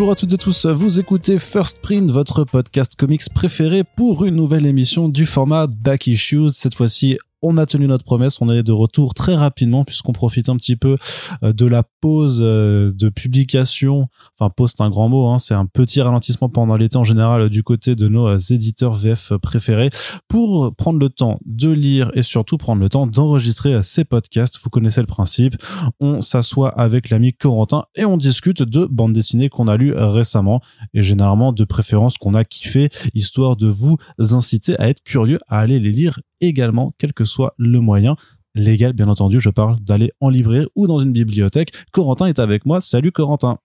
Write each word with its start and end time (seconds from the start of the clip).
Bonjour 0.00 0.12
à 0.12 0.16
toutes 0.16 0.32
et 0.32 0.38
tous, 0.38 0.64
vous 0.64 0.98
écoutez 0.98 1.38
First 1.38 1.80
Print, 1.82 2.10
votre 2.10 2.44
podcast 2.44 2.94
comics 2.96 3.28
préféré 3.34 3.84
pour 3.84 4.24
une 4.24 4.34
nouvelle 4.34 4.64
émission 4.64 5.10
du 5.10 5.26
format 5.26 5.66
Back 5.66 6.06
Issues, 6.06 6.52
cette 6.54 6.74
fois-ci 6.74 7.18
on 7.42 7.56
a 7.56 7.66
tenu 7.66 7.86
notre 7.86 8.04
promesse, 8.04 8.40
on 8.40 8.50
est 8.50 8.62
de 8.62 8.72
retour 8.72 9.14
très 9.14 9.34
rapidement 9.34 9.84
puisqu'on 9.84 10.12
profite 10.12 10.48
un 10.48 10.56
petit 10.56 10.76
peu 10.76 10.96
euh, 11.42 11.52
de 11.52 11.66
la 11.66 11.82
pause 12.00 12.40
euh, 12.42 12.92
de 12.92 13.08
publication. 13.08 14.08
Enfin, 14.38 14.50
pause 14.50 14.74
c'est 14.76 14.82
un 14.82 14.90
grand 14.90 15.08
mot, 15.08 15.28
hein, 15.28 15.38
c'est 15.38 15.54
un 15.54 15.66
petit 15.66 16.00
ralentissement 16.00 16.48
pendant 16.48 16.76
l'été 16.76 16.96
en 16.96 17.04
général 17.04 17.48
du 17.48 17.62
côté 17.62 17.94
de 17.94 18.08
nos 18.08 18.28
euh, 18.28 18.38
éditeurs 18.50 18.92
VF 18.92 19.34
préférés 19.42 19.90
pour 20.28 20.74
prendre 20.74 20.98
le 20.98 21.08
temps 21.08 21.38
de 21.46 21.70
lire 21.70 22.10
et 22.14 22.22
surtout 22.22 22.58
prendre 22.58 22.80
le 22.80 22.88
temps 22.88 23.06
d'enregistrer 23.06 23.82
ces 23.82 24.04
podcasts. 24.04 24.58
Vous 24.62 24.70
connaissez 24.70 25.00
le 25.00 25.06
principe. 25.06 25.56
On 26.00 26.20
s'assoit 26.20 26.70
avec 26.78 27.10
l'ami 27.10 27.32
Corentin 27.32 27.84
et 27.94 28.04
on 28.04 28.16
discute 28.16 28.62
de 28.62 28.84
bandes 28.84 29.12
dessinées 29.12 29.48
qu'on 29.48 29.68
a 29.68 29.76
lues 29.76 29.94
récemment 29.94 30.60
et 30.94 31.02
généralement 31.02 31.52
de 31.52 31.64
préférences 31.64 32.18
qu'on 32.18 32.34
a 32.34 32.44
kiffé 32.44 32.90
histoire 33.14 33.56
de 33.56 33.68
vous 33.68 33.96
inciter 34.18 34.78
à 34.78 34.88
être 34.88 35.02
curieux 35.02 35.38
à 35.48 35.60
aller 35.60 35.78
les 35.78 35.92
lire 35.92 36.20
également, 36.40 36.92
quel 36.98 37.12
que 37.12 37.24
soit 37.24 37.54
le 37.58 37.80
moyen 37.80 38.16
légal, 38.54 38.92
bien 38.92 39.08
entendu. 39.08 39.40
Je 39.40 39.50
parle 39.50 39.78
d'aller 39.80 40.12
en 40.20 40.28
librairie 40.28 40.66
ou 40.74 40.86
dans 40.86 40.98
une 40.98 41.12
bibliothèque. 41.12 41.72
Corentin 41.92 42.26
est 42.26 42.38
avec 42.38 42.66
moi. 42.66 42.80
Salut 42.80 43.12
Corentin. 43.12 43.58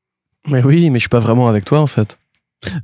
Mais 0.47 0.63
oui, 0.63 0.89
mais 0.89 0.99
je 0.99 1.03
suis 1.03 1.09
pas 1.09 1.19
vraiment 1.19 1.47
avec 1.47 1.65
toi 1.65 1.79
en 1.79 1.87
fait. 1.87 2.17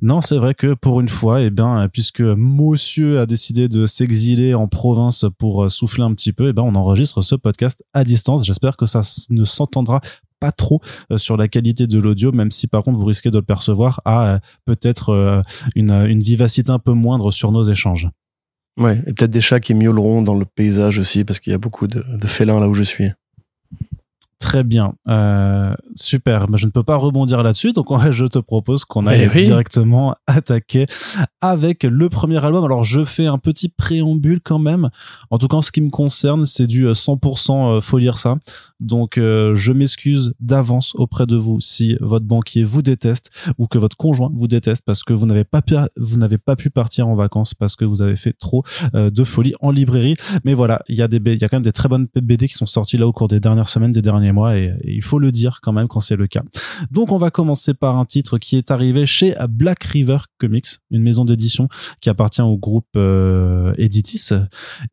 Non, 0.02 0.22
c'est 0.22 0.38
vrai 0.38 0.54
que 0.54 0.74
pour 0.74 1.02
une 1.02 1.10
fois, 1.10 1.42
eh 1.42 1.50
bien, 1.50 1.88
puisque 1.92 2.22
Monsieur 2.22 3.20
a 3.20 3.26
décidé 3.26 3.68
de 3.68 3.88
s'exiler 3.88 4.54
en 4.54 4.68
province 4.68 5.26
pour 5.40 5.64
euh, 5.64 5.70
souffler 5.70 6.04
un 6.04 6.14
petit 6.14 6.34
peu, 6.34 6.50
eh 6.50 6.54
ben, 6.54 6.62
on 6.62 6.76
enregistre 6.76 7.22
ce 7.22 7.36
podcast 7.36 7.84
à 7.94 8.04
distance. 8.04 8.46
J'espère 8.46 8.78
que 8.78 8.86
ça 8.86 9.02
ne 9.30 9.44
s'entendra 9.44 10.02
pas 10.40 10.52
trop 10.52 10.82
euh, 11.12 11.18
sur 11.18 11.38
la 11.38 11.48
qualité 11.48 11.88
de 11.88 12.00
l'audio, 12.00 12.32
même 12.32 12.52
si 12.52 12.68
par 12.68 12.84
contre 12.84 13.00
vous 13.00 13.06
risquez 13.06 13.32
de 13.32 13.38
le 13.38 13.44
percevoir 13.44 14.02
à 14.06 14.26
euh, 14.26 14.40
peut-être 14.66 15.42
une 15.76 16.20
vivacité 16.20 16.72
un 16.72 16.80
peu 16.80 16.94
moindre 16.94 17.32
sur 17.32 17.52
nos 17.52 17.64
échanges. 17.64 18.10
Ouais, 18.78 19.00
et 19.06 19.14
peut-être 19.14 19.32
des 19.32 19.42
chats 19.42 19.60
qui 19.60 19.74
miauleront 19.74 20.22
dans 20.22 20.36
le 20.36 20.46
paysage 20.46 20.98
aussi, 20.98 21.24
parce 21.24 21.40
qu'il 21.40 21.52
y 21.52 21.54
a 21.54 21.60
beaucoup 21.60 21.88
de, 21.88 22.04
de 22.04 22.28
félins 22.28 22.60
là 22.60 22.68
où 22.68 22.74
je 22.74 22.84
suis. 22.84 23.12
Très 24.42 24.64
bien, 24.64 24.94
euh, 25.08 25.72
super. 25.94 26.50
Mais 26.50 26.58
je 26.58 26.66
ne 26.66 26.72
peux 26.72 26.82
pas 26.82 26.96
rebondir 26.96 27.44
là-dessus, 27.44 27.74
donc 27.74 27.86
je 28.10 28.26
te 28.26 28.40
propose 28.40 28.86
qu'on 28.86 29.06
aille 29.06 29.30
eh 29.32 29.38
directement 29.38 30.16
attaquer 30.26 30.88
avec 31.42 31.84
le 31.84 32.10
premier 32.10 32.44
album. 32.44 32.66
Alors 32.66 32.84
je 32.84 33.06
fais 33.06 33.28
un 33.28 33.38
petit 33.38 33.70
préambule 33.70 34.40
quand 34.44 34.58
même. 34.58 34.90
En 35.30 35.38
tout 35.38 35.48
cas, 35.48 35.58
en 35.58 35.62
ce 35.62 35.72
qui 35.72 35.82
me 35.82 35.92
concerne, 35.92 36.48
c'est 36.48 36.66
du 36.66 36.88
100% 36.88 37.52
euh, 37.52 37.78
euh, 37.78 37.82
faut 37.82 38.00
lire 38.00 38.18
ça. 38.18 38.36
Donc 38.80 39.18
je 39.18 39.72
m'excuse 39.72 40.34
d'avance 40.40 40.96
auprès 40.96 41.28
de 41.28 41.36
vous 41.36 41.62
si 41.62 41.96
votre 42.02 42.26
banquier 42.26 42.64
vous 42.64 42.82
déteste 42.82 43.30
ou 43.60 43.68
que 43.68 43.78
votre 43.78 43.96
conjoint 43.96 44.32
vous 44.34 44.48
déteste 44.48 44.82
parce 44.84 45.04
que 45.04 45.14
vous 45.14 45.28
n'avez 45.28 45.44
pas 45.44 45.62
pu, 45.62 45.76
vous 45.98 46.18
n'avez 46.18 46.40
pas 46.40 46.56
pu 46.56 46.72
partir 46.72 47.08
en 47.08 47.14
vacances 47.14 47.54
parce 47.54 47.76
que 47.76 47.86
vous 47.86 48.02
avez 48.02 48.16
fait 48.16 48.34
trop 48.34 48.64
de 48.96 49.24
folie 49.24 49.54
en 49.62 49.70
librairie. 49.70 50.16
Mais 50.46 50.56
voilà, 50.56 50.82
il 50.88 50.96
y 50.96 51.04
a 51.04 51.08
des, 51.08 51.22
il 51.24 51.40
y 51.40 51.46
a 51.46 51.48
quand 51.48 51.58
même 51.58 51.64
des 51.64 51.72
très 51.72 51.90
bonnes 51.90 52.08
BD 52.16 52.48
qui 52.48 52.56
sont 52.56 52.66
sorties 52.66 52.98
là 52.98 53.06
au 53.06 53.14
cours 53.14 53.28
des 53.28 53.40
dernières 53.40 53.70
semaines, 53.70 53.92
des 53.92 54.02
derniers 54.02 54.31
et, 54.56 54.74
il 54.84 55.02
faut 55.02 55.20
le 55.20 55.32
dire 55.32 55.60
quand 55.62 55.72
même 55.72 55.88
quand 55.88 56.00
c'est 56.00 56.16
le 56.16 56.28
cas. 56.28 56.44
Donc 56.92 57.12
on 57.12 57.18
va 57.18 57.32
commencer 57.32 57.74
par 57.74 57.98
un 57.98 58.06
titre 58.06 58.38
qui 58.38 58.58
est 58.58 58.72
arrivé 58.72 59.06
chez 59.06 59.36
Black 59.50 59.84
River 59.84 60.18
Comics, 60.38 60.68
une 60.90 61.04
maison 61.04 61.26
d'édition 61.26 61.68
qui 62.00 62.10
appartient 62.10 62.42
au 62.42 62.58
groupe 62.58 62.88
euh, 62.96 63.74
Editis 63.78 64.30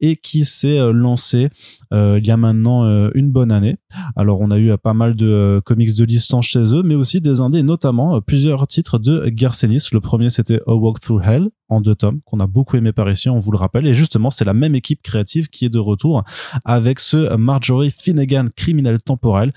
et 0.00 0.16
qui 0.16 0.44
s'est 0.44 0.78
euh, 0.78 0.92
lancé 0.92 1.48
euh, 1.92 2.18
il 2.20 2.26
y 2.26 2.30
a 2.30 2.36
maintenant 2.36 3.08
une 3.14 3.30
bonne 3.30 3.52
année. 3.52 3.76
Alors 4.16 4.40
on 4.40 4.50
a 4.50 4.58
eu 4.58 4.76
pas 4.76 4.94
mal 4.94 5.14
de 5.14 5.60
comics 5.64 5.94
de 5.96 6.04
licence 6.04 6.46
chez 6.46 6.74
eux, 6.74 6.82
mais 6.82 6.94
aussi 6.94 7.20
des 7.20 7.40
indés, 7.40 7.62
notamment 7.62 8.20
plusieurs 8.20 8.66
titres 8.66 8.98
de 8.98 9.28
Garcenis. 9.28 9.88
Le 9.92 10.00
premier 10.00 10.30
c'était 10.30 10.60
A 10.66 10.74
Walk 10.74 11.00
Through 11.00 11.22
Hell, 11.24 11.48
en 11.68 11.80
deux 11.80 11.94
tomes 11.94 12.20
qu'on 12.26 12.40
a 12.40 12.46
beaucoup 12.46 12.76
aimé 12.76 12.92
par 12.92 13.10
ici, 13.10 13.28
on 13.28 13.38
vous 13.38 13.50
le 13.50 13.58
rappelle. 13.58 13.86
Et 13.86 13.94
justement, 13.94 14.30
c'est 14.30 14.44
la 14.44 14.54
même 14.54 14.74
équipe 14.74 15.02
créative 15.02 15.48
qui 15.48 15.64
est 15.64 15.68
de 15.68 15.78
retour 15.78 16.24
avec 16.64 17.00
ce 17.00 17.36
Marjorie 17.36 17.90
Finnegan 17.90 18.46
criminel 18.56 19.00
temporel, 19.00 19.52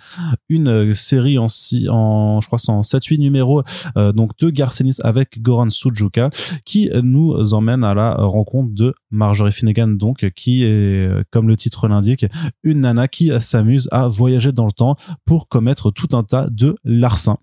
une 0.50 0.68
euh, 0.68 0.94
série 0.94 1.38
en, 1.38 1.48
en 1.90 2.42
je 2.42 2.48
crois, 2.48 2.60
en 2.68 2.82
7-8 2.82 3.20
numéros, 3.20 3.64
euh, 3.98 4.12
donc 4.12 4.38
de 4.40 4.50
Garcenis 4.50 4.98
avec 5.04 5.42
Goran 5.42 5.70
Sujuka, 5.70 6.30
qui 6.66 6.90
nous 7.02 7.54
emmène 7.54 7.84
à 7.84 7.94
la 7.94 8.14
rencontre 8.16 8.74
de 8.74 8.94
Marjorie 9.12 9.52
Finnegan, 9.52 9.98
donc, 9.98 10.30
qui 10.32 10.64
est, 10.64 11.10
comme 11.32 11.48
le 11.48 11.58
titre 11.58 11.88
l'indique, 11.88 12.26
une 12.64 12.82
nana 12.82 13.08
qui 13.08 13.32
s'amuse 13.40 13.88
à 13.92 14.08
voyager 14.08 14.52
dans 14.52 14.66
le 14.66 14.72
temps 14.72 14.96
pour 15.26 15.48
commettre 15.48 15.92
tout 15.92 16.16
un 16.16 16.24
tas 16.24 16.48
de 16.50 16.76
larcins. 16.84 17.38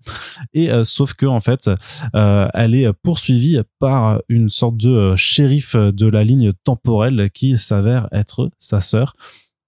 Et 0.53 0.71
euh, 0.71 0.83
sauf 0.83 1.13
que, 1.13 1.25
en 1.25 1.39
fait, 1.39 1.69
elle 2.13 2.75
est 2.75 2.91
poursuivie 2.93 3.59
par 3.79 4.21
une 4.27 4.49
sorte 4.49 4.77
de 4.77 4.89
euh, 4.89 5.15
shérif 5.15 5.75
de 5.75 6.07
la 6.07 6.23
ligne 6.23 6.53
temporelle 6.63 7.29
qui 7.33 7.57
s'avère 7.57 8.07
être 8.11 8.49
sa 8.59 8.81
sœur. 8.81 9.13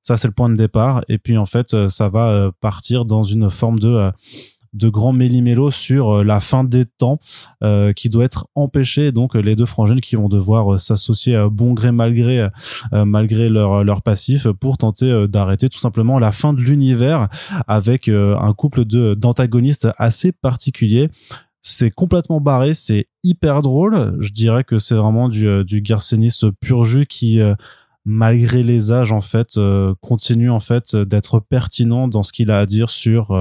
Ça, 0.02 0.18
c'est 0.18 0.28
le 0.28 0.34
point 0.34 0.50
de 0.50 0.56
départ. 0.56 1.04
Et 1.10 1.18
puis, 1.18 1.38
en 1.38 1.46
fait, 1.46 1.74
euh, 1.74 1.90
ça 1.90 2.10
va 2.10 2.30
euh, 2.30 2.52
partir 2.60 3.06
dans 3.06 3.24
une 3.24 3.50
forme 3.50 3.80
de 3.80 4.12
de 4.74 4.90
grand 4.90 5.14
méli-mélo 5.14 5.72
sur 5.72 6.24
la 6.24 6.40
fin 6.40 6.64
des 6.64 6.86
temps 6.86 7.20
qui 7.96 8.10
doit 8.10 8.26
être 8.26 8.48
empêchée. 8.56 9.12
Donc 9.12 9.36
les 9.36 9.56
deux 9.56 9.66
frangines 9.66 10.00
qui 10.00 10.16
vont 10.16 10.30
devoir 10.30 10.80
s'associer 10.80 11.36
à 11.36 11.50
bon 11.50 11.74
gré 11.74 11.92
malgré 11.92 12.48
malgré 12.92 13.50
leur 13.50 13.84
leur 13.84 14.02
passif 14.02 14.48
pour 14.48 14.78
tenter 14.78 15.28
d'arrêter 15.28 15.70
tout 15.70 15.80
simplement 15.80 16.20
la 16.20 16.32
fin 16.32 16.54
de 16.54 16.62
l'univers 16.62 17.28
avec 17.68 18.08
un 18.08 18.54
couple 18.54 18.86
de 18.86 19.14
d'antagonistes 19.14 19.90
assez 19.98 20.32
particuliers 20.32 21.10
c'est 21.62 21.92
complètement 21.92 22.42
barré, 22.42 22.74
c'est 22.74 23.08
hyper 23.24 23.62
drôle. 23.62 24.16
Je 24.20 24.30
dirais 24.32 24.64
que 24.64 24.80
c'est 24.80 24.96
vraiment 24.96 25.30
du, 25.30 25.48
euh, 25.48 25.64
du 25.64 25.84
pur 26.60 26.84
jus 26.86 27.06
qui, 27.06 27.40
euh, 27.40 27.54
malgré 28.06 28.64
les 28.64 28.92
âges, 28.92 29.12
en 29.12 29.22
fait, 29.22 29.58
euh, 29.58 29.94
continue 30.02 30.50
en 30.50 30.60
fait 30.60 30.96
d'être 30.96 31.40
pertinent 31.40 32.08
dans 32.08 32.24
ce 32.24 32.32
qu'il 32.32 32.52
a 32.52 32.60
à 32.60 32.66
dire 32.66 32.90
sur, 32.90 33.38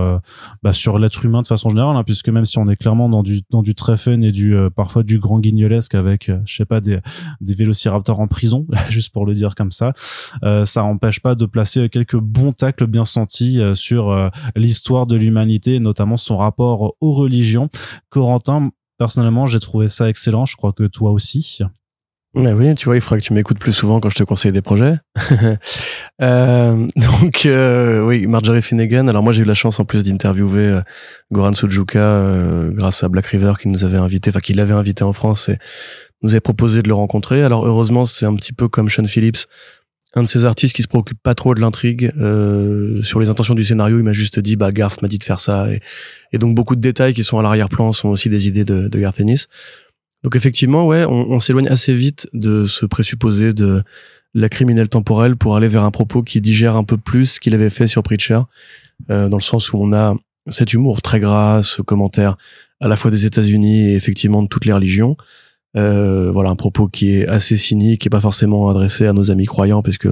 bah, 0.63 0.73
sur 0.73 0.99
l'être 0.99 1.25
humain 1.25 1.43
de 1.43 1.47
façon 1.47 1.69
générale, 1.69 1.97
hein, 1.97 2.05
puisque 2.05 2.29
même 2.29 2.45
si 2.45 2.59
on 2.59 2.67
est 2.69 2.77
clairement 2.77 3.09
dans 3.09 3.23
du, 3.23 3.43
dans 3.51 3.63
du 3.63 3.75
très 3.75 3.97
fun 3.97 4.21
et 4.21 4.33
du 4.33 4.57
parfois 4.75 5.03
du 5.03 5.19
grand 5.19 5.41
guignolesque 5.41 5.95
avec, 5.95 6.31
je 6.45 6.57
sais 6.57 6.65
pas, 6.65 6.81
des, 6.81 7.01
des 7.41 7.55
vélociraptors 7.55 8.21
en 8.21 8.27
prison, 8.27 8.67
juste 8.89 9.13
pour 9.13 9.27
le 9.27 9.35
dire 9.35 9.55
comme 9.55 9.71
ça, 9.71 9.93
ça 10.65 10.85
empêche 10.85 11.21
pas 11.21 11.35
de 11.35 11.47
placer 11.47 11.89
quelques 11.89 12.19
bons 12.19 12.53
tacles 12.53 12.87
bien 12.87 13.05
sentis 13.05 13.61
sur 13.75 14.31
l'histoire 14.57 15.07
de 15.07 15.17
l'humanité, 15.17 15.81
notamment 15.81 16.17
son 16.17 16.37
rapport 16.37 16.95
aux 17.01 17.13
religions 17.13 17.41
Corentin, 18.09 18.71
personnellement, 18.99 19.47
j'ai 19.47 19.61
trouvé 19.61 19.89
ça 19.89 20.09
excellent. 20.09 20.47
Je 20.47 20.57
crois 20.57 20.73
que 20.73 20.85
toi 20.85 21.11
aussi. 21.11 21.61
Mais 22.35 22.53
oui, 22.53 22.75
tu 22.77 22.85
vois, 22.85 22.95
il 22.95 23.01
faudrait 23.01 23.19
que 23.19 23.25
tu 23.25 23.33
m'écoutes 23.33 23.59
plus 23.59 23.73
souvent 23.73 23.99
quand 23.99 24.09
je 24.09 24.15
te 24.15 24.23
conseille 24.23 24.53
des 24.53 24.63
projets. 24.63 24.95
euh, 26.23 26.87
donc, 26.97 27.45
euh, 27.45 28.07
oui, 28.07 28.29
Marjorie 28.29 28.63
Finnegan. 28.63 29.09
Alors 29.09 29.25
moi, 29.25 29.33
j'ai 29.33 29.43
eu 29.43 29.47
la 29.47 29.55
chance 29.55 29.81
en 29.81 29.85
plus 29.85 30.05
d'interviewer 30.05 30.67
euh, 30.67 30.81
Goran 31.33 31.53
Sujuka 31.53 31.99
euh, 31.99 32.71
grâce 32.71 33.03
à 33.03 33.09
Black 33.09 33.27
River 33.27 33.55
qui 33.61 33.69
nous 33.69 33.85
avait 33.85 33.99
invité, 33.99 34.31
enfin 34.31 34.39
qui 34.39 34.55
l'avait 34.55 34.75
invité 34.75 35.03
en 35.03 35.13
France 35.13 35.49
et 35.49 35.59
nous 36.23 36.31
avait 36.31 36.41
proposé 36.41 36.83
de 36.83 36.89
le 36.89 36.95
rencontrer. 36.95 37.43
Alors 37.43 37.67
heureusement, 37.67 38.07
c'est 38.07 38.27
un 38.27 38.37
petit 38.37 38.53
peu 38.53 38.69
comme 38.69 38.89
Sean 38.89 39.07
Phillips 39.07 39.47
un 40.15 40.23
de 40.23 40.27
ces 40.27 40.45
artistes 40.45 40.75
qui 40.75 40.83
se 40.83 40.89
préoccupe 40.89 41.23
pas 41.23 41.37
trop 41.37 41.55
de 41.55 41.61
l'intrigue 41.61 42.13
euh, 42.19 43.01
sur 43.01 43.21
les 43.21 43.31
intentions 43.31 43.55
du 43.55 43.63
scénario 43.63 43.97
il 43.97 44.03
m'a 44.03 44.13
juste 44.13 44.41
dit 44.41 44.57
bah 44.57 44.73
Garth 44.73 45.03
m'a 45.03 45.09
dit 45.09 45.19
de 45.19 45.23
faire 45.23 45.39
ça 45.39 45.69
et, 46.33 46.39
donc 46.39 46.57
beaucoup 46.57 46.75
de 46.75 46.81
détails 46.81 47.15
qui 47.15 47.23
sont 47.23 47.39
à 47.39 47.45
l'arrière-plan 47.45 47.93
sont 47.93 48.09
aussi 48.09 48.29
des 48.29 48.49
idées 48.49 48.65
de 48.65 48.99
Garth 48.99 49.21
Ennis 49.21 49.47
donc 50.23 50.37
effectivement 50.37 50.87
ouais 50.87 51.05
on, 51.05 51.41
s'éloigne 51.41 51.69
assez 51.69 51.95
vite 51.95 52.29
de 52.33 52.67
ce 52.67 52.87
présupposé 52.87 53.53
de 53.53 53.83
la 54.35 54.49
criminelle 54.49 54.89
temporelle 54.89 55.37
pour 55.37 55.57
aller 55.57 55.69
vers 55.69 55.85
un 55.85 55.91
propos 55.91 56.23
qui 56.23 56.41
digère 56.41 56.77
un 56.77 56.85
peu 56.85 56.97
plus 56.97 57.27
ce 57.27 57.41
qu'il 57.41 57.55
avait 57.55 57.71
fait 57.71 57.87
sur 57.87 58.03
Preacher 58.03 58.41
euh, 59.11 59.29
dans 59.29 59.39
le 59.39 59.43
sens 59.43 59.73
où 59.73 59.79
on 59.79 59.93
a 59.93 60.15
cet 60.49 60.73
humour 60.73 61.03
très 61.03 61.21
gras 61.21 61.63
ce 61.63 61.83
commentaire 61.83 62.37
à 62.81 62.89
la 62.89 62.97
fois 62.97 63.11
des 63.11 63.27
États-Unis 63.27 63.91
et 63.91 63.95
effectivement 63.95 64.43
de 64.43 64.49
toutes 64.49 64.67
les 64.67 64.73
religions 64.73 65.17
euh, 65.77 66.31
voilà 66.33 66.51
un 66.51 66.57
propos 66.57 66.89
qui 66.89 67.13
est 67.13 67.27
assez 67.27 67.57
cynique 67.57 68.07
et 68.07 68.11
pas 68.11 68.21
forcément 68.21 68.69
adressé 68.69 69.07
à 69.07 69.13
nos 69.13 69.31
amis 69.31 69.47
croyants 69.47 69.83
puisque 69.83 70.09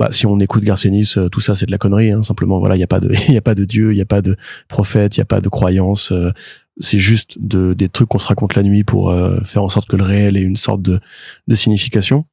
bah, 0.00 0.08
si 0.12 0.24
on 0.24 0.40
écoute 0.40 0.64
Garcenis, 0.64 1.12
euh, 1.18 1.28
tout 1.28 1.40
ça 1.40 1.54
c'est 1.54 1.66
de 1.66 1.70
la 1.70 1.76
connerie. 1.76 2.10
Hein, 2.10 2.22
simplement, 2.22 2.58
voilà, 2.58 2.74
il 2.74 2.78
y 2.78 2.82
a 2.82 2.86
pas 2.86 3.00
de, 3.00 3.12
il 3.28 3.34
y 3.34 3.36
a 3.36 3.42
pas 3.42 3.54
de 3.54 3.66
Dieu, 3.66 3.92
il 3.92 3.98
y 3.98 4.00
a 4.00 4.06
pas 4.06 4.22
de 4.22 4.34
prophète, 4.66 5.18
il 5.18 5.20
y 5.20 5.22
a 5.22 5.26
pas 5.26 5.42
de 5.42 5.48
croyance. 5.50 6.10
Euh, 6.10 6.30
c'est 6.80 6.98
juste 6.98 7.36
de, 7.38 7.74
des 7.74 7.88
trucs 7.88 8.08
qu'on 8.08 8.18
se 8.18 8.26
raconte 8.26 8.54
la 8.54 8.62
nuit 8.62 8.84
pour 8.84 9.14
faire 9.44 9.62
en 9.62 9.68
sorte 9.68 9.88
que 9.88 9.96
le 9.96 10.02
réel 10.02 10.36
ait 10.36 10.42
une 10.42 10.56
sorte 10.56 10.82
de, 10.82 10.98
de 11.46 11.54
signification. 11.54 12.24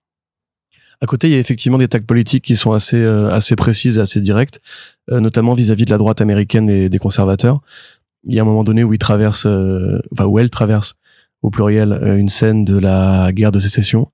À 1.02 1.06
côté, 1.06 1.28
il 1.28 1.34
y 1.34 1.36
a 1.36 1.40
effectivement 1.40 1.78
des 1.78 1.88
tags 1.88 2.00
politiques 2.00 2.44
qui 2.44 2.56
sont 2.56 2.72
assez 2.72 3.04
assez 3.06 3.56
précises, 3.56 3.98
et 4.00 4.02
assez 4.02 4.20
directes, 4.20 4.60
notamment 5.12 5.54
vis-à-vis 5.54 5.86
de 5.86 5.92
la 5.92 5.98
droite 5.98 6.22
américaine 6.22 6.70
et 6.70 6.90
des 6.90 6.98
conservateurs. 6.98 7.62
Il 8.26 8.34
y 8.34 8.40
a 8.40 8.42
un 8.42 8.46
moment 8.46 8.64
donné 8.64 8.84
où 8.84 8.94
il 8.94 9.00
traverse, 9.00 9.46
enfin 10.12 10.26
où 10.26 10.40
elle 10.40 10.50
traverse 10.50 10.96
au 11.42 11.50
pluriel 11.50 11.94
euh, 11.94 12.18
une 12.18 12.30
scène 12.30 12.66
de 12.66 12.78
la 12.78 13.32
guerre 13.32 13.52
de 13.52 13.60
sécession 13.60 14.12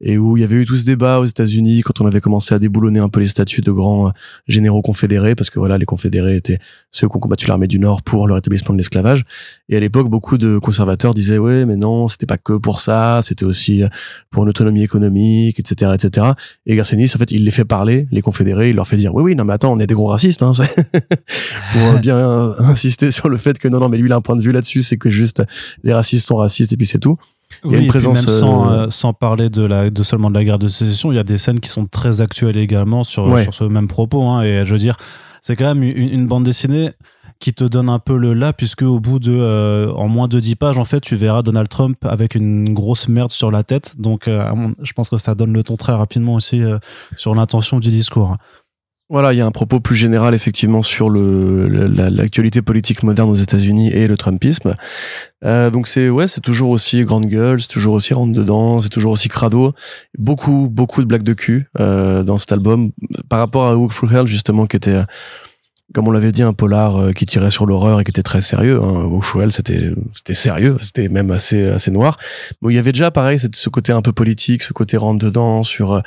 et 0.00 0.18
où 0.18 0.36
il 0.36 0.40
y 0.40 0.44
avait 0.44 0.56
eu 0.56 0.64
tout 0.66 0.76
ce 0.76 0.84
débat 0.84 1.20
aux 1.20 1.24
États-Unis 1.24 1.82
quand 1.82 2.00
on 2.00 2.06
avait 2.06 2.20
commencé 2.20 2.54
à 2.54 2.58
déboulonner 2.58 3.00
un 3.00 3.08
peu 3.08 3.20
les 3.20 3.26
statuts 3.26 3.62
de 3.62 3.72
grands 3.72 4.08
euh, 4.08 4.10
généraux 4.46 4.82
confédérés, 4.82 5.34
parce 5.34 5.50
que 5.50 5.58
voilà, 5.58 5.78
les 5.78 5.86
confédérés 5.86 6.36
étaient 6.36 6.58
ceux 6.90 7.08
qui 7.08 7.16
ont 7.16 7.20
combattu 7.20 7.46
l'armée 7.46 7.66
du 7.66 7.78
Nord 7.78 8.02
pour 8.02 8.28
le 8.28 8.34
rétablissement 8.34 8.74
de 8.74 8.78
l'esclavage. 8.78 9.24
Et 9.68 9.76
à 9.76 9.80
l'époque, 9.80 10.08
beaucoup 10.08 10.38
de 10.38 10.58
conservateurs 10.58 11.14
disaient 11.14 11.38
ouais, 11.38 11.64
mais 11.64 11.76
non, 11.76 12.08
c'était 12.08 12.26
pas 12.26 12.38
que 12.38 12.54
pour 12.54 12.80
ça, 12.80 13.20
c'était 13.22 13.44
aussi 13.44 13.82
euh, 13.82 13.88
pour 14.30 14.42
une 14.42 14.50
autonomie 14.50 14.82
économique, 14.82 15.58
etc., 15.58 15.92
etc. 15.94 16.28
Et 16.66 16.76
Garcenis, 16.76 17.12
en 17.14 17.18
fait, 17.18 17.30
il 17.30 17.44
les 17.44 17.50
fait 17.50 17.64
parler, 17.64 18.06
les 18.10 18.22
confédérés, 18.22 18.70
il 18.70 18.76
leur 18.76 18.86
fait 18.86 18.96
dire 18.96 19.14
oui, 19.14 19.22
oui, 19.22 19.34
non, 19.34 19.44
mais 19.44 19.54
attends, 19.54 19.72
on 19.72 19.78
est 19.78 19.86
des 19.86 19.94
gros 19.94 20.08
racistes, 20.08 20.42
hein, 20.42 20.52
pour 21.72 21.92
bien 22.00 22.54
insister 22.58 23.10
sur 23.10 23.28
le 23.28 23.36
fait 23.38 23.58
que 23.58 23.68
non, 23.68 23.80
non, 23.80 23.88
mais 23.88 23.96
lui, 23.96 24.08
il 24.08 24.12
a 24.12 24.16
un 24.16 24.20
point 24.20 24.36
de 24.36 24.42
vue 24.42 24.52
là-dessus, 24.52 24.82
c'est 24.82 24.98
que 24.98 25.10
juste 25.10 25.42
les 25.82 25.92
racistes 25.92 26.26
sont 26.26 26.36
racistes 26.36 26.72
et 26.72 26.76
puis 26.76 26.86
c'est 26.86 26.98
tout. 26.98 27.16
Il 27.64 27.72
y 27.72 27.74
a 27.76 27.78
une 27.78 27.86
présence 27.86 28.26
même 28.26 28.34
sans, 28.34 28.68
euh, 28.68 28.72
euh, 28.72 28.90
sans 28.90 29.12
parler 29.12 29.48
de 29.48 29.62
la 29.62 29.90
de 29.90 30.02
seulement 30.02 30.30
de 30.30 30.34
la 30.34 30.44
guerre 30.44 30.58
de 30.58 30.68
sécession, 30.68 31.12
il 31.12 31.16
y 31.16 31.18
a 31.18 31.24
des 31.24 31.38
scènes 31.38 31.60
qui 31.60 31.68
sont 31.68 31.86
très 31.86 32.20
actuelles 32.20 32.56
également 32.56 33.04
sur 33.04 33.38
sur 33.40 33.54
ce 33.54 33.64
même 33.64 33.88
propos 33.88 34.22
hein, 34.24 34.42
et 34.42 34.64
je 34.64 34.72
veux 34.72 34.78
dire, 34.78 34.96
c'est 35.42 35.56
quand 35.56 35.74
même 35.74 35.82
une, 35.82 36.26
bande 36.26 36.44
dessinée 36.44 36.90
qui 37.38 37.52
te 37.52 37.64
donne 37.64 37.88
un 37.88 37.98
peu 37.98 38.16
le 38.16 38.32
là 38.32 38.52
puisque 38.52 38.82
au 38.82 38.98
bout 38.98 39.18
de 39.18 39.32
euh, 39.32 39.92
en 39.92 40.08
moins 40.08 40.26
de 40.26 40.40
10 40.40 40.56
pages 40.56 40.78
en 40.78 40.84
fait 40.84 41.00
tu 41.00 41.16
verras 41.16 41.42
Donald 41.42 41.68
Trump 41.68 41.98
avec 42.04 42.34
une 42.34 42.72
grosse 42.72 43.08
merde 43.08 43.30
sur 43.30 43.50
la 43.50 43.62
tête 43.62 43.94
donc 43.98 44.24
je 44.26 44.92
pense 44.94 45.10
que 45.10 45.18
ça 45.18 45.34
donne 45.34 45.52
le 45.52 45.62
ton 45.62 45.76
très 45.76 45.92
rapidement 45.92 46.34
aussi 46.34 46.62
sur 47.16 47.34
l'intention 47.34 47.78
du 47.78 47.90
discours 47.90 48.36
voilà, 49.08 49.32
il 49.32 49.36
y 49.36 49.40
a 49.40 49.46
un 49.46 49.52
propos 49.52 49.78
plus 49.78 49.94
général 49.94 50.34
effectivement 50.34 50.82
sur 50.82 51.08
le 51.08 51.68
l'actualité 51.68 52.60
politique 52.60 53.04
moderne 53.04 53.30
aux 53.30 53.36
États-Unis 53.36 53.90
et 53.92 54.08
le 54.08 54.16
Trumpisme. 54.16 54.74
Euh, 55.44 55.70
donc 55.70 55.86
c'est 55.86 56.08
ouais, 56.08 56.26
c'est 56.26 56.40
toujours 56.40 56.70
aussi 56.70 57.04
grande 57.04 57.26
gueule, 57.26 57.60
c'est 57.62 57.68
toujours 57.68 57.94
aussi 57.94 58.14
rentre 58.14 58.32
dedans, 58.32 58.80
c'est 58.80 58.88
toujours 58.88 59.12
aussi 59.12 59.28
crado. 59.28 59.74
Beaucoup 60.18 60.68
beaucoup 60.68 61.02
de 61.02 61.06
blagues 61.06 61.22
de 61.22 61.34
cul 61.34 61.68
euh, 61.78 62.24
dans 62.24 62.38
cet 62.38 62.50
album 62.50 62.90
par 63.28 63.38
rapport 63.38 63.66
à 63.66 63.76
Walk 63.76 63.94
Through 63.94 64.12
Hell 64.12 64.26
justement 64.26 64.66
qui 64.66 64.76
était 64.76 65.00
comme 65.96 66.08
on 66.08 66.10
l'avait 66.10 66.30
dit, 66.30 66.42
un 66.42 66.52
polar 66.52 67.00
euh, 67.00 67.12
qui 67.12 67.24
tirait 67.24 67.50
sur 67.50 67.64
l'horreur 67.64 68.00
et 68.00 68.04
qui 68.04 68.10
était 68.10 68.22
très 68.22 68.42
sérieux. 68.42 68.82
Hein. 68.82 69.10
c'était 69.48 69.94
c'était 70.12 70.34
sérieux, 70.34 70.76
c'était 70.82 71.08
même 71.08 71.30
assez 71.30 71.68
assez 71.68 71.90
noir. 71.90 72.18
Mais 72.60 72.74
il 72.74 72.76
y 72.76 72.78
avait 72.78 72.92
déjà 72.92 73.10
pareil, 73.10 73.38
ce 73.38 73.68
côté 73.70 73.94
un 73.94 74.02
peu 74.02 74.12
politique, 74.12 74.62
ce 74.62 74.74
côté 74.74 74.98
rentre 74.98 75.24
dedans 75.24 75.62
sur 75.62 75.94
euh, 75.94 76.00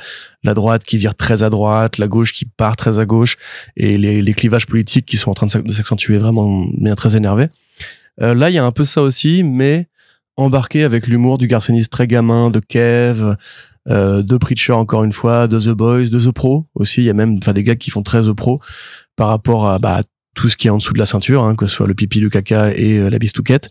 la 0.44 0.54
droite 0.54 0.84
qui 0.84 0.96
vire 0.96 1.16
très 1.16 1.42
à 1.42 1.50
droite, 1.50 1.98
la 1.98 2.06
gauche 2.06 2.32
qui 2.32 2.44
part 2.44 2.76
très 2.76 3.00
à 3.00 3.04
gauche, 3.04 3.36
et 3.76 3.98
les, 3.98 4.22
les 4.22 4.32
clivages 4.32 4.68
politiques 4.68 5.06
qui 5.06 5.16
sont 5.16 5.32
en 5.32 5.34
train 5.34 5.48
de 5.48 5.72
s'accentuer 5.72 6.18
vraiment 6.18 6.66
bien 6.78 6.94
très 6.94 7.16
énervé. 7.16 7.48
Euh, 8.22 8.32
là, 8.32 8.48
il 8.48 8.54
y 8.54 8.58
a 8.58 8.64
un 8.64 8.70
peu 8.70 8.84
ça 8.84 9.02
aussi, 9.02 9.42
mais 9.42 9.88
embarqué 10.36 10.84
avec 10.84 11.08
l'humour 11.08 11.36
du 11.36 11.48
garçonniste 11.48 11.90
très 11.90 12.06
gamin, 12.06 12.50
de 12.50 12.60
Kev, 12.60 13.34
euh, 13.88 14.22
de 14.22 14.36
Preacher 14.36 14.72
encore 14.72 15.04
une 15.04 15.12
fois, 15.12 15.48
de 15.48 15.58
The 15.58 15.70
Boys, 15.70 16.10
de 16.10 16.20
The 16.20 16.32
Pro 16.32 16.66
aussi. 16.74 17.02
Il 17.02 17.04
y 17.04 17.10
a 17.10 17.14
même 17.14 17.38
enfin 17.38 17.52
des 17.52 17.64
gars 17.64 17.76
qui 17.76 17.90
font 17.90 18.02
très 18.02 18.22
The 18.22 18.32
Pro 18.32 18.60
par 19.16 19.28
rapport 19.28 19.68
à 19.68 19.78
bah, 19.78 20.00
tout 20.34 20.48
ce 20.48 20.56
qui 20.56 20.66
est 20.66 20.70
en 20.70 20.76
dessous 20.78 20.92
de 20.92 20.98
la 20.98 21.06
ceinture, 21.06 21.44
hein, 21.44 21.54
que 21.54 21.66
ce 21.66 21.76
soit 21.76 21.86
le 21.86 21.94
pipi, 21.94 22.20
le 22.20 22.28
caca 22.28 22.72
et 22.74 22.98
euh, 22.98 23.10
la 23.10 23.18
bistouquette. 23.18 23.70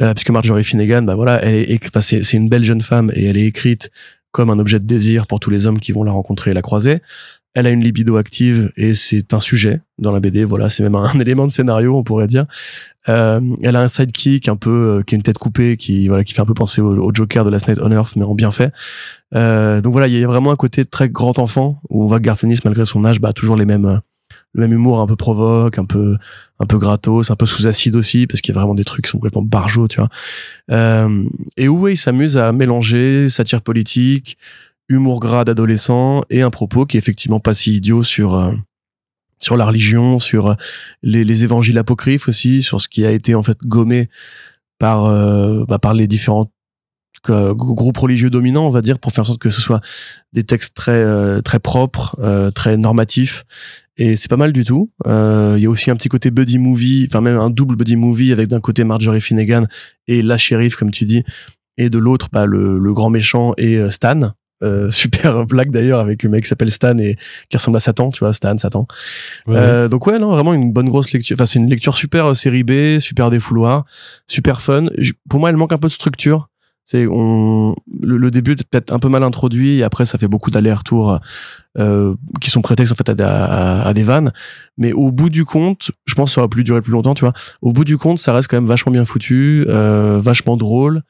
Euh, 0.00 0.12
puisque 0.12 0.30
Marjorie 0.30 0.64
Finnegan, 0.64 1.02
bah 1.02 1.14
voilà, 1.14 1.40
elle 1.44 1.54
est, 1.54 2.00
c'est, 2.00 2.32
une 2.32 2.48
belle 2.48 2.64
jeune 2.64 2.80
femme 2.80 3.12
et 3.14 3.26
elle 3.26 3.36
est 3.36 3.46
écrite 3.46 3.90
comme 4.32 4.50
un 4.50 4.58
objet 4.58 4.80
de 4.80 4.86
désir 4.86 5.28
pour 5.28 5.38
tous 5.38 5.50
les 5.50 5.66
hommes 5.66 5.78
qui 5.78 5.92
vont 5.92 6.02
la 6.02 6.10
rencontrer 6.10 6.50
et 6.50 6.54
la 6.54 6.62
croiser. 6.62 6.98
Elle 7.54 7.66
a 7.66 7.70
une 7.70 7.82
libido 7.82 8.16
active 8.16 8.72
et 8.76 8.94
c'est 8.94 9.32
un 9.32 9.40
sujet 9.40 9.80
dans 9.98 10.12
la 10.12 10.20
BD. 10.20 10.44
Voilà, 10.44 10.70
c'est 10.70 10.82
même 10.82 10.94
un, 10.94 11.12
élément 11.20 11.46
de 11.46 11.52
scénario, 11.52 11.96
on 11.96 12.02
pourrait 12.02 12.26
dire. 12.26 12.46
Euh, 13.08 13.40
elle 13.62 13.76
a 13.76 13.82
un 13.82 13.88
sidekick 13.88 14.48
un 14.48 14.56
peu 14.56 15.02
qui 15.06 15.14
a 15.14 15.16
une 15.16 15.22
tête 15.22 15.38
coupée, 15.38 15.76
qui 15.76 16.08
voilà, 16.08 16.24
qui 16.24 16.34
fait 16.34 16.40
un 16.40 16.46
peu 16.46 16.54
penser 16.54 16.80
au, 16.80 17.10
Joker 17.14 17.44
de 17.44 17.50
Last 17.50 17.68
Night 17.68 17.78
on 17.82 17.90
Earth, 17.92 18.16
mais 18.16 18.24
en 18.24 18.34
bien 18.34 18.50
fait. 18.50 18.72
donc 19.32 19.92
voilà, 19.92 20.08
il 20.08 20.18
y 20.18 20.24
a 20.24 20.26
vraiment 20.26 20.52
un 20.52 20.56
côté 20.56 20.84
très 20.84 21.08
grand 21.08 21.38
enfant 21.38 21.80
où 21.90 22.16
Garth 22.18 22.44
Ennis, 22.44 22.60
malgré 22.64 22.84
son 22.86 23.04
âge, 23.04 23.20
bah 23.20 23.32
toujours 23.32 23.56
les 23.56 23.66
mêmes 23.66 24.00
le 24.54 24.60
même 24.60 24.72
humour 24.72 25.00
un 25.00 25.06
peu 25.06 25.16
provoque, 25.16 25.78
un 25.78 25.84
peu 25.84 26.16
un 26.60 26.66
peu 26.66 26.78
gratos, 26.78 27.30
un 27.30 27.36
peu 27.36 27.46
sous 27.46 27.66
acide 27.66 27.96
aussi 27.96 28.26
parce 28.26 28.40
qu'il 28.40 28.54
y 28.54 28.56
a 28.56 28.60
vraiment 28.60 28.74
des 28.74 28.84
trucs 28.84 29.04
qui 29.04 29.10
sont 29.10 29.18
complètement 29.18 29.42
barjots, 29.42 29.88
tu 29.88 29.98
vois. 29.98 30.08
Euh, 30.70 31.24
et 31.56 31.68
où 31.68 31.88
il 31.88 31.96
s'amuse 31.96 32.38
à 32.38 32.52
mélanger 32.52 33.28
satire 33.28 33.60
politique, 33.60 34.38
humour 34.88 35.20
gras 35.20 35.44
d'adolescent 35.44 36.22
et 36.30 36.42
un 36.42 36.50
propos 36.50 36.86
qui 36.86 36.96
est 36.96 36.98
effectivement 36.98 37.40
pas 37.40 37.54
si 37.54 37.76
idiot 37.76 38.02
sur 38.02 38.34
euh, 38.34 38.52
sur 39.40 39.56
la 39.56 39.66
religion, 39.66 40.20
sur 40.20 40.48
euh, 40.48 40.54
les, 41.02 41.24
les 41.24 41.44
évangiles 41.44 41.78
apocryphes 41.78 42.28
aussi, 42.28 42.62
sur 42.62 42.80
ce 42.80 42.88
qui 42.88 43.04
a 43.04 43.10
été 43.10 43.34
en 43.34 43.42
fait 43.42 43.58
gommé 43.62 44.08
par 44.78 45.06
euh, 45.06 45.64
bah, 45.66 45.78
par 45.78 45.94
les 45.94 46.06
différents 46.06 46.50
groupes 47.26 47.96
religieux 47.96 48.28
dominants, 48.28 48.66
on 48.66 48.70
va 48.70 48.82
dire, 48.82 48.98
pour 48.98 49.10
faire 49.10 49.22
en 49.22 49.26
sorte 49.26 49.40
que 49.40 49.48
ce 49.48 49.62
soit 49.62 49.80
des 50.34 50.42
textes 50.42 50.76
très 50.76 51.40
très 51.40 51.58
propres, 51.58 52.14
très 52.54 52.76
normatifs 52.76 53.46
et 53.96 54.16
c'est 54.16 54.28
pas 54.28 54.36
mal 54.36 54.52
du 54.52 54.64
tout. 54.64 54.90
Euh, 55.06 55.54
il 55.56 55.62
y 55.62 55.66
a 55.66 55.70
aussi 55.70 55.90
un 55.90 55.96
petit 55.96 56.08
côté 56.08 56.30
buddy 56.30 56.58
movie, 56.58 57.06
enfin 57.08 57.20
même 57.20 57.38
un 57.38 57.50
double 57.50 57.76
buddy 57.76 57.96
movie 57.96 58.32
avec 58.32 58.48
d'un 58.48 58.60
côté 58.60 58.84
Marjorie 58.84 59.20
Finnegan 59.20 59.66
et 60.08 60.22
la 60.22 60.36
shérif 60.36 60.76
comme 60.76 60.90
tu 60.90 61.04
dis, 61.04 61.22
et 61.76 61.90
de 61.90 61.98
l'autre 61.98 62.28
bah, 62.32 62.46
le, 62.46 62.78
le, 62.78 62.94
grand 62.94 63.10
méchant 63.10 63.52
et 63.56 63.76
euh, 63.76 63.90
Stan. 63.90 64.32
Euh, 64.62 64.90
super 64.90 65.46
blague 65.46 65.70
d'ailleurs 65.70 65.98
avec 65.98 66.24
un 66.24 66.28
mec 66.28 66.44
qui 66.44 66.48
s'appelle 66.48 66.70
Stan 66.70 66.96
et 66.98 67.16
qui 67.50 67.56
ressemble 67.56 67.76
à 67.76 67.80
Satan, 67.80 68.10
tu 68.10 68.20
vois, 68.20 68.32
Stan, 68.32 68.56
Satan. 68.56 68.86
Euh, 69.48 69.88
donc 69.88 70.06
ouais, 70.06 70.18
non, 70.18 70.30
vraiment 70.30 70.54
une 70.54 70.72
bonne 70.72 70.88
grosse 70.88 71.12
lecture. 71.12 71.34
Enfin, 71.36 71.46
c'est 71.46 71.58
une 71.58 71.68
lecture 71.68 71.94
super 71.94 72.26
euh, 72.26 72.34
série 72.34 72.64
B, 72.64 72.98
super 73.00 73.30
défouloir, 73.30 73.84
super 74.26 74.60
fun. 74.62 74.86
Pour 75.28 75.40
moi, 75.40 75.50
elle 75.50 75.56
manque 75.56 75.72
un 75.72 75.78
peu 75.78 75.88
de 75.88 75.92
structure 75.92 76.48
c'est 76.84 77.06
on 77.06 77.74
le, 78.02 78.30
début 78.30 78.52
est 78.52 78.68
peut-être 78.68 78.92
un 78.92 78.98
peu 78.98 79.08
mal 79.08 79.22
introduit 79.22 79.78
et 79.78 79.82
après 79.82 80.04
ça 80.04 80.18
fait 80.18 80.28
beaucoup 80.28 80.50
d'allers-retours 80.50 81.18
euh, 81.78 82.14
qui 82.40 82.50
sont 82.50 82.60
prétextes 82.60 82.92
en 82.92 82.94
fait 82.94 83.20
à, 83.20 83.82
à, 83.82 83.94
des 83.94 84.02
vannes 84.02 84.32
mais 84.76 84.92
au 84.92 85.10
bout 85.10 85.30
du 85.30 85.46
compte 85.46 85.90
je 86.04 86.14
pense 86.14 86.30
que 86.30 86.34
ça 86.34 86.40
aurait 86.42 86.48
pu 86.48 86.62
durer 86.62 86.82
plus 86.82 86.92
longtemps 86.92 87.14
tu 87.14 87.24
vois 87.24 87.32
au 87.62 87.72
bout 87.72 87.84
du 87.84 87.96
compte 87.96 88.18
ça 88.18 88.34
reste 88.34 88.48
quand 88.48 88.58
même 88.58 88.66
vachement 88.66 88.92
bien 88.92 89.06
foutu 89.06 89.64
euh, 89.68 90.20
vachement 90.20 90.58
drôle 90.58 91.02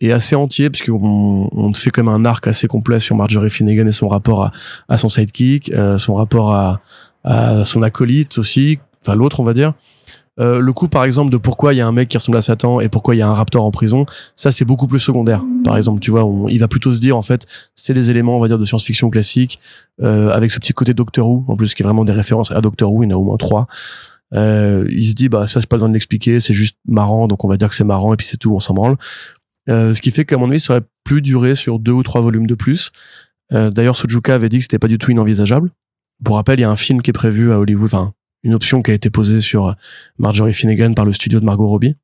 et 0.00 0.12
assez 0.12 0.36
entier 0.36 0.70
parce 0.70 0.82
qu'on 0.82 1.48
on 1.52 1.74
fait 1.74 1.90
comme 1.90 2.08
un 2.08 2.24
arc 2.24 2.46
assez 2.46 2.68
complet 2.68 3.00
sur 3.00 3.16
Marjorie 3.16 3.50
Finnegan 3.50 3.86
et 3.86 3.92
son 3.92 4.08
rapport 4.08 4.44
à, 4.44 4.52
à 4.88 4.96
son 4.96 5.08
sidekick 5.08 5.70
euh, 5.72 5.98
son 5.98 6.14
rapport 6.14 6.52
à, 6.52 6.80
à 7.24 7.64
son 7.64 7.82
acolyte 7.82 8.38
aussi 8.38 8.78
enfin 9.02 9.14
l'autre 9.14 9.40
on 9.40 9.44
va 9.44 9.52
dire 9.52 9.74
euh, 10.40 10.60
le 10.60 10.72
coup, 10.72 10.88
par 10.88 11.04
exemple, 11.04 11.30
de 11.30 11.36
pourquoi 11.36 11.74
il 11.74 11.76
y 11.76 11.80
a 11.80 11.86
un 11.86 11.92
mec 11.92 12.08
qui 12.08 12.16
ressemble 12.16 12.38
à 12.38 12.40
Satan 12.40 12.80
et 12.80 12.88
pourquoi 12.88 13.14
il 13.14 13.18
y 13.18 13.22
a 13.22 13.28
un 13.28 13.34
raptor 13.34 13.64
en 13.64 13.70
prison, 13.70 14.06
ça 14.36 14.50
c'est 14.50 14.64
beaucoup 14.64 14.86
plus 14.86 15.00
secondaire. 15.00 15.44
Par 15.64 15.76
exemple, 15.76 16.00
tu 16.00 16.10
vois, 16.10 16.26
il 16.48 16.58
va 16.58 16.68
plutôt 16.68 16.92
se 16.92 17.00
dire 17.00 17.16
en 17.16 17.22
fait, 17.22 17.44
c'est 17.74 17.92
des 17.92 18.10
éléments, 18.10 18.36
on 18.36 18.40
va 18.40 18.48
dire, 18.48 18.58
de 18.58 18.64
science-fiction 18.64 19.10
classique, 19.10 19.58
euh, 20.02 20.30
avec 20.30 20.50
ce 20.50 20.58
petit 20.58 20.72
côté 20.72 20.94
Doctor 20.94 21.28
Who, 21.28 21.44
en 21.48 21.56
plus 21.56 21.74
qui 21.74 21.82
est 21.82 21.84
vraiment 21.84 22.04
des 22.04 22.12
références 22.12 22.52
à 22.52 22.60
Doctor 22.60 22.92
Who, 22.92 23.02
il 23.02 23.10
y 23.10 23.12
en 23.12 23.16
a 23.16 23.18
au 23.18 23.24
moins 23.24 23.36
trois. 23.36 23.66
Euh, 24.32 24.86
il 24.90 25.04
se 25.06 25.14
dit 25.14 25.28
bah 25.28 25.48
ça 25.48 25.60
c'est 25.60 25.66
pas 25.66 25.74
besoin 25.76 25.88
de 25.88 25.94
l'expliquer, 25.94 26.38
c'est 26.38 26.54
juste 26.54 26.76
marrant, 26.86 27.26
donc 27.26 27.44
on 27.44 27.48
va 27.48 27.56
dire 27.56 27.68
que 27.68 27.74
c'est 27.74 27.84
marrant 27.84 28.14
et 28.14 28.16
puis 28.16 28.26
c'est 28.26 28.36
tout, 28.36 28.54
on 28.54 28.60
s'en 28.60 28.74
branle. 28.74 28.96
Euh, 29.68 29.94
ce 29.94 30.00
qui 30.00 30.10
fait 30.10 30.24
qu'à 30.24 30.38
mon 30.38 30.50
avis, 30.50 30.60
ça 30.60 30.74
aurait 30.74 30.86
plus 31.04 31.22
duré 31.22 31.54
sur 31.54 31.78
deux 31.78 31.92
ou 31.92 32.02
trois 32.02 32.20
volumes 32.20 32.46
de 32.46 32.54
plus. 32.54 32.92
Euh, 33.52 33.70
D'ailleurs, 33.70 33.96
Sujuka 33.96 34.34
avait 34.34 34.48
dit 34.48 34.58
que 34.58 34.64
c'était 34.64 34.78
pas 34.78 34.88
du 34.88 34.98
tout 34.98 35.10
inenvisageable. 35.10 35.70
Pour 36.24 36.36
rappel, 36.36 36.58
il 36.58 36.62
y 36.62 36.64
a 36.64 36.70
un 36.70 36.76
film 36.76 37.02
qui 37.02 37.10
est 37.10 37.14
prévu 37.14 37.52
à 37.52 37.58
Hollywood, 37.58 37.86
enfin 37.86 38.12
une 38.42 38.54
option 38.54 38.82
qui 38.82 38.90
a 38.90 38.94
été 38.94 39.10
posée 39.10 39.42
sur 39.42 39.74
Marjorie 40.18 40.54
Finnegan 40.54 40.94
par 40.94 41.04
le 41.04 41.12
studio 41.12 41.40
de 41.40 41.44
Margot 41.44 41.66
Robbie. 41.66 41.94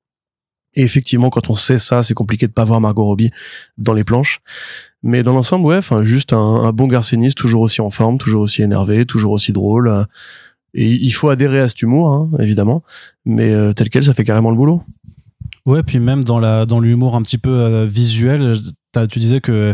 Et 0.74 0.82
effectivement, 0.82 1.30
quand 1.30 1.48
on 1.48 1.54
sait 1.54 1.78
ça, 1.78 2.02
c'est 2.02 2.14
compliqué 2.14 2.46
de 2.46 2.52
pas 2.52 2.64
voir 2.64 2.80
Margot 2.80 3.04
Robbie 3.04 3.30
dans 3.78 3.94
les 3.94 4.04
planches. 4.04 4.40
Mais 5.02 5.22
dans 5.22 5.32
l'ensemble, 5.32 5.64
ouais, 5.64 5.78
enfin, 5.78 6.04
juste 6.04 6.34
un, 6.34 6.70
bon 6.72 6.86
garciniste, 6.86 7.38
toujours 7.38 7.62
aussi 7.62 7.80
en 7.80 7.90
forme, 7.90 8.18
toujours 8.18 8.42
aussi 8.42 8.62
énervé, 8.62 9.06
toujours 9.06 9.32
aussi 9.32 9.52
drôle. 9.52 10.06
Et 10.74 10.90
il 10.90 11.10
faut 11.12 11.30
adhérer 11.30 11.60
à 11.60 11.68
cet 11.68 11.80
humour, 11.80 12.08
hein, 12.08 12.30
évidemment. 12.38 12.82
Mais 13.24 13.50
euh, 13.52 13.72
tel 13.72 13.88
quel, 13.88 14.04
ça 14.04 14.12
fait 14.12 14.24
carrément 14.24 14.50
le 14.50 14.56
boulot. 14.56 14.82
Ouais, 15.66 15.82
puis 15.82 15.98
même 15.98 16.22
dans 16.22 16.38
la 16.38 16.64
dans 16.64 16.78
l'humour 16.78 17.16
un 17.16 17.22
petit 17.22 17.38
peu 17.38 17.50
euh, 17.50 17.86
visuel, 17.86 18.54
tu 19.10 19.18
disais 19.18 19.40
que 19.40 19.72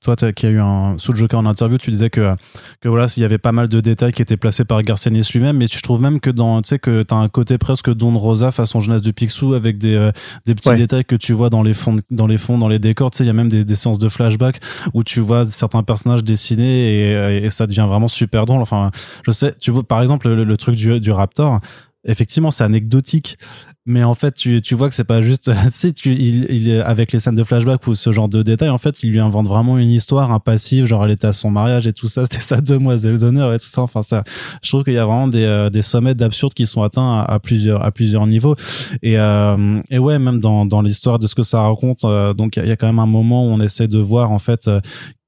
toi 0.00 0.16
qui 0.32 0.46
as 0.46 0.50
eu 0.50 0.60
un 0.60 0.96
sous 0.98 1.14
Joker 1.14 1.40
en 1.40 1.46
interview, 1.46 1.78
tu 1.78 1.90
disais 1.90 2.10
que 2.10 2.32
que 2.80 2.88
voilà, 2.88 3.08
s'il 3.08 3.22
y 3.22 3.26
avait 3.26 3.36
pas 3.36 3.50
mal 3.50 3.68
de 3.68 3.80
détails 3.80 4.12
qui 4.12 4.22
étaient 4.22 4.36
placés 4.36 4.64
par 4.64 4.80
Garcenis 4.82 5.28
lui-même, 5.34 5.56
mais 5.56 5.66
je 5.66 5.80
trouve 5.80 6.00
même 6.00 6.20
que 6.20 6.30
dans 6.30 6.62
tu 6.62 6.68
sais 6.68 6.78
que 6.78 7.02
t'as 7.02 7.16
un 7.16 7.28
côté 7.28 7.58
presque 7.58 7.92
Don 7.92 8.16
Rosa 8.16 8.52
façon 8.52 8.78
jeunesse 8.78 9.02
de 9.02 9.10
Picsou 9.10 9.54
avec 9.54 9.78
des 9.78 9.96
euh, 9.96 10.12
des 10.46 10.54
petits 10.54 10.74
détails 10.74 11.04
que 11.04 11.16
tu 11.16 11.32
vois 11.32 11.50
dans 11.50 11.64
les 11.64 11.74
fonds 11.74 11.96
dans 12.12 12.28
les 12.28 12.38
fonds 12.38 12.56
dans 12.56 12.68
les 12.68 12.78
décors, 12.78 13.10
tu 13.10 13.18
sais 13.18 13.24
il 13.24 13.26
y 13.26 13.30
a 13.30 13.34
même 13.34 13.48
des, 13.48 13.64
des 13.64 13.76
séances 13.76 13.98
de 13.98 14.08
flashback 14.08 14.60
où 14.94 15.02
tu 15.02 15.20
vois 15.20 15.44
certains 15.46 15.82
personnages 15.82 16.22
dessinés 16.22 17.10
et, 17.10 17.44
et, 17.44 17.50
ça 17.50 17.66
devient 17.66 17.86
vraiment 17.88 18.08
super 18.08 18.44
drôle. 18.44 18.62
Enfin, 18.62 18.92
je 19.26 19.32
sais, 19.32 19.54
tu 19.58 19.72
vois 19.72 19.82
par 19.82 20.02
exemple 20.02 20.28
le, 20.28 20.44
le 20.44 20.56
truc 20.56 20.76
du, 20.76 21.00
du 21.00 21.10
Raptor, 21.10 21.60
effectivement 22.06 22.50
c'est 22.50 22.64
anecdotique 22.64 23.38
mais 23.86 24.02
en 24.02 24.14
fait 24.14 24.34
tu, 24.34 24.60
tu 24.60 24.74
vois 24.74 24.88
que 24.88 24.94
c'est 24.94 25.04
pas 25.04 25.22
juste 25.22 25.50
si 25.70 25.94
tu 25.94 26.12
il, 26.12 26.82
avec 26.84 27.12
les 27.12 27.20
scènes 27.20 27.34
de 27.36 27.44
flashback 27.44 27.86
ou 27.86 27.94
ce 27.94 28.10
genre 28.12 28.28
de 28.28 28.42
détails 28.42 28.68
en 28.68 28.78
fait 28.78 29.02
il 29.02 29.10
lui 29.10 29.20
invente 29.20 29.46
vraiment 29.46 29.78
une 29.78 29.90
histoire 29.90 30.32
un 30.32 30.40
passif 30.40 30.86
genre 30.86 31.04
elle 31.04 31.12
était 31.12 31.28
à 31.28 31.32
son 31.32 31.50
mariage 31.50 31.86
et 31.86 31.92
tout 31.92 32.08
ça 32.08 32.24
c'était 32.30 32.40
sa 32.42 32.60
demoiselle 32.60 33.18
d'honneur 33.18 33.54
et 33.54 33.58
tout 33.58 33.66
ça 33.66 33.82
enfin 33.82 34.02
ça 34.02 34.24
je 34.62 34.70
trouve 34.70 34.84
qu'il 34.84 34.94
y 34.94 34.98
a 34.98 35.06
vraiment 35.06 35.28
des, 35.28 35.44
euh, 35.44 35.70
des 35.70 35.82
sommets 35.82 36.14
d'absurde 36.14 36.54
qui 36.54 36.66
sont 36.66 36.82
atteints 36.82 37.20
à, 37.20 37.38
plusieurs 37.38 37.84
à 37.84 37.90
plusieurs 37.90 38.26
niveaux. 38.26 38.56
Et 39.02 39.18
euh, 39.18 39.80
et 39.90 39.98
ouais 39.98 40.18
même 40.18 40.40
dans 40.40 40.66
dans 40.66 40.82
l'histoire 40.82 41.18
de 41.18 41.26
ce 41.26 41.34
que 41.34 41.42
ça 41.42 41.60
raconte 41.60 42.04
euh, 42.04 42.34
donc 42.34 42.56
il 42.56 42.66
y 42.66 42.72
a 42.72 42.76
quand 42.76 42.86
même 42.86 42.98
un 42.98 43.06
moment 43.06 43.46
où 43.46 43.50
on 43.50 43.60
essaie 43.60 43.88
de 43.88 43.98
voir 43.98 44.30
en 44.30 44.38
fait 44.38 44.68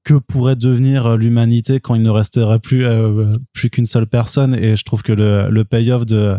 que 0.09 0.15
pourrait 0.15 0.55
devenir 0.55 1.17
l'humanité 1.17 1.79
quand 1.79 1.93
il 1.93 2.01
ne 2.01 2.09
resterait 2.09 2.57
plus 2.57 2.83
plus 3.53 3.69
qu'une 3.69 3.85
seule 3.85 4.07
personne. 4.07 4.55
Et 4.55 4.75
je 4.75 4.83
trouve 4.83 5.03
que 5.03 5.13
le, 5.13 5.49
le 5.51 5.63
payoff 5.63 6.03
de 6.03 6.35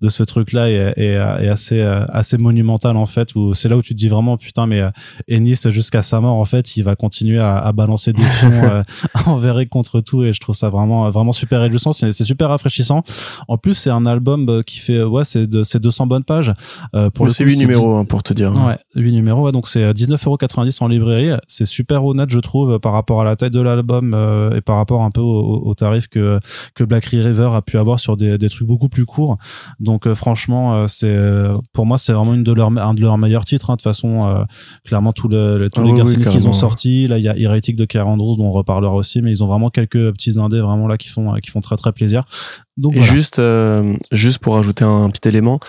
de 0.00 0.08
ce 0.08 0.22
truc 0.22 0.54
là 0.54 0.70
est, 0.70 0.94
est, 0.96 1.12
est 1.16 1.48
assez 1.48 1.82
assez 1.82 2.38
monumental 2.38 2.96
en 2.96 3.04
fait 3.04 3.34
où 3.34 3.52
c'est 3.52 3.68
là 3.68 3.76
où 3.76 3.82
tu 3.82 3.90
te 3.90 3.98
dis 3.98 4.08
vraiment 4.08 4.38
putain 4.38 4.66
mais 4.66 4.82
Ennis 5.28 5.60
jusqu'à 5.68 6.00
sa 6.00 6.20
mort 6.20 6.36
en 6.36 6.46
fait 6.46 6.78
il 6.78 6.82
va 6.82 6.96
continuer 6.96 7.38
à, 7.38 7.58
à 7.58 7.72
balancer 7.72 8.14
des 8.14 8.22
fions 8.38 8.82
envers 9.26 9.58
et 9.58 9.66
contre 9.66 10.00
tout. 10.00 10.24
Et 10.24 10.32
je 10.32 10.40
trouve 10.40 10.54
ça 10.54 10.70
vraiment 10.70 11.10
vraiment 11.10 11.32
super 11.32 11.60
réjouissant. 11.60 11.92
C'est 11.92 12.12
super 12.12 12.48
rafraîchissant. 12.48 13.02
En 13.48 13.58
plus 13.58 13.74
c'est 13.74 13.90
un 13.90 14.06
album 14.06 14.64
qui 14.64 14.78
fait 14.78 15.02
ouais 15.02 15.26
c'est 15.26 15.46
de 15.46 15.62
c'est 15.62 15.80
200 15.80 16.06
bonnes 16.06 16.24
pages. 16.24 16.54
Pour 17.12 17.26
le 17.26 17.32
c'est 17.32 17.44
8 17.44 17.58
numéros 17.58 17.96
hein, 17.96 18.06
pour 18.06 18.22
te 18.22 18.32
dire. 18.32 18.54
Ouais 18.54 18.78
8 18.94 19.12
numéros. 19.12 19.44
Ouais, 19.44 19.52
donc 19.52 19.68
c'est 19.68 19.92
19,90€ 19.92 20.82
en 20.82 20.88
librairie. 20.88 21.32
C'est 21.48 21.66
super 21.66 22.02
honnête 22.06 22.30
je 22.30 22.40
trouve 22.40 22.78
par 22.78 22.92
rapport 22.94 23.09
à 23.18 23.24
la 23.24 23.34
taille 23.34 23.50
de 23.50 23.60
l'album 23.60 24.14
et 24.54 24.60
par 24.60 24.76
rapport 24.76 25.02
un 25.02 25.10
peu 25.10 25.20
au, 25.20 25.62
au 25.64 25.74
tarif 25.74 26.08
que 26.08 26.38
que 26.74 26.84
Black 26.84 27.06
River 27.06 27.50
a 27.54 27.62
pu 27.62 27.78
avoir 27.78 27.98
sur 27.98 28.16
des, 28.16 28.38
des 28.38 28.48
trucs 28.48 28.68
beaucoup 28.68 28.88
plus 28.88 29.06
courts. 29.06 29.38
Donc 29.80 30.12
franchement 30.14 30.86
c'est 30.86 31.18
pour 31.72 31.86
moi 31.86 31.98
c'est 31.98 32.12
vraiment 32.12 32.34
une 32.34 32.44
de 32.44 32.52
leurs 32.52 32.68
un 32.78 32.94
de 32.94 33.00
leurs 33.00 33.18
meilleurs 33.18 33.44
titres 33.44 33.70
hein. 33.70 33.74
de 33.74 33.78
toute 33.78 33.84
façon 33.84 34.44
clairement 34.84 35.12
tous, 35.12 35.28
le, 35.28 35.68
tous 35.72 35.82
les 35.82 36.00
ah, 36.00 36.30
qu'ils 36.30 36.46
ont 36.46 36.52
sortis 36.52 37.08
là 37.08 37.18
il 37.18 37.24
y 37.24 37.28
a 37.28 37.36
Heretic 37.36 37.76
de 37.76 37.84
Karen 37.84 38.18
dont 38.18 38.36
on 38.38 38.50
reparlera 38.50 38.94
aussi 38.94 39.22
mais 39.22 39.30
ils 39.30 39.42
ont 39.42 39.46
vraiment 39.46 39.70
quelques 39.70 40.12
petits 40.12 40.38
indés 40.38 40.60
vraiment 40.60 40.86
là 40.86 40.96
qui 40.96 41.08
font 41.08 41.32
qui 41.40 41.50
font 41.50 41.60
très 41.60 41.76
très 41.76 41.92
plaisir. 41.92 42.24
Donc 42.76 42.96
et 42.96 43.02
juste 43.02 43.38
euh, 43.38 43.96
juste 44.12 44.38
pour 44.38 44.56
ajouter 44.56 44.84
un, 44.84 45.10
petit 45.10 45.28
élément 45.28 45.60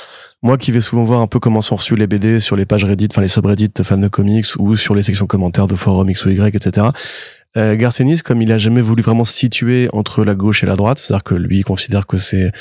moi 0.43 0.57
qui 0.57 0.71
vais 0.71 0.81
souvent 0.81 1.03
voir 1.03 1.21
un 1.21 1.27
peu 1.27 1.39
comment 1.39 1.61
sont 1.61 1.75
reçus 1.75 1.95
les 1.95 2.07
BD 2.07 2.39
sur 2.39 2.55
les 2.55 2.65
pages 2.65 2.85
Reddit 2.85 3.09
enfin 3.11 3.21
les 3.21 3.27
subreddits 3.27 3.71
fans 3.83 3.97
de 3.97 4.07
comics 4.07 4.47
ou 4.57 4.75
sur 4.75 4.95
les 4.95 5.03
sections 5.03 5.27
commentaires 5.27 5.67
de 5.67 5.75
forums 5.75 6.09
X 6.09 6.25
ou 6.25 6.29
Y 6.29 6.55
etc 6.55 6.87
euh, 7.57 7.75
Garcenis, 7.75 8.19
comme 8.19 8.41
il 8.41 8.51
a 8.51 8.57
jamais 8.57 8.81
voulu 8.81 9.03
vraiment 9.03 9.25
se 9.25 9.33
situer 9.33 9.89
entre 9.91 10.23
la 10.23 10.35
gauche 10.35 10.63
et 10.63 10.65
la 10.65 10.75
droite, 10.75 10.99
c'est-à-dire 10.99 11.23
que 11.23 11.35
lui 11.35 11.57
il 11.57 11.63
considère 11.65 12.07
que 12.07 12.17
c'est 12.17 12.51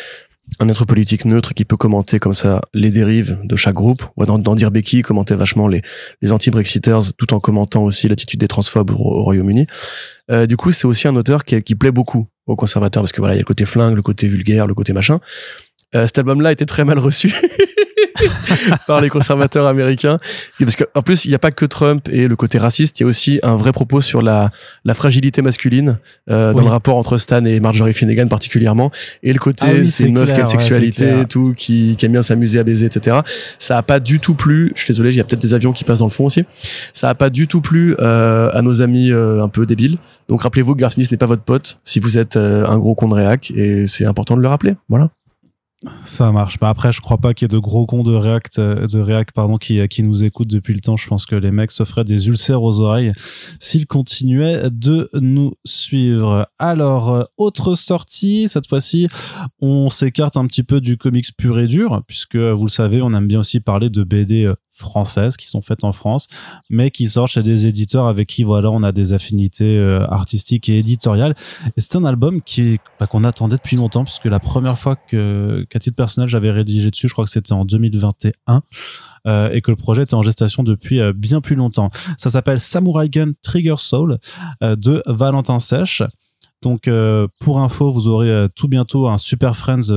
un 0.59 0.69
être 0.69 0.85
politique 0.85 1.25
neutre 1.27 1.55
qui 1.55 1.65
peut 1.65 1.77
commenter 1.77 2.19
comme 2.19 2.35
ça 2.35 2.61
les 2.75 2.91
dérives 2.91 3.39
de 3.45 3.55
chaque 3.55 3.75
groupe. 3.75 4.03
Ou 4.17 4.27
dans, 4.27 4.37
dans 4.37 4.57
Dire 4.57 4.73
Becky 4.73 5.03
commentait 5.03 5.37
vachement 5.37 5.69
les, 5.69 5.83
les 6.23 6.33
anti-Brexiters 6.33 7.13
tout 7.17 7.33
en 7.35 7.39
commentant 7.39 7.85
aussi 7.85 8.09
l'attitude 8.09 8.41
des 8.41 8.49
transphobes 8.49 8.91
au, 8.91 9.23
Royaume-Uni. 9.23 9.69
Euh, 10.33 10.47
du 10.47 10.57
coup, 10.57 10.73
c'est 10.73 10.89
aussi 10.89 11.07
un 11.07 11.15
auteur 11.15 11.45
qui, 11.45 11.63
qui 11.63 11.77
plaît 11.77 11.93
beaucoup 11.93 12.27
aux 12.47 12.57
conservateurs 12.57 13.05
parce 13.05 13.13
que 13.13 13.21
voilà, 13.21 13.35
il 13.35 13.37
y 13.37 13.41
a 13.41 13.43
le 13.43 13.47
côté 13.47 13.65
flingue, 13.65 13.95
le 13.95 14.03
côté 14.03 14.27
vulgaire, 14.27 14.67
le 14.67 14.75
côté 14.75 14.93
machin. 14.93 15.21
Euh, 15.95 16.07
cet 16.07 16.19
album-là 16.19 16.53
était 16.53 16.67
très 16.67 16.85
mal 16.85 16.99
reçu. 16.99 17.35
par 18.87 19.01
les 19.01 19.09
conservateurs 19.09 19.67
américains. 19.67 20.19
Parce 20.59 20.77
qu'en 20.77 21.03
plus, 21.03 21.25
il 21.25 21.29
n'y 21.29 21.35
a 21.35 21.39
pas 21.39 21.51
que 21.51 21.65
Trump 21.65 22.09
et 22.11 22.29
le 22.29 22.37
côté 22.37 22.59
raciste, 22.59 23.01
il 23.01 23.05
y 23.05 23.07
a 23.07 23.09
aussi 23.09 23.41
un 23.43 23.57
vrai 23.57 23.73
propos 23.73 24.01
sur 24.01 24.23
la, 24.23 24.51
la 24.85 24.95
fragilité 24.95 25.43
masculine 25.43 25.99
euh, 26.31 26.53
dans 26.53 26.63
le 26.63 26.69
rapport 26.69 26.97
entre 26.97 27.19
Stan 27.19 27.45
et 27.45 27.61
Marjorie 27.61 27.93
Finnegan 27.93 28.29
particulièrement. 28.29 28.91
Et 29.23 29.33
le 29.33 29.39
côté, 29.39 29.67
ah 29.69 29.87
c'est 29.87 30.05
une 30.05 30.15
meuf 30.15 30.33
qui 30.33 30.39
a 30.39 30.43
une 30.43 30.49
sexualité 30.49 31.21
et 31.21 31.25
tout, 31.25 31.55
qui, 31.57 31.97
qui 31.97 32.07
aime 32.07 32.13
bien 32.13 32.23
s'amuser 32.23 32.59
à 32.59 32.65
baiser, 32.65 32.87
etc. 32.87 33.19
Ça 33.59 33.79
a 33.79 33.83
pas 33.83 34.01
du 34.01 34.21
tout 34.21 34.35
plu. 34.35 34.73
Je 34.75 34.83
suis 34.83 34.93
désolé, 34.93 35.11
il 35.11 35.17
y 35.17 35.21
a 35.21 35.25
peut-être 35.25 35.43
des 35.43 35.55
avions 35.55 35.73
qui 35.73 35.85
passent 35.85 36.01
dans 36.01 36.07
le 36.07 36.11
fond 36.11 36.27
aussi. 36.27 36.45
Ça 36.93 37.09
a 37.09 37.15
pas 37.15 37.31
du 37.31 37.47
tout 37.47 37.61
plu 37.61 37.95
euh, 38.01 38.51
à 38.53 38.63
nos 38.63 38.83
amis 38.83 39.13
euh, 39.13 39.43
un 39.43 39.49
peu 39.49 39.67
débiles. 39.67 39.99
Donc 40.29 40.43
rappelez-vous 40.43 40.75
que 40.75 40.81
Garth 40.81 40.97
n'est 40.97 41.17
pas 41.17 41.27
votre 41.27 41.43
pote 41.43 41.81
si 41.85 41.99
vous 41.99 42.19
êtes 42.19 42.37
euh, 42.37 42.67
un 42.67 42.79
gros 42.79 42.95
con 42.95 43.09
de 43.09 43.15
réac 43.15 43.51
et 43.51 43.87
c'est 43.87 44.05
important 44.05 44.37
de 44.37 44.43
le 44.43 44.49
rappeler. 44.49 44.75
Voilà. 44.89 45.11
Ça 46.05 46.31
marche. 46.31 46.59
Bah 46.59 46.69
après, 46.69 46.93
je 46.93 47.01
crois 47.01 47.17
pas 47.17 47.33
qu'il 47.33 47.47
y 47.47 47.51
ait 47.51 47.57
de 47.57 47.59
gros 47.59 47.87
cons 47.87 48.03
de 48.03 48.15
React, 48.15 48.59
euh, 48.59 48.87
de 48.87 49.01
React, 49.01 49.33
pardon, 49.33 49.57
qui, 49.57 49.87
qui 49.89 50.03
nous 50.03 50.25
écoutent 50.25 50.51
depuis 50.51 50.75
le 50.75 50.81
temps. 50.81 50.97
Je 50.97 51.09
pense 51.09 51.25
que 51.25 51.35
les 51.35 51.51
mecs 51.51 51.71
se 51.71 51.85
feraient 51.85 52.05
des 52.05 52.29
ulcères 52.29 52.63
aux 52.63 52.81
oreilles 52.81 53.13
s'ils 53.61 53.87
continuaient 53.87 54.69
de 54.71 55.09
nous 55.15 55.55
suivre. 55.65 56.47
Alors, 56.59 57.11
euh, 57.11 57.25
autre 57.39 57.75
sortie, 57.75 58.47
cette 58.49 58.67
fois-ci, 58.67 59.09
on 59.61 59.89
s'écarte 59.89 60.37
un 60.37 60.47
petit 60.47 60.65
peu 60.65 60.83
du 60.83 60.99
comics 60.99 61.35
pur 61.35 61.59
et 61.59 61.67
dur, 61.67 62.03
puisque 62.07 62.37
vous 62.37 62.65
le 62.65 62.71
savez, 62.71 63.01
on 63.01 63.15
aime 63.15 63.27
bien 63.27 63.41
aussi 63.41 63.61
parler 63.61 63.89
de 63.89 64.05
BD 64.05 64.45
euh, 64.45 64.55
françaises 64.81 65.37
qui 65.37 65.49
sont 65.49 65.63
faites 65.63 65.85
en 65.85 65.93
France, 65.93 66.27
mais 66.69 66.91
qui 66.91 67.07
sortent 67.07 67.31
chez 67.31 67.43
des 67.43 67.67
éditeurs 67.67 68.07
avec 68.07 68.29
qui 68.29 68.43
voilà 68.43 68.71
on 68.71 68.83
a 68.83 68.93
des 68.93 69.13
affinités 69.13 69.79
euh, 69.79 70.07
artistiques 70.09 70.69
et 70.69 70.79
éditoriales. 70.79 71.35
Et 71.77 71.81
c'est 71.81 71.97
un 71.97 72.05
album 72.05 72.43
qui 72.43 72.79
bah, 72.99 73.07
qu'on 73.07 73.25
attendait 73.25 73.57
depuis 73.57 73.77
longtemps 73.77 74.05
puisque 74.05 74.27
la 74.27 74.41
première 74.41 74.79
fois 74.79 74.97
que 74.97 75.67
qu'à 75.71 75.79
titre 75.79 75.97
personnel 75.97 76.29
j'avais 76.29 76.51
rédigé 76.51 76.91
dessus, 76.91 77.09
je 77.09 77.13
crois 77.13 77.25
que 77.25 77.31
c'était 77.31 77.53
en 77.53 77.65
2021. 77.65 78.63
Euh, 79.27 79.51
et 79.53 79.61
que 79.61 79.71
le 79.71 79.77
projet 79.77 80.05
était 80.05 80.15
en 80.15 80.23
gestation 80.23 80.63
depuis 80.63 80.99
euh, 80.99 81.13
bien 81.13 81.43
plus 81.43 81.55
longtemps. 81.55 81.91
Ça 82.17 82.31
s'appelle 82.31 82.59
Samurai 82.59 83.11
Gun 83.11 83.33
Trigger 83.43 83.75
Soul 83.77 84.19
de 84.63 85.03
Valentin 85.07 85.59
Sèche. 85.59 86.03
Donc 86.63 86.89
pour 87.41 87.61
info, 87.61 87.91
vous 87.91 88.09
aurez 88.09 88.47
tout 88.55 88.69
bientôt 88.69 89.09
un 89.09 89.19
Super 89.19 89.57
Friends 89.57 89.93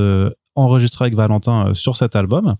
enregistré 0.55 1.05
avec 1.05 1.15
Valentin 1.15 1.73
sur 1.73 1.95
cet 1.95 2.15
album. 2.15 2.55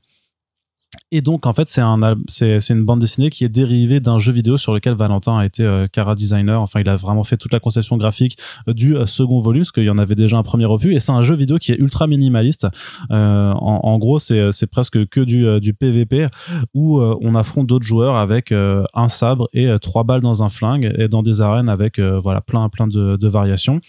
Et 1.12 1.22
donc, 1.22 1.46
en 1.46 1.54
fait, 1.54 1.70
c'est 1.70 1.82
un, 1.82 2.00
c'est, 2.28 2.70
une 2.70 2.86
bande 2.86 3.00
dessinée 3.00 3.30
qui 3.30 3.44
est 3.44 3.50
dérivée 3.50 4.00
d'un 4.00 4.20
jeu 4.20 4.32
vidéo 4.32 4.58
sur 4.58 4.74
lequel 4.74 4.96
Valentin 4.96 5.38
a 5.38 5.46
été 5.46 5.64
euh, 5.64 5.88
cara 5.88 6.16
designer. 6.16 6.62
Enfin, 6.62 6.80
il 6.80 6.90
a 6.90 6.96
vraiment 6.96 7.24
fait 7.24 7.38
toute 7.38 7.54
la 7.54 7.60
conception 7.60 7.98
graphique 7.98 8.38
euh, 8.68 8.74
du 8.74 8.96
euh, 8.96 9.06
second 9.06 9.40
volume, 9.40 9.62
parce 9.62 9.72
qu'il 9.72 9.84
y 9.84 9.90
en 9.90 9.98
avait 9.98 10.16
déjà 10.16 10.38
un 10.38 10.44
premier 10.44 10.66
opus. 10.66 10.96
Et 10.96 11.00
c'est 11.00 11.12
un 11.12 11.22
jeu 11.22 11.36
vidéo 11.36 11.58
qui 11.58 11.72
est 11.72 11.78
ultra 11.78 12.08
minimaliste. 12.08 12.68
en, 13.10 13.16
en, 13.62 13.98
gros, 14.00 14.20
c'est, 14.20 14.52
c'est 14.52 14.68
presque 14.68 15.06
que 15.08 15.20
du, 15.20 15.60
du 15.60 15.74
PVP 15.74 16.28
où 16.74 17.00
on 17.02 17.36
affronte 17.36 17.68
d'autres 17.68 17.86
joueurs 17.86 18.16
avec 18.16 18.52
un 18.52 19.10
sabre 19.10 19.50
et 19.54 19.70
trois 19.82 20.04
balles 20.04 20.22
dans 20.22 20.44
un 20.44 20.50
flingue 20.50 20.94
et 20.98 21.08
dans 21.08 21.24
des 21.24 21.42
arènes 21.42 21.70
avec 21.70 22.00
voilà 22.00 22.42
plein 22.42 22.68
plein 22.70 22.88
de, 22.88 23.16
de 23.16 23.28
variations. 23.28 23.80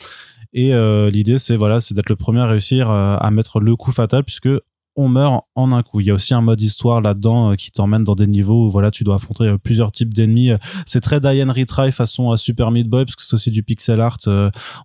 Et 0.52 0.73
l'idée, 1.11 1.38
c'est 1.38 1.56
voilà, 1.56 1.80
c'est 1.80 1.94
d'être 1.94 2.11
le 2.11 2.16
premier 2.16 2.40
à 2.40 2.46
réussir 2.46 2.90
à 2.90 3.30
mettre 3.30 3.61
le 3.61 3.76
coup 3.76 3.92
fatal, 3.92 4.25
puisque 4.25 4.49
on 4.96 5.08
meurt 5.08 5.44
en 5.54 5.72
un 5.72 5.82
coup. 5.82 6.00
Il 6.00 6.06
y 6.06 6.10
a 6.10 6.14
aussi 6.14 6.34
un 6.34 6.40
mode 6.40 6.60
histoire 6.60 7.00
là-dedans 7.00 7.52
euh, 7.52 7.54
qui 7.56 7.70
t'emmène 7.70 8.04
dans 8.04 8.14
des 8.14 8.26
niveaux 8.26 8.66
où 8.66 8.70
voilà, 8.70 8.90
tu 8.90 9.04
dois 9.04 9.16
affronter 9.16 9.44
euh, 9.44 9.58
plusieurs 9.58 9.92
types 9.92 10.14
d'ennemis. 10.14 10.52
C'est 10.86 11.00
très 11.00 11.20
Diane 11.20 11.50
Retry 11.50 11.92
façon 11.92 12.32
euh, 12.32 12.36
Super 12.36 12.70
Meat 12.70 12.88
Boy 12.88 13.04
parce 13.04 13.16
que 13.16 13.22
c'est 13.22 13.34
aussi 13.34 13.50
du 13.50 13.62
pixel 13.62 14.00
art 14.00 14.18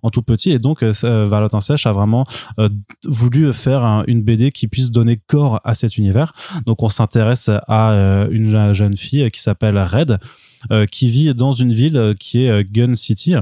en 0.01 0.09
tout 0.09 0.21
petit 0.21 0.51
et 0.51 0.59
donc 0.59 0.83
Valentin 0.83 1.61
Sèche 1.61 1.85
a 1.85 1.91
vraiment 1.91 2.25
voulu 3.05 3.53
faire 3.53 4.03
une 4.07 4.23
BD 4.23 4.51
qui 4.51 4.67
puisse 4.67 4.91
donner 4.91 5.17
corps 5.17 5.61
à 5.63 5.73
cet 5.73 5.97
univers. 5.97 6.33
Donc 6.65 6.83
on 6.83 6.89
s'intéresse 6.89 7.49
à 7.67 8.27
une 8.31 8.73
jeune 8.73 8.97
fille 8.97 9.29
qui 9.31 9.41
s'appelle 9.41 9.77
Red 9.77 10.19
euh, 10.71 10.85
qui 10.85 11.09
vit 11.09 11.33
dans 11.33 11.51
une 11.51 11.71
ville 11.71 11.97
euh, 11.97 12.13
qui 12.13 12.43
est 12.43 12.49
euh, 12.49 12.63
Gun 12.69 12.95
City. 12.95 13.33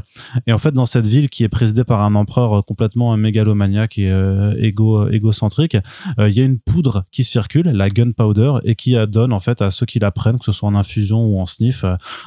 Et 0.45 0.53
en 0.53 0.57
fait, 0.57 0.71
dans 0.71 0.85
cette 0.85 1.05
ville 1.05 1.29
qui 1.29 1.43
est 1.43 1.49
présidée 1.49 1.83
par 1.83 2.01
un 2.01 2.15
empereur 2.15 2.63
complètement 2.65 3.15
mégalomaniaque 3.17 3.97
et 3.97 4.11
égo, 4.57 5.09
égocentrique, 5.09 5.77
il 6.17 6.29
y 6.29 6.41
a 6.41 6.43
une 6.43 6.59
poudre 6.59 7.05
qui 7.11 7.23
circule, 7.23 7.69
la 7.69 7.89
gunpowder, 7.89 8.53
et 8.63 8.75
qui 8.75 8.95
donne 9.07 9.33
en 9.33 9.39
fait 9.39 9.61
à 9.61 9.71
ceux 9.71 9.85
qui 9.85 9.99
la 9.99 10.11
prennent, 10.11 10.39
que 10.39 10.45
ce 10.45 10.51
soit 10.51 10.69
en 10.69 10.75
infusion 10.75 11.25
ou 11.25 11.39
en 11.39 11.45
sniff, 11.45 11.85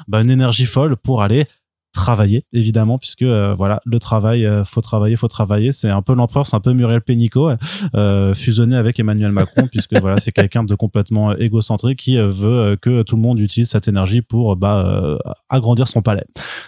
bah, 0.09 0.21
une 0.23 0.31
énergie 0.31 0.67
folle 0.67 0.97
pour 0.97 1.23
aller 1.23 1.47
travailler 1.93 2.45
évidemment 2.53 2.99
puisque 2.99 3.23
euh, 3.23 3.55
voilà 3.57 3.81
le 3.85 3.99
travail 3.99 4.47
euh, 4.47 4.65
faut 4.65 4.81
travailler 4.81 5.17
faut 5.17 5.29
travailler. 5.29 5.73
C'est 5.73 5.89
un 5.89 6.03
peu 6.03 6.15
l'empereur 6.15 6.47
c'est 6.47 6.57
un 6.57 6.61
peu 6.61 6.73
Muriel 6.73 7.01
Pénicaud 7.01 7.51
euh, 7.97 8.33
fusionné 8.35 8.77
avec 8.77 9.01
Emmanuel 9.01 9.33
Macron 9.33 9.67
puisque 9.71 9.99
voilà 9.99 10.21
c'est 10.21 10.33
quelqu'un 10.33 10.63
de 10.63 10.75
complètement 10.75 11.35
égocentrique 11.35 11.99
qui 11.99 12.17
veut 12.17 12.77
que 12.81 13.03
tout 13.03 13.17
le 13.17 13.23
monde 13.23 13.41
utilise 13.41 13.69
cette 13.69 13.89
énergie 13.89 14.23
pour 14.23 14.57
bah 14.57 15.19
agrandir 15.49 15.89
son 15.89 16.03
palais. 16.03 16.25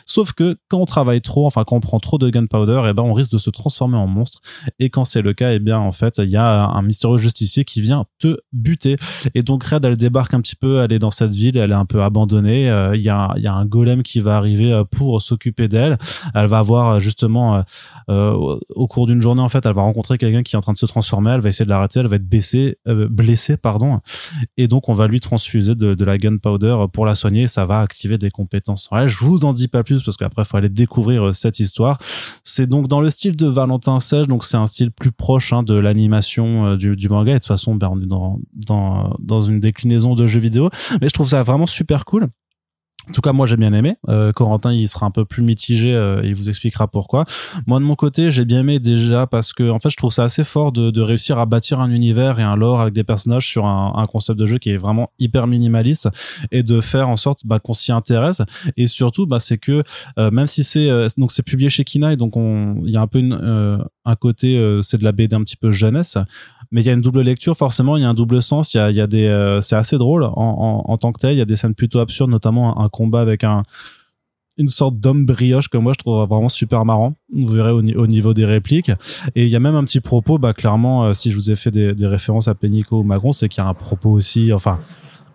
Sauf 0.06 0.32
que 0.32 0.56
quand 0.68 0.78
on 0.78 0.86
travaille 0.86 1.20
trop 1.20 1.46
enfin 1.46 1.62
quand 1.64 1.76
on 1.76 1.80
prend 1.80 2.00
trop 2.00 2.18
de 2.18 2.28
gunpowder 2.28 2.82
et 2.84 2.90
eh 2.90 2.92
ben 2.92 3.04
on 3.04 3.12
risque 3.12 3.30
de 3.30 3.38
se 3.38 3.50
transformer 3.50 3.96
en 3.96 4.08
monstre. 4.08 4.40
Et 4.80 4.90
quand 4.90 5.04
c'est 5.04 5.22
le 5.22 5.34
cas 5.34 5.52
et 5.52 5.56
eh 5.56 5.58
bien 5.60 5.78
en 5.78 5.92
fait 5.92 6.18
il 6.18 6.30
y 6.30 6.36
a 6.36 6.66
un 6.66 6.82
mystérieux 6.82 7.18
justicier 7.18 7.64
qui 7.64 7.80
vient 7.80 8.06
te 8.18 8.38
buter. 8.52 8.96
Et 9.34 9.42
donc 9.42 9.62
Red 9.62 9.84
elle 9.84 9.96
débarque 9.96 10.34
un 10.34 10.40
petit 10.40 10.56
peu 10.56 10.82
elle 10.82 10.92
est 10.92 10.98
dans 10.98 11.10
cette 11.12 11.32
ville 11.32 11.56
elle 11.56 11.70
est 11.70 11.74
un 11.74 11.86
peu 11.86 12.02
abandonnée 12.02 12.66
il 12.94 13.00
y 13.00 13.08
a 13.08 13.32
il 13.36 13.42
y 13.42 13.46
a 13.46 13.54
un 13.54 13.66
golem 13.66 14.02
qui 14.02 14.18
va 14.20 14.36
arriver 14.36 14.82
pour 14.90 15.11
s'occuper 15.20 15.68
d'elle. 15.68 15.98
Elle 16.34 16.46
va 16.46 16.58
avoir 16.58 16.88
euh, 16.88 17.00
justement 17.00 17.56
euh, 17.56 17.62
euh, 18.10 18.58
au 18.70 18.86
cours 18.86 19.06
d'une 19.06 19.20
journée 19.20 19.42
en 19.42 19.48
fait, 19.48 19.64
elle 19.66 19.74
va 19.74 19.82
rencontrer 19.82 20.18
quelqu'un 20.18 20.42
qui 20.42 20.54
est 20.54 20.58
en 20.58 20.62
train 20.62 20.72
de 20.72 20.78
se 20.78 20.86
transformer. 20.86 21.32
Elle 21.32 21.40
va 21.40 21.48
essayer 21.48 21.64
de 21.64 21.70
l'arrêter. 21.70 22.00
Elle 22.00 22.06
va 22.06 22.16
être 22.16 22.28
baissée, 22.28 22.76
blessée 22.86 23.56
pardon, 23.56 24.00
et 24.56 24.68
donc 24.68 24.88
on 24.88 24.94
va 24.94 25.06
lui 25.06 25.20
transfuser 25.20 25.74
de, 25.74 26.04
la 26.04 26.18
gunpowder 26.18 26.86
pour 26.92 27.06
la 27.06 27.14
soigner. 27.14 27.46
Ça 27.46 27.64
va 27.64 27.80
activer 27.80 28.18
des 28.18 28.30
compétences. 28.30 28.88
Je 29.06 29.18
vous 29.24 29.44
en 29.44 29.52
dis 29.52 29.68
pas 29.68 29.82
plus 29.82 30.02
parce 30.02 30.16
qu'après 30.16 30.44
faut 30.44 30.56
aller 30.56 30.68
découvrir 30.68 31.34
cette 31.34 31.60
histoire. 31.60 31.98
C'est 32.44 32.66
donc 32.66 32.88
dans 32.88 33.00
le 33.00 33.10
style 33.10 33.36
de 33.36 33.46
Valentin 33.46 34.00
Sage, 34.00 34.26
donc 34.26 34.44
c'est 34.44 34.56
un 34.56 34.66
style 34.66 34.90
plus 34.90 35.12
proche 35.12 35.52
hein, 35.52 35.62
de 35.62 35.74
l'animation 35.74 36.76
du, 36.76 37.08
manga. 37.08 37.32
Et 37.32 37.34
de 37.34 37.38
toute 37.38 37.46
façon, 37.46 37.74
ben, 37.74 37.88
on 37.92 38.00
est 38.00 38.06
dans, 38.06 38.40
dans 38.54 39.16
dans 39.20 39.42
une 39.42 39.60
déclinaison 39.60 40.14
de 40.14 40.26
jeux 40.26 40.40
vidéo, 40.40 40.70
mais 41.00 41.08
je 41.08 41.14
trouve 41.14 41.28
ça 41.28 41.42
vraiment 41.42 41.66
super 41.66 42.04
cool. 42.04 42.28
En 43.08 43.12
tout 43.12 43.20
cas, 43.20 43.32
moi 43.32 43.46
j'ai 43.46 43.56
bien 43.56 43.72
aimé. 43.72 43.96
Euh, 44.08 44.32
Corentin, 44.32 44.72
il 44.72 44.88
sera 44.88 45.06
un 45.06 45.10
peu 45.10 45.24
plus 45.24 45.42
mitigé. 45.42 45.94
Euh, 45.94 46.20
il 46.24 46.34
vous 46.34 46.48
expliquera 46.48 46.88
pourquoi. 46.88 47.24
Moi 47.66 47.78
de 47.78 47.84
mon 47.84 47.96
côté, 47.96 48.30
j'ai 48.30 48.44
bien 48.44 48.60
aimé 48.60 48.78
déjà 48.78 49.26
parce 49.26 49.52
que 49.52 49.70
en 49.70 49.78
fait, 49.78 49.90
je 49.90 49.96
trouve 49.96 50.12
ça 50.12 50.24
assez 50.24 50.44
fort 50.44 50.72
de, 50.72 50.90
de, 50.90 51.00
réussir 51.00 51.38
à 51.38 51.46
bâtir 51.46 51.80
un 51.80 51.90
univers 51.90 52.38
et 52.38 52.42
un 52.42 52.54
lore 52.54 52.80
avec 52.80 52.94
des 52.94 53.04
personnages 53.04 53.48
sur 53.48 53.66
un, 53.66 53.94
un, 53.96 54.06
concept 54.06 54.38
de 54.38 54.46
jeu 54.46 54.58
qui 54.58 54.70
est 54.70 54.76
vraiment 54.76 55.10
hyper 55.18 55.46
minimaliste 55.46 56.08
et 56.50 56.62
de 56.62 56.80
faire 56.80 57.08
en 57.08 57.16
sorte 57.16 57.40
bah, 57.44 57.58
qu'on 57.58 57.74
s'y 57.74 57.92
intéresse. 57.92 58.42
Et 58.76 58.86
surtout, 58.86 59.26
bah, 59.26 59.40
c'est 59.40 59.58
que 59.58 59.82
euh, 60.18 60.30
même 60.30 60.46
si 60.46 60.64
c'est 60.64 60.90
euh, 60.90 61.08
donc 61.16 61.32
c'est 61.32 61.42
publié 61.42 61.70
chez 61.70 61.84
Kina 61.84 62.12
et 62.12 62.16
donc 62.16 62.34
il 62.36 62.90
y 62.90 62.96
a 62.96 63.00
un 63.00 63.06
peu 63.06 63.18
une, 63.18 63.38
euh, 63.40 63.78
un 64.04 64.16
côté 64.16 64.80
c'est 64.82 64.98
de 64.98 65.04
la 65.04 65.12
BD 65.12 65.34
un 65.34 65.42
petit 65.42 65.56
peu 65.56 65.70
jeunesse 65.70 66.18
mais 66.72 66.80
il 66.80 66.86
y 66.86 66.90
a 66.90 66.92
une 66.92 67.00
double 67.00 67.20
lecture 67.20 67.56
forcément 67.56 67.96
il 67.96 68.02
y 68.02 68.04
a 68.04 68.08
un 68.08 68.14
double 68.14 68.42
sens 68.42 68.74
il 68.74 68.78
y 68.78 68.80
a, 68.80 68.90
y 68.90 69.00
a 69.00 69.06
des 69.06 69.26
euh, 69.26 69.60
c'est 69.60 69.76
assez 69.76 69.98
drôle 69.98 70.24
en, 70.24 70.84
en, 70.86 70.96
tant 70.96 71.12
que 71.12 71.20
tel 71.20 71.34
il 71.34 71.38
y 71.38 71.42
a 71.42 71.44
des 71.44 71.56
scènes 71.56 71.74
plutôt 71.74 72.00
absurdes 72.00 72.30
notamment 72.30 72.80
un, 72.80 72.88
combat 72.88 73.20
avec 73.20 73.44
un 73.44 73.62
une 74.58 74.68
sorte 74.68 74.98
d'homme 74.98 75.24
brioche 75.24 75.68
que 75.68 75.78
moi 75.78 75.92
je 75.94 75.98
trouve 75.98 76.28
vraiment 76.28 76.50
super 76.50 76.84
marrant. 76.84 77.14
Vous 77.32 77.48
verrez 77.52 77.70
au, 77.70 77.78
au, 77.78 78.06
niveau 78.06 78.34
des 78.34 78.44
répliques. 78.44 78.90
Et 79.34 79.44
il 79.44 79.48
y 79.48 79.56
a 79.56 79.60
même 79.60 79.74
un 79.74 79.84
petit 79.84 80.00
propos 80.00 80.36
bah 80.36 80.52
clairement 80.52 81.04
euh, 81.04 81.14
si 81.14 81.30
je 81.30 81.36
vous 81.36 81.50
ai 81.50 81.56
fait 81.56 81.70
des, 81.70 82.06
références 82.06 82.48
à 82.48 82.54
Pénico 82.54 82.98
ou 82.98 83.02
Macron 83.02 83.32
c'est 83.32 83.48
qu'il 83.48 83.62
y 83.62 83.66
a 83.66 83.68
un 83.68 83.74
propos 83.74 84.10
aussi 84.10 84.52
enfin 84.52 84.78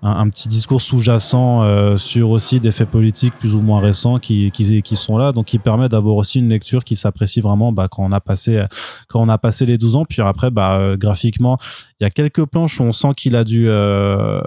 un, 0.02 0.12
un 0.12 0.30
petit 0.30 0.48
discours 0.48 0.82
sous-jacent 0.82 1.64
euh, 1.64 1.98
sur 1.98 2.30
aussi 2.30 2.60
des 2.60 2.72
faits 2.72 2.90
politiques 2.90 3.34
plus 3.38 3.56
ou 3.56 3.62
moins 3.62 3.80
récents 3.80 4.20
qui, 4.20 4.52
qui, 4.52 4.82
qui 4.82 4.96
sont 4.96 5.18
là, 5.18 5.32
donc 5.32 5.46
qui 5.46 5.60
permet 5.60 5.90
d'avoir 5.90 6.16
aussi 6.16 6.40
une 6.40 6.50
lecture 6.50 6.84
qui 6.84 6.96
s'apprécie 6.96 7.42
vraiment 7.42 7.72
bah, 7.72 7.88
quand 7.90 8.04
on 8.04 8.12
a 8.12 8.20
passé 8.20 8.64
quand 9.08 9.22
on 9.22 9.30
a 9.30 9.38
passé 9.38 9.66
les 9.66 9.78
12 9.78 9.96
ans. 9.96 10.06
Puis 10.06 10.22
après, 10.22 10.52
bah, 10.52 10.78
euh, 10.78 10.98
graphiquement, 10.98 11.58
il 12.00 12.04
y 12.04 12.08
a 12.08 12.10
quelques 12.10 12.46
planches 12.46 12.80
où 12.80 12.84
on 12.84 12.92
sent 12.92 13.14
qu'il 13.16 13.36
a 13.36 13.44
dû 13.44 13.68
euh, 13.70 14.42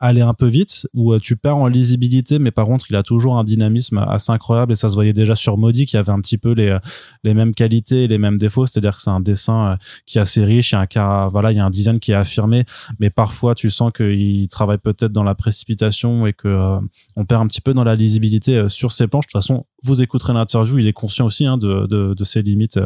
aller 0.00 0.20
un 0.20 0.34
peu 0.34 0.46
vite, 0.46 0.86
où 0.92 1.12
euh, 1.12 1.18
tu 1.18 1.36
perds 1.36 1.56
en 1.56 1.66
lisibilité, 1.66 2.38
mais 2.38 2.50
par 2.50 2.66
contre, 2.66 2.86
il 2.90 2.96
a 2.96 3.02
toujours 3.02 3.38
un 3.38 3.44
dynamisme 3.44 3.98
assez 3.98 4.32
incroyable 4.32 4.72
et 4.72 4.76
ça 4.76 4.88
se 4.88 4.94
voyait 4.94 5.12
déjà 5.12 5.34
sur 5.34 5.56
Maudit 5.56 5.86
qui 5.86 5.96
avait 5.96 6.12
un 6.12 6.20
petit 6.20 6.36
peu 6.36 6.52
les, 6.52 6.68
euh, 6.68 6.78
les 7.22 7.32
mêmes 7.32 7.54
qualités 7.54 8.04
et 8.04 8.08
les 8.08 8.18
mêmes 8.18 8.36
défauts, 8.36 8.66
c'est-à-dire 8.66 8.96
que 8.96 9.02
c'est 9.02 9.10
un 9.10 9.20
dessin 9.20 9.72
euh, 9.72 9.76
qui 10.06 10.18
est 10.18 10.20
assez 10.20 10.44
riche, 10.44 10.72
il 10.72 10.74
y 10.74 10.78
a 10.78 10.80
un 10.80 10.86
cas, 10.86 11.28
voilà, 11.28 11.52
il 11.52 11.56
y 11.56 11.60
a 11.60 11.64
un 11.64 11.70
design 11.70 11.98
qui 12.00 12.12
est 12.12 12.16
affirmé, 12.16 12.64
mais 12.98 13.10
parfois 13.10 13.54
tu 13.54 13.70
sens 13.70 13.92
qu'il 13.92 14.48
travaille 14.48 14.78
peut-être 14.78 15.12
dans 15.12 15.24
la 15.24 15.34
précipitation 15.34 16.26
et 16.26 16.32
que 16.32 16.78
on 17.16 17.24
perd 17.24 17.42
un 17.42 17.46
petit 17.46 17.60
peu 17.60 17.72
dans 17.74 17.84
la 17.84 17.94
lisibilité 17.94 18.68
sur 18.68 18.92
ses 18.92 19.06
planches. 19.06 19.26
De 19.26 19.32
toute 19.32 19.42
façon, 19.42 19.64
vous 19.84 20.02
écouterez 20.02 20.32
l'interview, 20.32 20.78
il 20.78 20.86
est 20.86 20.92
conscient 20.92 21.26
aussi 21.26 21.46
hein, 21.46 21.56
de, 21.56 21.86
de, 21.86 22.14
de, 22.14 22.24
ses 22.24 22.42
limites 22.42 22.80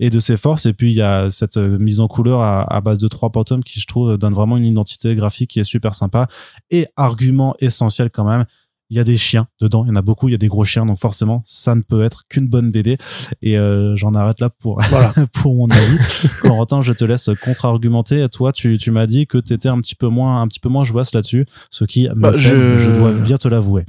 et 0.00 0.10
de 0.10 0.20
ses 0.20 0.36
forces. 0.36 0.66
Et 0.66 0.72
puis 0.72 0.90
il 0.90 0.96
y 0.96 1.02
a 1.02 1.30
cette 1.30 1.56
mise 1.56 2.00
en 2.00 2.08
couleur 2.08 2.40
à, 2.40 2.62
à 2.72 2.80
base 2.80 2.98
de 2.98 3.08
trois 3.08 3.28
bottoms 3.28 3.62
qui, 3.62 3.80
je 3.80 3.86
trouve, 3.86 4.16
donne 4.16 4.34
vraiment 4.34 4.56
une 4.56 4.66
identité 4.66 5.14
graphique 5.14 5.50
qui 5.50 5.60
est 5.60 5.64
super 5.64 5.94
sympa. 5.94 6.26
Et 6.70 6.86
argument 6.96 7.54
essentiel 7.60 8.10
quand 8.10 8.24
même, 8.24 8.44
il 8.90 8.96
y 8.96 9.00
a 9.00 9.04
des 9.04 9.16
chiens 9.16 9.46
dedans, 9.60 9.84
il 9.84 9.88
y 9.88 9.90
en 9.90 9.96
a 9.96 10.02
beaucoup, 10.02 10.28
il 10.28 10.32
y 10.32 10.34
a 10.34 10.38
des 10.38 10.48
gros 10.48 10.64
chiens, 10.64 10.86
donc 10.86 10.98
forcément, 10.98 11.42
ça 11.44 11.74
ne 11.74 11.82
peut 11.82 12.02
être 12.02 12.24
qu'une 12.28 12.48
bonne 12.48 12.70
BD. 12.70 12.96
Et 13.42 13.58
euh, 13.58 13.94
j'en 13.96 14.14
arrête 14.14 14.40
là 14.40 14.48
pour 14.48 14.80
voilà. 14.80 15.12
pour 15.32 15.54
mon 15.54 15.68
avis. 15.68 15.98
Corentin, 16.40 16.80
je 16.80 16.92
te 16.92 17.04
laisse 17.04 17.28
contre-argumenter. 17.42 18.26
Toi, 18.30 18.52
tu, 18.52 18.78
tu 18.78 18.90
m'as 18.90 19.06
dit 19.06 19.26
que 19.26 19.38
tu 19.38 19.52
étais 19.52 19.68
un 19.68 19.78
petit 19.80 19.94
peu 19.94 20.08
moins 20.08 20.40
un 20.40 20.48
petit 20.48 20.60
peu 20.60 20.68
moins 20.68 20.84
jouasse 20.84 21.14
là-dessus, 21.14 21.46
ce 21.70 21.84
qui 21.84 22.08
bah, 22.16 22.32
je... 22.36 22.78
je 22.78 22.90
dois 22.98 23.12
bien 23.12 23.36
te 23.36 23.48
l'avouer. 23.48 23.84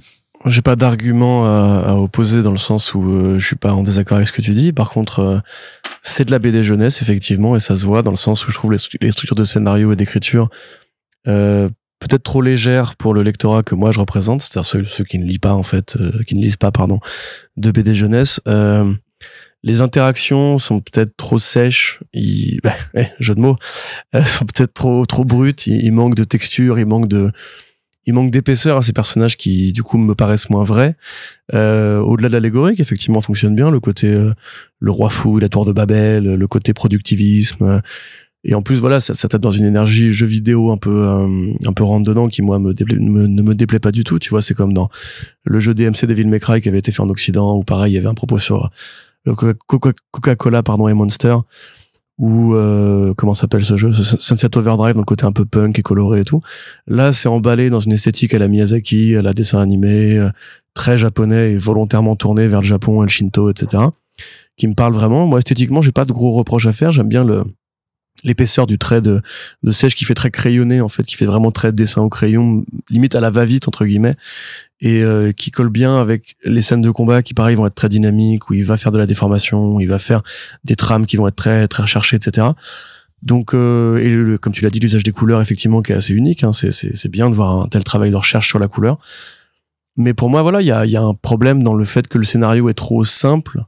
J'ai 0.46 0.62
pas 0.62 0.76
d'argument 0.76 1.46
à, 1.46 1.90
à, 1.90 1.94
opposer 1.96 2.44
dans 2.44 2.52
le 2.52 2.58
sens 2.58 2.94
où 2.94 3.04
euh, 3.04 3.40
je 3.40 3.46
suis 3.46 3.56
pas 3.58 3.74
en 3.74 3.84
désaccord 3.84 4.18
avec 4.18 4.30
ce 4.30 4.34
que 4.34 4.42
tu 4.42 4.54
dis. 4.54 4.72
Par 4.72 4.90
contre, 4.90 5.20
euh, 5.20 5.40
c'est 6.02 6.26
de 6.26 6.32
la 6.32 6.40
BD 6.40 6.64
jeunesse 6.64 7.02
effectivement 7.02 7.56
et 7.56 7.60
ça 7.60 7.76
se 7.76 7.86
voit 7.86 8.02
dans 8.04 8.12
le 8.12 8.18
sens 8.18 8.48
où 8.48 8.52
je 8.52 8.56
trouve 8.56 8.72
les, 8.72 8.78
structures 8.78 9.36
de 9.36 9.44
scénario 9.44 9.92
et 9.92 9.96
d'écriture 9.98 10.50
euh, 11.28 11.70
peut-être 12.00 12.24
trop 12.24 12.42
légère 12.42 12.96
pour 12.96 13.14
le 13.14 13.24
lectorat 13.24 13.64
que 13.64 13.76
moi 13.76 13.92
je 13.92 14.00
représente, 14.00 14.42
c'est-à-dire 14.42 14.66
ceux, 14.66 14.86
ceux, 14.86 15.04
qui 15.04 15.20
ne 15.20 15.26
lisent 15.26 15.40
pas 15.40 15.54
en 15.54 15.64
fait, 15.64 15.98
euh, 16.00 16.24
qui 16.24 16.36
ne 16.36 16.42
lisent 16.42 16.58
pas 16.58 16.72
pardon, 16.72 17.00
de 17.58 17.72
BD 17.72 17.94
jeunesse. 17.94 18.42
Euh, 18.48 18.94
les 19.62 19.82
interactions 19.82 20.58
sont 20.58 20.80
peut-être 20.80 21.16
trop 21.18 21.38
sèches, 21.38 22.00
ils, 22.14 22.60
bah, 22.64 22.74
eh, 22.96 23.08
jeu 23.20 23.36
de 23.36 23.42
mots, 23.42 23.58
euh, 24.16 24.24
sont 24.24 24.46
peut-être 24.46 24.74
trop 24.74 25.06
trop 25.06 25.26
brutes. 25.26 25.68
Il, 25.68 25.92
manque 25.92 26.16
de 26.16 26.24
texture, 26.24 26.80
il 26.80 26.86
manque 26.86 27.10
de, 27.10 27.32
il 28.06 28.14
manque 28.14 28.32
d'épaisseur 28.32 28.78
à 28.78 28.82
ces 28.82 28.94
personnages 28.94 29.38
qui 29.38 29.72
du 29.74 29.84
coup 29.84 29.98
me 29.98 30.16
paraissent 30.16 30.50
moins 30.50 30.64
vrais. 30.64 30.96
Euh, 31.54 32.00
Au-delà 32.00 32.30
de 32.30 32.34
l'allégorie, 32.34 32.76
qui 32.76 32.82
effectivement 32.82 33.22
fonctionne 33.22 33.56
bien, 33.56 33.70
le 33.70 33.80
côté 33.80 34.12
euh, 34.12 34.34
le 34.80 34.92
roi 34.92 35.10
fou, 35.10 35.40
la 35.40 35.50
tour 35.50 35.66
de 35.66 35.74
Babel, 35.74 36.24
le 36.24 36.48
côté 36.48 36.74
productivisme 36.74 37.82
et 38.44 38.54
en 38.56 38.62
plus 38.62 38.78
voilà 38.78 39.00
ça, 39.00 39.14
ça 39.14 39.28
tape 39.28 39.42
dans 39.42 39.52
une 39.52 39.66
énergie 39.66 40.12
jeu 40.12 40.26
vidéo 40.26 40.72
un 40.72 40.78
peu 40.78 41.08
euh, 41.08 41.54
un 41.66 41.74
peu 41.74 41.84
rentre 41.84 42.08
dedans 42.08 42.30
qui 42.30 42.42
moi 42.42 42.58
me, 42.58 42.74
me, 42.74 43.28
ne 43.28 43.42
me 43.42 43.54
déplaît 43.54 43.80
pas 43.80 43.92
du 43.92 44.04
tout 44.04 44.18
tu 44.18 44.30
vois 44.30 44.42
c'est 44.42 44.54
comme 44.54 44.72
dans 44.74 44.90
le 45.44 45.60
jeu 45.60 45.74
DMC 45.74 46.06
Devil 46.06 46.26
May 46.26 46.40
Cry 46.40 46.62
qui 46.62 46.70
avait 46.70 46.80
été 46.80 46.92
fait 46.92 47.02
en 47.02 47.10
Occident 47.10 47.58
où 47.58 47.64
pareil 47.64 47.92
il 47.92 47.96
y 47.96 47.98
avait 47.98 48.08
un 48.08 48.14
propos 48.14 48.40
sur 48.40 48.70
le 49.26 49.36
Coca-Cola 49.36 50.64
pardon 50.64 50.88
et 50.88 50.94
Monster 50.94 51.36
ou 52.20 52.54
euh, 52.54 53.14
comment 53.16 53.34
s'appelle 53.34 53.64
ce 53.64 53.78
jeu? 53.78 53.92
Sunset 53.94 54.58
Overdrive 54.58 54.94
dans 54.94 55.02
le 55.02 55.06
côté 55.06 55.26
un 55.26 55.32
peu 55.32 55.46
punk 55.46 55.80
et 55.80 55.82
coloré 55.82 56.22
et 56.22 56.26
tout. 56.26 56.42
Là 56.88 57.14
c'est 57.14 57.30
emballé 57.30 57.70
dans 57.70 57.80
une 57.80 57.94
esthétique 57.94 58.34
à 58.34 58.40
la 58.40 58.48
Miyazaki 58.48 59.16
à 59.16 59.22
la 59.22 59.34
dessin 59.34 59.60
animé 59.60 60.18
euh, 60.18 60.30
très 60.74 60.98
japonais 60.98 61.54
et 61.54 61.58
volontairement 61.58 62.16
tourné 62.16 62.48
vers 62.48 62.62
le 62.62 62.68
Japon 62.68 63.02
et 63.02 63.06
le 63.06 63.10
Shinto 63.10 63.50
etc 63.50 63.84
qui 64.58 64.68
me 64.68 64.76
parle 64.76 64.94
vraiment. 64.94 65.26
Moi 65.26 65.40
esthétiquement 65.40 65.82
j'ai 65.82 65.94
pas 65.94 66.06
de 66.06 66.12
gros 66.12 66.32
reproches 66.34 66.68
à 66.68 66.72
faire. 66.72 66.92
J'aime 66.92 67.08
bien 67.08 67.24
le 67.24 67.46
l'épaisseur 68.24 68.68
du 68.68 68.78
trait 68.78 69.02
de, 69.02 69.22
de 69.64 69.72
sèche 69.72 69.96
qui 69.96 70.06
fait 70.06 70.14
très 70.14 70.32
crayonné 70.32 70.82
en 70.82 70.90
fait 70.90 71.04
qui 71.04 71.16
fait 71.16 71.26
vraiment 71.26 71.52
très 71.52 71.72
dessin 71.72 72.02
au 72.02 72.10
crayon 72.10 72.66
limite 72.90 73.16
à 73.16 73.22
la 73.22 73.30
va-vite 73.30 73.68
entre 73.68 73.86
guillemets 73.86 74.16
et 74.82 75.04
euh, 75.04 75.32
qui 75.32 75.52
colle 75.52 75.70
bien 75.70 75.98
avec 75.98 76.36
les 76.44 76.62
scènes 76.62 76.82
de 76.82 76.92
combat 76.92 77.24
qui 77.24 77.34
pareil 77.34 77.56
vont 77.56 77.66
être 77.66 77.76
très 77.76 77.90
dynamiques 77.90 78.50
où 78.50 78.54
il 78.54 78.66
va 78.66 78.78
faire 78.78 78.92
de 78.92 78.98
la 78.98 79.06
déformation 79.06 79.76
où 79.76 79.82
il 79.82 79.88
va 79.88 80.00
faire 80.00 80.22
des 80.64 80.76
trames 80.76 81.06
qui 81.06 81.18
vont 81.18 81.28
être 81.28 81.36
très 81.36 81.68
très 81.68 81.84
recherchées 81.84 82.18
etc 82.18 82.48
donc 83.22 83.54
euh, 83.54 83.98
et 83.98 84.10
le, 84.10 84.38
comme 84.38 84.54
tu 84.54 84.64
l'as 84.64 84.70
dit 84.70 84.80
l'usage 84.80 85.04
des 85.04 85.12
couleurs 85.12 85.42
effectivement 85.42 85.82
qui 85.82 85.92
est 85.92 85.96
assez 85.96 86.14
unique 86.14 86.44
hein, 86.44 86.52
c'est 86.54 87.10
bien 87.10 87.30
de 87.30 87.36
voir 87.36 87.62
un 87.62 87.68
tel 87.68 87.84
travail 87.84 88.12
de 88.12 88.16
recherche 88.16 88.48
sur 88.48 88.60
la 88.60 88.68
couleur. 88.68 88.98
Mais 89.98 90.14
pour 90.14 90.30
moi 90.30 90.42
voilà 90.42 90.62
il 90.62 90.68
y 90.68 90.72
a 90.72 90.86
y 90.86 90.96
a 90.96 91.02
un 91.02 91.14
problème 91.14 91.64
dans 91.64 91.74
le 91.74 91.86
fait 91.86 92.08
que 92.08 92.18
le 92.18 92.24
scénario 92.24 92.70
est 92.70 92.74
trop 92.74 93.04
simple 93.04 93.64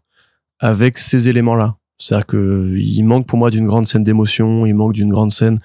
avec 0.59 0.97
ces 0.97 1.27
éléments 1.27 1.55
là 1.55 1.75
c'est-à-dire 2.01 2.25
que 2.25 2.75
il 2.77 3.03
manque 3.03 3.27
pour 3.27 3.37
moi 3.37 3.51
d'une 3.51 3.67
grande 3.67 3.87
scène 3.87 4.03
d'émotion, 4.03 4.65
il 4.65 4.73
manque 4.73 4.93
d'une 4.93 5.09
grande 5.09 5.31
scène 5.31 5.59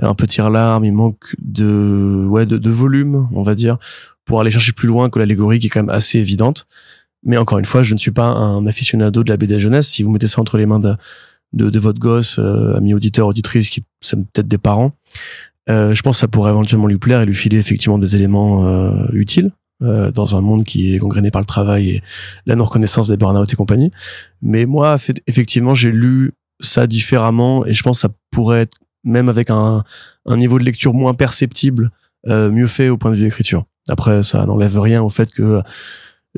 un 0.00 0.14
peu 0.14 0.26
tire-larme, 0.26 0.84
il 0.84 0.92
manque 0.92 1.36
de 1.38 2.26
ouais 2.28 2.46
de, 2.46 2.56
de, 2.56 2.70
volume, 2.70 3.28
on 3.32 3.42
va 3.42 3.54
dire, 3.54 3.76
pour 4.24 4.40
aller 4.40 4.50
chercher 4.50 4.72
plus 4.72 4.88
loin 4.88 5.10
que 5.10 5.18
l'allégorie 5.18 5.58
qui 5.58 5.66
est 5.66 5.70
quand 5.70 5.82
même 5.82 5.94
assez 5.94 6.18
évidente. 6.18 6.66
Mais 7.22 7.36
encore 7.36 7.58
une 7.58 7.64
fois, 7.66 7.82
je 7.82 7.92
ne 7.92 7.98
suis 7.98 8.10
pas 8.10 8.24
un 8.24 8.66
aficionado 8.66 9.22
de 9.22 9.30
la 9.30 9.36
BD 9.36 9.60
jeunesse. 9.60 9.88
Si 9.88 10.02
vous 10.02 10.10
mettez 10.10 10.26
ça 10.26 10.40
entre 10.40 10.56
les 10.56 10.66
mains 10.66 10.80
de, 10.80 10.94
de, 11.52 11.68
de 11.70 11.78
votre 11.78 12.00
gosse, 12.00 12.38
euh, 12.38 12.76
ami 12.76 12.94
auditeur, 12.94 13.26
auditrice, 13.26 13.68
qui 13.68 13.84
c'est 14.00 14.16
peut-être 14.16 14.48
des 14.48 14.58
parents, 14.58 14.92
euh, 15.68 15.94
je 15.94 16.02
pense 16.02 16.16
que 16.16 16.20
ça 16.20 16.28
pourrait 16.28 16.50
éventuellement 16.50 16.86
lui 16.86 16.98
plaire 16.98 17.20
et 17.20 17.26
lui 17.26 17.34
filer 17.34 17.58
effectivement 17.58 17.98
des 17.98 18.16
éléments 18.16 18.66
euh, 18.66 19.06
utiles. 19.12 19.50
Euh, 19.84 20.10
dans 20.10 20.34
un 20.34 20.40
monde 20.40 20.64
qui 20.64 20.94
est 20.94 20.98
gangréné 20.98 21.30
par 21.30 21.42
le 21.42 21.46
travail 21.46 21.90
et 21.90 22.02
la 22.46 22.56
non-reconnaissance 22.56 23.08
des 23.08 23.18
burn-out 23.18 23.52
et 23.52 23.56
compagnie. 23.56 23.90
Mais 24.40 24.64
moi, 24.64 24.96
effectivement, 25.26 25.74
j'ai 25.74 25.92
lu 25.92 26.32
ça 26.60 26.86
différemment 26.86 27.66
et 27.66 27.74
je 27.74 27.82
pense 27.82 27.98
que 27.98 28.00
ça 28.02 28.14
pourrait 28.30 28.62
être, 28.62 28.78
même 29.02 29.28
avec 29.28 29.50
un, 29.50 29.82
un 30.24 30.36
niveau 30.38 30.58
de 30.58 30.64
lecture 30.64 30.94
moins 30.94 31.12
perceptible, 31.12 31.90
euh, 32.28 32.50
mieux 32.50 32.66
fait 32.66 32.88
au 32.88 32.96
point 32.96 33.10
de 33.10 33.16
vue 33.16 33.26
écriture. 33.26 33.64
Après, 33.88 34.22
ça 34.22 34.46
n'enlève 34.46 34.78
rien 34.80 35.02
au 35.02 35.10
fait 35.10 35.30
que 35.30 35.60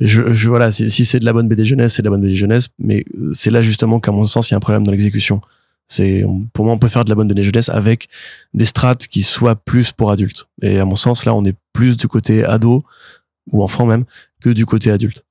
je, 0.00 0.32
je 0.32 0.48
voilà, 0.48 0.72
si, 0.72 0.90
si 0.90 1.04
c'est 1.04 1.20
de 1.20 1.24
la 1.24 1.32
bonne 1.32 1.46
BD 1.46 1.64
jeunesse, 1.64 1.94
c'est 1.94 2.02
de 2.02 2.06
la 2.06 2.10
bonne 2.10 2.22
BD 2.22 2.34
jeunesse, 2.34 2.70
mais 2.80 3.04
c'est 3.32 3.50
là 3.50 3.62
justement 3.62 4.00
qu'à 4.00 4.12
mon 4.12 4.26
sens, 4.26 4.50
il 4.50 4.52
y 4.52 4.54
a 4.54 4.56
un 4.56 4.60
problème 4.60 4.82
dans 4.82 4.90
l'exécution. 4.92 5.40
C'est 5.86 6.24
pour 6.52 6.64
moi, 6.64 6.74
on 6.74 6.78
peut 6.78 6.88
faire 6.88 7.04
de 7.04 7.10
la 7.10 7.14
bonne 7.14 7.28
BD 7.28 7.44
jeunesse 7.44 7.68
avec 7.68 8.08
des 8.54 8.64
strates 8.64 9.06
qui 9.06 9.22
soient 9.22 9.54
plus 9.54 9.92
pour 9.92 10.10
adultes. 10.10 10.48
Et 10.62 10.80
à 10.80 10.84
mon 10.84 10.96
sens, 10.96 11.24
là, 11.24 11.34
on 11.34 11.44
est 11.44 11.54
plus 11.72 11.96
du 11.96 12.08
côté 12.08 12.44
ado 12.44 12.84
ou 13.50 13.62
enfant 13.62 13.86
même, 13.86 14.04
que 14.40 14.50
du 14.50 14.66
côté 14.66 14.90
adulte. 14.90 15.24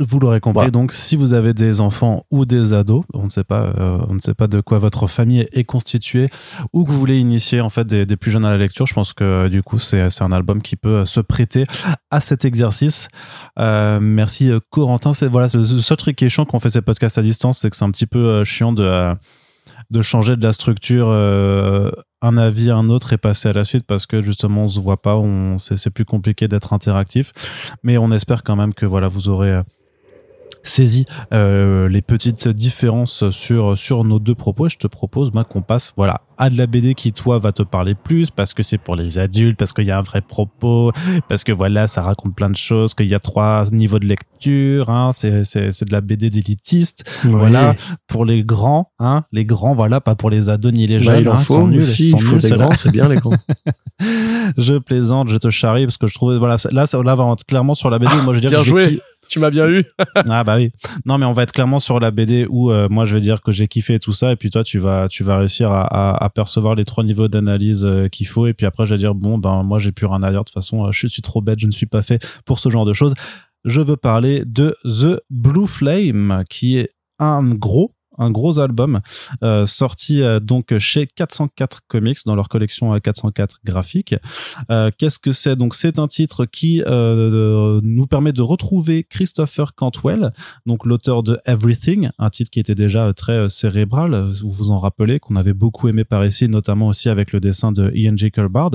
Vous 0.00 0.18
l'aurez 0.18 0.40
compris. 0.40 0.54
Voilà. 0.54 0.70
Donc, 0.70 0.92
si 0.92 1.14
vous 1.14 1.34
avez 1.34 1.52
des 1.52 1.82
enfants 1.82 2.22
ou 2.30 2.46
des 2.46 2.72
ados, 2.72 3.04
on 3.12 3.24
ne 3.24 3.28
sait 3.28 3.44
pas, 3.44 3.64
euh, 3.78 3.98
on 4.08 4.14
ne 4.14 4.18
sait 4.18 4.32
pas 4.32 4.46
de 4.46 4.62
quoi 4.62 4.78
votre 4.78 5.06
famille 5.06 5.46
est 5.52 5.64
constituée, 5.64 6.30
ou 6.72 6.84
que 6.84 6.90
vous 6.90 6.98
voulez 6.98 7.18
initier 7.18 7.60
en 7.60 7.68
fait 7.68 7.86
des, 7.86 8.06
des 8.06 8.16
plus 8.16 8.30
jeunes 8.30 8.46
à 8.46 8.50
la 8.50 8.56
lecture, 8.56 8.86
je 8.86 8.94
pense 8.94 9.12
que 9.12 9.48
du 9.48 9.62
coup 9.62 9.78
c'est 9.78 10.22
un 10.22 10.32
album 10.32 10.62
qui 10.62 10.76
peut 10.76 11.04
se 11.04 11.20
prêter 11.20 11.64
à 12.10 12.22
cet 12.22 12.46
exercice. 12.46 13.08
Euh, 13.58 13.98
merci 14.00 14.50
Corentin. 14.70 15.12
C'est 15.12 15.28
voilà 15.28 15.48
le 15.52 15.64
seul 15.64 15.96
truc 15.98 16.16
qui 16.16 16.24
est 16.24 16.30
chiant 16.30 16.46
quand 16.46 16.56
on 16.56 16.60
fait 16.60 16.70
ces 16.70 16.82
podcasts 16.82 17.18
à 17.18 17.22
distance, 17.22 17.58
c'est 17.58 17.68
que 17.68 17.76
c'est 17.76 17.84
un 17.84 17.90
petit 17.90 18.06
peu 18.06 18.20
euh, 18.20 18.44
chiant 18.44 18.72
de 18.72 19.14
de 19.90 20.02
changer 20.02 20.36
de 20.36 20.42
la 20.42 20.52
structure 20.52 21.06
euh, 21.08 21.90
un 22.22 22.36
avis 22.36 22.70
un 22.70 22.88
autre 22.88 23.12
et 23.12 23.18
passer 23.18 23.48
à 23.48 23.52
la 23.52 23.64
suite 23.64 23.84
parce 23.86 24.06
que 24.06 24.22
justement 24.22 24.64
on 24.64 24.68
se 24.68 24.78
voit 24.78 25.00
pas 25.00 25.16
on 25.16 25.58
c'est 25.58 25.90
plus 25.90 26.04
compliqué 26.04 26.48
d'être 26.48 26.72
interactif. 26.72 27.32
Mais 27.82 27.98
on 27.98 28.10
espère 28.10 28.42
quand 28.42 28.56
même 28.56 28.74
que 28.74 28.86
voilà 28.86 29.08
vous 29.08 29.28
aurez 29.28 29.62
saisi 30.62 31.04
les 31.32 32.02
petites 32.02 32.48
différences 32.48 33.30
sur 33.30 33.76
sur 33.78 34.04
nos 34.04 34.18
deux 34.18 34.34
propos. 34.34 34.68
je 34.68 34.76
te 34.76 34.86
propose 34.86 35.30
bah, 35.30 35.44
qu'on 35.44 35.62
passe 35.62 35.92
voilà 35.96 36.22
à 36.40 36.48
de 36.48 36.56
la 36.56 36.66
BD 36.66 36.94
qui 36.94 37.12
toi 37.12 37.38
va 37.38 37.52
te 37.52 37.62
parler 37.62 37.94
plus 37.94 38.30
parce 38.30 38.54
que 38.54 38.62
c'est 38.62 38.78
pour 38.78 38.96
les 38.96 39.18
adultes, 39.18 39.58
parce 39.58 39.74
qu'il 39.74 39.84
y 39.84 39.90
a 39.90 39.98
un 39.98 40.02
vrai 40.02 40.22
propos, 40.22 40.90
parce 41.28 41.44
que 41.44 41.52
voilà 41.52 41.86
ça 41.86 42.00
raconte 42.00 42.34
plein 42.34 42.48
de 42.48 42.56
choses, 42.56 42.94
qu'il 42.94 43.06
y 43.06 43.14
a 43.14 43.20
trois 43.20 43.64
niveaux 43.70 43.98
de 43.98 44.06
lecture. 44.06 44.88
Hein, 44.88 45.10
c'est 45.12 45.44
c'est 45.44 45.70
c'est 45.72 45.84
de 45.84 45.92
la 45.92 46.00
BD 46.00 46.30
d'élitiste. 46.30 47.04
Voilà 47.24 47.76
pour 48.06 48.24
les 48.24 48.42
grands, 48.42 48.90
hein, 48.98 49.24
les 49.32 49.44
grands 49.44 49.74
voilà 49.74 50.00
pas 50.00 50.14
pour 50.14 50.30
les 50.30 50.48
ados 50.48 50.72
ni 50.72 50.86
les 50.86 50.98
bah, 50.98 51.04
jeunes. 51.04 51.20
il 51.20 51.28
en 51.28 51.34
hein, 51.34 51.38
faut 51.38 51.68
nuls, 51.68 51.82
il 51.98 52.20
faut 52.22 52.38
des 52.38 52.50
grands, 52.50 52.74
c'est 52.74 52.90
bien 52.90 53.08
les 53.08 53.16
grands. 53.20 53.36
je 54.56 54.78
plaisante, 54.78 55.28
je 55.28 55.36
te 55.36 55.50
charrie 55.50 55.84
parce 55.84 55.98
que 55.98 56.06
je 56.06 56.14
trouve 56.14 56.34
voilà 56.36 56.56
là 56.72 56.86
ça 56.86 57.02
là 57.02 57.36
clairement 57.46 57.74
sur 57.74 57.90
la 57.90 57.98
BD. 57.98 58.14
Moi 58.24 58.32
je 58.32 58.32
veux 58.32 58.40
dire 58.40 58.50
bien 58.50 58.64
joué. 58.64 59.00
Tu 59.30 59.38
m'as 59.38 59.50
bien 59.50 59.68
eu. 59.68 59.84
ah 60.28 60.42
bah 60.42 60.56
oui. 60.56 60.72
Non 61.06 61.16
mais 61.16 61.24
on 61.24 61.30
va 61.30 61.44
être 61.44 61.52
clairement 61.52 61.78
sur 61.78 62.00
la 62.00 62.10
BD 62.10 62.46
où 62.50 62.72
euh, 62.72 62.88
moi 62.90 63.04
je 63.04 63.14
vais 63.14 63.20
dire 63.20 63.42
que 63.42 63.52
j'ai 63.52 63.68
kiffé 63.68 64.00
tout 64.00 64.12
ça 64.12 64.32
et 64.32 64.36
puis 64.36 64.50
toi 64.50 64.64
tu 64.64 64.80
vas 64.80 65.06
tu 65.06 65.22
vas 65.22 65.38
réussir 65.38 65.70
à, 65.70 66.28
percevoir 66.34 66.74
les 66.74 66.84
trois 66.84 67.04
niveaux 67.04 67.28
d'analyse 67.28 67.86
euh, 67.86 68.08
qu'il 68.08 68.26
faut 68.26 68.48
et 68.48 68.54
puis 68.54 68.66
après 68.66 68.86
je 68.86 68.94
vais 68.94 68.98
dire 68.98 69.14
bon 69.14 69.38
ben 69.38 69.62
moi 69.62 69.78
j'ai 69.78 69.92
plus 69.92 70.06
rien 70.06 70.24
à 70.24 70.30
dire 70.32 70.40
de 70.40 70.44
toute 70.44 70.54
façon 70.54 70.86
euh, 70.86 70.90
je 70.90 71.06
suis 71.06 71.22
trop 71.22 71.40
bête 71.40 71.60
je 71.60 71.68
ne 71.68 71.70
suis 71.70 71.86
pas 71.86 72.02
fait 72.02 72.20
pour 72.44 72.58
ce 72.58 72.70
genre 72.70 72.84
de 72.84 72.92
choses. 72.92 73.14
Je 73.64 73.80
veux 73.80 73.96
parler 73.96 74.42
de 74.44 74.74
The 74.84 75.20
Blue 75.30 75.68
Flame 75.68 76.42
qui 76.50 76.78
est 76.78 76.88
un 77.20 77.44
gros 77.44 77.92
un 78.20 78.30
gros 78.30 78.58
album 78.58 79.00
euh, 79.42 79.66
sorti 79.66 80.22
euh, 80.22 80.38
donc 80.38 80.76
chez 80.78 81.06
404 81.06 81.80
Comics 81.88 82.18
dans 82.26 82.36
leur 82.36 82.48
collection 82.48 82.98
404 82.98 83.54
euh, 83.54 83.58
graphique. 83.64 84.14
Qu'est-ce 84.98 85.18
que 85.18 85.32
c'est? 85.32 85.56
Donc 85.56 85.74
c'est 85.74 85.98
un 85.98 86.06
titre 86.06 86.44
qui 86.44 86.82
nous 86.86 88.06
permet 88.06 88.32
de 88.32 88.42
retrouver 88.42 89.04
Christopher 89.04 89.74
Cantwell, 89.74 90.32
donc 90.66 90.84
l'auteur 90.84 91.22
de 91.22 91.40
Everything, 91.46 92.10
un 92.18 92.30
titre 92.30 92.50
qui 92.50 92.60
était 92.60 92.74
déjà 92.74 93.12
très 93.14 93.48
cérébral. 93.48 94.30
Vous 94.42 94.52
vous 94.52 94.70
en 94.70 94.78
rappelez 94.78 95.18
qu'on 95.18 95.36
avait 95.36 95.54
beaucoup 95.54 95.88
aimé 95.88 96.04
par 96.04 96.26
ici, 96.26 96.48
notamment 96.48 96.88
aussi 96.88 97.08
avec 97.08 97.32
le 97.32 97.40
dessin 97.40 97.72
de 97.72 97.90
Ian 97.94 98.16
J. 98.16 98.30
Kerbard. 98.30 98.72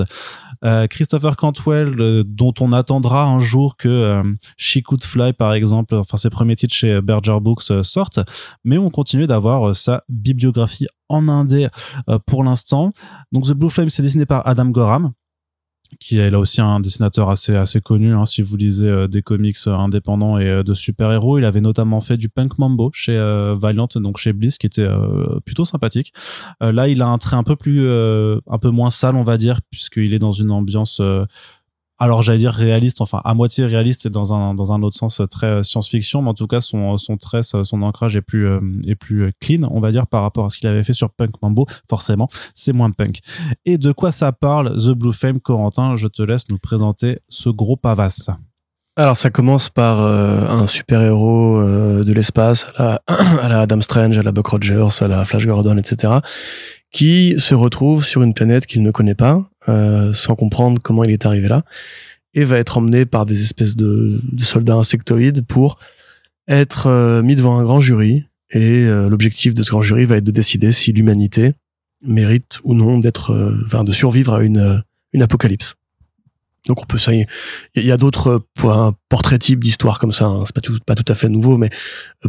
Christopher 0.90 1.36
Cantwell, 1.36 2.24
dont 2.26 2.54
on 2.60 2.72
attendra 2.72 3.24
un 3.24 3.40
jour 3.40 3.76
que 3.76 4.22
She 4.56 4.82
Could 4.82 5.04
Fly 5.04 5.32
par 5.32 5.52
exemple, 5.52 5.94
enfin 5.94 6.16
ses 6.16 6.30
premiers 6.30 6.56
titres 6.56 6.74
chez 6.74 7.00
Berger 7.00 7.38
Books 7.40 7.72
sortent, 7.82 8.20
mais 8.64 8.78
on 8.78 8.90
continue 8.90 9.26
d'avoir 9.26 9.35
euh, 9.44 9.72
sa 9.74 10.02
bibliographie 10.08 10.86
en 11.08 11.28
indé 11.28 11.68
euh, 12.08 12.18
pour 12.26 12.44
l'instant. 12.44 12.92
Donc 13.32 13.46
The 13.46 13.52
Blue 13.52 13.70
Flame, 13.70 13.90
c'est 13.90 14.02
dessiné 14.02 14.26
par 14.26 14.46
Adam 14.46 14.66
Gorham 14.66 15.12
qui 16.00 16.18
est 16.18 16.30
là 16.30 16.40
aussi 16.40 16.60
un 16.60 16.80
dessinateur 16.80 17.30
assez 17.30 17.54
assez 17.54 17.80
connu 17.80 18.12
hein, 18.12 18.26
si 18.26 18.42
vous 18.42 18.56
lisez 18.56 18.88
euh, 18.88 19.06
des 19.06 19.22
comics 19.22 19.56
indépendants 19.68 20.36
et 20.36 20.64
de 20.64 20.74
super-héros 20.74 21.38
il 21.38 21.44
avait 21.44 21.60
notamment 21.60 22.00
fait 22.00 22.16
du 22.16 22.28
Punk 22.28 22.58
Mambo 22.58 22.90
chez 22.92 23.16
Valiant 23.54 23.86
donc 23.94 24.16
chez 24.16 24.32
Bliss 24.32 24.58
qui 24.58 24.66
était 24.66 24.84
plutôt 25.44 25.64
sympathique 25.64 26.12
là 26.60 26.88
il 26.88 27.02
a 27.02 27.06
un 27.06 27.18
trait 27.18 27.36
un 27.36 27.44
peu 27.44 27.54
plus 27.54 27.88
un 27.88 28.58
peu 28.60 28.70
moins 28.70 28.90
sale 28.90 29.14
on 29.14 29.22
va 29.22 29.36
dire 29.36 29.60
puisqu'il 29.70 30.12
est 30.12 30.18
dans 30.18 30.32
une 30.32 30.50
ambiance 30.50 31.00
alors 31.98 32.22
j'allais 32.22 32.38
dire 32.38 32.52
réaliste, 32.52 33.00
enfin 33.00 33.20
à 33.24 33.34
moitié 33.34 33.64
réaliste 33.64 34.06
et 34.06 34.10
dans 34.10 34.34
un 34.34 34.54
dans 34.54 34.72
un 34.72 34.82
autre 34.82 34.96
sens 34.96 35.20
euh, 35.20 35.26
très 35.26 35.46
euh, 35.46 35.62
science-fiction, 35.62 36.22
mais 36.22 36.30
en 36.30 36.34
tout 36.34 36.46
cas 36.46 36.60
son 36.60 36.98
son 36.98 37.16
trait, 37.16 37.42
son 37.42 37.82
ancrage 37.82 38.16
est 38.16 38.22
plus 38.22 38.46
euh, 38.46 38.60
est 38.86 38.94
plus 38.94 39.32
clean, 39.40 39.66
on 39.70 39.80
va 39.80 39.92
dire 39.92 40.06
par 40.06 40.22
rapport 40.22 40.46
à 40.46 40.50
ce 40.50 40.58
qu'il 40.58 40.68
avait 40.68 40.84
fait 40.84 40.92
sur 40.92 41.10
Punk 41.10 41.40
Mambo. 41.42 41.66
Forcément, 41.88 42.28
c'est 42.54 42.72
moins 42.72 42.90
punk. 42.90 43.20
Et 43.64 43.78
de 43.78 43.92
quoi 43.92 44.12
ça 44.12 44.32
parle 44.32 44.76
The 44.76 44.90
Blue 44.90 45.12
Flame, 45.12 45.40
Corentin? 45.40 45.96
Je 45.96 46.08
te 46.08 46.22
laisse 46.22 46.48
nous 46.50 46.58
présenter 46.58 47.20
ce 47.28 47.48
gros 47.48 47.76
pavasse. 47.76 48.30
Alors 48.98 49.16
ça 49.16 49.28
commence 49.28 49.68
par 49.68 50.00
un 50.00 50.66
super 50.66 51.02
héros 51.02 51.62
de 51.62 52.12
l'espace, 52.14 52.66
à 52.76 53.02
à 53.06 53.48
la 53.48 53.60
Adam 53.60 53.82
Strange, 53.82 54.18
à 54.18 54.22
la 54.22 54.32
Buck 54.32 54.46
Rogers, 54.46 55.02
à 55.02 55.08
la 55.08 55.24
Flash 55.26 55.46
Gordon, 55.46 55.76
etc., 55.76 56.14
qui 56.92 57.34
se 57.38 57.54
retrouve 57.54 58.06
sur 58.06 58.22
une 58.22 58.32
planète 58.32 58.64
qu'il 58.64 58.82
ne 58.82 58.90
connaît 58.90 59.14
pas, 59.14 59.44
euh, 59.68 60.12
sans 60.12 60.34
comprendre 60.34 60.80
comment 60.82 61.04
il 61.04 61.10
est 61.10 61.26
arrivé 61.26 61.48
là, 61.48 61.64
et 62.34 62.44
va 62.44 62.58
être 62.58 62.78
emmené 62.78 63.06
par 63.06 63.26
des 63.26 63.42
espèces 63.42 63.76
de, 63.76 64.20
soldats 64.42 64.74
insectoïdes 64.74 65.46
pour 65.46 65.78
être 66.48 66.86
euh, 66.86 67.22
mis 67.22 67.34
devant 67.34 67.58
un 67.58 67.64
grand 67.64 67.80
jury. 67.80 68.24
Et 68.50 68.84
euh, 68.84 69.08
l'objectif 69.08 69.54
de 69.54 69.62
ce 69.62 69.70
grand 69.70 69.82
jury 69.82 70.04
va 70.04 70.18
être 70.18 70.24
de 70.24 70.30
décider 70.30 70.70
si 70.70 70.92
l'humanité 70.92 71.54
mérite 72.02 72.60
ou 72.62 72.74
non 72.74 72.98
d'être, 72.98 73.58
enfin, 73.64 73.82
de 73.82 73.90
survivre 73.90 74.34
à 74.34 74.42
une, 74.42 74.82
une 75.12 75.22
apocalypse. 75.22 75.76
Donc 76.66 76.82
on 76.82 76.86
peut 76.86 76.98
ça. 76.98 77.12
Il 77.12 77.26
y 77.74 77.92
a 77.92 77.96
d'autres 77.96 78.44
portraits 79.08 79.40
types 79.40 79.60
d'histoires 79.60 79.98
comme 79.98 80.12
ça. 80.12 80.26
Hein. 80.26 80.44
C'est 80.46 80.54
pas 80.54 80.60
tout, 80.60 80.78
pas 80.84 80.94
tout 80.94 81.10
à 81.10 81.14
fait 81.14 81.28
nouveau, 81.28 81.56
mais 81.58 81.70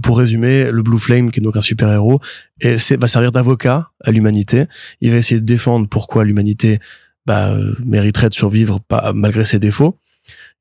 pour 0.03 0.17
résumer, 0.17 0.71
le 0.71 0.83
Blue 0.83 0.99
Flame, 0.99 1.31
qui 1.31 1.39
est 1.39 1.43
donc 1.43 1.57
un 1.57 1.61
super 1.61 1.91
héros, 1.91 2.19
et 2.61 2.77
va 2.99 3.07
servir 3.07 3.31
d'avocat 3.31 3.91
à 4.03 4.11
l'humanité. 4.11 4.65
Il 5.01 5.11
va 5.11 5.17
essayer 5.17 5.41
de 5.41 5.45
défendre 5.45 5.87
pourquoi 5.87 6.23
l'humanité 6.23 6.79
bah, 7.27 7.49
euh, 7.49 7.75
mériterait 7.85 8.29
de 8.29 8.33
survivre 8.33 8.79
pas, 8.79 9.11
malgré 9.13 9.43
ses 9.43 9.59
défauts. 9.59 9.99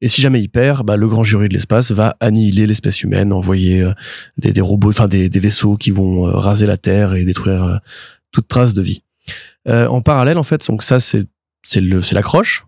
Et 0.00 0.08
si 0.08 0.20
jamais 0.20 0.42
il 0.42 0.48
perd, 0.48 0.84
bah, 0.84 0.96
le 0.96 1.08
grand 1.08 1.22
jury 1.22 1.48
de 1.48 1.54
l'espace 1.54 1.92
va 1.92 2.16
annihiler 2.18 2.66
l'espèce 2.66 3.02
humaine, 3.02 3.32
envoyer 3.32 3.82
euh, 3.82 3.92
des, 4.36 4.52
des, 4.52 4.60
robots, 4.60 4.90
enfin 4.90 5.06
des, 5.06 5.30
des, 5.30 5.38
vaisseaux 5.38 5.76
qui 5.76 5.92
vont 5.92 6.26
euh, 6.26 6.32
raser 6.32 6.66
la 6.66 6.76
Terre 6.76 7.14
et 7.14 7.24
détruire 7.24 7.80
toute 8.32 8.48
trace 8.48 8.74
de 8.74 8.82
vie. 8.82 9.02
en 9.66 10.02
parallèle, 10.02 10.38
en 10.38 10.42
fait, 10.42 10.66
donc 10.66 10.82
ça 10.82 11.00
c'est 11.00 11.24
c'est 11.62 11.80
le 11.80 12.02
c'est 12.02 12.14
l'accroche. 12.14 12.66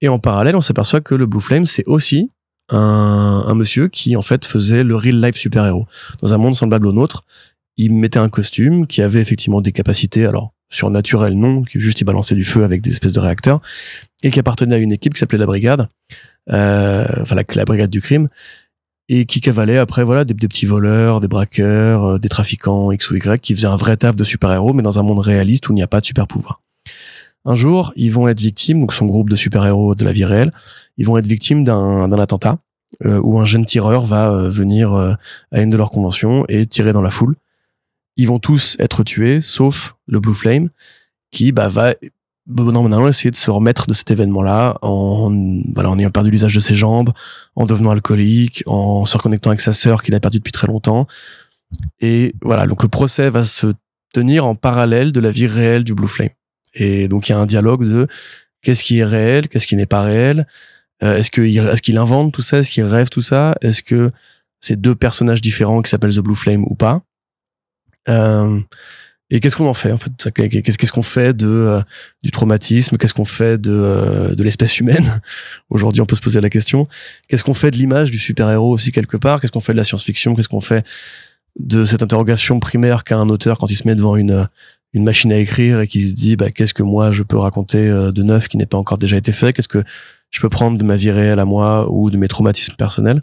Et 0.00 0.08
en 0.08 0.18
parallèle, 0.18 0.56
on 0.56 0.60
s'aperçoit 0.60 1.00
que 1.00 1.14
le 1.14 1.26
Blue 1.26 1.40
Flame 1.40 1.66
c'est 1.66 1.84
aussi 1.86 2.30
un, 2.68 3.44
un 3.46 3.54
monsieur 3.54 3.88
qui 3.88 4.16
en 4.16 4.22
fait 4.22 4.44
faisait 4.44 4.82
le 4.82 4.96
real 4.96 5.20
life 5.20 5.36
super 5.36 5.64
héros 5.64 5.86
dans 6.20 6.34
un 6.34 6.38
monde 6.38 6.56
semblable 6.56 6.86
au 6.88 6.92
nôtre. 6.92 7.22
Il 7.76 7.94
mettait 7.94 8.18
un 8.18 8.28
costume 8.28 8.86
qui 8.86 9.02
avait 9.02 9.20
effectivement 9.20 9.60
des 9.60 9.72
capacités. 9.72 10.26
Alors 10.26 10.52
surnaturel 10.68 11.38
non, 11.38 11.62
qui 11.62 11.80
juste 11.80 12.00
il 12.00 12.04
balançait 12.04 12.34
du 12.34 12.44
feu 12.44 12.64
avec 12.64 12.82
des 12.82 12.90
espèces 12.90 13.12
de 13.12 13.20
réacteurs, 13.20 13.60
et 14.22 14.30
qui 14.30 14.40
appartenait 14.40 14.74
à 14.74 14.78
une 14.78 14.92
équipe 14.92 15.14
qui 15.14 15.20
s'appelait 15.20 15.38
la 15.38 15.46
Brigade, 15.46 15.88
euh, 16.52 17.06
enfin 17.20 17.34
la, 17.34 17.42
la, 17.54 17.64
Brigade 17.64 17.90
du 17.90 18.00
crime, 18.00 18.28
et 19.08 19.24
qui 19.26 19.40
cavalait 19.40 19.78
après 19.78 20.02
voilà 20.02 20.24
des, 20.24 20.34
petits 20.34 20.66
voleurs, 20.66 21.20
des 21.20 21.28
braqueurs, 21.28 22.04
euh, 22.04 22.18
des 22.18 22.28
trafiquants 22.28 22.90
X 22.90 23.10
ou 23.10 23.16
Y, 23.16 23.40
qui 23.40 23.54
faisaient 23.54 23.66
un 23.68 23.76
vrai 23.76 23.96
taf 23.96 24.16
de 24.16 24.24
super-héros, 24.24 24.72
mais 24.72 24.82
dans 24.82 24.98
un 24.98 25.02
monde 25.02 25.20
réaliste 25.20 25.68
où 25.68 25.72
il 25.72 25.76
n'y 25.76 25.82
a 25.82 25.86
pas 25.86 26.00
de 26.00 26.06
super-pouvoir. 26.06 26.62
Un 27.44 27.54
jour, 27.54 27.92
ils 27.94 28.10
vont 28.10 28.26
être 28.26 28.40
victimes, 28.40 28.80
donc 28.80 28.92
son 28.92 29.06
groupe 29.06 29.30
de 29.30 29.36
super-héros 29.36 29.94
de 29.94 30.04
la 30.04 30.12
vie 30.12 30.24
réelle, 30.24 30.52
ils 30.96 31.06
vont 31.06 31.16
être 31.16 31.28
victimes 31.28 31.62
d'un 31.62 32.10
attentat 32.12 32.58
euh, 33.04 33.20
où 33.22 33.38
un 33.38 33.44
jeune 33.44 33.64
tireur 33.64 34.04
va 34.04 34.30
euh, 34.30 34.48
venir 34.48 34.94
à 34.94 35.60
une 35.60 35.70
de 35.70 35.76
leurs 35.76 35.90
conventions 35.90 36.44
et 36.48 36.66
tirer 36.66 36.92
dans 36.92 37.02
la 37.02 37.10
foule 37.10 37.36
ils 38.16 38.26
vont 38.26 38.38
tous 38.38 38.76
être 38.80 39.04
tués, 39.04 39.40
sauf 39.40 39.96
le 40.06 40.20
Blue 40.20 40.34
Flame, 40.34 40.70
qui 41.30 41.52
bah, 41.52 41.68
va 41.68 41.94
maintenant 42.46 43.08
essayer 43.08 43.30
de 43.30 43.36
se 43.36 43.50
remettre 43.50 43.86
de 43.86 43.92
cet 43.92 44.10
événement-là 44.10 44.78
en, 44.82 45.30
voilà, 45.74 45.90
en 45.90 45.98
ayant 45.98 46.10
perdu 46.10 46.30
l'usage 46.30 46.54
de 46.54 46.60
ses 46.60 46.74
jambes, 46.74 47.12
en 47.56 47.66
devenant 47.66 47.90
alcoolique, 47.90 48.62
en 48.66 49.04
se 49.04 49.16
reconnectant 49.16 49.50
avec 49.50 49.60
sa 49.60 49.72
sœur 49.72 50.02
qu'il 50.02 50.14
a 50.14 50.20
perdu 50.20 50.38
depuis 50.38 50.52
très 50.52 50.66
longtemps. 50.66 51.06
Et 52.00 52.34
voilà, 52.42 52.66
donc 52.66 52.82
le 52.82 52.88
procès 52.88 53.28
va 53.30 53.44
se 53.44 53.66
tenir 54.12 54.46
en 54.46 54.54
parallèle 54.54 55.12
de 55.12 55.20
la 55.20 55.30
vie 55.30 55.46
réelle 55.46 55.84
du 55.84 55.94
Blue 55.94 56.08
Flame. 56.08 56.30
Et 56.74 57.08
donc 57.08 57.28
il 57.28 57.32
y 57.32 57.34
a 57.34 57.38
un 57.38 57.46
dialogue 57.46 57.84
de 57.84 58.06
qu'est-ce 58.62 58.84
qui 58.84 58.98
est 58.98 59.04
réel, 59.04 59.48
qu'est-ce 59.48 59.66
qui 59.66 59.76
n'est 59.76 59.86
pas 59.86 60.02
réel, 60.02 60.46
euh, 61.02 61.16
est-ce 61.16 61.30
qu'il 61.30 61.58
est 61.58 61.80
qu'il 61.80 61.98
invente 61.98 62.32
tout 62.32 62.42
ça, 62.42 62.58
est-ce 62.58 62.70
qu'il 62.70 62.84
rêve 62.84 63.08
tout 63.08 63.22
ça, 63.22 63.54
est-ce 63.60 63.82
que 63.82 64.12
c'est 64.60 64.80
deux 64.80 64.94
personnages 64.94 65.40
différents 65.40 65.82
qui 65.82 65.90
s'appellent 65.90 66.14
The 66.14 66.20
Blue 66.20 66.34
Flame 66.34 66.64
ou 66.64 66.74
pas. 66.74 67.02
Euh, 68.08 68.60
et 69.28 69.40
qu'est-ce 69.40 69.56
qu'on 69.56 69.66
en 69.66 69.74
fait 69.74 69.90
en 69.90 69.98
fait 69.98 70.12
Qu'est-ce 70.32 70.92
qu'on 70.92 71.02
fait 71.02 71.36
de 71.36 71.48
euh, 71.48 71.80
du 72.22 72.30
traumatisme 72.30 72.96
Qu'est-ce 72.96 73.14
qu'on 73.14 73.24
fait 73.24 73.60
de 73.60 73.72
euh, 73.72 74.34
de 74.34 74.44
l'espèce 74.44 74.78
humaine 74.78 75.20
Aujourd'hui, 75.70 76.00
on 76.00 76.06
peut 76.06 76.14
se 76.14 76.20
poser 76.20 76.40
la 76.40 76.50
question. 76.50 76.86
Qu'est-ce 77.28 77.42
qu'on 77.42 77.54
fait 77.54 77.72
de 77.72 77.76
l'image 77.76 78.10
du 78.10 78.18
super-héros 78.18 78.72
aussi 78.72 78.92
quelque 78.92 79.16
part? 79.16 79.40
Qu'est-ce 79.40 79.52
qu'on 79.52 79.60
fait 79.60 79.72
de 79.72 79.78
la 79.78 79.84
science-fiction? 79.84 80.36
Qu'est-ce 80.36 80.48
qu'on 80.48 80.60
fait 80.60 80.86
de 81.58 81.84
cette 81.84 82.02
interrogation 82.02 82.60
primaire 82.60 83.02
qu'a 83.02 83.16
un 83.16 83.28
auteur 83.28 83.58
quand 83.58 83.70
il 83.70 83.76
se 83.76 83.86
met 83.86 83.94
devant 83.94 84.16
une 84.16 84.48
une 84.92 85.04
machine 85.04 85.32
à 85.32 85.36
écrire 85.36 85.80
et 85.80 85.88
qui 85.88 86.08
se 86.08 86.14
dit 86.14 86.36
bah 86.36 86.50
qu'est-ce 86.50 86.72
que 86.72 86.84
moi 86.84 87.10
je 87.10 87.22
peux 87.22 87.36
raconter 87.36 87.88
de 87.88 88.22
neuf 88.22 88.48
qui 88.48 88.56
n'est 88.56 88.66
pas 88.66 88.78
encore 88.78 88.98
déjà 88.98 89.16
été 89.16 89.32
fait? 89.32 89.52
Qu'est-ce 89.52 89.68
que 89.68 89.82
je 90.30 90.40
peux 90.40 90.48
prendre 90.48 90.78
de 90.78 90.84
ma 90.84 90.96
vie 90.96 91.10
réelle 91.10 91.40
à 91.40 91.44
moi 91.44 91.90
ou 91.90 92.10
de 92.10 92.16
mes 92.16 92.28
traumatismes 92.28 92.76
personnels? 92.76 93.22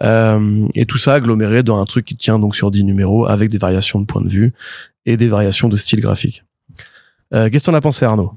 Euh, 0.00 0.66
et 0.74 0.86
tout 0.86 0.98
ça 0.98 1.14
aggloméré 1.14 1.62
dans 1.62 1.80
un 1.80 1.84
truc 1.84 2.06
qui 2.06 2.16
tient 2.16 2.38
donc 2.38 2.56
sur 2.56 2.70
10 2.70 2.84
numéros 2.84 3.26
avec 3.26 3.50
des 3.50 3.58
variations 3.58 4.00
de 4.00 4.06
point 4.06 4.22
de 4.22 4.28
vue 4.28 4.52
et 5.06 5.16
des 5.16 5.28
variations 5.28 5.68
de 5.68 5.76
style 5.76 6.00
graphique. 6.00 6.44
Euh, 7.34 7.48
Qu'est-ce 7.50 7.64
que 7.64 7.70
t'en 7.70 7.76
as 7.76 7.80
pensé 7.80 8.04
Arnaud? 8.04 8.32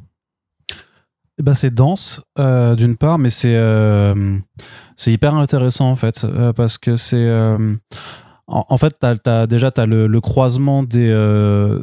Eh 1.38 1.44
ben 1.44 1.54
c'est 1.54 1.74
dense 1.74 2.22
euh, 2.40 2.76
d'une 2.76 2.96
part, 2.96 3.18
mais 3.18 3.30
c'est 3.30 3.56
euh, 3.56 4.38
c'est 4.96 5.12
hyper 5.12 5.36
intéressant 5.36 5.90
en 5.90 5.98
fait 5.98 6.26
parce 6.56 6.78
que 6.78 6.96
c'est 6.96 7.30
en, 8.48 8.78
fait 8.78 8.96
as, 9.04 9.46
déjà 9.46 9.70
t'as 9.70 9.86
le, 9.86 10.08
le 10.08 10.22
croisement 10.22 10.84
des 10.84 11.10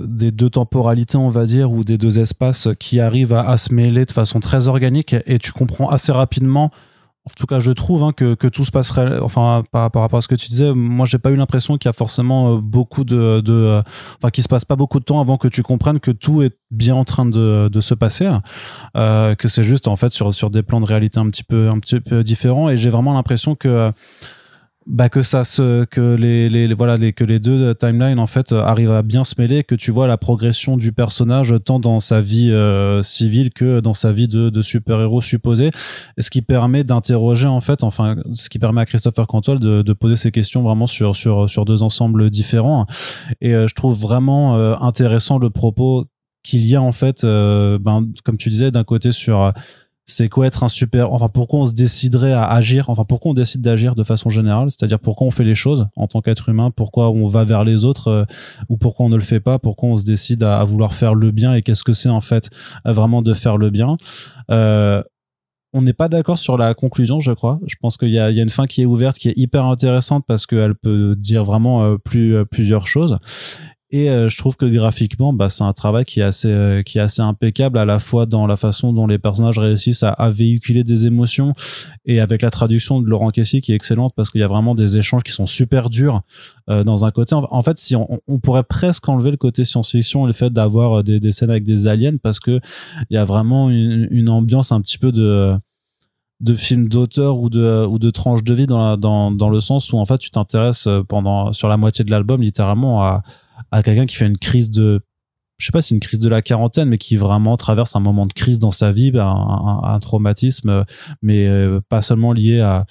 des 0.06 0.30
deux 0.30 0.48
temporalités 0.48 1.18
on 1.18 1.28
va 1.28 1.44
dire 1.44 1.70
ou 1.70 1.84
des 1.84 1.98
deux 1.98 2.18
espaces 2.18 2.68
qui 2.80 2.98
arrivent 2.98 3.34
à, 3.34 3.58
se 3.58 3.74
mêler 3.74 4.06
de 4.06 4.12
façon 4.12 4.40
très 4.40 4.68
organique 4.68 5.14
et 5.26 5.38
tu 5.38 5.52
comprends 5.52 5.90
assez 5.90 6.12
rapidement 6.12 6.70
en 7.24 7.32
tout 7.36 7.46
cas 7.46 7.60
je 7.60 7.70
trouve 7.70 8.02
hein, 8.02 8.12
que, 8.12 8.34
que 8.34 8.48
tout 8.48 8.64
se 8.64 8.72
passerait 8.72 9.20
enfin 9.20 9.62
par, 9.70 9.90
rapport 9.92 10.16
à 10.16 10.22
ce 10.22 10.28
que 10.28 10.34
tu 10.34 10.48
disais 10.48 10.72
moi 10.74 11.06
j'ai 11.06 11.18
pas 11.18 11.30
eu 11.30 11.36
l'impression 11.36 11.78
qu'il 11.78 11.88
y 11.88 11.90
a 11.90 11.92
forcément 11.92 12.54
euh, 12.54 12.60
beaucoup 12.60 13.04
de, 13.04 13.40
de 13.40 13.52
euh, 13.52 13.82
enfin 14.18 14.30
qu'il 14.30 14.42
se 14.42 14.48
passe 14.48 14.64
pas 14.64 14.74
beaucoup 14.74 14.98
de 14.98 15.04
temps 15.04 15.20
avant 15.20 15.36
que 15.36 15.46
tu 15.46 15.62
comprennes 15.62 16.00
que 16.00 16.10
tout 16.10 16.42
est 16.42 16.56
bien 16.72 16.96
en 16.96 17.04
train 17.04 17.24
de, 17.24 17.68
de 17.68 17.80
se 17.80 17.94
passer 17.94 18.28
euh, 18.96 19.34
que 19.36 19.48
c'est 19.48 19.62
juste 19.62 19.86
en 19.86 19.96
fait 19.96 20.12
sur 20.12 20.34
sur 20.34 20.50
des 20.50 20.62
plans 20.62 20.80
de 20.80 20.86
réalité 20.86 21.20
un 21.20 21.30
petit 21.30 21.44
peu 21.44 21.68
un 21.68 21.78
petit 21.78 22.00
peu 22.00 22.24
différents. 22.24 22.68
Et 22.68 22.76
j'ai 22.76 22.90
vraiment 22.90 23.14
l'impression 23.14 23.54
que 23.54 23.92
bah 24.86 25.08
que 25.08 25.22
ça 25.22 25.44
se 25.44 25.84
que 25.84 26.14
les, 26.14 26.48
les 26.48 26.74
voilà 26.74 26.96
les 26.96 27.12
que 27.12 27.22
les 27.22 27.38
deux 27.38 27.74
timelines 27.74 28.18
en 28.18 28.26
fait 28.26 28.52
arrivent 28.52 28.92
à 28.92 29.02
bien 29.02 29.22
se 29.22 29.34
mêler 29.38 29.62
que 29.62 29.74
tu 29.74 29.90
vois 29.90 30.08
la 30.08 30.16
progression 30.16 30.76
du 30.76 30.92
personnage 30.92 31.54
tant 31.64 31.78
dans 31.78 32.00
sa 32.00 32.20
vie 32.20 32.50
euh, 32.50 33.02
civile 33.02 33.50
que 33.50 33.80
dans 33.80 33.94
sa 33.94 34.10
vie 34.10 34.26
de, 34.26 34.50
de 34.50 34.62
super 34.62 35.00
héros 35.00 35.20
supposé. 35.20 35.70
Ce 36.18 36.30
qui 36.30 36.42
permet 36.42 36.82
d'interroger 36.82 37.46
en 37.46 37.60
fait 37.60 37.84
enfin 37.84 38.16
ce 38.32 38.48
qui 38.48 38.58
permet 38.58 38.80
à 38.80 38.86
Christopher 38.86 39.26
Cantwell 39.26 39.60
de, 39.60 39.82
de 39.82 39.92
poser 39.92 40.16
ces 40.16 40.32
questions 40.32 40.62
vraiment 40.62 40.88
sur 40.88 41.14
sur 41.14 41.48
sur 41.48 41.64
deux 41.64 41.82
ensembles 41.82 42.30
différents. 42.30 42.86
Et 43.40 43.54
euh, 43.54 43.68
je 43.68 43.74
trouve 43.74 43.98
vraiment 44.00 44.56
euh, 44.56 44.74
intéressant 44.80 45.38
le 45.38 45.50
propos 45.50 46.06
qu'il 46.42 46.66
y 46.66 46.74
a 46.74 46.82
en 46.82 46.90
fait 46.90 47.22
ben 47.22 48.08
comme 48.24 48.36
tu 48.36 48.50
disais 48.50 48.72
d'un 48.72 48.82
côté 48.82 49.12
sur 49.12 49.52
c'est 50.06 50.28
quoi 50.28 50.46
être 50.46 50.64
un 50.64 50.68
super 50.68 51.12
enfin 51.12 51.28
pourquoi 51.28 51.60
on 51.60 51.64
se 51.64 51.74
déciderait 51.74 52.32
à 52.32 52.44
agir 52.44 52.90
enfin 52.90 53.04
pourquoi 53.04 53.30
on 53.30 53.34
décide 53.34 53.62
d'agir 53.62 53.94
de 53.94 54.02
façon 54.02 54.30
générale 54.30 54.68
c'est-à-dire 54.70 54.98
pourquoi 54.98 55.26
on 55.28 55.30
fait 55.30 55.44
les 55.44 55.54
choses 55.54 55.86
en 55.96 56.08
tant 56.08 56.20
qu'être 56.20 56.48
humain 56.48 56.70
pourquoi 56.70 57.10
on 57.10 57.26
va 57.26 57.44
vers 57.44 57.64
les 57.64 57.84
autres 57.84 58.08
euh, 58.08 58.24
ou 58.68 58.76
pourquoi 58.76 59.06
on 59.06 59.08
ne 59.08 59.16
le 59.16 59.22
fait 59.22 59.40
pas 59.40 59.58
pourquoi 59.58 59.90
on 59.90 59.96
se 59.96 60.04
décide 60.04 60.42
à, 60.42 60.62
vouloir 60.64 60.94
faire 60.94 61.14
le 61.14 61.30
bien 61.30 61.54
et 61.54 61.62
qu'est-ce 61.62 61.84
que 61.84 61.92
c'est 61.92 62.08
en 62.08 62.20
fait 62.20 62.50
vraiment 62.84 63.22
de 63.22 63.32
faire 63.32 63.56
le 63.56 63.70
bien 63.70 63.96
euh, 64.50 65.02
on 65.74 65.80
n'est 65.80 65.94
pas 65.94 66.10
d'accord 66.10 66.36
sur 66.36 66.58
la 66.58 66.74
conclusion, 66.74 67.20
je 67.20 67.32
crois. 67.32 67.58
Je 67.66 67.76
pense 67.80 67.96
qu'il 67.96 68.10
y, 68.10 68.16
y 68.16 68.18
a, 68.18 68.28
une 68.28 68.50
fin 68.50 68.66
qui 68.66 68.82
est 68.82 68.84
ouverte, 68.84 69.16
qui 69.16 69.30
est 69.30 69.38
hyper 69.38 69.64
intéressante 69.64 70.22
parce 70.28 70.44
qu'elle 70.44 70.74
peut 70.74 71.16
dire 71.16 71.44
vraiment 71.44 71.82
euh, 71.82 71.96
plus, 71.96 72.44
plusieurs 72.44 72.86
choses. 72.86 73.16
Et 73.94 74.08
euh, 74.08 74.30
je 74.30 74.38
trouve 74.38 74.56
que 74.56 74.64
graphiquement, 74.64 75.34
bah, 75.34 75.50
c'est 75.50 75.64
un 75.64 75.74
travail 75.74 76.06
qui 76.06 76.20
est 76.20 76.22
assez, 76.22 76.48
euh, 76.48 76.82
qui 76.82 76.96
est 76.96 77.02
assez 77.02 77.20
impeccable 77.20 77.76
à 77.76 77.84
la 77.84 77.98
fois 77.98 78.24
dans 78.24 78.46
la 78.46 78.56
façon 78.56 78.94
dont 78.94 79.06
les 79.06 79.18
personnages 79.18 79.58
réussissent 79.58 80.02
à, 80.02 80.30
véhiculer 80.30 80.82
des 80.82 81.04
émotions 81.04 81.52
et 82.06 82.18
avec 82.18 82.40
la 82.40 82.50
traduction 82.50 83.02
de 83.02 83.06
Laurent 83.06 83.30
Kessy 83.30 83.60
qui 83.60 83.72
est 83.72 83.74
excellente 83.74 84.14
parce 84.16 84.30
qu'il 84.30 84.40
y 84.40 84.44
a 84.44 84.48
vraiment 84.48 84.74
des 84.74 84.96
échanges 84.96 85.22
qui 85.22 85.32
sont 85.32 85.46
super 85.46 85.90
durs 85.90 86.22
euh, 86.70 86.84
dans 86.84 87.04
un 87.04 87.10
côté. 87.10 87.34
En, 87.34 87.62
fait, 87.62 87.78
si 87.78 87.94
on, 87.94 88.08
pourrait 88.42 88.64
presque 88.64 89.06
enlever 89.10 89.30
le 89.30 89.36
côté 89.36 89.66
science-fiction 89.66 90.24
et 90.24 90.28
le 90.28 90.32
fait 90.32 90.50
d'avoir 90.50 91.04
des, 91.04 91.32
scènes 91.32 91.50
avec 91.50 91.64
des 91.64 91.86
aliens 91.86 92.16
parce 92.22 92.40
que 92.40 92.60
il 93.10 93.14
y 93.14 93.18
a 93.18 93.26
vraiment 93.26 93.68
une, 93.68 94.28
ambiance 94.30 94.72
un 94.72 94.80
petit 94.80 94.96
peu 94.96 95.12
de 95.12 95.54
de 96.40 96.56
film 96.56 96.88
d'auteur 96.88 97.38
ou 97.38 97.50
de 97.50 97.86
ou 97.86 97.98
de 97.98 98.10
tranche 98.10 98.42
de 98.42 98.54
vie 98.54 98.66
dans, 98.66 98.96
dans 98.96 99.30
dans 99.30 99.48
le 99.48 99.60
sens 99.60 99.92
où 99.92 99.98
en 99.98 100.04
fait 100.04 100.18
tu 100.18 100.30
t'intéresses 100.30 100.88
pendant 101.08 101.52
sur 101.52 101.68
la 101.68 101.76
moitié 101.76 102.04
de 102.04 102.10
l'album 102.10 102.42
littéralement 102.42 103.02
à 103.04 103.22
à 103.72 103.82
quelqu'un 103.82 104.06
qui 104.06 104.16
fait 104.16 104.26
une 104.26 104.38
crise 104.38 104.70
de 104.70 105.02
je 105.62 105.66
sais 105.66 105.72
pas 105.72 105.80
si 105.80 105.90
c'est 105.90 105.94
une 105.94 106.00
crise 106.00 106.18
de 106.18 106.28
la 106.28 106.42
quarantaine, 106.42 106.88
mais 106.88 106.98
qui 106.98 107.16
vraiment 107.16 107.56
traverse 107.56 107.94
un 107.94 108.00
moment 108.00 108.26
de 108.26 108.32
crise 108.32 108.58
dans 108.58 108.72
sa 108.72 108.90
vie, 108.90 109.12
ben, 109.12 109.24
un, 109.84 109.98
traumatisme, 110.00 110.84
mais 111.22 111.46
euh, 111.46 111.80
pas 111.88 112.02
seulement 112.02 112.32
lié 112.32 112.58
à, 112.58 112.84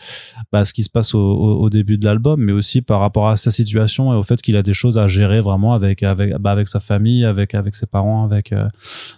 bah, 0.53 0.63
ce 0.63 0.71
qui 0.71 0.83
se 0.83 0.89
passe 0.89 1.13
au, 1.13 1.69
début 1.69 1.97
de 1.97 2.05
l'album, 2.05 2.39
mais 2.39 2.53
aussi 2.53 2.81
par 2.81 3.01
rapport 3.01 3.27
à 3.27 3.35
sa 3.35 3.51
situation 3.51 4.13
et 4.13 4.15
au 4.15 4.23
fait 4.23 4.41
qu'il 4.41 4.55
a 4.55 4.63
des 4.63 4.73
choses 4.73 4.97
à 4.97 5.07
gérer 5.07 5.41
vraiment 5.41 5.73
avec 5.73 6.01
avec 6.01 6.33
bah, 6.37 6.51
avec 6.51 6.69
sa 6.69 6.79
famille, 6.79 7.25
avec 7.25 7.55
avec 7.55 7.75
ses 7.75 7.87
parents, 7.87 8.23
avec 8.23 8.53
euh, 8.53 8.69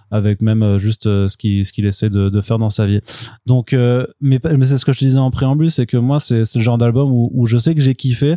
avec 0.10 0.42
même 0.42 0.64
euh, 0.64 0.78
juste 0.80 1.04
ce 1.04 1.38
qu'il 1.38 1.64
ce 1.64 1.74
qu'il 1.74 1.86
essaie 1.86 2.10
de, 2.10 2.30
de, 2.30 2.42
faire 2.42 2.58
dans 2.58 2.72
sa 2.72 2.88
vie. 2.88 3.02
Donc, 3.46 3.74
mais, 4.20 4.40
mais 4.44 4.66
c'est 4.66 4.80
ce 4.80 4.86
que 4.86 4.94
je 4.94 5.00
te 5.00 5.06
disais 5.06 5.20
en 5.20 5.30
préambule, 5.30 5.70
c'est 5.70 5.86
que 5.86 5.98
moi 5.98 6.20
c'est 6.20 6.42
le 6.56 6.62
genre 6.62 6.80
d'album 6.80 7.12
où, 7.12 7.30
où 7.34 7.46
je 7.46 7.60
sais 7.60 7.76
que 7.76 7.82
j'ai 7.82 7.94
kiffé 7.94 8.36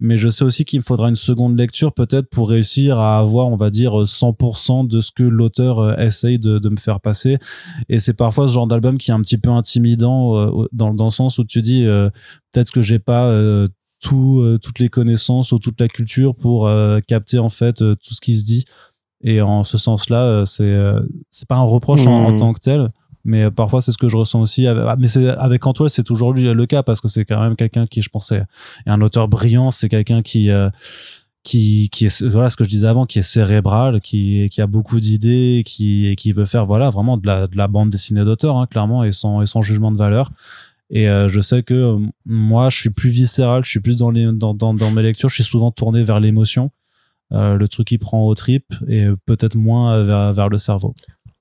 mais 0.00 0.16
je 0.16 0.28
sais 0.28 0.44
aussi 0.44 0.64
qu'il 0.64 0.80
me 0.80 0.84
faudra 0.84 1.08
une 1.08 1.16
seconde 1.16 1.58
lecture 1.58 1.92
peut-être 1.92 2.28
pour 2.28 2.50
réussir 2.50 2.98
à 2.98 3.18
avoir, 3.18 3.48
on 3.48 3.56
va 3.56 3.70
dire, 3.70 3.92
100% 3.92 4.88
de 4.88 5.00
ce 5.00 5.12
que 5.12 5.22
l'auteur 5.22 5.78
euh, 5.78 5.96
essaye 5.96 6.38
de, 6.38 6.58
de, 6.58 6.68
me 6.68 6.76
faire 6.76 7.00
passer. 7.00 7.38
Et 7.88 8.00
c'est 8.00 8.14
parfois 8.14 8.48
ce 8.48 8.52
genre 8.52 8.66
d'album 8.66 8.98
qui 8.98 9.10
est 9.10 9.14
un 9.14 9.20
petit 9.20 9.38
peu 9.38 9.50
intimidant 9.50 10.36
euh, 10.36 10.66
dans, 10.72 10.92
dans 10.92 11.04
le 11.04 11.10
sens 11.10 11.38
où 11.38 11.44
tu 11.44 11.62
dis 11.62 11.86
euh, 11.86 12.10
peut-être 12.52 12.72
que 12.72 12.82
j'ai 12.82 12.98
pas 12.98 13.32
tout, 14.00 14.58
toutes 14.62 14.78
les 14.80 14.88
connaissances 14.88 15.52
ou 15.52 15.58
toute 15.58 15.80
la 15.80 15.88
culture 15.88 16.34
pour 16.34 16.70
capter 17.08 17.38
en 17.38 17.48
fait 17.48 17.76
tout 17.76 18.14
ce 18.14 18.20
qui 18.20 18.36
se 18.36 18.44
dit. 18.44 18.64
Et 19.22 19.40
en 19.40 19.64
ce 19.64 19.78
sens-là, 19.78 20.44
c'est 20.44 20.76
c'est 21.30 21.48
pas 21.48 21.56
un 21.56 21.62
reproche 21.62 22.06
en, 22.06 22.30
mmh. 22.30 22.38
tant 22.38 22.52
que 22.52 22.60
tel 22.60 22.92
mais 23.24 23.44
euh, 23.44 23.50
parfois 23.50 23.82
c'est 23.82 23.92
ce 23.92 23.98
que 23.98 24.08
je 24.08 24.16
ressens 24.16 24.40
aussi 24.40 24.66
ah, 24.66 24.96
mais 24.98 25.08
c'est 25.08 25.28
avec 25.28 25.66
Antoine 25.66 25.88
c'est 25.88 26.02
toujours 26.02 26.32
lui 26.32 26.42
le 26.42 26.66
cas 26.66 26.82
parce 26.82 27.00
que 27.00 27.08
c'est 27.08 27.24
quand 27.24 27.40
même 27.40 27.56
quelqu'un 27.56 27.86
qui 27.86 28.02
je 28.02 28.10
pensais 28.10 28.44
est 28.86 28.90
un 28.90 29.00
auteur 29.00 29.28
brillant 29.28 29.70
c'est 29.70 29.88
quelqu'un 29.88 30.22
qui 30.22 30.50
euh, 30.50 30.70
qui 31.42 31.88
qui 31.90 32.06
est 32.06 32.22
voilà 32.22 32.50
ce 32.50 32.56
que 32.56 32.64
je 32.64 32.68
disais 32.68 32.86
avant 32.86 33.06
qui 33.06 33.18
est 33.18 33.22
cérébral 33.22 34.00
qui 34.00 34.48
qui 34.50 34.60
a 34.60 34.66
beaucoup 34.66 35.00
d'idées 35.00 35.62
qui 35.64 36.14
qui 36.16 36.32
veut 36.32 36.46
faire 36.46 36.66
voilà 36.66 36.90
vraiment 36.90 37.16
de 37.16 37.26
la 37.26 37.46
de 37.46 37.56
la 37.56 37.68
bande 37.68 37.90
dessinée 37.90 38.24
d'auteur 38.24 38.56
hein, 38.56 38.66
clairement 38.66 39.04
et 39.04 39.12
son 39.12 39.42
et 39.42 39.46
son 39.46 39.62
jugement 39.62 39.92
de 39.92 39.98
valeur. 39.98 40.30
Et 40.90 41.08
euh, 41.08 41.28
je 41.28 41.40
sais 41.40 41.62
que 41.62 41.98
moi 42.26 42.68
je 42.70 42.78
suis 42.78 42.90
plus 42.90 43.10
viscéral 43.10 43.64
je 43.64 43.70
suis 43.70 43.80
plus 43.80 43.96
dans 43.96 44.10
les 44.10 44.26
dans 44.32 44.54
dans, 44.54 44.74
dans 44.74 44.90
mes 44.90 45.02
lectures 45.02 45.28
je 45.28 45.36
suis 45.36 45.44
souvent 45.44 45.70
tourné 45.70 46.02
vers 46.02 46.20
l'émotion 46.20 46.70
le 47.30 47.66
truc 47.66 47.88
qui 47.88 47.98
prend 47.98 48.24
au 48.24 48.34
trip 48.36 48.64
et 48.86 49.08
peut-être 49.26 49.56
moins 49.56 50.04
vers 50.04 50.32
vers 50.32 50.48
le 50.48 50.58
cerveau 50.58 50.94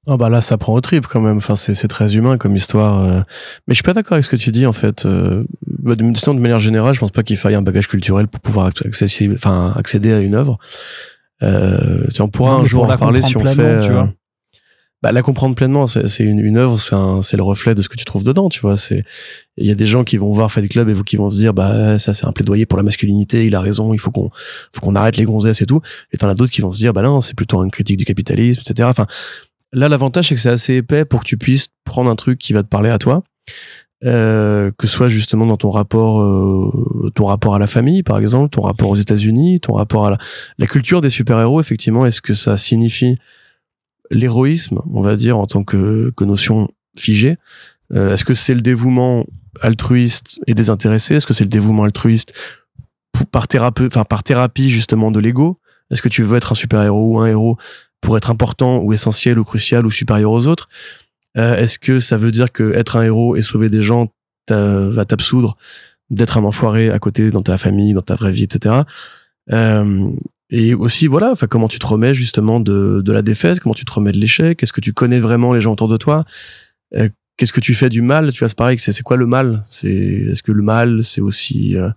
Oh 0.05 0.17
bah 0.17 0.27
là, 0.27 0.41
ça 0.41 0.57
prend 0.57 0.73
au 0.73 0.81
trip 0.81 1.07
quand 1.07 1.21
même. 1.21 1.37
Enfin, 1.37 1.55
c'est 1.55 1.87
très 1.87 2.15
humain 2.15 2.37
comme 2.37 2.55
histoire. 2.55 3.03
Euh. 3.03 3.21
Mais 3.67 3.73
je 3.73 3.75
suis 3.75 3.83
pas 3.83 3.93
d'accord 3.93 4.13
avec 4.13 4.25
ce 4.25 4.29
que 4.29 4.35
tu 4.35 4.51
dis 4.51 4.65
en 4.65 4.73
fait. 4.73 5.05
Euh, 5.05 5.45
bah, 5.65 5.95
de, 5.95 6.03
de, 6.03 6.39
manière 6.39 6.59
générale, 6.59 6.93
je 6.93 6.99
pense 6.99 7.11
pas 7.11 7.23
qu'il 7.23 7.37
faille 7.37 7.55
un 7.55 7.61
bagage 7.61 7.87
culturel 7.87 8.27
pour 8.27 8.41
pouvoir 8.41 8.65
accéder, 8.67 9.33
enfin, 9.33 9.73
accéder 9.77 10.11
à 10.11 10.19
une 10.19 10.35
œuvre. 10.35 10.57
Euh, 11.41 12.05
on 12.19 12.27
pourra 12.27 12.55
un 12.55 12.65
jour 12.65 12.83
en 12.83 12.97
parler 12.97 13.21
si 13.21 13.37
on 13.37 13.45
fait. 13.45 13.79
Tu 13.81 13.91
vois. 13.91 14.09
Bah, 15.01 15.11
la 15.11 15.21
comprendre 15.21 15.53
pleinement, 15.53 15.85
c'est 15.85 16.23
une, 16.23 16.39
une 16.39 16.57
œuvre, 16.57 16.79
c'est 16.79 17.35
le 17.35 17.43
reflet 17.43 17.75
de 17.75 17.81
ce 17.81 17.89
que 17.89 17.97
tu 17.97 18.05
trouves 18.05 18.23
dedans, 18.23 18.47
tu 18.47 18.61
vois. 18.61 18.77
C'est 18.77 19.03
il 19.57 19.67
y 19.67 19.71
a 19.71 19.75
des 19.75 19.85
gens 19.85 20.05
qui 20.05 20.15
vont 20.15 20.31
voir 20.31 20.49
Fight 20.49 20.69
Club 20.69 20.87
et 20.87 20.93
vous 20.93 21.03
qui 21.03 21.17
vont 21.17 21.29
se 21.29 21.37
dire 21.37 21.53
bah 21.53 21.99
ça 21.99 22.13
c'est 22.13 22.25
un 22.25 22.31
plaidoyer 22.31 22.65
pour 22.65 22.77
la 22.77 22.83
masculinité, 22.83 23.45
il 23.45 23.53
a 23.53 23.59
raison, 23.59 23.93
il 23.93 23.99
faut 23.99 24.11
qu'on 24.11 24.29
faut 24.71 24.81
qu'on 24.81 24.95
arrête 24.95 25.17
les 25.17 25.25
gonzesses 25.25 25.61
et 25.61 25.65
tout. 25.65 25.81
Et 26.13 26.17
t'en 26.17 26.29
as 26.29 26.35
d'autres 26.35 26.51
qui 26.51 26.61
vont 26.61 26.71
se 26.71 26.79
dire 26.79 26.93
bah 26.93 27.01
non, 27.01 27.19
c'est 27.19 27.35
plutôt 27.35 27.61
une 27.65 27.71
critique 27.71 27.97
du 27.97 28.05
capitalisme, 28.05 28.61
etc. 28.65 28.87
Enfin, 28.89 29.05
Là, 29.73 29.89
l'avantage, 29.89 30.29
c'est 30.29 30.35
que 30.35 30.41
c'est 30.41 30.49
assez 30.49 30.75
épais 30.75 31.03
pour 31.03 31.21
que 31.21 31.25
tu 31.25 31.37
puisses 31.37 31.67
prendre 31.83 32.09
un 32.09 32.15
truc 32.15 32.39
qui 32.39 32.53
va 32.53 32.63
te 32.63 32.67
parler 32.67 32.89
à 32.89 32.99
toi. 32.99 33.23
Euh, 34.05 34.71
que 34.77 34.85
ce 34.85 34.93
soit 34.93 35.07
justement 35.07 35.45
dans 35.45 35.55
ton 35.55 35.71
rapport 35.71 36.21
euh, 36.21 37.09
ton 37.15 37.25
rapport 37.25 37.55
à 37.55 37.59
la 37.59 37.67
famille 37.67 38.03
par 38.03 38.17
exemple 38.19 38.49
ton 38.49 38.59
rapport 38.59 38.89
aux 38.89 38.97
États-Unis 38.97 39.61
ton 39.61 39.75
rapport 39.75 40.05
à 40.05 40.17
la, 40.57 40.67
culture 40.67 40.99
des 40.99 41.09
super-héros 41.09 41.61
effectivement 41.61 42.05
est-ce 42.05 42.21
que 42.21 42.33
ça 42.33 42.57
signifie 42.57 43.17
l'héroïsme 44.11 44.81
on 44.91 44.99
va 44.99 45.15
dire 45.15 45.37
en 45.37 45.47
tant 45.47 45.63
que, 45.63 46.11
que 46.17 46.25
notion 46.25 46.67
figée? 46.99 47.37
Euh, 47.93 48.13
est-ce 48.13 48.25
que 48.25 48.33
c'est 48.33 48.53
le 48.53 48.61
dévouement 48.61 49.25
altruiste 49.61 50.41
et 50.47 50.53
désintéressé? 50.53 51.15
Est-ce 51.15 51.27
que 51.27 51.33
c'est 51.33 51.45
le 51.45 51.49
dévouement 51.49 51.83
altruiste 51.83 52.33
par 53.31 53.47
thérapie 53.47 53.87
enfin 53.87 54.03
par 54.03 54.23
thérapie 54.23 54.69
justement 54.69 55.11
de 55.11 55.19
l'ego? 55.21 55.59
Est-ce 55.91 56.01
que 56.01 56.09
tu 56.09 56.23
veux 56.23 56.35
être 56.35 56.51
un 56.51 56.55
super-héros 56.55 57.13
ou 57.13 57.19
un 57.19 57.27
héros 57.27 57.57
pour 58.03 58.17
être 58.17 58.29
important 58.29 58.79
ou 58.79 58.93
essentiel 58.93 59.39
ou 59.39 59.43
crucial 59.43 59.85
ou 59.85 59.91
supérieur 59.91 60.31
aux 60.31 60.47
autres 60.47 60.69
euh, 61.37 61.55
Est-ce 61.55 61.79
que 61.79 61.99
ça 61.99 62.17
veut 62.17 62.31
dire 62.31 62.51
que 62.51 62.73
être 62.73 62.97
un 62.97 63.03
héros 63.03 63.35
et 63.35 63.41
sauver 63.41 63.69
des 63.69 63.81
gens 63.81 64.09
va 64.49 65.05
t'absoudre 65.05 65.57
d'être 66.09 66.37
un 66.37 66.43
enfoiré 66.43 66.89
à 66.89 66.99
côté 66.99 67.31
dans 67.31 67.41
ta 67.41 67.57
famille, 67.57 67.93
dans 67.93 68.01
ta 68.01 68.15
vraie 68.15 68.31
vie, 68.31 68.43
etc. 68.43 68.81
Euh, 69.51 70.09
et 70.49 70.73
aussi, 70.73 71.07
voilà, 71.07 71.31
enfin, 71.31 71.47
comment 71.47 71.67
tu 71.67 71.79
te 71.79 71.85
remets 71.85 72.13
justement 72.13 72.59
de, 72.59 73.03
la 73.07 73.21
défaite, 73.21 73.59
comment 73.59 73.73
tu 73.73 73.85
te 73.85 73.91
remets 73.91 74.11
de 74.11 74.19
l'échec, 74.19 74.61
est-ce 74.61 74.73
que 74.73 74.81
tu 74.81 74.93
connais 74.93 75.19
vraiment 75.19 75.53
les 75.53 75.61
gens 75.61 75.73
autour 75.73 75.87
de 75.87 75.97
toi? 75.97 76.25
Euh, 76.95 77.09
Qu'est-ce 77.35 77.53
que 77.53 77.59
tu 77.59 77.73
fais 77.73 77.89
du 77.89 78.03
mal? 78.03 78.31
Tu 78.31 78.39
vois, 78.39 78.47
c'est 78.47 78.57
pareil, 78.57 78.77
c'est 78.77 79.01
quoi 79.01 79.17
le 79.17 79.25
mal? 79.25 79.63
C'est 79.67 79.89
est-ce 79.89 80.43
que 80.43 80.51
le 80.51 80.61
mal, 80.61 81.03
c'est 81.03 81.19
aussi 81.19 81.75
euh, 81.75 81.89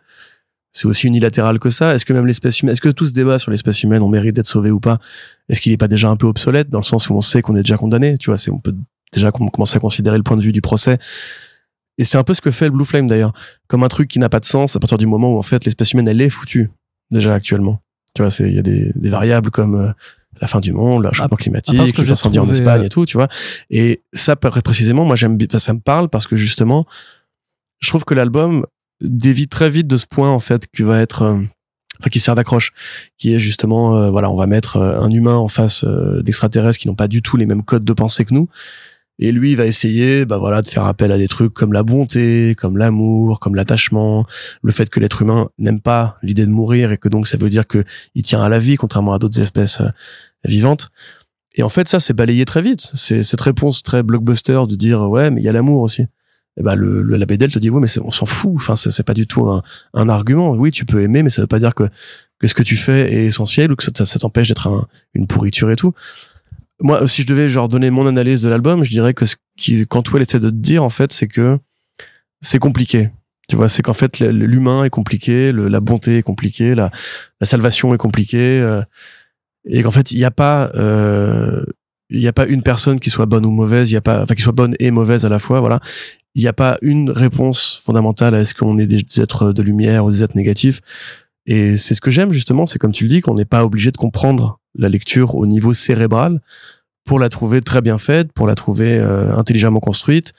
c'est 0.77 0.87
aussi 0.87 1.07
unilatéral 1.07 1.59
que 1.59 1.71
ça 1.71 1.95
Est-ce 1.95 2.05
que 2.05 2.13
même 2.13 2.27
l'espèce 2.27 2.61
humaine, 2.61 2.73
est-ce 2.73 2.83
que 2.83 2.91
tout 2.91 3.07
ce 3.07 3.13
débat 3.13 3.39
sur 3.39 3.51
l'espèce 3.51 3.83
humaine, 3.83 4.03
on 4.03 4.11
mérite 4.11 4.37
d'être 4.37 4.47
sauvé 4.47 4.71
ou 4.71 4.79
pas 4.79 4.99
Est-ce 5.49 5.63
qu'il 5.63 5.73
n'est 5.73 5.79
pas 5.79 5.89
déjà 5.89 6.11
un 6.11 6.17
peu 6.17 6.27
obsolète 6.27 6.69
dans 6.69 6.81
le 6.81 6.85
sens 6.85 7.09
où 7.09 7.15
on 7.15 7.23
sait 7.23 7.41
qu'on 7.41 7.57
est 7.57 7.63
déjà 7.63 7.79
condamné 7.79 8.19
Tu 8.19 8.29
vois, 8.29 8.37
c'est 8.37 8.51
on 8.51 8.59
peut 8.59 8.75
déjà 9.11 9.33
commencer 9.33 9.79
à 9.79 9.81
considérer 9.81 10.19
le 10.19 10.23
point 10.23 10.37
de 10.37 10.43
vue 10.43 10.53
du 10.53 10.61
procès. 10.61 10.99
Et 11.97 12.05
c'est 12.05 12.19
un 12.19 12.25
peu 12.25 12.35
ce 12.35 12.43
que 12.43 12.51
fait 12.51 12.67
le 12.67 12.73
Blue 12.73 12.85
Flame 12.85 13.07
d'ailleurs, 13.07 13.33
comme 13.69 13.85
un 13.85 13.89
truc 13.89 14.09
qui 14.09 14.19
n'a 14.19 14.29
pas 14.29 14.39
de 14.39 14.45
sens 14.45 14.77
à 14.77 14.79
partir 14.79 14.99
du 14.99 15.07
moment 15.07 15.33
où 15.33 15.39
en 15.39 15.43
fait 15.43 15.65
l'espèce 15.65 15.95
humaine 15.95 16.09
elle 16.09 16.21
est 16.21 16.29
foutue 16.29 16.71
déjà 17.11 17.33
actuellement. 17.33 17.81
Tu 18.15 18.21
vois, 18.21 18.31
c'est 18.31 18.47
il 18.47 18.55
y 18.55 18.59
a 18.59 18.63
des, 18.63 18.93
des 18.95 19.09
variables 19.09 19.51
comme 19.51 19.77
euh, 19.77 19.93
la 20.43 20.47
fin 20.47 20.61
du 20.61 20.75
monde, 20.75 21.05
le 21.05 21.13
changement 21.15 21.39
climatique, 21.39 21.97
les 21.97 22.13
incendies 22.13 22.39
en 22.39 22.51
Espagne 22.51 22.83
et 22.83 22.87
euh, 22.87 22.89
tout, 22.91 23.07
tu 23.07 23.17
vois. 23.17 23.29
Et 23.71 24.03
ça 24.13 24.37
précisément, 24.37 25.07
moi 25.07 25.17
j'aime, 25.17 25.39
ça 25.59 25.73
me 25.73 25.81
parle 25.81 26.11
parce 26.11 26.27
que 26.27 26.37
justement, 26.37 26.85
je 27.81 27.89
trouve 27.89 28.05
que 28.05 28.13
l'album 28.13 28.67
dévie 29.01 29.49
très 29.49 29.71
vite 29.71 29.87
de 29.87 29.97
ce 29.97 30.07
point 30.07 30.31
en 30.31 30.41
fait 30.41 30.67
qui 30.75 30.83
va 30.83 31.01
être 31.01 31.23
euh, 31.23 31.39
enfin, 32.01 32.11
qui 32.11 32.19
sert 32.19 32.35
d'accroche 32.35 32.73
qui 33.19 33.35
est 33.35 33.39
justement 33.39 33.97
euh, 33.97 34.11
voilà 34.11 34.31
on 34.31 34.37
va 34.37 34.47
mettre 34.47 34.77
euh, 34.77 35.01
un 35.01 35.11
humain 35.11 35.37
en 35.37 35.49
face 35.49 35.85
d'extraterrestres 35.85 36.79
qui 36.79 36.89
n'ont 36.89 36.95
pas 36.95 37.09
du 37.09 37.23
tout 37.23 37.37
les 37.37 37.47
mêmes 37.47 37.63
codes 37.63 37.85
de 37.85 37.93
pensée 37.93 38.25
que 38.25 38.35
nous 38.35 38.49
Et 39.19 39.33
lui, 39.33 39.53
il 39.53 39.57
va 39.57 39.65
essayer, 39.65 40.27
bah 40.27 40.37
voilà, 40.37 40.61
de 40.61 40.69
faire 40.69 40.85
appel 40.85 41.11
à 41.11 41.17
des 41.17 41.29
trucs 41.29 41.55
comme 41.55 41.73
la 41.73 41.83
bonté, 41.83 42.55
comme 42.55 42.77
l'amour, 42.77 43.41
comme 43.41 43.55
l'attachement, 43.55 44.27
le 44.63 44.73
fait 44.73 44.91
que 44.91 45.01
l'être 45.01 45.23
humain 45.23 45.49
n'aime 45.59 45.81
pas 45.81 46.19
l'idée 46.23 46.45
de 46.45 46.51
mourir 46.51 46.93
et 46.93 46.99
que 46.99 47.09
donc 47.09 47.27
ça 47.27 47.39
veut 47.39 47.49
dire 47.49 47.67
que 47.67 47.85
il 48.15 48.23
tient 48.23 48.43
à 48.43 48.49
la 48.51 48.59
vie, 48.59 48.77
contrairement 48.77 49.15
à 49.15 49.19
d'autres 49.19 49.41
espèces 49.41 49.81
euh, 49.81 49.89
vivantes. 50.45 50.91
Et 51.55 51.63
en 51.63 51.71
fait, 51.71 51.89
ça, 51.89 51.99
c'est 51.99 52.13
balayé 52.13 52.45
très 52.45 52.61
vite. 52.61 52.91
C'est 52.93 53.23
cette 53.23 53.41
réponse 53.41 53.83
très 53.83 54.03
blockbuster 54.03 54.61
de 54.69 54.77
dire 54.77 55.09
ouais, 55.09 55.31
mais 55.31 55.41
il 55.41 55.45
y 55.45 55.49
a 55.49 55.53
l'amour 55.53 55.81
aussi. 55.81 56.07
Et 56.59 56.63
bah 56.63 56.75
le, 56.75 57.03
le 57.03 57.17
la 57.17 57.27
BDL 57.27 57.53
te 57.53 57.59
dit 57.59 57.71
ouais, 57.71 57.81
mais 57.81 57.89
on 58.03 58.11
s'en 58.11 58.27
fout. 58.27 58.53
Enfin, 58.57 58.77
c'est 58.77 59.03
pas 59.03 59.15
du 59.15 59.27
tout 59.27 59.49
un, 59.49 59.63
un, 59.95 60.09
argument. 60.09 60.53
Oui, 60.53 60.71
tu 60.71 60.85
peux 60.85 61.03
aimer, 61.03 61.23
mais 61.23 61.31
ça 61.31 61.43
veut 61.43 61.47
pas 61.47 61.59
dire 61.59 61.75
que 61.75 61.85
que 62.39 62.47
ce 62.47 62.55
que 62.55 62.63
tu 62.63 62.77
fais 62.77 63.13
est 63.13 63.27
essentiel 63.27 63.73
ou 63.73 63.77
que 63.77 63.85
ça, 63.85 63.93
ça, 64.05 64.19
t'empêche 64.19 64.49
d'être 64.49 64.67
un, 64.69 64.87
une 65.15 65.27
pourriture 65.27 65.71
et 65.71 65.77
tout 65.77 65.95
moi, 66.81 67.07
si 67.09 67.23
je 67.23 67.27
devais 67.27 67.49
genre 67.49 67.69
donner 67.69 67.91
mon 67.91 68.07
analyse 68.07 68.43
de 68.43 68.49
l'album, 68.49 68.85
je 68.85 68.91
dirais 68.91 69.15
que 69.15 69.25
ce 69.25 69.37
qui, 69.57 69.87
elle 70.15 70.21
essaie 70.21 70.41
de 70.41 70.51
te 70.51 70.55
dire, 70.55 70.85
en 70.85 70.91
fait, 70.91 71.13
c'est 71.13 71.29
que 71.29 71.59
c'est 72.41 72.59
compliqué. 72.59 73.11
Tu 73.49 73.57
vois, 73.57 73.69
c'est 73.69 73.83
qu'en 73.83 73.95
fait, 73.95 74.19
l'humain 74.21 74.85
est 74.85 74.91
compliqué, 74.91 75.53
la 75.53 75.81
bonté 75.81 76.19
est 76.19 76.23
compliquée, 76.23 76.75
la, 76.75 76.91
la 77.41 77.47
salvation 77.47 77.95
est 77.95 77.99
compliquée, 77.99 78.61
euh, 78.61 78.83
et 79.65 79.83
qu'en 79.83 79.91
fait, 79.91 80.11
il 80.11 80.19
n'y 80.19 80.25
a 80.25 80.31
pas, 80.31 80.71
euh, 80.75 81.65
il 82.11 82.21
n'y 82.21 82.29
a 82.29 82.33
pas 82.33 82.47
une 82.47 82.63
personne 82.63 83.01
qui 83.01 83.11
soit 83.11 83.27
bonne 83.27 83.47
ou 83.47 83.51
mauvaise, 83.51 83.91
il 83.91 83.95
y 83.95 83.97
a 83.97 84.01
pas, 84.01 84.23
enfin, 84.23 84.35
qui 84.35 84.43
soit 84.43 84.53
bonne 84.53 84.75
et 84.81 84.91
mauvaise 84.91 85.25
à 85.25 85.29
la 85.29 85.39
fois, 85.39 85.61
voilà. 85.61 85.81
Il 86.37 86.43
n'y 86.43 86.49
a 86.49 86.53
pas 86.53 86.77
une 86.83 87.11
réponse 87.11 87.81
fondamentale 87.83 88.35
à 88.35 88.41
est-ce 88.41 88.55
qu'on 88.55 88.77
est 88.77 88.87
des 88.87 89.03
êtres 89.17 89.55
de 89.55 89.63
lumière 89.63 90.05
ou 90.05 90.11
des 90.11 90.23
êtres 90.23 90.37
négatifs. 90.37 90.83
Et 91.47 91.79
c'est 91.79 91.95
ce 91.95 92.01
que 92.03 92.11
j'aime 92.11 92.31
justement, 92.31 92.67
c'est 92.67 92.79
comme 92.79 92.93
tu 92.93 93.05
le 93.05 93.09
dis, 93.09 93.23
qu'on 93.23 93.35
n'est 93.35 93.47
pas 93.47 93.65
obligé 93.65 93.91
de 93.91 93.97
comprendre 93.97 94.61
la 94.75 94.91
lecture 94.91 95.35
au 95.35 95.47
niveau 95.47 95.73
cérébral 95.73 96.43
pour 97.07 97.19
la 97.19 97.31
trouver 97.31 97.63
très 97.63 97.81
bien 97.81 97.97
faite, 97.97 98.33
pour 98.35 98.47
la 98.47 98.55
trouver 98.55 98.99
euh, 98.99 99.35
intelligemment 99.35 99.81
construite, 99.81 100.35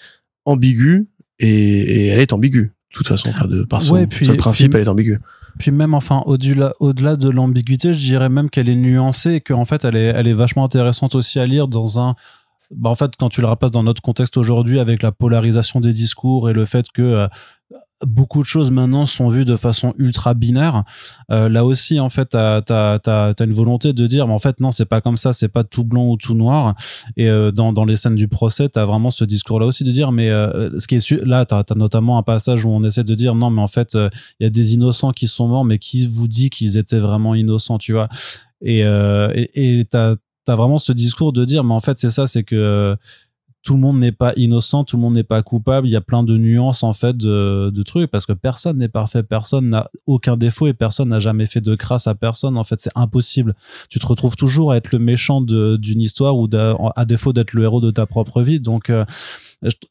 ambiguë, 0.46 1.08
et, 1.40 2.10
elle 2.10 2.20
est 2.20 2.32
ambiguë. 2.32 2.74
De 2.92 2.94
toute 2.94 3.08
façon, 3.08 3.30
enfin 3.30 3.48
de 3.48 3.64
par 3.64 3.82
son, 3.82 4.06
principe, 4.38 4.76
elle 4.76 4.82
est 4.82 4.88
ambiguë. 4.88 5.18
Puis 5.58 5.72
même, 5.72 5.96
enfin, 5.96 6.22
au-delà, 6.28 6.74
au-delà 6.80 7.16
de 7.16 7.30
l'ambiguïté, 7.30 7.92
je 7.92 7.98
dirais 7.98 8.30
même 8.30 8.52
qu'elle 8.52 8.70
est 8.70 8.76
nuancée 8.76 9.34
et 9.34 9.42
qu'en 9.42 9.66
fait, 9.66 9.84
elle 9.84 9.96
est, 9.96 10.14
elle 10.16 10.28
est 10.28 10.34
vachement 10.34 10.64
intéressante 10.64 11.16
aussi 11.16 11.40
à 11.40 11.48
lire 11.48 11.68
dans 11.68 12.00
un, 12.00 12.16
bah 12.76 12.90
en 12.90 12.96
fait, 12.96 13.16
quand 13.18 13.30
tu 13.30 13.42
le 13.42 13.48
rapasses 13.48 13.72
dans 13.72 13.84
notre 13.84 14.02
contexte 14.02 14.38
aujourd'hui 14.38 14.80
avec 14.80 15.04
la 15.04 15.12
polarisation 15.12 15.80
des 15.80 15.94
discours 15.94 16.50
et 16.50 16.54
le 16.54 16.66
fait 16.66 16.92
que 16.92 17.02
euh, 17.02 17.28
beaucoup 18.06 18.42
de 18.42 18.48
choses 18.48 18.70
maintenant 18.70 19.06
sont 19.06 19.30
vues 19.30 19.46
de 19.46 19.56
façon 19.56 19.94
ultra 19.98 20.34
binaire. 20.34 20.84
Euh, 21.32 21.50
là 21.50 21.66
aussi, 21.66 22.00
en 22.00 22.10
fait, 22.10 22.28
t'as 22.30 22.62
as, 22.68 23.34
une 23.40 23.54
volonté 23.54 23.94
de 23.94 24.08
dire, 24.08 24.28
mais 24.28 24.34
en 24.34 24.40
fait, 24.40 24.60
non, 24.60 24.72
c'est 24.72 24.86
pas 24.86 25.02
comme 25.02 25.18
ça, 25.18 25.34
c'est 25.34 25.48
pas 25.48 25.64
tout 25.64 25.84
blanc 25.84 26.08
ou 26.08 26.18
tout 26.18 26.36
noir. 26.36 26.76
Et 27.16 27.30
euh, 27.30 27.52
dans, 27.52 27.74
dans 27.74 27.86
les 27.86 27.96
scènes 27.96 28.16
du 28.16 28.28
procès, 28.28 28.70
t'as 28.70 28.86
vraiment 28.86 29.12
ce 29.12 29.24
discours-là 29.24 29.66
aussi 29.66 29.84
de 29.84 29.92
dire, 29.92 30.12
mais 30.12 30.30
euh, 30.30 30.78
ce 30.80 30.88
qui 30.88 30.96
est 30.96 31.12
là, 31.26 31.46
t'as 31.46 31.64
as 31.68 31.76
notamment 31.76 32.18
un 32.18 32.24
passage 32.24 32.66
où 32.66 32.70
on 32.70 32.84
essaie 32.84 33.04
de 33.04 33.16
dire, 33.16 33.36
non, 33.36 33.50
mais 33.50 33.62
en 33.62 33.68
fait, 33.68 33.96
il 33.96 34.44
y 34.44 34.46
a 34.46 34.50
des 34.50 34.74
innocents 34.74 35.12
qui 35.12 35.28
sont 35.28 35.48
morts, 35.48 35.66
mais 35.66 35.80
qui 35.80 36.06
vous 36.06 36.28
dit 36.28 36.50
qu'ils 36.50 36.78
étaient 36.78 37.00
vraiment 37.00 37.36
innocents, 37.36 37.78
tu 37.78 37.94
vois? 37.94 38.10
Et 38.62 38.80
et 38.82 39.86
t'as 39.90 40.16
as 40.52 40.56
vraiment 40.56 40.80
ce 40.80 40.92
discours 40.92 41.34
de 41.34 41.46
dire, 41.46 41.64
mais 41.64 41.74
en 41.74 41.80
fait, 41.80 42.00
c'est 42.00 42.10
ça, 42.10 42.28
c'est 42.28 42.44
que 42.44 42.98
tout 43.68 43.74
le 43.74 43.82
monde 43.82 44.00
n'est 44.00 44.14
pas 44.14 44.32
innocent, 44.38 44.86
tout 44.86 44.96
le 44.96 45.02
monde 45.02 45.16
n'est 45.16 45.26
pas 45.26 45.42
coupable. 45.42 45.90
Il 45.90 45.92
y 45.92 45.98
a 45.98 46.02
plein 46.02 46.24
de 46.24 46.38
nuances 46.38 46.84
en 46.84 46.94
fait 46.94 47.18
de, 47.18 47.84
trucs 47.84 48.10
parce 48.10 48.26
que 48.26 48.32
personne 48.32 48.78
n'est 48.78 48.88
parfait, 48.88 49.24
personne 49.24 49.70
n'a 49.70 49.92
aucun 50.06 50.38
défaut 50.38 50.68
et 50.68 50.74
personne 50.74 51.10
n'a 51.10 51.20
jamais 51.20 51.46
fait 51.48 51.60
de 51.60 51.76
crasse 51.76 52.08
à 52.08 52.16
personne. 52.16 52.58
En 52.58 52.64
fait, 52.64 52.80
c'est 52.80 52.96
impossible. 52.96 53.56
Tu 53.90 54.00
te 54.00 54.06
retrouves 54.06 54.38
toujours 54.38 54.72
à 54.72 54.78
être 54.78 54.94
le 54.94 55.00
méchant 55.00 55.42
d'une 55.42 56.00
histoire 56.00 56.38
ou 56.38 56.48
à 56.96 57.04
défaut 57.04 57.34
d'être 57.34 57.52
le 57.52 57.64
héros 57.64 57.82
de 57.82 57.92
ta 57.92 58.06
propre 58.06 58.42
vie. 58.42 58.62
Donc 58.62 58.90
euh, 58.90 59.04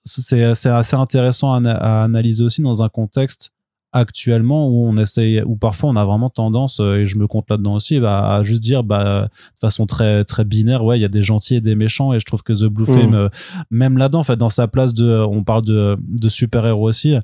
c'est 0.05 0.42
assez 0.42 0.97
intéressant 0.97 1.53
à, 1.53 2.03
analyser 2.03 2.45
aussi 2.45 2.62
dans 2.62 2.83
un 2.83 2.88
contexte 2.88 3.51
actuellement 3.97 4.69
où 4.69 4.87
on 4.87 4.97
essaye 4.97 5.43
où 5.43 5.57
parfois 5.57 5.91
on 5.91 5.97
a 5.97 6.05
vraiment 6.05 6.31
tendance 6.31 6.81
euh, 6.81 6.97
et 6.97 7.07
je 7.07 7.17
me 7.17 7.27
compte 7.27 7.49
là-dedans 7.49 7.75
aussi 7.75 7.99
bah, 7.99 8.37
à 8.37 8.43
juste 8.43 8.63
dire 8.63 8.85
bah 8.85 9.23
de 9.23 9.61
façon 9.61 9.87
très 9.87 10.25
très 10.25 10.45
binaire 10.45 10.85
ouais 10.85 10.99
il 10.99 11.03
y 11.03 11.05
a 11.05 11.09
des 11.09 11.23
gentils 11.23 11.57
et 11.57 11.61
des 11.61 11.75
méchants 11.75 12.13
et 12.13 12.21
je 12.21 12.25
trouve 12.25 12.43
que 12.43 12.53
The 12.53 12.67
Blue 12.67 12.87
Flame 12.87 13.11
mmh. 13.11 13.15
euh, 13.15 13.29
même 13.71 13.97
là-dedans 13.97 14.21
en 14.21 14.25
fait 14.25 14.37
dans 14.37 14.51
sa 14.51 14.69
place 14.69 14.95
de 14.95 15.25
on 15.29 15.45
parle 15.45 15.63
de 15.63 15.97
de 16.01 16.29
super-héros 16.29 16.89
aussi 16.89 17.17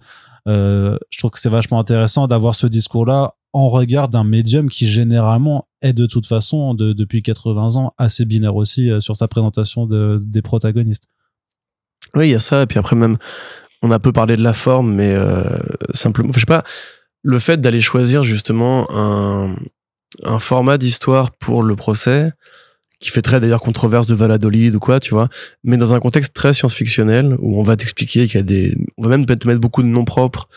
euh, 0.48 0.96
je 1.10 1.18
trouve 1.18 1.30
que 1.30 1.38
c'est 1.38 1.50
vachement 1.50 1.78
intéressant 1.78 2.26
d'avoir 2.26 2.54
ce 2.54 2.66
discours 2.66 3.06
là 3.06 3.34
en 3.52 3.68
regard 3.68 4.08
d'un 4.08 4.24
médium 4.24 4.70
qui 4.70 4.86
généralement 4.86 5.68
est 5.82 5.92
de 5.92 6.06
toute 6.06 6.26
façon 6.26 6.74
depuis 6.74 7.22
80 7.22 7.76
ans 7.76 7.92
assez 7.98 8.24
binaire 8.24 8.56
aussi 8.56 8.90
sur 8.98 9.14
sa 9.14 9.28
présentation 9.28 9.86
de, 9.86 10.18
des 10.24 10.40
protagonistes 10.40 11.08
oui, 12.14 12.28
il 12.28 12.30
y 12.32 12.34
a 12.34 12.38
ça. 12.38 12.62
Et 12.62 12.66
puis 12.66 12.78
après, 12.78 12.96
même, 12.96 13.16
on 13.82 13.90
a 13.90 13.98
peu 13.98 14.12
parlé 14.12 14.36
de 14.36 14.42
la 14.42 14.54
forme, 14.54 14.94
mais 14.94 15.12
euh, 15.14 15.42
simplement, 15.92 16.30
je 16.32 16.40
sais 16.40 16.46
pas, 16.46 16.64
le 17.22 17.38
fait 17.38 17.60
d'aller 17.60 17.80
choisir 17.80 18.22
justement 18.22 18.88
un, 18.90 19.56
un 20.24 20.38
format 20.38 20.78
d'histoire 20.78 21.30
pour 21.32 21.62
le 21.62 21.76
procès, 21.76 22.32
qui 23.02 23.10
fait 23.10 23.20
très 23.20 23.40
d'ailleurs 23.40 23.60
controverse 23.60 24.06
de 24.06 24.14
Valladolid 24.14 24.76
ou 24.76 24.78
quoi, 24.78 25.00
tu 25.00 25.10
vois, 25.10 25.28
mais 25.64 25.76
dans 25.76 25.92
un 25.92 25.98
contexte 25.98 26.34
très 26.34 26.52
science-fictionnel 26.52 27.36
où 27.40 27.58
on 27.58 27.62
va 27.62 27.76
t'expliquer 27.76 28.26
qu'il 28.28 28.36
y 28.36 28.40
a 28.40 28.44
des, 28.44 28.76
on 28.96 29.02
va 29.02 29.08
même 29.08 29.26
te 29.26 29.48
mettre 29.48 29.60
beaucoup 29.60 29.82
de 29.82 29.88
noms 29.88 30.04
propres, 30.04 30.48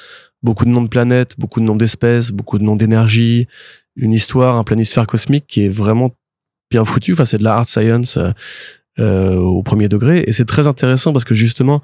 beaucoup 0.44 0.66
de 0.66 0.70
noms 0.70 0.84
de 0.84 0.88
planètes, 0.88 1.34
beaucoup 1.40 1.60
de 1.60 1.66
noms 1.66 1.76
d'espèces, 1.76 2.30
beaucoup 2.30 2.60
de 2.60 2.64
noms 2.64 2.76
d'énergie, 2.76 3.48
une 3.96 4.14
histoire, 4.14 4.58
un 4.58 4.64
planisphère 4.64 5.08
cosmique 5.08 5.46
qui 5.48 5.66
est 5.66 5.70
vraiment 5.70 6.16
bien 6.70 6.86
foutu. 6.86 7.14
Enfin, 7.14 7.26
c'est 7.26 7.40
de 7.40 7.44
la 7.44 7.56
hard 7.56 7.68
science 7.68 8.20
euh, 9.00 9.36
au 9.36 9.64
premier 9.64 9.90
degré 9.90 10.24
et 10.28 10.32
c'est 10.32 10.46
très 10.46 10.68
intéressant 10.68 11.14
parce 11.14 11.26
que 11.26 11.34
justement 11.34 11.82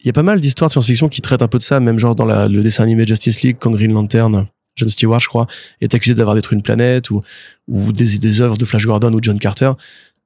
il 0.00 0.06
y 0.06 0.10
a 0.10 0.12
pas 0.12 0.22
mal 0.22 0.40
d'histoires 0.40 0.68
de 0.68 0.72
science-fiction 0.72 1.08
qui 1.08 1.22
traitent 1.22 1.42
un 1.42 1.48
peu 1.48 1.58
de 1.58 1.62
ça, 1.62 1.80
même 1.80 1.98
genre 1.98 2.14
dans 2.14 2.26
le 2.26 2.62
dessin 2.62 2.84
animé 2.84 3.06
Justice 3.06 3.42
League, 3.42 3.56
quand 3.58 3.70
Green 3.70 3.92
Lantern, 3.92 4.46
John 4.76 4.88
Stewart, 4.88 5.20
je 5.20 5.28
crois, 5.28 5.46
est 5.80 5.94
accusé 5.94 6.14
d'avoir 6.14 6.36
détruit 6.36 6.56
une 6.56 6.62
planète, 6.62 7.10
ou, 7.10 7.22
des, 7.68 8.18
des 8.18 8.40
œuvres 8.40 8.58
de 8.58 8.64
Flash 8.64 8.86
Gordon 8.86 9.12
ou 9.12 9.18
John 9.22 9.38
Carter. 9.38 9.72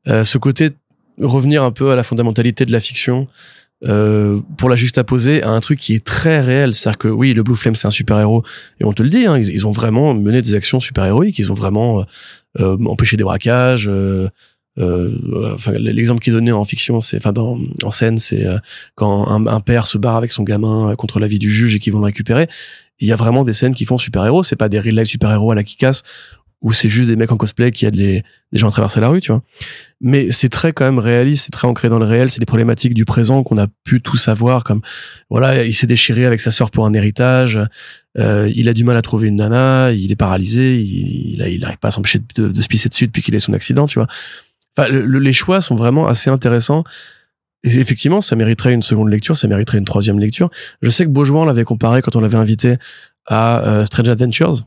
Euh, 0.09 0.24
ce 0.24 0.38
côté 0.38 0.70
revenir 1.20 1.62
un 1.62 1.70
peu 1.70 1.90
à 1.90 1.96
la 1.96 2.02
fondamentalité 2.02 2.64
de 2.64 2.72
la 2.72 2.80
fiction 2.80 3.28
euh, 3.85 4.40
pour 4.59 4.68
la 4.68 4.76
juxtaposer 4.76 5.42
à 5.42 5.50
un 5.50 5.61
truc 5.61 5.78
qui 5.78 5.94
est 5.94 6.04
très 6.04 6.40
réel. 6.40 6.74
C'est-à-dire 6.74 6.98
que 6.98 7.09
oui, 7.09 7.33
le 7.33 7.42
Blue 7.42 7.54
Flame 7.54 7.74
c'est 7.74 7.87
un 7.87 7.90
super-héros 7.90 8.44
et 8.80 8.85
on 8.85 8.92
te 8.92 9.02
le 9.02 9.09
dit, 9.09 9.26
hein, 9.26 9.38
ils, 9.38 9.66
ont 9.66 9.70
vraiment 9.70 10.14
mené 10.14 10.42
des 10.42 10.54
actions 10.54 10.80
super-héroïques, 10.80 11.38
ils 11.38 11.50
ont 11.50 11.54
vraiment 11.54 12.00
euh, 12.00 12.04
euh 12.61 12.76
empêché 12.87 13.16
des 13.16 13.24
braquages, 13.24 13.90
euh, 14.78 15.11
l'exemple 15.78 16.22
qui 16.22 16.30
est 16.30 16.33
donné 16.33 16.52
en 16.52 16.64
fiction 16.64 17.00
c'est 17.00 17.16
enfin 17.16 17.33
dans 17.33 17.59
en 17.83 17.90
scène 17.90 18.18
c'est 18.18 18.46
euh, 18.46 18.59
quand 18.94 19.28
un, 19.28 19.61
père 19.61 19.88
se 19.88 19.98
barre 19.98 20.14
avec 20.14 20.30
son 20.30 20.44
gamin 20.44 20.90
euh, 20.90 20.94
contre 20.94 21.18
l'avis 21.18 21.40
du 21.40 21.50
juge 21.50 21.74
et 21.74 21.80
qu'ils 21.80 21.92
vont 21.92 21.98
le 21.98 22.04
récupérer 22.04 22.48
il 23.00 23.09
y 23.09 23.12
a 23.12 23.16
vraiment 23.16 23.42
des 23.42 23.52
scènes 23.52 23.74
qui 23.74 23.85
font 23.85 23.98
super 23.98 24.24
héros 24.24 24.44
c'est 24.44 24.54
pas 24.54 24.68
des 24.68 24.78
real 24.78 24.94
life 24.94 25.09
super 25.09 25.33
héros 25.33 25.50
à 25.50 25.56
la 25.56 25.64
casse 25.64 26.04
ou 26.62 26.72
c'est 26.72 26.88
juste 26.88 27.09
des 27.09 27.16
mecs 27.16 27.33
en 27.33 27.37
cosplay 27.37 27.72
qui 27.72 27.87
aident 27.87 27.96
les, 27.96 28.22
des 28.52 28.59
gens 28.59 28.68
à 28.68 28.70
traverser 28.70 29.00
la 29.00 29.09
rue 29.09 29.20
tu 29.20 29.33
vois. 29.33 29.42
Mais 30.00 30.30
c'est 30.30 30.50
très 30.50 30.72
quand 30.72 30.85
même 30.85 31.00
réaliste 31.00 31.46
c'est 31.46 31.50
très 31.50 31.66
ancré 31.66 31.88
dans 31.88 31.98
le 31.98 32.04
réel 32.04 32.30
c'est 32.30 32.38
des 32.38 32.46
problématiques 32.46 32.94
du 32.94 33.04
présent 33.04 33.42
qu'on 33.42 33.59
a 33.59 33.66
pu 33.83 34.00
tout 34.00 34.16
savoir 34.16 34.62
comme 34.62 34.83
voilà 35.30 35.64
il 35.64 35.74
s'est 35.74 35.88
déchiré 35.88 36.26
avec 36.26 36.40
sa 36.40 36.52
sœur 36.52 36.70
pour 36.70 36.87
un 36.87 36.92
héritage 36.92 37.59
euh, 38.18 38.50
il 38.54 38.68
a 38.68 38.72
du 38.72 38.85
mal 38.85 38.96
à 38.96 39.02
trouver 39.02 39.26
une 39.28 39.37
nana 39.37 39.90
il 39.90 40.12
est 40.12 40.16
paralysé 40.16 40.78
il 40.78 41.40
il, 41.40 41.46
il 41.46 41.64
arrive 41.64 41.78
pas 41.78 41.88
à 41.88 41.90
s'empêcher 41.90 42.20
de, 42.37 42.48
de, 42.48 42.62
se 42.62 42.68
pisser 42.68 42.88
dessus 42.88 43.09
depuis 43.09 43.22
qu'il 43.22 43.35
a 43.35 43.40
son 43.40 43.52
accident 43.52 43.87
tu 43.87 43.98
vois 43.98 44.09
les 44.88 45.32
choix 45.32 45.60
sont 45.60 45.76
vraiment 45.76 46.06
assez 46.06 46.30
intéressants. 46.30 46.84
Et 47.62 47.78
effectivement, 47.78 48.20
ça 48.20 48.36
mériterait 48.36 48.72
une 48.72 48.82
seconde 48.82 49.10
lecture, 49.10 49.36
ça 49.36 49.46
mériterait 49.46 49.78
une 49.78 49.84
troisième 49.84 50.18
lecture. 50.18 50.50
Je 50.80 50.88
sais 50.88 51.04
que 51.04 51.10
Beaujouan 51.10 51.44
l'avait 51.44 51.64
comparé 51.64 52.00
quand 52.00 52.16
on 52.16 52.20
l'avait 52.20 52.38
invité 52.38 52.76
à 53.26 53.60
euh, 53.60 53.84
Strange 53.84 54.08
Adventures 54.08 54.64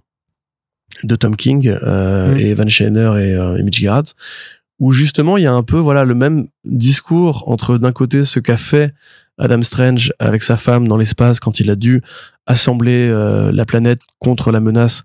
de 1.03 1.15
Tom 1.15 1.35
King 1.35 1.67
euh, 1.67 2.35
mm. 2.35 2.37
et 2.37 2.53
Van 2.53 2.67
Scheiner 2.67 3.11
et, 3.17 3.33
euh, 3.33 3.63
Mitch 3.63 3.79
Gerrard, 3.79 4.03
où 4.79 4.91
justement 4.91 5.37
il 5.37 5.43
y 5.43 5.47
a 5.47 5.53
un 5.53 5.63
peu 5.63 5.77
voilà 5.77 6.05
le 6.05 6.13
même 6.13 6.47
discours 6.65 7.49
entre 7.49 7.79
d'un 7.79 7.91
côté 7.91 8.25
ce 8.25 8.39
qu'a 8.39 8.57
fait 8.57 8.93
Adam 9.39 9.61
Strange 9.63 10.13
avec 10.19 10.43
sa 10.43 10.55
femme 10.55 10.87
dans 10.87 10.97
l'espace 10.97 11.39
quand 11.39 11.59
il 11.59 11.71
a 11.71 11.75
dû 11.75 12.01
assembler 12.45 13.09
la 13.51 13.65
planète 13.65 13.99
contre 14.19 14.51
la 14.51 14.59
menace 14.59 15.03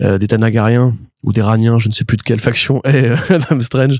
des 0.00 0.26
Tanagariens 0.26 0.96
ou 1.24 1.32
des 1.32 1.42
Raniens, 1.42 1.78
je 1.78 1.88
ne 1.88 1.92
sais 1.92 2.04
plus 2.04 2.16
de 2.16 2.22
quelle 2.22 2.40
faction 2.40 2.80
est 2.84 3.06
euh, 3.06 3.16
Adam 3.28 3.60
Strange, 3.60 3.98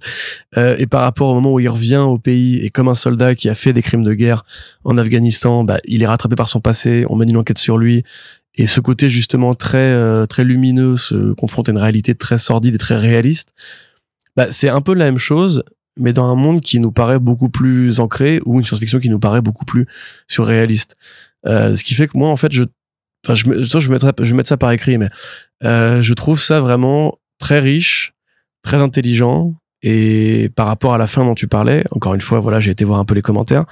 euh, 0.57 0.76
et 0.78 0.86
par 0.86 1.03
rapport 1.03 1.30
au 1.30 1.34
moment 1.34 1.53
où 1.53 1.61
il 1.61 1.68
revient 1.68 1.97
au 1.97 2.18
pays 2.18 2.59
et 2.59 2.70
comme 2.70 2.88
un 2.88 2.95
soldat 2.95 3.34
qui 3.34 3.49
a 3.49 3.55
fait 3.55 3.72
des 3.72 3.82
crimes 3.82 4.05
de 4.05 4.14
guerre 4.14 4.45
en 4.84 4.97
Afghanistan, 4.99 5.64
bah, 5.64 5.78
il 5.84 6.03
est 6.03 6.07
rattrapé 6.07 6.36
par 6.36 6.49
son 6.49 6.61
passé, 6.61 7.05
on 7.09 7.16
mène 7.16 7.30
une 7.30 7.36
enquête 7.36 7.59
sur 7.59 7.78
lui, 7.78 8.05
et 8.55 8.66
ce 8.66 8.80
côté 8.80 9.09
justement 9.09 9.55
très 9.55 9.78
euh, 9.78 10.26
très 10.26 10.45
lumineux 10.45 10.97
se 10.97 11.32
confronte 11.32 11.68
à 11.68 11.72
une 11.72 11.78
réalité 11.78 12.14
très 12.14 12.38
sordide 12.38 12.74
et 12.74 12.78
très 12.78 12.97
réaliste, 12.97 13.55
bah, 14.36 14.47
c'est 14.51 14.68
un 14.68 14.80
peu 14.80 14.95
la 14.95 15.07
même 15.07 15.18
chose, 15.18 15.64
mais 15.99 16.12
dans 16.12 16.26
un 16.26 16.36
monde 16.36 16.61
qui 16.61 16.80
nous 16.80 16.93
paraît 16.93 17.18
beaucoup 17.18 17.49
plus 17.49 18.01
ancré 18.01 18.40
ou 18.47 18.59
une 18.59 18.64
science-fiction 18.64 19.01
qui 19.01 19.09
nous 19.09 19.18
paraît 19.18 19.43
beaucoup 19.43 19.64
plus 19.64 19.86
surréaliste. 20.28 20.97
Euh, 21.47 21.74
ce 21.76 21.84
qui 21.84 21.95
fait 21.95 22.09
que 22.09 22.16
moi, 22.16 22.28
en 22.28 22.36
fait, 22.36 22.53
je 22.53 22.64
je 23.35 23.62
je 23.62 23.81
je 23.81 23.89
vais 23.89 24.37
mettre 24.37 24.49
ça 24.49 24.57
par 24.57 24.72
écrit 24.72 24.99
mais 24.99 25.09
euh, 25.64 26.03
je 26.03 26.14
trouve 26.14 26.41
ça 26.41 26.61
vraiment 26.61 27.18
très 27.39 27.59
riche 27.59 28.12
très 28.62 28.79
intelligent 28.79 29.55
Et 29.83 30.51
par 30.57 30.66
rapport 30.66 30.95
à 30.95 30.99
la 30.99 31.07
fin 31.07 31.24
dont 31.24 31.35
tu 31.35 31.47
parlais, 31.47 31.85
encore 31.93 32.14
une 32.14 32.20
fois, 32.20 32.41
voilà, 32.41 32.59
j'ai 32.61 32.72
été 32.72 32.85
voir 32.85 32.99
un 32.99 33.05
peu 33.05 33.14
les 33.14 33.22
commentaires. 33.22 33.64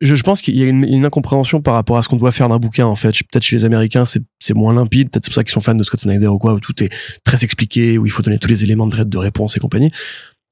Je, 0.00 0.14
pense 0.22 0.40
qu'il 0.40 0.56
y 0.56 0.62
a 0.62 0.66
une, 0.68 1.04
incompréhension 1.04 1.60
par 1.60 1.74
rapport 1.74 1.96
à 1.96 2.02
ce 2.02 2.08
qu'on 2.08 2.16
doit 2.16 2.30
faire 2.30 2.48
d'un 2.48 2.58
bouquin 2.58 2.86
en 2.86 2.94
fait. 2.94 3.10
Peut-être 3.10 3.42
chez 3.42 3.56
les 3.56 3.64
Américains 3.64 4.04
c'est 4.04 4.22
c'est 4.38 4.54
moins 4.54 4.72
limpide, 4.72 5.10
peut-être 5.10 5.24
c'est 5.24 5.30
pour 5.30 5.34
ça 5.34 5.42
qu'ils 5.42 5.52
sont 5.52 5.58
fans 5.58 5.74
de 5.74 5.82
Scott 5.82 5.98
Snyder 5.98 6.28
ou 6.28 6.38
quoi, 6.38 6.54
où 6.54 6.60
tout 6.60 6.80
est 6.84 6.92
très 7.24 7.42
expliqué, 7.42 7.98
où 7.98 8.06
il 8.06 8.12
faut 8.12 8.22
donner 8.22 8.38
tous 8.38 8.46
les 8.46 8.62
éléments 8.62 8.86
de, 8.86 9.02
de 9.02 9.18
réponse 9.18 9.56
et 9.56 9.60
compagnie. 9.60 9.90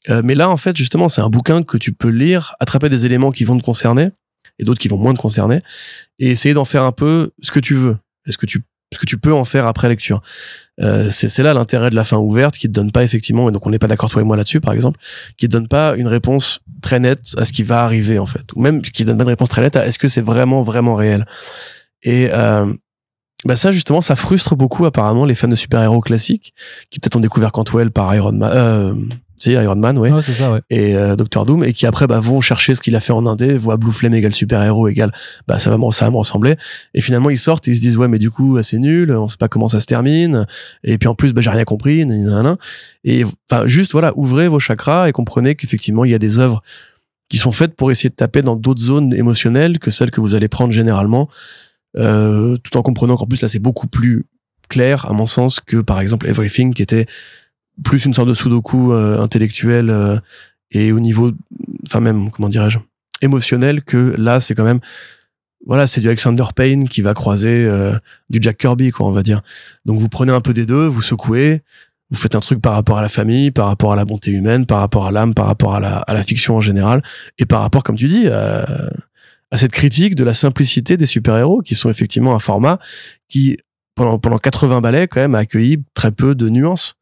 Euh, 0.09 0.23
mais 0.25 0.35
là 0.35 0.51
en 0.51 0.57
fait 0.57 0.77
justement 0.77 1.09
c'est 1.09 1.21
un 1.21 1.31
bouquin 1.31 1.63
que 1.63 1.77
tu 1.77 1.93
peux 1.93 2.09
lire, 2.09 2.57
attraper 2.59 2.89
des 2.89 3.07
éléments 3.07 3.31
qui 3.31 3.45
vont 3.45 3.57
te 3.57 3.63
concerner 3.63 4.09
et 4.59 4.65
d'autres 4.65 4.81
qui 4.81 4.89
vont 4.89 4.99
moins 4.99 5.15
te 5.15 5.21
concerner 5.21 5.63
et 6.19 6.31
essayer 6.31 6.55
d'en 6.55 6.65
faire 6.65 6.83
un 6.83 6.93
peu 6.93 7.31
ce 7.43 7.51
que 7.51 7.61
tu 7.61 7.75
veux. 7.75 7.97
Est-ce 8.27 8.39
que 8.39 8.47
tu 8.47 8.63
ce 8.93 8.99
que 8.99 9.07
tu 9.07 9.19
peux 9.19 9.33
en 9.33 9.45
faire 9.45 9.67
après 9.67 9.89
lecture. 9.89 10.23
Euh, 10.81 11.11
c'est 11.11 11.43
là 11.43 11.55
l'intérêt 11.55 11.91
de 11.91 11.95
la 11.95 12.05
fin 12.05 12.17
ouverte 12.17 12.57
qui 12.57 12.69
te 12.69 12.73
donne 12.73 12.93
pas 12.93 13.03
effectivement, 13.03 13.49
et 13.49 13.53
donc 13.53 13.67
on 13.67 13.71
n'est 13.71 13.79
pas 13.79 13.89
d'accord 13.89 14.11
toi 14.11 14.23
et 14.23 14.25
moi 14.25 14.37
là-dessus 14.37 14.61
par 14.61 14.73
exemple, 14.73 14.99
qui 15.37 15.47
te 15.47 15.53
donne 15.53 15.69
pas 15.69 15.95
une 15.97 16.07
réponse 16.07 16.61
très 16.81 17.01
nette 17.01 17.35
à 17.37 17.45
ce 17.45 17.53
qui 17.53 17.63
va 17.63 17.85
arriver 17.85 18.19
en 18.19 18.27
fait, 18.27 18.45
ou 18.55 18.61
même 18.61 18.81
qui 18.81 19.05
donne 19.05 19.19
pas 19.19 19.25
une 19.25 19.29
réponse 19.29 19.49
très 19.49 19.63
nette 19.63 19.77
à 19.77 19.87
est-ce 19.87 19.99
que 19.99 20.09
c'est 20.09 20.21
vraiment 20.21 20.63
vraiment 20.63 20.95
réel. 20.95 21.27
Et 22.03 22.31
euh, 22.33 22.73
bah 23.45 23.57
ça 23.57 23.71
justement 23.73 24.01
ça 24.01 24.17
frustre 24.17 24.57
beaucoup 24.57 24.87
apparemment 24.87 25.25
les 25.25 25.35
fans 25.35 25.49
de 25.49 25.55
super-héros 25.55 26.01
classiques 26.01 26.55
qui 26.91 27.01
peut-être 27.01 27.17
ont 27.17 27.21
découvert 27.21 27.53
Cantwell 27.53 27.91
par 27.91 28.15
Iron 28.15 28.33
Man, 28.33 28.51
euh, 28.55 28.95
c'est 29.39 29.53
Iron 29.53 29.77
Man, 29.77 29.99
ouais. 29.99 30.11
ouais 30.11 30.23
c'est 30.23 30.33
ça, 30.33 30.53
ouais. 30.53 30.61
Et 30.71 30.97
euh, 30.97 31.17
Doctor 31.17 31.47
Doom, 31.47 31.65
et 31.65 31.73
qui 31.73 31.87
après 31.87 32.07
bah, 32.07 32.21
vont 32.21 32.41
chercher 32.41 32.75
ce 32.75 32.81
qu'il 32.81 32.97
a 32.97 33.01
fait 33.01 33.13
en 33.13 33.27
Indé, 33.27 33.57
voient 33.57 33.77
Blue 33.77 33.93
Flame 33.93 34.15
égale 34.15 34.35
super-héros 34.35 34.89
égale, 34.89 35.13
bah 35.47 35.59
ça 35.59 35.71
va, 35.71 35.79
me, 35.79 35.91
ça 35.93 36.05
va 36.07 36.11
me 36.11 36.17
ressembler. 36.17 36.57
Et 36.95 37.01
finalement 37.01 37.31
ils 37.31 37.39
sortent, 37.39 37.67
ils 37.67 37.77
se 37.77 37.81
disent 37.81 37.97
ouais 37.97 38.09
mais 38.09 38.19
du 38.19 38.31
coup 38.31 38.61
c'est 38.63 38.79
nul, 38.79 39.13
on 39.13 39.29
sait 39.29 39.37
pas 39.39 39.49
comment 39.49 39.69
ça 39.69 39.81
se 39.81 39.87
termine. 39.87 40.47
Et 40.85 40.99
puis 40.99 41.09
en 41.09 41.15
plus 41.15 41.33
bah 41.33 41.41
j'ai 41.41 41.51
rien 41.51 41.65
compris, 41.65 42.05
nanana. 42.05 42.57
Et 43.05 43.25
enfin 43.51 43.67
juste 43.67 43.93
voilà, 43.93 44.13
ouvrez 44.17 44.49
vos 44.49 44.59
chakras 44.59 45.09
et 45.09 45.13
comprenez 45.13 45.55
qu'effectivement 45.55 46.05
il 46.05 46.11
y 46.11 46.15
a 46.15 46.19
des 46.19 46.39
œuvres 46.39 46.63
qui 47.29 47.37
sont 47.37 47.53
faites 47.53 47.75
pour 47.75 47.91
essayer 47.91 48.11
de 48.11 48.15
taper 48.15 48.43
dans 48.43 48.57
d'autres 48.57 48.81
zones 48.81 49.15
émotionnelles 49.15 49.79
que 49.79 49.91
celles 49.91 50.11
que 50.11 50.21
vous 50.21 50.35
allez 50.35 50.49
prendre 50.49 50.73
généralement, 50.73 51.29
euh, 51.97 52.57
tout 52.63 52.77
en 52.77 52.83
comprenant 52.83 53.17
qu'en 53.17 53.27
plus 53.27 53.43
là 53.43 53.49
c'est 53.49 53.59
beaucoup 53.59 53.87
plus 53.87 54.27
clair 54.69 55.07
à 55.07 55.13
mon 55.13 55.27
sens 55.27 55.61
que 55.61 55.79
par 55.79 56.01
exemple 56.01 56.29
Everything 56.29 56.75
qui 56.75 56.83
était 56.83 57.07
plus 57.85 58.05
une 58.05 58.15
sorte 58.15 58.29
de 58.29 58.35
sudoku 58.35 58.93
euh, 58.93 59.21
intellectuel 59.21 59.91
euh, 59.91 60.19
et 60.71 60.93
au 60.93 61.01
niveau, 61.01 61.33
enfin 61.87 62.01
même, 62.01 62.31
comment 62.31 62.49
dirais-je, 62.49 62.79
émotionnel 63.23 63.83
que 63.83 64.15
là, 64.19 64.41
c'est 64.41 64.55
quand 64.55 64.65
même, 64.65 64.81
voilà, 65.67 65.87
c'est 65.87 66.01
du 66.01 66.07
Alexander 66.07 66.45
Payne 66.55 66.89
qui 66.89 67.03
va 67.03 67.15
croiser 67.15 67.65
euh, 67.65 67.97
du 68.31 68.39
Jack 68.41 68.59
Kirby, 68.59 68.91
quoi, 68.91 69.07
on 69.07 69.13
va 69.13 69.23
dire. 69.23 69.43
Donc 69.85 70.01
vous 70.01 70.09
prenez 70.09 70.33
un 70.33 70.41
peu 70.41 70.53
des 70.53 70.67
deux, 70.67 70.87
vous 70.87 71.03
secouez, 71.03 71.63
vous 72.11 72.17
faites 72.17 72.35
un 72.35 72.41
truc 72.41 72.61
par 72.61 72.75
rapport 72.75 72.99
à 72.99 73.03
la 73.03 73.09
famille, 73.09 73.51
par 73.51 73.67
rapport 73.67 73.93
à 73.93 73.97
la 73.97 74.05
bonté 74.05 74.31
humaine, 74.31 74.67
par 74.67 74.79
rapport 74.79 75.07
à 75.07 75.13
l'âme, 75.13 75.35
par 75.35 75.47
rapport 75.47 75.75
à 75.75 75.81
la, 75.81 75.99
à 75.99 76.15
la 76.15 76.23
fiction 76.23 76.57
en 76.57 76.61
général, 76.61 77.03
et 77.39 77.47
par 77.47 77.61
rapport, 77.61 77.83
comme 77.83 77.97
tu 77.97 78.07
dis, 78.07 78.29
à, 78.29 78.67
à 79.51 79.57
cette 79.57 79.73
critique 79.73 80.15
de 80.15 80.25
la 80.25 80.35
simplicité 80.35 80.97
des 80.97 81.07
super-héros, 81.07 81.63
qui 81.63 81.75
sont 81.75 81.91
effectivement 81.91 82.35
un 82.35 82.39
format 82.39 82.79
qui, 83.29 83.57
pendant, 83.95 84.19
pendant 84.19 84.39
80 84.39 84.81
balais, 84.81 85.09
quand 85.09 85.21
même, 85.21 85.35
a 85.35 85.39
accueilli 85.39 85.83
très 85.95 86.13
peu 86.13 86.35
de 86.35 86.49
nuances. 86.49 86.98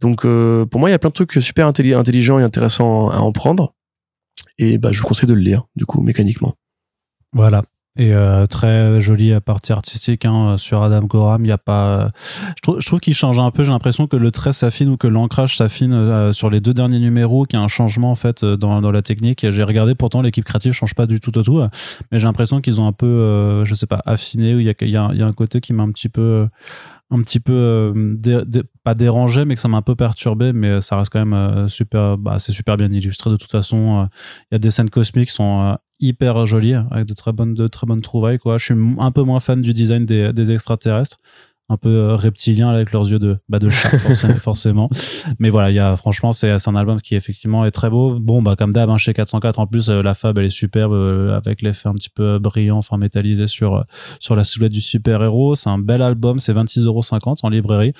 Donc 0.00 0.24
euh, 0.24 0.66
pour 0.66 0.80
moi, 0.80 0.88
il 0.88 0.92
y 0.92 0.94
a 0.94 0.98
plein 0.98 1.10
de 1.10 1.14
trucs 1.14 1.32
super 1.32 1.66
intelligents 1.66 2.38
et 2.38 2.42
intéressants 2.42 3.10
à 3.10 3.18
en 3.18 3.32
prendre. 3.32 3.74
Et 4.58 4.78
bah, 4.78 4.92
je 4.92 5.00
vous 5.00 5.06
conseille 5.06 5.28
de 5.28 5.34
le 5.34 5.40
lire, 5.40 5.64
du 5.76 5.84
coup, 5.86 6.00
mécaniquement. 6.00 6.54
Voilà. 7.32 7.62
Et 7.98 8.12
euh, 8.12 8.46
très 8.46 9.00
jolie 9.00 9.32
partie 9.40 9.72
artistique 9.72 10.26
hein, 10.26 10.56
sur 10.58 10.82
Adam 10.82 11.00
Gorham. 11.00 11.46
Il 11.46 11.48
y 11.48 11.52
a 11.52 11.56
pas. 11.56 12.10
Je 12.62 12.72
je 12.78 12.86
trouve 12.86 13.00
qu'il 13.00 13.14
change 13.14 13.38
un 13.38 13.50
peu. 13.50 13.64
J'ai 13.64 13.72
l'impression 13.72 14.06
que 14.06 14.18
le 14.18 14.30
trait 14.30 14.52
s'affine 14.52 14.90
ou 14.90 14.96
que 14.98 15.06
l'ancrage 15.06 15.56
s'affine 15.56 15.94
euh, 15.94 16.34
sur 16.34 16.50
les 16.50 16.60
deux 16.60 16.74
derniers 16.74 16.98
numéros. 16.98 17.46
Qu'il 17.46 17.58
y 17.58 17.62
a 17.62 17.64
un 17.64 17.68
changement 17.68 18.10
en 18.10 18.14
fait 18.14 18.44
dans, 18.44 18.82
dans 18.82 18.90
la 18.90 19.00
technique. 19.00 19.50
J'ai 19.50 19.62
regardé 19.62 19.94
pourtant 19.94 20.20
l'équipe 20.20 20.44
créative 20.44 20.72
change 20.72 20.94
pas 20.94 21.06
du 21.06 21.20
tout 21.20 21.38
au 21.38 21.42
tout, 21.42 21.62
mais 22.12 22.18
j'ai 22.18 22.26
l'impression 22.26 22.60
qu'ils 22.60 22.82
ont 22.82 22.86
un 22.86 22.92
peu, 22.92 23.64
je 23.64 23.74
sais 23.74 23.86
pas, 23.86 24.02
affiné. 24.04 24.54
Ou 24.54 24.60
il 24.60 24.66
y 24.66 24.70
a, 24.70 24.74
y 25.14 25.22
a 25.22 25.26
un 25.26 25.32
côté 25.32 25.62
qui 25.62 25.72
m'a 25.72 25.82
un 25.82 25.90
petit 25.90 26.10
peu 26.10 26.48
un 27.10 27.22
petit 27.22 27.38
peu 27.38 27.52
euh, 27.52 28.64
pas 28.82 28.94
dérangé 28.94 29.44
mais 29.44 29.54
que 29.54 29.60
ça 29.60 29.68
m'a 29.68 29.76
un 29.76 29.82
peu 29.82 29.94
perturbé 29.94 30.52
mais 30.52 30.80
ça 30.80 30.98
reste 30.98 31.12
quand 31.12 31.20
même 31.20 31.34
euh, 31.34 31.68
super 31.68 32.18
bah, 32.18 32.38
c'est 32.40 32.52
super 32.52 32.76
bien 32.76 32.90
illustré 32.90 33.30
de 33.30 33.36
toute 33.36 33.50
façon 33.50 34.02
euh, 34.02 34.06
il 34.50 34.54
y 34.54 34.56
a 34.56 34.58
des 34.58 34.72
scènes 34.72 34.90
cosmiques 34.90 35.28
qui 35.28 35.34
sont 35.34 35.76
hyper 36.00 36.46
jolies 36.46 36.74
avec 36.90 37.06
de 37.06 37.14
très 37.14 37.32
bonnes 37.32 37.54
de 37.54 37.68
très 37.68 37.86
bonnes 37.86 38.02
trouvailles 38.02 38.38
quoi. 38.38 38.58
Je 38.58 38.64
suis 38.64 38.74
un 38.98 39.10
peu 39.12 39.22
moins 39.22 39.40
fan 39.40 39.62
du 39.62 39.72
design 39.72 40.04
des, 40.04 40.32
des 40.32 40.50
extraterrestres 40.50 41.18
un 41.68 41.76
peu 41.76 41.88
euh, 41.88 42.14
reptiliens 42.14 42.68
avec 42.68 42.92
leurs 42.92 43.10
yeux 43.10 43.18
de 43.18 43.38
bah 43.48 43.58
de 43.58 43.68
chat 43.68 43.98
forcément 44.38 44.88
mais 45.40 45.50
voilà 45.50 45.70
il 45.70 45.74
y 45.74 45.80
a 45.80 45.96
franchement 45.96 46.32
c'est 46.32 46.50
un 46.68 46.76
album 46.76 47.00
qui 47.00 47.16
effectivement 47.16 47.64
est 47.64 47.72
très 47.72 47.90
beau. 47.90 48.18
Bon 48.20 48.40
bah 48.40 48.54
comme 48.56 48.72
d'hab 48.72 48.88
hein, 48.88 48.98
chez 48.98 49.14
404 49.14 49.58
en 49.58 49.66
plus 49.66 49.88
euh, 49.88 50.02
la 50.02 50.14
fab 50.14 50.38
elle 50.38 50.44
est 50.44 50.50
superbe 50.50 50.92
euh, 50.92 51.36
avec 51.36 51.62
l'effet 51.62 51.88
un 51.88 51.94
petit 51.94 52.10
peu 52.10 52.38
brillant 52.38 52.78
enfin 52.78 52.98
métallisé 52.98 53.46
sur 53.46 53.84
sur 54.20 54.36
la 54.36 54.44
silhouette 54.44 54.72
du 54.72 54.80
super 54.80 55.22
héros 55.22 55.56
c'est 55.56 55.70
un 55.70 55.78
bel 55.78 56.02
album 56.02 56.38
c'est 56.38 56.52
26,50€ 56.52 57.38
en 57.42 57.48
librairie 57.48 57.92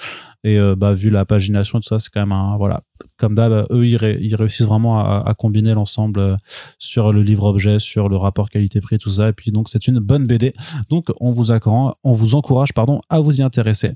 et 0.46 0.58
bah 0.76 0.94
vu 0.94 1.10
la 1.10 1.24
pagination 1.24 1.80
tout 1.80 1.88
ça 1.88 1.98
c'est 1.98 2.10
quand 2.10 2.20
même 2.20 2.32
un 2.32 2.56
voilà 2.56 2.82
comme 3.18 3.34
d'hab, 3.34 3.66
eux, 3.70 3.86
ils, 3.86 4.34
réussissent 4.34 4.66
vraiment 4.66 5.00
à, 5.00 5.34
combiner 5.34 5.74
l'ensemble 5.74 6.20
euh, 6.20 6.36
sur 6.78 7.12
le 7.12 7.22
livre-objet, 7.22 7.78
sur 7.78 8.08
le 8.08 8.16
rapport 8.16 8.50
qualité-prix, 8.50 8.98
tout 8.98 9.10
ça. 9.10 9.30
Et 9.30 9.32
puis, 9.32 9.52
donc, 9.52 9.68
c'est 9.68 9.88
une 9.88 10.00
bonne 10.00 10.26
BD. 10.26 10.52
Donc, 10.90 11.06
on 11.20 11.30
vous, 11.30 11.50
on 11.50 12.12
vous 12.12 12.34
encourage 12.34 12.72
pardon, 12.72 13.00
à 13.08 13.20
vous 13.20 13.40
y 13.40 13.42
intéresser. 13.42 13.92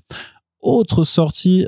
Autre 0.61 1.05
sortie 1.05 1.67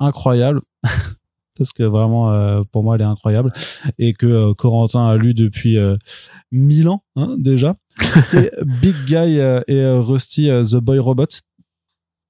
incroyable. 0.00 0.60
parce 1.58 1.72
que 1.72 1.84
vraiment, 1.84 2.32
euh, 2.32 2.62
pour 2.72 2.82
moi, 2.82 2.96
elle 2.96 3.02
est 3.02 3.04
incroyable. 3.04 3.52
Et 3.98 4.12
que 4.12 4.26
euh, 4.26 4.54
Corentin 4.54 5.06
a 5.06 5.16
lu 5.16 5.34
depuis 5.34 5.78
mille 6.50 6.88
ans, 6.88 7.04
hein, 7.14 7.36
déjà. 7.38 7.76
C'est 8.20 8.50
Big 8.80 8.96
Guy 9.06 9.38
et 9.68 9.86
Rusty 9.86 10.48
The 10.48 10.76
Boy 10.76 10.98
Robot. 10.98 11.26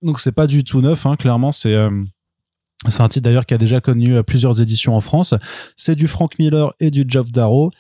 Donc, 0.03 0.21
c'est 0.21 0.33
pas 0.33 0.47
du 0.47 0.65
tout 0.65 0.81
neuf, 0.81 1.07
hein, 1.07 1.17
clairement. 1.17 1.53
C'est 1.53 1.77
c'est 2.89 3.03
un 3.03 3.09
titre 3.09 3.25
d'ailleurs 3.25 3.47
qui 3.47 3.55
a 3.55 3.59
déjà 3.59 3.81
connu 3.81 4.17
euh, 4.17 4.23
plusieurs 4.23 4.61
éditions 4.61 4.97
en 4.97 5.01
France. 5.01 5.35
C'est 5.77 5.95
du 5.95 6.07
Frank 6.07 6.39
Miller 6.39 6.73
et 6.81 6.91
du 6.91 7.05
Geoff 7.07 7.31
Darrow. 7.31 7.71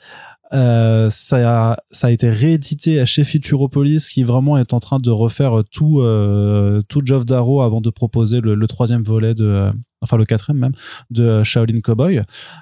Euh, 0.53 1.09
ça, 1.11 1.71
a, 1.71 1.77
ça 1.91 2.09
a 2.09 2.11
été 2.11 2.29
réédité 2.29 3.05
chez 3.07 3.25
Futuropolis 3.25 4.11
qui 4.11 4.23
vraiment 4.23 4.59
est 4.59 4.75
en 4.75 4.81
train 4.81 4.99
de 4.99 5.11
refaire 5.11 5.63
tout, 5.71 6.01
euh, 6.01 6.83
tout 6.89 7.01
Geoff 7.03 7.25
Darrow 7.25 7.63
avant 7.63 7.81
de 7.81 7.89
proposer 7.89 8.43
le, 8.43 8.67
troisième 8.67 9.03
volet 9.03 9.35
de, 9.35 9.47
euh, 9.47 9.73
enfin 10.03 10.19
le 10.19 10.27
quatrième 10.27 10.59
même, 10.59 10.73
de 11.11 11.43
Shaolin 11.43 11.81
Cowboy. 11.81 12.21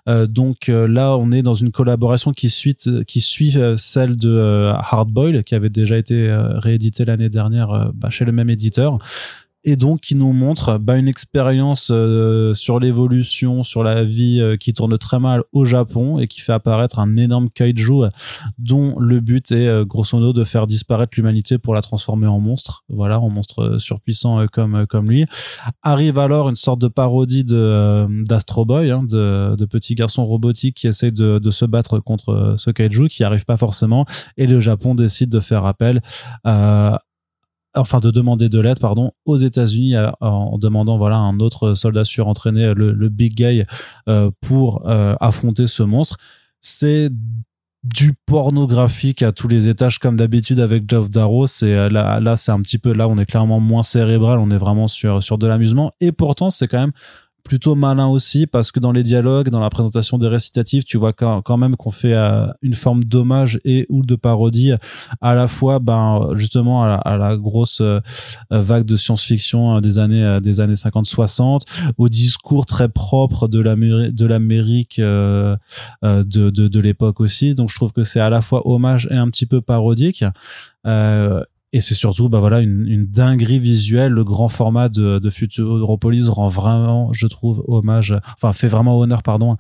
Euh, 0.09 0.29
donc 0.29 0.69
là, 0.69 1.17
on 1.17 1.33
est 1.33 1.43
dans 1.43 1.55
une 1.55 1.73
collaboration 1.73 2.33
qui 2.33 2.49
suit, 2.49 2.77
qui 3.09 3.21
suit 3.21 3.57
celle 3.77 4.17
de 4.17 4.71
Hardboil 4.73 5.43
qui 5.43 5.57
avait 5.57 5.69
déjà 5.69 5.99
été 5.99 6.31
réédité 6.55 7.05
l'année 7.05 7.29
dernière 7.29 7.91
bah, 7.93 8.09
chez 8.09 8.25
le 8.25 8.31
même 8.31 8.51
éditeur 8.51 8.99
et 9.65 9.77
donc 9.77 10.01
qui 10.01 10.15
nous 10.15 10.33
montre 10.33 10.79
bah, 10.79 10.97
une 10.97 11.09
expérience 11.09 11.91
euh, 11.93 12.55
sur 12.55 12.81
l'évolution, 12.81 13.63
sur 13.63 13.83
la 13.83 14.05
vie 14.05 14.41
euh, 14.41 14.57
qui 14.57 14.73
tourne 14.73 14.97
très 14.97 15.21
mal 15.21 15.43
au 15.53 15.65
Japon 15.65 16.19
et 16.19 16.29
qui 16.29 16.41
fait 16.41 16.53
apparaître 16.53 16.99
un 16.99 17.17
énorme 17.17 17.51
kaiju 17.51 18.09
dont 18.59 18.99
le 18.99 19.21
but 19.21 19.53
est 19.53 19.67
euh, 19.67 19.85
grosso 19.85 20.17
modo 20.17 20.33
de 20.33 20.45
faire 20.45 20.67
disparaître 20.67 21.13
l'humanité 21.17 21.59
pour 21.59 21.75
la 21.75 21.83
transformer 21.83 22.27
en 22.27 22.41
monstre, 22.41 22.85
voilà, 22.89 23.21
en 23.21 23.29
monstre 23.29 23.79
surpuissant 23.79 24.47
comme 24.53 24.87
comme 24.87 25.11
lui. 25.11 25.27
Arrive 25.83 26.19
alors 26.19 26.49
une 26.49 26.57
sorte 26.57 26.81
de 26.81 26.89
parodie 26.89 27.45
de 27.45 28.07
d'Astro 28.25 28.65
Boy, 28.65 28.91
hein, 28.91 29.03
de, 29.03 29.57
de 29.57 29.65
petit 29.67 29.95
garçon 29.95 30.25
robotique 30.25 30.77
qui 30.77 30.87
essaie 30.87 31.11
de, 31.11 31.39
de 31.39 31.51
se 31.51 31.65
battre 31.65 31.99
contre 31.99 32.55
ce 32.59 32.71
kaiju 32.71 33.09
qui 33.09 33.25
arrive 33.25 33.45
pas 33.45 33.57
forcément 33.57 34.07
et 34.37 34.47
le 34.47 34.61
Japon 34.61 34.95
décide 34.95 35.31
de 35.31 35.41
faire 35.41 35.67
appel 35.67 36.03
à 36.45 37.01
enfin 37.75 37.99
de 37.99 38.11
demander 38.11 38.49
de 38.49 38.59
l'aide 38.61 38.79
pardon 38.79 39.13
aux 39.25 39.37
États-Unis 39.37 39.97
euh, 39.97 40.11
en 40.21 40.59
demandant 40.59 40.99
voilà 40.99 41.17
un 41.17 41.39
autre 41.41 41.75
soldat 41.75 42.05
surentraîné 42.05 42.75
le, 42.75 42.93
le 42.93 43.09
big 43.09 43.35
guy 43.35 43.65
euh, 44.09 44.31
pour 44.41 44.89
euh, 44.89 45.15
affronter 45.21 45.67
ce 45.67 45.83
monstre. 45.83 46.17
C'est 46.61 47.11
du 47.83 48.13
pornographique 48.27 49.23
à 49.23 49.33
tous 49.33 49.49
les 49.49 49.69
étages 49.69 49.99
comme 49.99 50.17
d'habitude 50.17 50.61
avec 50.61 50.89
Geoff 50.91 51.09
Darrow. 51.09 51.47
Là 51.63 52.21
là 52.21 52.37
c'est 52.37 52.53
un 52.53 52.61
petit 52.61 52.79
peu 52.79 52.93
là 52.93 53.09
on 53.09 53.17
est 53.17 53.25
clairement 53.25 53.61
moins 53.61 53.83
cérébral 53.83 54.39
on 54.39 54.51
est 54.51 54.59
vraiment 54.59 54.89
sur 54.89 55.23
sur 55.23 55.39
de 55.39 55.47
l'amusement. 55.47 55.93
Et 56.01 56.13
pourtant 56.13 56.51
c'est 56.51 56.69
quand 56.69 56.81
même 56.81 56.93
plutôt 57.51 57.75
malin 57.75 58.07
aussi 58.07 58.47
parce 58.47 58.71
que 58.71 58.79
dans 58.79 58.93
les 58.93 59.03
dialogues, 59.03 59.49
dans 59.49 59.59
la 59.59 59.71
présentation 59.71 60.19
des 60.19 60.29
récitatifs, 60.29 60.85
tu 60.85 60.99
vois 60.99 61.13
quand, 61.13 61.57
même 61.57 61.75
qu'on 61.75 61.91
fait 61.91 62.15
euh, 62.15 62.47
une 62.63 62.75
forme 62.75 63.03
d'hommage 63.03 63.59
et 63.65 63.87
ou 63.89 64.07
de 64.07 64.15
parodie 64.15 64.71
à 65.21 65.35
la 65.35 65.49
fois, 65.49 65.81
ben 65.81 66.29
justement 66.37 66.85
à 66.85 67.17
la, 67.17 67.37
grosse 67.37 67.81
euh, 67.81 67.99
vague 68.53 68.85
de 68.85 68.95
science-fiction 68.95 69.79
euh, 69.79 69.81
des 69.81 69.99
années 69.99 70.39
des 70.41 70.61
années 70.61 70.75
50-60, 70.75 71.63
au 71.99 72.09
discours 72.09 72.67
très 72.67 72.89
propre 72.89 73.49
de 73.49 73.59
l'Amérique 73.59 74.15
de 74.15 74.27
l'Amérique 74.27 75.01
de, 75.01 75.59
de, 76.05 76.81
l'époque 76.81 77.19
aussi. 77.19 77.57
Donc 77.57 77.69
je 77.69 77.75
trouve 77.75 77.91
que 77.91 78.05
c'est 78.05 78.21
à 78.21 78.31
la 78.31 78.43
fois 78.43 78.63
hommage 78.65 79.09
et 79.11 79.17
un 79.17 79.29
petit 79.29 79.47
peu 79.47 79.61
parodique. 79.61 80.23
Et 81.73 81.81
c'est 81.81 81.95
surtout 81.95 82.29
bah 82.29 82.41
voilà 82.41 82.61
une, 82.61 82.87
une, 82.89 83.07
dinguerie 83.07 83.61
visuelle. 83.61 84.13
Le 84.13 84.25
grand 84.25 84.49
format 84.49 84.89
de, 84.89 85.19
de 85.19 85.31
Futuropolis 85.31 86.29
rend 86.29 86.49
vraiment 86.49 87.13
je 87.13 87.27
trouve 87.27 87.63
hommage 87.69 88.15
enfin 88.35 88.53
fait 88.53 88.69
vraiment 88.69 88.99
honneur 88.99 89.23
pardon 89.23 89.57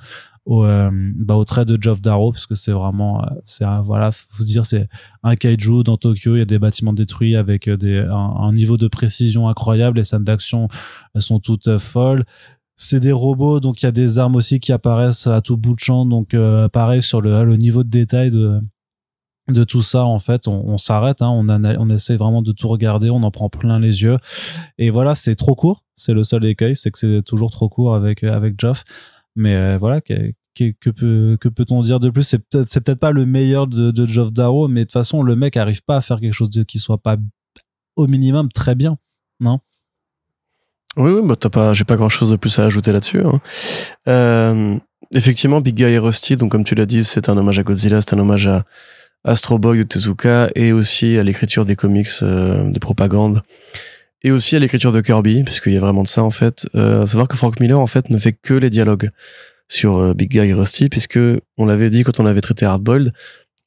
au 0.47 0.65
euh, 0.65 0.91
bah, 1.15 1.37
au 1.37 1.45
trait 1.45 1.65
de 1.65 1.79
Geoff 1.81 2.01
Darrow 2.01 2.33
parce 2.33 2.47
que 2.47 2.55
c'est 2.55 2.73
vraiment 2.73 3.25
c'est 3.45 3.65
voilà 3.85 4.11
faut 4.11 4.45
dire 4.45 4.67
c'est 4.67 4.89
un 5.23 5.37
kaiju 5.37 5.85
dans 5.85 5.97
Tokyo. 5.97 6.35
Il 6.35 6.39
y 6.41 6.43
a 6.43 6.47
des 6.47 6.59
bâtiments 6.59 6.93
détruits 6.93 7.37
avec 7.37 7.69
des 7.69 7.99
un, 8.11 8.53
niveau 8.53 8.77
de 8.77 8.89
précision 8.89 9.49
incroyable. 9.49 9.99
Les 9.99 10.05
scènes 10.05 10.25
d'action 10.25 10.69
sont 11.19 11.39
toutes 11.39 11.79
folles. 11.79 12.25
C'est 12.77 13.01
des 13.01 13.13
robots, 13.13 13.61
donc 13.61 13.83
il 13.83 13.85
y 13.85 13.89
a 13.89 13.93
des 13.93 14.19
armes 14.19 14.37
aussi 14.37 14.59
qui 14.59 14.73
apparaissent 14.73 15.27
à 15.27 15.43
tout 15.43 15.59
bout 15.59 15.75
de 15.75 15.81
champ. 15.81 16.07
Donc 16.07 16.33
euh, 16.33 16.69
pareil 16.69 17.03
sur 17.03 17.21
le, 17.21 17.45
le, 17.45 17.57
niveau 17.57 17.85
de 17.85 17.91
détail 17.91 18.31
de 18.31 18.61
de 19.51 19.65
tout 19.65 19.83
ça 19.83 20.05
en 20.05 20.19
fait 20.19 20.49
on, 20.49 20.79
s'arrête 20.79 21.23
hein, 21.23 21.29
on, 21.31 21.89
essaie 21.91 22.17
vraiment 22.17 22.43
de 22.43 22.53
tout 22.53 22.69
regarder 22.69 23.11
on 23.11 23.23
en 23.23 23.31
prend 23.31 23.49
plein 23.49 23.79
les 23.79 24.03
yeux 24.03 24.19
et 24.79 24.91
voilà 24.91 25.15
c'est 25.15 25.35
trop 25.35 25.55
court 25.55 25.85
c'est 25.97 26.13
le 26.13 26.25
seul 26.25 26.45
écueil 26.45 26.77
c'est 26.77 26.91
que 26.91 26.99
c'est 26.99 27.23
toujours 27.23 27.51
trop 27.51 27.69
court 27.69 27.95
avec 27.95 28.25
avec 28.25 28.59
Geoff 28.59 28.85
mais 29.37 29.55
euh, 29.55 29.79
voilà 29.79 30.01
que, 30.01 30.33
que, 30.55 30.91
peut 30.91 31.39
que 31.41 31.49
peut-on 31.49 31.81
dire 31.81 32.01
de 32.01 32.11
plus? 32.11 32.25
C'est 32.25 32.39
peut-être 32.39 32.69
c'est 32.69 32.81
peut-être 32.81 33.01
pas 33.01 33.13
le 33.13 33.25
meilleur 33.25 33.67
de, 33.67 33.91
de 33.91 34.05
Geoff 34.05 34.33
Darrow 34.33 34.69
mais 34.69 34.81
de 34.81 34.85
toute 34.85 34.93
façon 34.93 35.23
le 35.23 35.37
mec 35.37 35.57
arrive 35.57 35.83
pas 35.83 35.97
à 35.97 36.01
faire 36.01 36.21
quelque 36.21 36.35
chose 36.35 36.51
de, 36.51 36.63
qui 36.63 36.79
soit 36.79 36.99
pas 36.99 37.17
au 37.97 38.07
minimum 38.07 38.51
très 38.51 38.75
bien 38.75 38.99
non? 39.41 39.61
Oui, 40.97 41.13
oui, 41.13 41.21
bah 41.25 41.37
t'as 41.37 41.51
pas, 41.51 41.73
j'ai 41.73 41.85
pas 41.85 41.97
grand 41.97 42.09
chose 42.09 42.31
de 42.31 42.37
plus 42.37 42.59
à 42.59 42.65
ajouter 42.65 42.93
là-dessus. 42.93 43.21
Hein. 43.21 43.41
Euh, 44.09 44.77
effectivement, 45.15 45.61
Big 45.61 45.77
Guy 45.77 45.85
et 45.85 45.99
Rusty, 45.99 46.37
donc 46.37 46.51
comme 46.51 46.65
tu 46.65 46.75
l'as 46.75 46.87
dit, 46.87 47.05
c'est 47.05 47.29
un 47.29 47.37
hommage 47.37 47.59
à 47.59 47.63
Godzilla, 47.63 48.01
c'est 48.01 48.15
un 48.15 48.19
hommage 48.19 48.49
à 48.49 48.65
Astro 49.25 49.59
Boy 49.59 49.79
de 49.79 49.83
Tezuka 49.85 50.51
et 50.55 50.73
aussi 50.73 51.19
à 51.19 51.23
l'écriture 51.23 51.65
des 51.65 51.77
comics 51.77 52.09
euh, 52.23 52.71
de 52.71 52.79
propagande 52.79 53.43
et 54.23 54.31
aussi 54.31 54.57
à 54.57 54.59
l'écriture 54.59 54.93
de 54.93 55.01
Kirby, 55.01 55.45
puisqu'il 55.45 55.73
y 55.73 55.77
a 55.77 55.81
vraiment 55.81 56.03
de 56.03 56.09
ça 56.09 56.23
en 56.23 56.31
fait. 56.31 56.67
Euh, 56.75 57.07
savoir 57.07 57.29
que 57.29 57.37
Frank 57.37 57.59
Miller 57.61 57.79
en 57.79 57.87
fait 57.87 58.11
ne 58.11 58.19
fait 58.19 58.33
que 58.33 58.55
les 58.55 58.71
dialogues 58.71 59.11
sur 59.69 59.97
euh, 59.97 60.15
Big 60.15 60.31
Guy 60.31 60.39
et 60.39 60.53
Rusty, 60.53 60.89
puisque 60.89 61.19
on 61.57 61.65
l'avait 61.65 61.91
dit 61.91 62.05
quand 62.05 62.21
on 62.21 62.27
avait 62.27 62.41
traité 62.41 62.67
Hardboiled. 62.67 63.13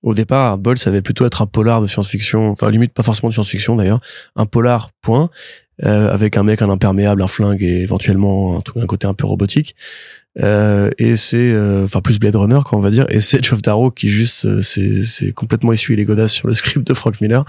Au 0.01 0.13
départ, 0.13 0.51
Hardboiled, 0.51 0.77
ça 0.77 0.89
avait 0.89 1.01
plutôt 1.01 1.25
être 1.25 1.41
un 1.41 1.45
polar 1.45 1.81
de 1.81 1.87
science-fiction, 1.87 2.51
enfin 2.51 2.69
limite 2.69 2.93
pas 2.93 3.03
forcément 3.03 3.29
de 3.29 3.33
science-fiction 3.33 3.75
d'ailleurs, 3.77 4.01
un 4.35 4.45
polar 4.45 4.91
point. 5.01 5.29
Euh, 5.83 6.13
avec 6.13 6.37
un 6.37 6.43
mec, 6.43 6.61
un 6.61 6.69
imperméable, 6.69 7.23
un 7.23 7.27
flingue 7.27 7.63
et 7.63 7.81
éventuellement 7.81 8.57
un, 8.57 8.81
un 8.81 8.85
côté 8.85 9.07
un 9.07 9.15
peu 9.15 9.25
robotique. 9.25 9.75
Euh, 10.39 10.89
et 10.97 11.15
c'est, 11.15 11.51
euh, 11.51 11.83
enfin 11.83 12.01
plus 12.01 12.19
Blade 12.19 12.35
Runner, 12.35 12.59
quoi, 12.65 12.77
on 12.77 12.81
va 12.81 12.89
dire. 12.89 13.05
Et 13.09 13.19
c'est 13.19 13.43
Geoff 13.43 13.61
Darrow 13.61 13.91
qui 13.91 14.09
juste, 14.09 14.45
euh, 14.45 14.61
c'est 14.61 15.31
complètement 15.33 15.71
essuyé 15.71 15.95
les 15.95 16.05
godasses 16.05 16.33
sur 16.33 16.47
le 16.47 16.53
script 16.53 16.85
de 16.87 16.93
Frank 16.93 17.19
Miller. 17.21 17.45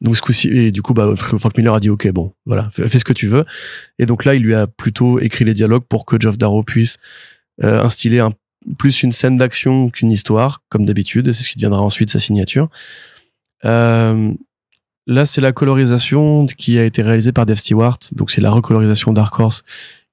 Donc 0.00 0.16
ce 0.16 0.22
coup-ci, 0.22 0.48
et 0.48 0.72
du 0.72 0.82
coup, 0.82 0.94
bah, 0.94 1.14
Frank 1.16 1.56
Miller 1.56 1.74
a 1.74 1.80
dit 1.80 1.90
ok, 1.90 2.10
bon, 2.12 2.32
voilà, 2.46 2.68
fais, 2.72 2.98
ce 2.98 3.04
que 3.04 3.12
tu 3.12 3.28
veux. 3.28 3.44
Et 3.98 4.06
donc 4.06 4.24
là, 4.24 4.34
il 4.34 4.42
lui 4.42 4.54
a 4.54 4.66
plutôt 4.66 5.20
écrit 5.20 5.44
les 5.44 5.54
dialogues 5.54 5.84
pour 5.88 6.06
que 6.06 6.20
Geoff 6.20 6.38
Darrow 6.38 6.62
puisse 6.62 6.98
euh, 7.62 7.82
instiller 7.82 8.20
un, 8.20 8.32
plus 8.78 9.02
une 9.02 9.12
scène 9.12 9.36
d'action 9.36 9.90
qu'une 9.90 10.10
histoire, 10.10 10.62
comme 10.68 10.86
d'habitude. 10.86 11.32
C'est 11.32 11.42
ce 11.42 11.50
qui 11.50 11.56
deviendra 11.56 11.82
ensuite 11.82 12.10
sa 12.10 12.18
signature. 12.18 12.68
Euh, 13.64 14.32
Là, 15.06 15.26
c'est 15.26 15.40
la 15.40 15.52
colorisation 15.52 16.46
qui 16.46 16.78
a 16.78 16.84
été 16.84 17.02
réalisée 17.02 17.32
par 17.32 17.44
Dave 17.44 17.58
Stewart. 17.58 17.98
Donc, 18.12 18.30
c'est 18.30 18.40
la 18.40 18.50
recolorisation 18.50 19.12
Dark 19.12 19.38
Horse 19.38 19.64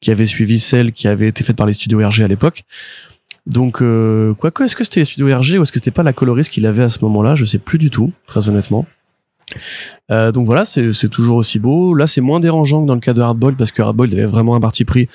qui 0.01 0.11
avait 0.11 0.25
suivi 0.25 0.59
celle 0.59 0.91
qui 0.91 1.07
avait 1.07 1.27
été 1.27 1.43
faite 1.43 1.55
par 1.55 1.67
les 1.67 1.73
studios 1.73 1.99
RG 1.99 2.21
à 2.21 2.27
l'époque. 2.27 2.63
Donc, 3.45 3.81
euh, 3.81 4.33
quoi 4.33 4.51
que, 4.51 4.63
est-ce 4.63 4.75
que 4.75 4.83
c'était 4.83 5.01
les 5.01 5.05
studios 5.05 5.27
RG 5.27 5.57
ou 5.57 5.63
est-ce 5.63 5.71
que 5.71 5.79
c'était 5.79 5.91
pas 5.91 6.03
la 6.03 6.13
coloriste 6.13 6.51
qu'il 6.51 6.65
avait 6.65 6.83
à 6.83 6.89
ce 6.89 6.99
moment-là? 7.01 7.35
Je 7.35 7.45
sais 7.45 7.57
plus 7.57 7.77
du 7.77 7.89
tout, 7.89 8.11
très 8.27 8.47
honnêtement. 8.47 8.85
Euh, 10.11 10.31
donc 10.31 10.45
voilà, 10.45 10.65
c'est 10.65 11.09
toujours 11.09 11.37
aussi 11.37 11.57
beau. 11.57 11.95
Là, 11.95 12.05
c'est 12.05 12.21
moins 12.21 12.39
dérangeant 12.39 12.83
que 12.83 12.87
dans 12.87 12.93
le 12.93 12.99
cas 12.99 13.13
de 13.13 13.21
Hardboiled 13.21 13.57
parce 13.57 13.71
que 13.71 13.81
Hardboiled 13.81 14.13
avait 14.13 14.25
vraiment 14.25 14.55
un 14.55 14.59
parti 14.59 14.85
pris 14.85 15.07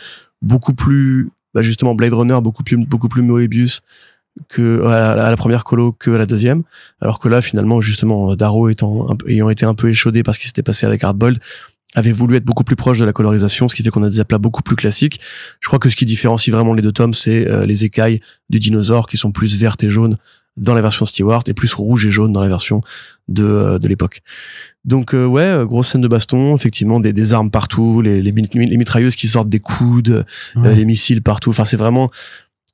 beaucoup 0.43 0.75
plus, 0.75 1.31
bah 1.55 1.63
justement 1.63 1.95
Blade 1.95 2.13
Runner, 2.13 2.39
beaucoup 2.43 2.65
plus, 2.65 2.77
beaucoup 2.77 3.09
plus 3.09 3.23
Moebius, 3.23 3.81
que 4.49 4.85
à 4.85 5.15
la, 5.15 5.37
première 5.37 5.65
colo 5.65 5.93
que 5.93 6.11
à 6.11 6.19
la 6.19 6.27
deuxième 6.27 6.65
alors 7.01 7.21
que 7.21 7.29
là 7.29 7.41
finalement 7.41 7.81
justement 7.81 8.35
Darrow 8.35 8.69
étant 8.69 9.17
ayant 9.29 9.49
été 9.49 9.65
un 9.65 9.75
peu 9.75 9.89
échaudé 9.89 10.25
parce 10.25 10.39
qu'il 10.39 10.49
s'était 10.49 10.65
passé 10.65 10.87
avec 10.87 11.05
Hardboiled 11.05 11.39
avait 11.95 12.13
voulu 12.13 12.37
être 12.37 12.45
beaucoup 12.45 12.65
plus 12.65 12.77
proche 12.77 12.99
de 12.99 13.05
la 13.05 13.13
colorisation 13.13 13.69
ce 13.69 13.75
qui 13.75 13.83
fait 13.83 13.91
qu'on 13.91 14.03
a 14.03 14.09
des 14.09 14.21
aplats 14.21 14.39
beaucoup 14.39 14.63
plus 14.63 14.77
classiques 14.77 15.21
je 15.61 15.69
crois 15.69 15.79
que 15.79 15.89
ce 15.89 15.97
qui 15.97 16.05
différencie 16.05 16.55
vraiment 16.55 16.75
les 16.75 16.83
deux 16.83 16.93
tomes 16.93 17.15
c'est 17.15 17.49
euh, 17.49 17.67
les 17.67 17.85
écailles 17.85 18.21
du 18.51 18.59
dinosaure 18.59 19.07
qui 19.07 19.17
sont 19.17 19.33
plus 19.33 19.57
vertes 19.57 19.83
et 19.85 19.89
jaunes 19.89 20.17
dans 20.57 20.75
la 20.75 20.83
version 20.83 21.05
Stewart 21.05 21.43
et 21.49 21.55
plus 21.55 21.75
rouge 21.75 22.07
et 22.07 22.11
jaune 22.11 22.33
dans 22.33 22.41
la 22.41 22.47
version 22.47 22.81
de, 23.27 23.43
euh, 23.43 23.79
de 23.81 23.89
l'époque. 23.89 24.23
Donc 24.85 25.13
euh, 25.13 25.27
ouais, 25.27 25.65
grosse 25.65 25.89
scène 25.89 26.01
de 26.01 26.07
baston, 26.07 26.55
effectivement 26.55 27.01
des, 27.01 27.13
des 27.13 27.33
armes 27.33 27.51
partout, 27.51 28.01
les, 28.01 28.23
les, 28.23 28.31
les, 28.31 28.77
mitrailleuses 28.77 29.17
qui 29.17 29.27
sortent 29.27 29.49
des 29.49 29.59
coudes, 29.59 30.25
les 30.55 30.85
missiles 30.85 31.23
partout. 31.23 31.51
Enfin 31.51 31.65
c'est 31.65 31.77
vraiment 31.77 32.13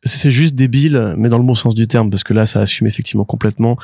c'est 0.03 0.31
juste 0.31 0.55
débile, 0.55 1.14
mais 1.16 1.29
dans 1.29 1.39
le 1.39 1.45
bon 1.45 1.55
sens 1.55 1.75
du 1.75 1.87
terme, 1.87 2.11
parce 2.11 2.25
que 2.25 2.33
là, 2.33 2.47
ça 2.47 2.61
assume 2.61 2.87
effectivement 2.87 3.25
complètement, 3.25 3.77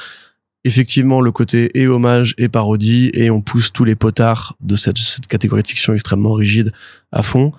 effectivement, 0.67 1.21
le 1.21 1.31
côté 1.31 1.71
et 1.79 1.87
hommage 1.87 2.35
et 2.39 2.49
parodie, 2.49 3.11
et 3.15 3.31
on 3.31 3.41
pousse 3.41 3.73
tous 3.73 3.85
les 3.85 3.95
potards 3.95 4.57
de 4.61 4.75
cette, 4.75 4.99
cette 4.99 5.29
catégorie 5.29 5.63
de 5.63 5.69
fiction 5.69 5.95
extrêmement 5.95 6.33
rigide 6.33 6.73
à 7.13 7.23
fond. 7.23 7.53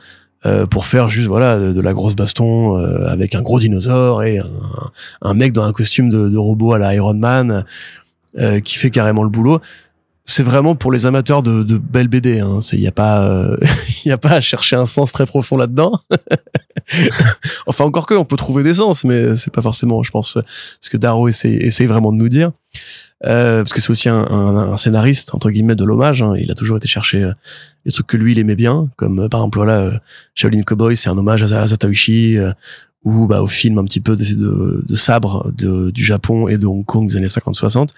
Euh, 0.46 0.68
pour 0.68 0.86
faire 0.86 1.10
juste 1.10 1.28
voilà 1.28 1.58
de, 1.58 1.82
la 1.82 1.94
grosse 1.94 2.16
baston 2.16 2.78
euh, 2.78 3.08
avec 3.08 3.34
un 3.34 3.42
gros 3.42 3.60
dinosaure 3.60 4.22
et 4.22 4.38
un, 4.38 4.46
un, 5.24 5.34
mec 5.34 5.52
dans 5.52 5.64
un 5.64 5.74
costume 5.74 6.10
de, 6.10 6.30
de 6.30 6.38
robot 6.38 6.74
à 6.74 6.78
la 6.78 6.94
Iron 6.94 7.16
Man 7.16 7.66
euh, 8.38 8.60
qui 8.60 8.78
fait 8.78 8.92
carrément 8.92 9.24
le 9.24 9.30
boulot 9.30 9.60
c'est 10.30 10.44
vraiment 10.44 10.76
pour 10.76 10.92
les 10.92 11.06
amateurs 11.06 11.42
de, 11.42 11.64
de 11.64 11.78
belles 11.78 12.10
BD. 12.10 12.42
Hein. 12.42 12.60
Il 12.74 12.82
n'y 12.82 12.88
a 12.88 12.92
pas, 12.92 13.26
il 14.06 14.12
euh, 14.12 14.14
a 14.14 14.18
pas 14.18 14.34
à 14.34 14.42
chercher 14.42 14.76
un 14.76 14.86
sens 14.86 15.12
très 15.14 15.26
profond 15.26 15.58
là-dedans. 15.58 15.94
enfin, 17.68 17.86
encore 17.86 18.06
que, 18.06 18.14
on 18.14 18.26
peut 18.26 18.38
trouver 18.38 18.64
des 18.64 18.76
sens, 18.76 19.04
mais 19.04 19.36
c'est 19.38 19.54
pas 19.54 19.62
forcément, 19.62 20.04
je 20.04 20.12
pense, 20.12 20.38
ce 20.80 20.90
que 20.90 20.98
Darrow 20.98 21.28
essaie, 21.28 21.86
vraiment 21.86 22.12
de 22.12 22.18
nous 22.18 22.30
dire. 22.30 22.52
Euh, 23.26 23.64
parce 23.64 23.74
que 23.74 23.82
c'est 23.82 23.90
aussi 23.90 24.10
un, 24.10 24.78
scénariste 24.78 25.34
entre 25.34 25.50
guillemets 25.50 25.76
de 25.76 25.84
l'hommage. 25.84 26.22
Hein. 26.22 26.34
Il 26.38 26.52
a 26.52 26.56
toujours 26.56 26.78
été 26.78 26.88
chercher 26.88 27.24
euh, 27.24 27.34
des 27.86 27.92
trucs 27.92 28.08
que 28.08 28.18
lui 28.18 28.34
il 28.34 28.40
aimait 28.40 28.56
bien, 28.56 28.90
comme 28.96 29.20
euh, 29.22 29.30
par 29.30 29.42
exemple 29.42 29.58
voilà, 29.58 29.80
euh, 29.80 29.98
Shaolin 30.36 30.62
Cowboy, 30.62 30.96
c'est 30.96 31.10
un 31.10 31.18
hommage 31.18 31.52
à, 31.52 31.64
à 31.64 31.68
ou 33.04 33.26
bah, 33.26 33.42
au 33.42 33.48
film 33.48 33.78
un 33.78 33.86
petit 33.86 34.02
peu 34.02 34.18
de, 34.18 34.96
sabre 34.96 35.52
du 35.54 36.04
Japon 36.04 36.48
et 36.48 36.58
de 36.58 36.66
Hong 36.66 36.86
Kong 36.86 37.08
des 37.08 37.18
années 37.18 37.28
50-60. 37.28 37.90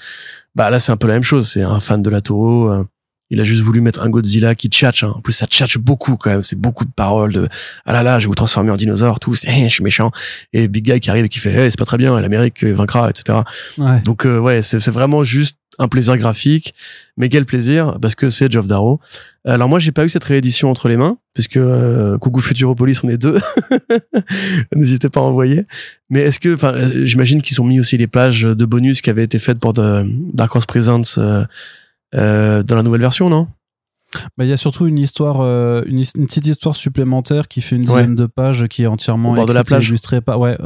Bah 0.55 0.69
là 0.69 0.79
c'est 0.79 0.91
un 0.91 0.97
peu 0.97 1.07
la 1.07 1.15
même 1.15 1.23
chose. 1.23 1.49
C'est 1.49 1.63
un 1.63 1.79
fan 1.79 2.01
de 2.01 2.09
la 2.09 2.21
Toho. 2.21 2.85
Il 3.29 3.39
a 3.39 3.43
juste 3.43 3.61
voulu 3.61 3.81
mettre 3.81 4.01
un 4.01 4.09
Godzilla 4.09 4.55
qui 4.55 4.69
tchatche. 4.69 5.03
Hein. 5.03 5.13
En 5.15 5.21
plus 5.21 5.33
ça 5.33 5.45
tchatche 5.45 5.77
beaucoup 5.77 6.17
quand 6.17 6.29
même. 6.29 6.43
C'est 6.43 6.59
beaucoup 6.59 6.85
de 6.85 6.91
paroles 6.91 7.33
de 7.33 7.47
ah 7.85 7.93
là 7.93 8.03
là 8.03 8.19
je 8.19 8.25
vais 8.25 8.29
vous 8.29 8.35
transformer 8.35 8.71
en 8.71 8.77
dinosaure 8.77 9.19
tout. 9.19 9.35
Eh, 9.45 9.63
je 9.63 9.73
suis 9.73 9.83
méchant. 9.83 10.11
Et 10.53 10.67
Big 10.67 10.85
Guy 10.85 10.99
qui 10.99 11.09
arrive 11.09 11.25
et 11.25 11.29
qui 11.29 11.39
fait 11.39 11.53
hey, 11.53 11.71
c'est 11.71 11.79
pas 11.79 11.85
très 11.85 11.97
bien. 11.97 12.19
L'Amérique 12.19 12.63
vaincra 12.63 13.09
etc. 13.09 13.39
Ouais. 13.77 14.01
Donc 14.01 14.25
euh, 14.25 14.39
ouais 14.39 14.61
c'est 14.61 14.89
vraiment 14.89 15.23
juste 15.23 15.57
un 15.79 15.87
plaisir 15.87 16.17
graphique, 16.17 16.75
mais 17.17 17.29
quel 17.29 17.45
plaisir 17.45 17.97
parce 18.01 18.13
que 18.13 18.29
c'est 18.29 18.51
Geoff 18.51 18.67
Darrow. 18.67 18.99
Alors 19.45 19.69
moi 19.69 19.79
j'ai 19.79 19.93
pas 19.93 20.05
eu 20.05 20.09
cette 20.09 20.25
réédition 20.25 20.69
entre 20.69 20.89
les 20.89 20.97
mains 20.97 21.17
puisque 21.33 21.57
euh, 21.57 22.17
Coucou 22.17 22.41
Futuropolis 22.41 23.01
on 23.03 23.07
est 23.07 23.17
deux. 23.17 23.37
N'hésitez 24.75 25.09
pas 25.09 25.21
à 25.21 25.23
envoyer. 25.23 25.63
Mais 26.09 26.19
est-ce 26.19 26.39
que 26.39 26.53
enfin 26.53 26.73
euh, 26.73 27.05
j'imagine 27.05 27.41
qu'ils 27.41 27.61
ont 27.61 27.63
mis 27.63 27.79
aussi 27.79 27.97
les 27.97 28.07
plages 28.07 28.41
de 28.41 28.65
bonus 28.65 29.01
qui 29.01 29.09
avaient 29.09 29.23
été 29.23 29.39
faites 29.39 29.59
pour 29.59 29.73
Dark 29.73 30.53
Horse 30.53 30.65
Presents 30.65 31.17
euh, 31.17 31.45
euh, 32.15 32.63
dans 32.63 32.75
la 32.75 32.83
nouvelle 32.83 33.01
version, 33.01 33.29
non? 33.29 33.47
Bah, 34.37 34.45
il 34.45 34.47
y 34.47 34.53
a 34.53 34.57
surtout 34.57 34.87
une 34.87 34.97
histoire, 34.97 35.41
euh, 35.41 35.83
une, 35.85 36.03
une, 36.15 36.25
petite 36.25 36.47
histoire 36.47 36.75
supplémentaire 36.75 37.47
qui 37.47 37.61
fait 37.61 37.75
une 37.75 37.83
dizaine 37.83 38.15
de 38.15 38.25
pages, 38.25 38.67
qui 38.67 38.83
est 38.83 38.87
entièrement 38.87 39.45
de 39.45 39.53
la 39.53 39.63
plage. 39.63 39.89
illustrée 39.89 40.19
par, 40.19 40.39
ouais, 40.39 40.57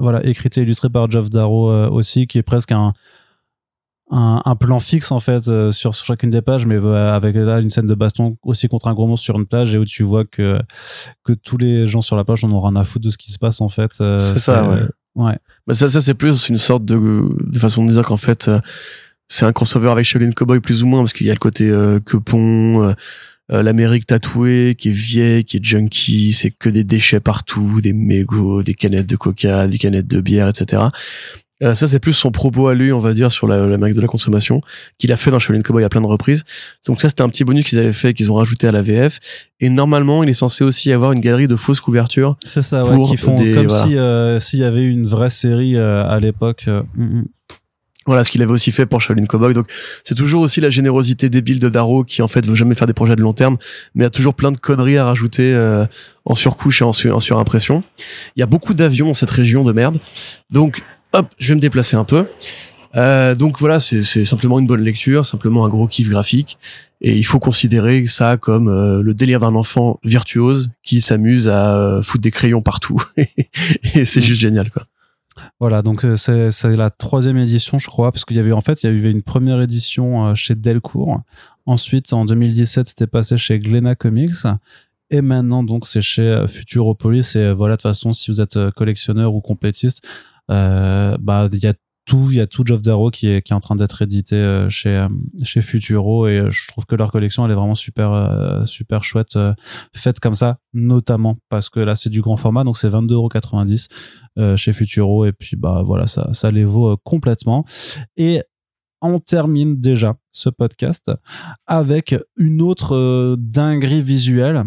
voilà, 0.00 0.24
écrite 0.26 0.58
et 0.58 0.62
illustrée 0.62 0.90
par 0.90 1.08
Geoff 1.10 1.30
Darrow 1.30 1.70
aussi, 1.90 2.26
qui 2.26 2.38
est 2.38 2.42
presque 2.42 2.72
un, 2.72 2.92
un, 4.10 4.40
un, 4.44 4.56
plan 4.56 4.78
fixe 4.78 5.12
en 5.12 5.20
fait 5.20 5.48
euh, 5.48 5.70
sur, 5.70 5.94
sur, 5.94 6.06
chacune 6.06 6.30
des 6.30 6.42
pages 6.42 6.66
mais 6.66 6.76
euh, 6.76 7.14
avec 7.14 7.36
là 7.36 7.60
une 7.60 7.70
scène 7.70 7.86
de 7.86 7.94
baston 7.94 8.36
aussi 8.42 8.68
contre 8.68 8.88
un 8.88 8.94
gros 8.94 9.06
monstre 9.06 9.24
sur 9.24 9.38
une 9.38 9.46
plage 9.46 9.74
et 9.74 9.78
où 9.78 9.84
tu 9.84 10.02
vois 10.02 10.24
que 10.24 10.58
que 11.24 11.32
tous 11.32 11.58
les 11.58 11.86
gens 11.86 12.00
sur 12.00 12.16
la 12.16 12.24
plage 12.24 12.44
en 12.44 12.50
ont 12.50 12.60
rien 12.60 12.76
à 12.76 12.84
foutre 12.84 13.04
de 13.04 13.10
ce 13.10 13.18
qui 13.18 13.32
se 13.32 13.38
passe 13.38 13.60
en 13.60 13.68
fait 13.68 14.00
euh, 14.00 14.16
c'est 14.16 14.38
ça 14.38 14.68
ouais, 14.68 14.82
ouais. 15.16 15.38
Bah 15.66 15.74
ça 15.74 15.88
ça 15.88 16.00
c'est 16.00 16.14
plus 16.14 16.48
une 16.48 16.56
sorte 16.56 16.84
de 16.84 17.22
de 17.38 17.58
façon 17.58 17.84
de 17.84 17.92
dire 17.92 18.02
qu'en 18.02 18.16
fait 18.16 18.50
c'est 19.28 19.44
un 19.44 19.52
crossover 19.52 19.90
avec 19.90 20.04
Shaolin 20.04 20.32
Cowboy 20.32 20.60
plus 20.60 20.82
ou 20.82 20.86
moins 20.86 21.00
parce 21.00 21.12
qu'il 21.12 21.26
y 21.26 21.30
a 21.30 21.34
le 21.34 21.38
côté 21.38 21.68
euh, 21.70 22.00
quepon 22.00 22.94
l'Amérique 23.50 24.06
tatouée 24.06 24.74
qui 24.76 24.90
est 24.90 24.92
vieille, 24.92 25.42
qui 25.42 25.56
est 25.56 25.64
junkie, 25.64 26.34
c'est 26.34 26.50
que 26.50 26.68
des 26.68 26.84
déchets 26.84 27.20
partout, 27.20 27.80
des 27.80 27.94
mégots, 27.94 28.62
des 28.62 28.74
canettes 28.74 29.06
de 29.06 29.16
coca, 29.16 29.66
des 29.66 29.78
canettes 29.78 30.06
de 30.06 30.20
bière, 30.20 30.48
etc. 30.48 30.88
Euh, 31.62 31.74
ça, 31.74 31.88
c'est 31.88 31.98
plus 31.98 32.12
son 32.12 32.30
propos 32.30 32.68
à 32.68 32.74
lui, 32.74 32.92
on 32.92 33.00
va 33.00 33.14
dire, 33.14 33.32
sur 33.32 33.48
la, 33.48 33.66
la 33.66 33.76
de 33.76 34.00
la 34.00 34.06
consommation, 34.06 34.60
qu'il 34.98 35.10
a 35.12 35.16
fait 35.16 35.30
dans 35.30 35.38
Shaolin 35.38 35.62
Cowboy 35.62 35.82
à 35.82 35.88
plein 35.88 36.00
de 36.00 36.06
reprises. 36.06 36.44
Donc 36.86 37.00
ça, 37.00 37.08
c'était 37.08 37.22
un 37.22 37.28
petit 37.28 37.44
bonus 37.44 37.64
qu'ils 37.64 37.78
avaient 37.78 37.92
fait, 37.92 38.14
qu'ils 38.14 38.30
ont 38.30 38.36
rajouté 38.36 38.68
à 38.68 38.72
la 38.72 38.82
VF. 38.82 39.18
Et 39.60 39.68
normalement, 39.70 40.22
il 40.22 40.28
est 40.28 40.34
censé 40.34 40.62
aussi 40.62 40.92
avoir 40.92 41.12
une 41.12 41.20
galerie 41.20 41.48
de 41.48 41.56
fausses 41.56 41.80
couvertures. 41.80 42.36
C'est 42.44 42.62
ça, 42.62 42.84
ouais, 42.84 43.02
qui 43.08 43.16
font 43.16 43.34
comme 43.34 43.70
si 43.70 43.98
euh, 43.98 44.38
s'il 44.38 44.60
y 44.60 44.64
avait 44.64 44.84
une 44.84 45.06
vraie 45.06 45.30
série 45.30 45.76
euh, 45.76 46.04
à 46.04 46.20
l'époque. 46.20 46.68
Mm, 46.94 47.02
mm. 47.20 47.24
Voilà 48.08 48.24
ce 48.24 48.30
qu'il 48.30 48.42
avait 48.42 48.52
aussi 48.52 48.72
fait 48.72 48.86
pour 48.86 49.00
Shaolin 49.00 49.26
Cowboy. 49.26 49.54
Donc 49.54 49.70
c'est 50.02 50.14
toujours 50.14 50.42
aussi 50.42 50.60
la 50.60 50.70
générosité 50.70 51.28
débile 51.28 51.60
de 51.60 51.68
Darrow 51.68 52.04
qui 52.04 52.22
en 52.22 52.28
fait 52.28 52.46
veut 52.46 52.54
jamais 52.54 52.74
faire 52.74 52.86
des 52.86 52.94
projets 52.94 53.14
de 53.14 53.20
long 53.20 53.34
terme, 53.34 53.58
mais 53.94 54.04
a 54.04 54.10
toujours 54.10 54.34
plein 54.34 54.50
de 54.50 54.56
conneries 54.56 54.96
à 54.96 55.04
rajouter 55.04 55.52
euh, 55.52 55.84
en 56.24 56.34
surcouche 56.34 56.80
et 56.80 56.84
en, 56.84 56.90
en 56.90 57.20
surimpression. 57.20 57.84
Il 58.34 58.40
y 58.40 58.42
a 58.42 58.46
beaucoup 58.46 58.74
d'avions 58.74 59.06
dans 59.06 59.14
cette 59.14 59.30
région 59.30 59.62
de 59.62 59.72
merde. 59.72 59.98
Donc 60.50 60.82
hop, 61.12 61.26
je 61.38 61.48
vais 61.48 61.56
me 61.56 61.60
déplacer 61.60 61.96
un 61.96 62.04
peu. 62.04 62.26
Euh, 62.96 63.34
donc 63.34 63.58
voilà, 63.58 63.80
c'est 63.80 64.24
simplement 64.24 64.58
une 64.58 64.66
bonne 64.66 64.82
lecture, 64.82 65.26
simplement 65.26 65.64
un 65.64 65.68
gros 65.68 65.86
kiff 65.86 66.08
graphique. 66.08 66.58
Et 67.00 67.16
il 67.16 67.24
faut 67.24 67.38
considérer 67.38 68.06
ça 68.06 68.36
comme 68.36 68.68
euh, 68.68 69.02
le 69.02 69.14
délire 69.14 69.40
d'un 69.40 69.54
enfant 69.54 70.00
virtuose 70.02 70.70
qui 70.82 71.00
s'amuse 71.00 71.48
à 71.48 71.76
euh, 71.76 72.02
foutre 72.02 72.22
des 72.22 72.30
crayons 72.30 72.62
partout. 72.62 73.00
et 73.16 74.04
c'est 74.04 74.20
juste 74.20 74.40
génial, 74.40 74.70
quoi. 74.70 74.84
Voilà, 75.60 75.82
donc 75.82 76.04
euh, 76.04 76.16
c'est 76.16 76.76
la 76.76 76.90
troisième 76.90 77.36
édition, 77.36 77.78
je 77.78 77.88
crois, 77.88 78.12
parce 78.12 78.24
qu'il 78.24 78.36
y 78.36 78.40
avait 78.40 78.52
en 78.52 78.60
fait, 78.60 78.82
il 78.82 78.86
y 78.86 78.96
avait 78.96 79.10
une 79.10 79.22
première 79.22 79.60
édition 79.60 80.26
euh, 80.28 80.34
chez 80.34 80.54
Delcourt. 80.54 81.20
Ensuite, 81.66 82.12
en 82.12 82.24
2017, 82.24 82.88
c'était 82.88 83.08
passé 83.08 83.36
chez 83.36 83.58
Glena 83.58 83.96
Comics. 83.96 84.46
Et 85.10 85.20
maintenant, 85.20 85.64
donc, 85.64 85.86
c'est 85.86 86.00
chez 86.00 86.22
euh, 86.22 86.46
Futuropolis. 86.46 87.34
Et 87.34 87.52
voilà, 87.52 87.74
de 87.74 87.78
toute 87.78 87.90
façon, 87.90 88.12
si 88.12 88.30
vous 88.30 88.40
êtes 88.40 88.58
collectionneur 88.76 89.34
ou 89.34 89.40
complétiste, 89.40 90.02
bah, 90.48 91.48
il 91.52 91.58
y 91.58 91.66
a 91.66 91.74
tout, 92.08 92.28
il 92.30 92.38
y 92.38 92.40
a 92.40 92.46
tout 92.46 92.64
Geoff 92.64 92.80
Darrow 92.80 93.10
qui 93.10 93.28
est, 93.28 93.42
qui 93.42 93.52
est 93.52 93.56
en 93.56 93.60
train 93.60 93.76
d'être 93.76 94.00
édité 94.00 94.34
euh, 94.34 94.70
chez, 94.70 94.96
euh, 94.96 95.08
chez 95.42 95.60
Futuro 95.60 96.26
et 96.26 96.38
euh, 96.38 96.50
je 96.50 96.66
trouve 96.66 96.86
que 96.86 96.96
leur 96.96 97.12
collection 97.12 97.44
elle 97.44 97.52
est 97.52 97.54
vraiment 97.54 97.74
super, 97.74 98.62
super 98.64 99.04
chouette, 99.04 99.38
faite 99.94 100.18
comme 100.18 100.34
ça, 100.34 100.58
notamment 100.72 101.36
parce 101.50 101.68
que 101.68 101.80
là 101.80 101.96
c'est 101.96 102.08
du 102.08 102.22
grand 102.22 102.38
format 102.38 102.64
donc 102.64 102.78
c'est 102.78 102.88
22,90€ 102.88 104.56
chez 104.56 104.72
Futuro 104.72 105.26
et 105.26 105.32
puis 105.32 105.56
bah 105.56 105.82
voilà, 105.84 106.06
ça, 106.06 106.30
ça 106.32 106.50
les 106.50 106.64
vaut 106.64 106.96
complètement. 106.96 107.64
Et 108.16 108.42
on 109.02 109.18
termine 109.18 109.78
déjà 109.78 110.16
ce 110.32 110.48
podcast 110.48 111.12
avec 111.66 112.14
une 112.36 112.62
autre 112.62 113.36
dinguerie 113.38 114.02
visuelle 114.02 114.64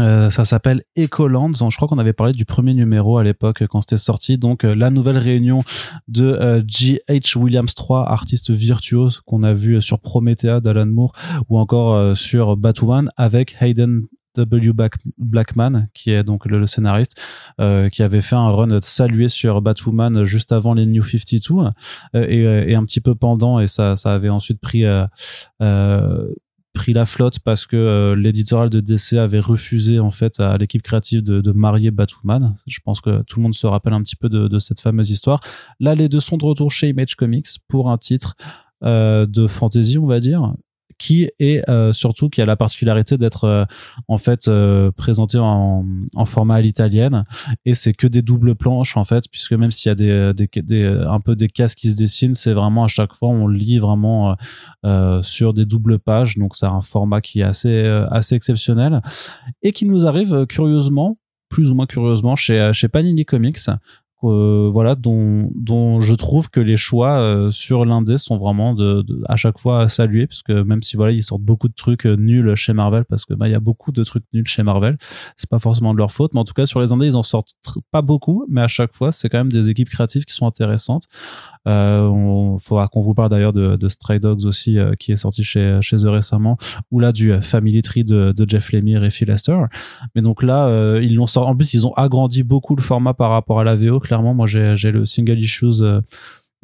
euh, 0.00 0.30
ça 0.30 0.44
s'appelle 0.44 0.82
Ecolands. 0.96 1.52
Je 1.52 1.76
crois 1.76 1.88
qu'on 1.88 1.98
avait 1.98 2.12
parlé 2.12 2.32
du 2.32 2.44
premier 2.44 2.74
numéro 2.74 3.18
à 3.18 3.24
l'époque 3.24 3.64
quand 3.68 3.80
c'était 3.80 3.96
sorti. 3.96 4.38
Donc 4.38 4.64
euh, 4.64 4.74
la 4.74 4.90
nouvelle 4.90 5.18
réunion 5.18 5.60
de 6.06 6.62
G.H. 6.66 7.36
Euh, 7.36 7.40
Williams 7.40 7.74
3, 7.74 8.08
artiste 8.08 8.50
virtuose 8.50 9.20
qu'on 9.20 9.42
a 9.42 9.52
vu 9.52 9.80
sur 9.82 10.00
Promethea 10.00 10.60
d'Alan 10.60 10.86
Moore 10.86 11.12
ou 11.48 11.58
encore 11.58 12.16
sur 12.16 12.56
Batwoman 12.56 13.10
avec 13.16 13.56
Hayden 13.60 14.02
W. 14.36 14.72
Blackman, 15.18 15.88
qui 15.94 16.10
est 16.12 16.22
donc 16.22 16.46
le, 16.46 16.64
scénariste, 16.66 17.16
qui 17.90 18.02
avait 18.02 18.20
fait 18.20 18.36
un 18.36 18.50
run 18.50 18.78
salué 18.80 19.28
sur 19.28 19.60
Batwoman 19.62 20.24
juste 20.24 20.52
avant 20.52 20.74
les 20.74 20.86
New 20.86 21.02
52 21.02 21.70
et, 22.14 22.42
et, 22.42 22.74
un 22.76 22.84
petit 22.84 23.00
peu 23.00 23.14
pendant, 23.16 23.58
et 23.58 23.66
ça, 23.66 23.96
ça 23.96 24.14
avait 24.14 24.28
ensuite 24.28 24.60
pris 24.60 24.84
pris 26.72 26.92
la 26.92 27.06
flotte 27.06 27.40
parce 27.40 27.66
que 27.66 27.76
euh, 27.76 28.14
l'éditorial 28.14 28.70
de 28.70 28.80
DC 28.80 29.14
avait 29.14 29.40
refusé 29.40 29.98
en 29.98 30.10
fait 30.10 30.38
à 30.40 30.56
l'équipe 30.58 30.82
créative 30.82 31.22
de, 31.22 31.52
marier 31.52 31.90
Batwoman. 31.90 32.56
Je 32.66 32.78
pense 32.84 33.00
que 33.00 33.22
tout 33.22 33.38
le 33.38 33.42
monde 33.42 33.54
se 33.54 33.66
rappelle 33.66 33.92
un 33.92 34.02
petit 34.02 34.16
peu 34.16 34.28
de, 34.28 34.58
cette 34.58 34.80
fameuse 34.80 35.10
histoire. 35.10 35.40
Là, 35.80 35.94
les 35.94 36.08
deux 36.08 36.20
sont 36.20 36.36
de 36.36 36.44
retour 36.44 36.70
chez 36.70 36.88
Image 36.88 37.14
Comics 37.16 37.48
pour 37.68 37.90
un 37.90 37.98
titre 37.98 38.36
euh, 38.84 39.26
de 39.26 39.46
fantasy, 39.46 39.98
on 39.98 40.06
va 40.06 40.20
dire, 40.20 40.54
qui 40.98 41.30
est 41.38 41.68
euh, 41.68 41.92
surtout 41.92 42.28
qui 42.28 42.42
a 42.42 42.46
la 42.46 42.56
particularité 42.56 43.16
d'être 43.16 43.44
euh, 43.44 43.64
en 44.08 44.18
fait 44.18 44.48
euh, 44.48 44.90
présenté 44.90 45.38
en, 45.38 45.86
en, 46.14 46.24
format 46.24 46.56
à 46.56 46.60
l'italienne. 46.60 47.24
Et 47.64 47.74
c'est 47.74 47.94
que 47.94 48.06
des 48.06 48.22
doubles 48.22 48.54
planches 48.54 48.96
en 48.96 49.04
fait 49.04 49.24
puisque 49.30 49.52
même 49.52 49.70
s'il 49.70 49.92
y 49.92 50.12
a 50.12 51.10
un 51.10 51.20
peu 51.20 51.36
des 51.36 51.48
cases 51.48 51.74
qui 51.74 51.90
se 51.90 51.96
dessinent 51.96 52.34
c'est 52.34 52.52
vraiment 52.52 52.84
à 52.84 52.88
chaque 52.88 53.14
fois 53.14 53.28
on 53.28 53.46
lit 53.46 53.78
vraiment 53.78 54.36
sur 55.22 55.54
des 55.54 55.64
doubles 55.64 55.98
pages. 55.98 56.36
Donc 56.36 56.56
c'est 56.56 56.66
un 56.66 56.80
format 56.80 57.20
qui 57.20 57.40
est 57.40 57.44
assez 57.44 57.84
assez 58.10 58.34
exceptionnel. 58.34 59.00
Et 59.62 59.72
qui 59.72 59.86
nous 59.86 60.06
arrive 60.06 60.46
curieusement 60.46 61.18
plus 61.48 61.70
ou 61.70 61.74
moins 61.74 61.86
curieusement 61.86 62.36
chez, 62.36 62.70
chez 62.74 62.88
Panini 62.88 63.24
Comics 63.24 63.70
voilà 64.22 64.94
dont 64.96 65.50
dont 65.54 66.00
je 66.00 66.14
trouve 66.14 66.50
que 66.50 66.60
les 66.60 66.76
choix 66.76 67.18
euh, 67.18 67.50
sur 67.50 67.84
l'indé 67.84 68.18
sont 68.18 68.36
vraiment 68.36 68.74
à 69.28 69.36
chaque 69.36 69.58
fois 69.58 69.82
à 69.82 69.88
saluer 69.88 70.26
parce 70.26 70.42
que 70.42 70.62
même 70.62 70.82
si 70.82 70.96
voilà 70.96 71.12
ils 71.12 71.22
sortent 71.22 71.42
beaucoup 71.42 71.68
de 71.68 71.74
trucs 71.74 72.06
euh, 72.06 72.16
nuls 72.16 72.54
chez 72.56 72.72
Marvel 72.72 73.04
parce 73.04 73.24
que 73.24 73.34
bah 73.34 73.48
il 73.48 73.52
y 73.52 73.54
a 73.54 73.60
beaucoup 73.60 73.92
de 73.92 74.02
trucs 74.02 74.24
nuls 74.32 74.46
chez 74.46 74.62
Marvel 74.62 74.96
c'est 75.36 75.48
pas 75.48 75.60
forcément 75.60 75.92
de 75.92 75.98
leur 75.98 76.10
faute 76.10 76.34
mais 76.34 76.40
en 76.40 76.44
tout 76.44 76.54
cas 76.54 76.66
sur 76.66 76.80
les 76.80 76.90
indés 76.90 77.06
ils 77.06 77.16
en 77.16 77.22
sortent 77.22 77.54
pas 77.92 78.02
beaucoup 78.02 78.44
mais 78.48 78.60
à 78.60 78.68
chaque 78.68 78.92
fois 78.92 79.12
c'est 79.12 79.28
quand 79.28 79.38
même 79.38 79.52
des 79.52 79.68
équipes 79.68 79.88
créatives 79.88 80.24
qui 80.24 80.34
sont 80.34 80.46
intéressantes 80.46 81.04
euh, 81.68 82.58
faudra 82.58 82.88
qu'on 82.88 83.02
vous 83.02 83.14
parle 83.14 83.30
d'ailleurs 83.30 83.52
de, 83.52 83.76
de, 83.76 83.88
Stray 83.88 84.18
Dogs 84.18 84.46
aussi 84.46 84.78
qui 84.98 85.12
est 85.12 85.16
sorti 85.16 85.44
chez 85.44 85.78
chez 85.82 85.96
eux 86.04 86.10
récemment 86.10 86.56
ou 86.90 86.98
là 86.98 87.12
du 87.12 87.32
Family 87.42 87.82
Tree 87.82 88.04
de, 88.04 88.32
de 88.32 88.48
Jeff 88.48 88.72
Lemire 88.72 89.04
et 89.04 89.10
Phil 89.10 89.28
Lester. 89.28 89.58
Mais 90.14 90.22
donc 90.22 90.42
là 90.42 90.98
ils 91.00 91.14
l'ont 91.14 91.26
sorti. 91.26 91.50
En 91.50 91.56
plus 91.56 91.74
ils 91.74 91.86
ont 91.86 91.92
agrandi 91.94 92.42
beaucoup 92.42 92.74
le 92.74 92.82
format 92.82 93.14
par 93.14 93.30
rapport 93.30 93.60
à 93.60 93.64
la 93.64 93.74
VO 93.74 93.98
clairement, 94.00 94.34
moi, 94.34 94.46
j'ai 94.46 94.90
le 94.90 95.04
single 95.04 95.38
issues 95.38 95.82
euh, 95.82 96.00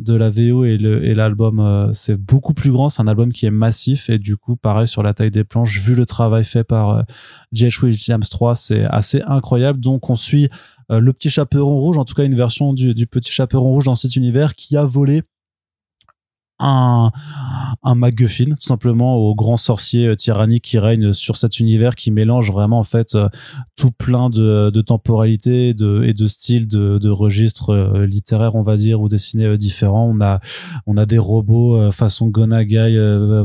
de 0.00 0.14
la 0.14 0.28
VO 0.28 0.64
et 0.64 0.76
l'album 1.14 1.60
euh, 1.60 1.92
c'est 1.92 2.16
beaucoup 2.16 2.52
plus 2.52 2.72
grand 2.72 2.88
c'est 2.88 3.00
un 3.00 3.06
album 3.06 3.32
qui 3.32 3.46
est 3.46 3.52
massif 3.52 4.10
et 4.10 4.18
du 4.18 4.36
coup 4.36 4.56
pareil 4.56 4.88
sur 4.88 5.04
la 5.04 5.14
taille 5.14 5.30
des 5.30 5.44
planches 5.44 5.78
vu 5.78 5.94
le 5.94 6.04
travail 6.04 6.44
fait 6.44 6.64
par 6.64 7.04
J.H. 7.52 7.78
Euh, 7.78 7.86
Williams 7.86 8.28
3 8.28 8.56
c'est 8.56 8.84
assez 8.84 9.22
incroyable 9.26 9.78
donc 9.78 10.10
on 10.10 10.16
suit 10.16 10.48
le 10.90 11.12
petit 11.12 11.30
chaperon 11.30 11.78
rouge 11.78 11.96
en 11.96 12.04
tout 12.04 12.14
cas 12.14 12.24
une 12.24 12.34
version 12.34 12.72
du, 12.72 12.92
du 12.92 13.06
petit 13.06 13.32
chaperon 13.32 13.70
rouge 13.70 13.84
dans 13.84 13.94
cet 13.94 14.16
univers 14.16 14.54
qui 14.54 14.76
a 14.76 14.84
volé 14.84 15.22
un, 16.58 17.10
un 17.82 17.94
MacGuffin, 17.94 18.44
tout 18.44 18.66
simplement, 18.66 19.16
au 19.16 19.34
grand 19.34 19.56
sorcier 19.56 20.06
euh, 20.06 20.14
tyrannique 20.14 20.64
qui 20.64 20.78
règne 20.78 21.12
sur 21.12 21.36
cet 21.36 21.58
univers 21.58 21.96
qui 21.96 22.10
mélange 22.10 22.52
vraiment, 22.52 22.78
en 22.78 22.84
fait, 22.84 23.14
euh, 23.14 23.28
tout 23.76 23.90
plein 23.90 24.30
de, 24.30 24.70
de 24.70 24.80
temporalité 24.80 25.70
et 25.70 25.74
de, 25.74 26.04
et 26.04 26.14
de 26.14 26.26
styles 26.26 26.68
de, 26.68 26.98
de 26.98 27.10
registres 27.10 27.70
euh, 27.70 28.06
littéraires, 28.06 28.54
on 28.54 28.62
va 28.62 28.76
dire, 28.76 29.00
ou 29.00 29.08
dessinés 29.08 29.58
différents. 29.58 30.08
On 30.08 30.20
a, 30.20 30.40
on 30.86 30.96
a 30.96 31.06
des 31.06 31.18
robots 31.18 31.90
façon 31.90 32.28
Gonagai, 32.28 32.96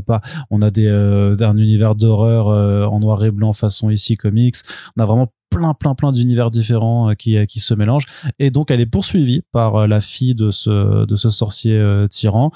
pas, 0.06 0.22
on 0.50 0.62
a 0.62 0.70
des, 0.72 0.88
un 0.88 1.58
univers 1.58 1.96
d'horreur 1.96 2.48
en 2.92 3.00
noir 3.00 3.24
et 3.26 3.32
blanc 3.32 3.54
façon 3.54 3.90
ici 3.90 4.16
comics. 4.16 4.56
On 4.98 5.02
a 5.02 5.06
vraiment 5.06 5.28
plein 5.50 5.74
plein 5.74 5.96
plein 5.96 6.12
d'univers 6.12 6.52
différents 6.52 7.14
qui 7.18 7.44
qui 7.48 7.60
se 7.60 7.74
mélangent 7.74 8.06
et 8.38 8.52
donc 8.52 8.70
elle 8.70 8.82
est 8.82 8.86
poursuivie 8.86 9.42
par 9.52 9.88
la 9.88 10.00
fille 10.00 10.36
de 10.36 10.52
ce 10.52 11.06
de 11.06 11.16
ce 11.16 11.32
sorcier 11.32 11.84
tyran 12.12 12.52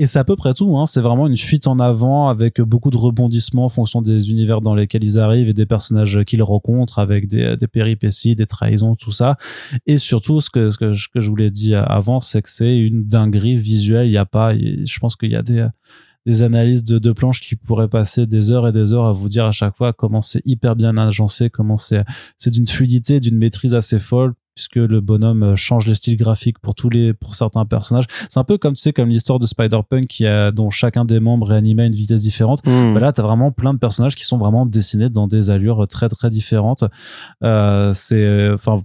et 0.00 0.06
c'est 0.06 0.18
à 0.18 0.24
peu 0.24 0.34
près 0.34 0.54
tout. 0.54 0.78
Hein. 0.78 0.86
C'est 0.86 1.02
vraiment 1.02 1.26
une 1.26 1.36
fuite 1.36 1.66
en 1.66 1.78
avant 1.78 2.30
avec 2.30 2.58
beaucoup 2.62 2.90
de 2.90 2.96
rebondissements 2.96 3.66
en 3.66 3.68
fonction 3.68 4.00
des 4.00 4.30
univers 4.30 4.62
dans 4.62 4.74
lesquels 4.74 5.04
ils 5.04 5.18
arrivent 5.18 5.50
et 5.50 5.52
des 5.52 5.66
personnages 5.66 6.24
qu'ils 6.24 6.42
rencontrent 6.42 6.98
avec 6.98 7.28
des, 7.28 7.54
des, 7.58 7.66
péripéties, 7.66 8.34
des 8.34 8.46
trahisons, 8.46 8.94
tout 8.94 9.12
ça. 9.12 9.36
Et 9.86 9.98
surtout, 9.98 10.40
ce 10.40 10.48
que, 10.48 10.70
ce 10.70 10.78
que, 10.78 10.94
je 10.94 11.28
voulais 11.28 11.50
dire 11.50 11.84
avant, 11.86 12.22
c'est 12.22 12.40
que 12.40 12.48
c'est 12.48 12.78
une 12.78 13.04
dinguerie 13.04 13.56
visuelle. 13.56 14.06
Il 14.06 14.12
n'y 14.12 14.16
a 14.16 14.24
pas, 14.24 14.54
je 14.56 14.98
pense 15.00 15.16
qu'il 15.16 15.32
y 15.32 15.36
a 15.36 15.42
des, 15.42 15.68
des 16.24 16.42
analyses 16.42 16.82
de, 16.82 16.98
de 16.98 17.12
planches 17.12 17.42
qui 17.42 17.56
pourraient 17.56 17.88
passer 17.88 18.26
des 18.26 18.50
heures 18.50 18.66
et 18.66 18.72
des 18.72 18.94
heures 18.94 19.04
à 19.04 19.12
vous 19.12 19.28
dire 19.28 19.44
à 19.44 19.52
chaque 19.52 19.76
fois 19.76 19.92
comment 19.92 20.22
c'est 20.22 20.40
hyper 20.46 20.76
bien 20.76 20.96
agencé, 20.96 21.50
comment 21.50 21.76
c'est, 21.76 22.04
c'est 22.38 22.50
d'une 22.50 22.66
fluidité, 22.66 23.20
d'une 23.20 23.36
maîtrise 23.36 23.74
assez 23.74 23.98
folle 23.98 24.32
puisque 24.60 24.76
le 24.76 25.00
bonhomme 25.00 25.42
euh, 25.42 25.56
change 25.56 25.86
les 25.86 25.94
styles 25.94 26.18
graphiques 26.18 26.58
pour 26.58 26.74
tous 26.74 26.90
les 26.90 27.14
pour 27.14 27.34
certains 27.34 27.64
personnages. 27.64 28.04
C'est 28.28 28.38
un 28.38 28.44
peu 28.44 28.58
comme 28.58 28.74
tu 28.74 28.82
sais 28.82 28.92
comme 28.92 29.08
l'histoire 29.08 29.38
de 29.38 29.46
Spider-Punk 29.46 30.06
qui 30.06 30.26
a 30.26 30.52
dont 30.52 30.68
chacun 30.68 31.06
des 31.06 31.18
membres 31.18 31.52
animé 31.52 31.84
à 31.84 31.86
une 31.86 31.94
vitesse 31.94 32.20
différente. 32.20 32.64
Mmh. 32.66 32.92
Bah 32.92 33.00
là, 33.00 33.12
t'as 33.12 33.22
vraiment 33.22 33.52
plein 33.52 33.72
de 33.72 33.78
personnages 33.78 34.14
qui 34.14 34.26
sont 34.26 34.36
vraiment 34.36 34.66
dessinés 34.66 35.08
dans 35.08 35.26
des 35.26 35.48
allures 35.48 35.88
très 35.88 36.08
très 36.08 36.28
différentes. 36.28 36.84
Euh, 37.42 37.92
c'est 37.94 38.50
enfin 38.52 38.82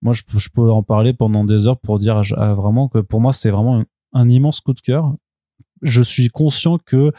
moi 0.00 0.14
je, 0.14 0.22
je 0.34 0.48
peux 0.48 0.70
en 0.70 0.82
parler 0.82 1.12
pendant 1.12 1.44
des 1.44 1.68
heures 1.68 1.78
pour 1.78 1.98
dire 1.98 2.22
vraiment 2.22 2.88
que 2.88 2.98
pour 2.98 3.20
moi 3.20 3.34
c'est 3.34 3.50
vraiment 3.50 3.82
un 4.14 4.28
immense 4.30 4.60
coup 4.60 4.72
de 4.72 4.80
cœur. 4.80 5.12
Je 5.82 6.00
suis 6.00 6.28
conscient 6.28 6.78
que 6.78 7.12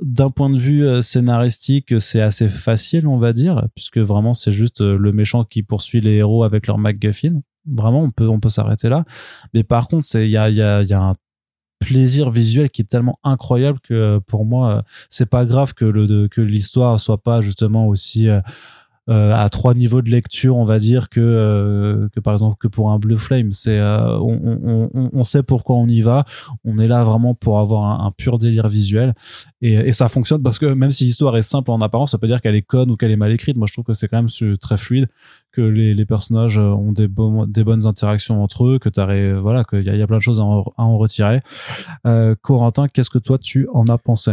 d'un 0.00 0.30
point 0.30 0.50
de 0.50 0.58
vue 0.58 0.84
euh, 0.84 1.02
scénaristique, 1.02 2.00
c'est 2.00 2.20
assez 2.20 2.48
facile, 2.48 3.06
on 3.06 3.16
va 3.16 3.32
dire, 3.32 3.68
puisque 3.74 3.98
vraiment 3.98 4.34
c'est 4.34 4.52
juste 4.52 4.80
euh, 4.80 4.96
le 4.98 5.12
méchant 5.12 5.44
qui 5.44 5.62
poursuit 5.62 6.00
les 6.00 6.14
héros 6.14 6.44
avec 6.44 6.66
leur 6.66 6.78
MacGuffin. 6.78 7.40
Vraiment, 7.66 8.02
on 8.02 8.10
peut, 8.10 8.28
on 8.28 8.40
peut 8.40 8.48
s'arrêter 8.48 8.88
là. 8.88 9.04
Mais 9.54 9.62
par 9.62 9.88
contre, 9.88 10.06
il 10.16 10.28
y 10.28 10.36
a, 10.36 10.50
y, 10.50 10.60
a, 10.60 10.82
y 10.82 10.92
a 10.92 11.00
un 11.00 11.14
plaisir 11.78 12.30
visuel 12.30 12.70
qui 12.70 12.82
est 12.82 12.86
tellement 12.86 13.18
incroyable 13.24 13.78
que 13.80 13.94
euh, 13.94 14.20
pour 14.20 14.44
moi, 14.44 14.84
c'est 15.10 15.30
pas 15.30 15.44
grave 15.44 15.74
que 15.74 15.84
le, 15.84 16.28
que 16.28 16.40
l'histoire 16.40 16.98
soit 16.98 17.22
pas 17.22 17.40
justement 17.40 17.86
aussi 17.86 18.28
à 19.08 19.48
trois 19.50 19.74
niveaux 19.74 20.00
de 20.00 20.10
lecture, 20.10 20.56
on 20.56 20.64
va 20.64 20.78
dire 20.78 21.10
que 21.10 21.20
euh, 21.20 22.08
que 22.08 22.20
par 22.20 22.32
exemple 22.32 22.56
que 22.58 22.68
pour 22.68 22.90
un 22.90 22.98
Blue 22.98 23.18
Flame, 23.18 23.52
c'est 23.52 23.78
euh, 23.78 24.18
on, 24.18 24.88
on, 24.94 25.10
on, 25.12 25.24
sait 25.24 25.42
pourquoi 25.42 25.76
on 25.76 25.86
y 25.86 26.00
va. 26.00 26.24
On 26.64 26.78
est 26.78 26.86
là 26.86 27.04
vraiment 27.04 27.34
pour 27.34 27.58
avoir 27.58 28.02
un, 28.02 28.10
pur 28.12 28.38
délire 28.38 28.68
visuel 28.68 29.14
et, 29.60 29.74
et, 29.74 29.92
ça 29.92 30.08
fonctionne 30.08 30.42
parce 30.42 30.58
que 30.58 30.66
même 30.66 30.90
si 30.90 31.04
l'histoire 31.04 31.36
est 31.36 31.42
simple 31.42 31.70
en 31.70 31.80
apparence, 31.80 32.12
ça 32.12 32.18
peut 32.18 32.26
dire 32.26 32.40
qu'elle 32.40 32.54
est 32.54 32.62
conne 32.62 32.90
ou 32.90 32.96
qu'elle 32.96 33.10
est 33.10 33.16
mal 33.16 33.32
écrite. 33.32 33.56
Moi, 33.56 33.66
je 33.68 33.74
trouve 33.74 33.84
que 33.84 33.94
c'est 33.94 34.08
quand 34.08 34.16
même 34.16 34.56
très 34.58 34.78
fluide, 34.78 35.08
que 35.52 35.60
les, 35.60 35.94
les 35.94 36.06
personnages 36.06 36.58
ont 36.58 36.92
des, 36.92 37.08
des 37.08 37.64
bonnes 37.64 37.86
interactions 37.86 38.42
entre 38.42 38.66
eux, 38.66 38.78
que 38.78 38.88
t'as 38.88 39.34
voilà, 39.34 39.64
qu'il 39.64 39.82
y, 39.82 40.02
a 40.02 40.06
plein 40.06 40.18
de 40.18 40.22
choses 40.22 40.40
à 40.40 40.44
en, 40.44 40.62
à 40.76 40.82
en 40.82 40.96
retirer. 40.96 41.40
Corentin, 42.42 42.88
qu'est-ce 42.88 43.10
que 43.10 43.18
toi 43.18 43.38
tu 43.38 43.68
en 43.72 43.84
as 43.84 43.98
pensé? 43.98 44.32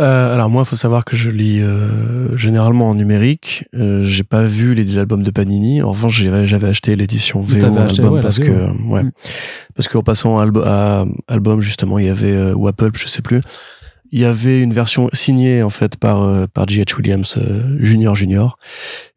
Euh, 0.00 0.34
alors 0.34 0.50
moi, 0.50 0.62
il 0.62 0.68
faut 0.68 0.76
savoir 0.76 1.04
que 1.04 1.14
je 1.14 1.30
lis 1.30 1.60
euh, 1.60 2.36
généralement 2.36 2.90
en 2.90 2.94
numérique. 2.96 3.64
Euh, 3.74 4.02
j'ai 4.02 4.24
pas 4.24 4.42
vu 4.42 4.74
les, 4.74 4.98
albums 4.98 5.22
de 5.22 5.30
Panini. 5.30 5.82
En 5.82 5.90
revanche, 5.90 6.20
j'avais 6.20 6.68
acheté 6.68 6.96
l'édition 6.96 7.40
VO 7.40 7.64
album 7.64 8.20
parce 8.20 8.40
que 8.40 8.70
ouais, 8.88 9.02
parce 9.76 9.88
qu'en 9.88 10.02
passant 10.02 10.40
à 10.40 11.04
album 11.28 11.60
justement, 11.60 12.00
il 12.00 12.06
y 12.06 12.08
avait 12.08 12.32
euh, 12.32 12.54
ou 12.54 12.66
Apple, 12.66 12.90
je 12.94 13.06
sais 13.06 13.22
plus. 13.22 13.40
Il 14.10 14.18
y 14.18 14.24
avait 14.24 14.62
une 14.62 14.72
version 14.72 15.08
signée 15.12 15.62
en 15.62 15.70
fait 15.70 15.96
par 15.96 16.22
euh, 16.22 16.46
par 16.52 16.68
G.H. 16.68 16.96
Williams 16.96 17.38
Junior 17.78 18.16
Junior. 18.16 18.58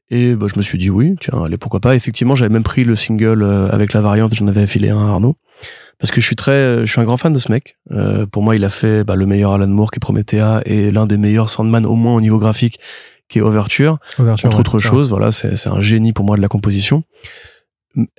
Et 0.09 0.35
bah, 0.35 0.45
je 0.47 0.57
me 0.57 0.61
suis 0.61 0.77
dit 0.77 0.91
oui, 0.91 1.15
tiens, 1.19 1.43
allez 1.43 1.57
pourquoi 1.57 1.79
pas. 1.79 1.95
Effectivement, 1.95 2.35
j'avais 2.35 2.53
même 2.53 2.63
pris 2.63 2.83
le 2.83 2.95
single 2.95 3.43
avec 3.71 3.93
la 3.93 4.01
variante. 4.01 4.35
J'en 4.35 4.47
avais 4.47 4.61
affilé 4.61 4.89
un 4.89 4.99
à 4.99 5.09
Arnaud 5.09 5.37
parce 5.99 6.11
que 6.11 6.21
je 6.21 6.25
suis 6.25 6.35
très, 6.35 6.85
je 6.85 6.91
suis 6.91 7.01
un 7.01 7.05
grand 7.05 7.17
fan 7.17 7.33
de 7.33 7.39
ce 7.39 7.51
mec. 7.51 7.77
Euh, 7.91 8.25
pour 8.25 8.43
moi, 8.43 8.55
il 8.55 8.63
a 8.63 8.69
fait 8.69 9.03
bah, 9.03 9.15
le 9.15 9.25
meilleur 9.25 9.53
Alan 9.53 9.67
Moore 9.67 9.91
qui 9.91 9.97
est 9.97 9.99
Promethea 9.99 10.61
et 10.65 10.91
l'un 10.91 11.07
des 11.07 11.17
meilleurs 11.17 11.49
Sandman 11.49 11.85
au 11.85 11.95
moins 11.95 12.15
au 12.15 12.21
niveau 12.21 12.37
graphique 12.37 12.79
qui 13.29 13.39
est 13.39 13.41
Overture, 13.41 13.97
Overture 14.19 14.47
entre 14.47 14.59
autres 14.59 14.79
choses. 14.79 15.09
Voilà, 15.09 15.31
c'est 15.31 15.55
c'est 15.57 15.69
un 15.69 15.81
génie 15.81 16.13
pour 16.13 16.25
moi 16.25 16.37
de 16.37 16.41
la 16.41 16.47
composition. 16.47 17.03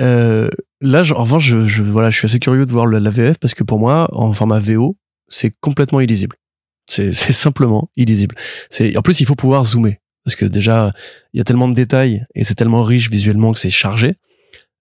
Euh, 0.00 0.48
là, 0.80 1.02
en 1.14 1.22
revanche, 1.22 1.44
je, 1.44 1.64
je, 1.66 1.82
voilà, 1.82 2.10
je 2.10 2.18
suis 2.18 2.26
assez 2.26 2.40
curieux 2.40 2.66
de 2.66 2.72
voir 2.72 2.86
la 2.86 3.10
VF 3.10 3.38
parce 3.38 3.54
que 3.54 3.62
pour 3.62 3.78
moi, 3.78 4.08
en 4.12 4.32
format 4.32 4.58
VO, 4.58 4.96
c'est 5.28 5.52
complètement 5.60 6.00
illisible. 6.00 6.36
C'est 6.88 7.12
c'est 7.12 7.32
simplement 7.32 7.90
illisible. 7.96 8.34
C'est 8.70 8.96
en 8.96 9.02
plus 9.02 9.20
il 9.20 9.26
faut 9.26 9.36
pouvoir 9.36 9.64
zoomer 9.64 9.98
parce 10.24 10.36
que 10.36 10.44
déjà 10.44 10.92
il 11.32 11.38
y 11.38 11.40
a 11.40 11.44
tellement 11.44 11.68
de 11.68 11.74
détails 11.74 12.24
et 12.34 12.44
c'est 12.44 12.54
tellement 12.54 12.82
riche 12.82 13.10
visuellement 13.10 13.52
que 13.52 13.60
c'est 13.60 13.70
chargé. 13.70 14.14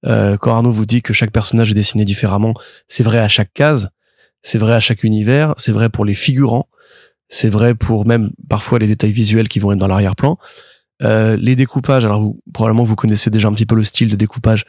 Euh, 0.08 0.38
quand 0.38 0.54
Arnaud 0.54 0.72
vous 0.72 0.86
dit 0.86 1.02
que 1.02 1.14
chaque 1.14 1.32
personnage 1.32 1.72
est 1.72 1.76
dessiné 1.76 2.06
différemment, 2.06 2.54
c'est 2.88 3.04
vrai 3.04 3.20
à 3.20 3.28
chaque 3.28 3.54
case, 3.54 3.90
c'est 4.42 4.58
vrai 4.58 4.74
à 4.74 4.80
chaque 4.80 5.04
univers, 5.04 5.54
c'est 5.58 5.72
vrai 5.72 5.90
pour 5.90 6.06
les 6.06 6.14
figurants, 6.14 6.70
c'est 7.28 7.50
vrai 7.50 7.76
pour 7.76 8.06
même 8.08 8.32
parfois 8.50 8.80
les 8.80 8.88
détails 8.88 9.12
visuels 9.12 9.50
qui 9.50 9.60
vont 9.60 9.72
être 9.72 9.80
dans 9.80 9.88
l'arrière-plan. 9.88 10.38
Euh, 11.04 11.38
les 11.38 11.56
découpages, 11.56 12.06
alors 12.06 12.22
vous, 12.22 12.40
probablement 12.54 12.84
vous 12.84 12.96
connaissez 12.96 13.30
déjà 13.30 13.48
un 13.48 13.54
petit 13.54 13.66
peu 13.66 13.76
le 13.76 13.84
style 13.84 14.10
de 14.10 14.16
découpage, 14.16 14.66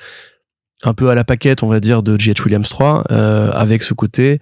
un 0.82 0.94
peu 0.94 1.08
à 1.10 1.14
la 1.14 1.24
paquette, 1.24 1.62
on 1.62 1.68
va 1.68 1.80
dire, 1.80 2.02
de 2.02 2.18
G.H. 2.18 2.42
Williams 2.44 2.68
3, 2.68 3.04
euh, 3.10 3.50
avec 3.52 3.82
ce 3.82 3.94
côté, 3.94 4.40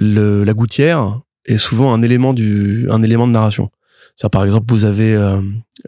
le, 0.00 0.44
la 0.44 0.54
gouttière 0.54 1.20
est 1.44 1.56
souvent 1.56 1.92
un 1.92 2.02
élément 2.02 2.34
du, 2.34 2.88
un 2.90 3.02
élément 3.02 3.26
de 3.26 3.32
narration. 3.32 3.70
Ça, 4.16 4.28
par 4.28 4.44
exemple, 4.44 4.66
vous 4.68 4.84
avez, 4.84 5.14
euh, 5.14 5.40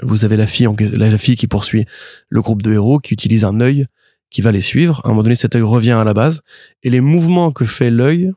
vous 0.02 0.24
avez 0.24 0.36
la 0.36 0.46
fille, 0.46 0.68
la 0.92 1.16
fille 1.18 1.36
qui 1.36 1.48
poursuit 1.48 1.86
le 2.28 2.42
groupe 2.42 2.62
de 2.62 2.72
héros, 2.72 2.98
qui 2.98 3.14
utilise 3.14 3.44
un 3.44 3.60
œil 3.60 3.86
qui 4.30 4.40
va 4.42 4.52
les 4.52 4.60
suivre. 4.60 5.00
À 5.04 5.08
un 5.08 5.10
moment 5.10 5.22
donné, 5.22 5.34
cet 5.34 5.56
œil 5.56 5.62
revient 5.62 5.92
à 5.92 6.04
la 6.04 6.14
base 6.14 6.42
et 6.82 6.90
les 6.90 7.00
mouvements 7.00 7.52
que 7.52 7.64
fait 7.64 7.90
l'œil 7.90 8.32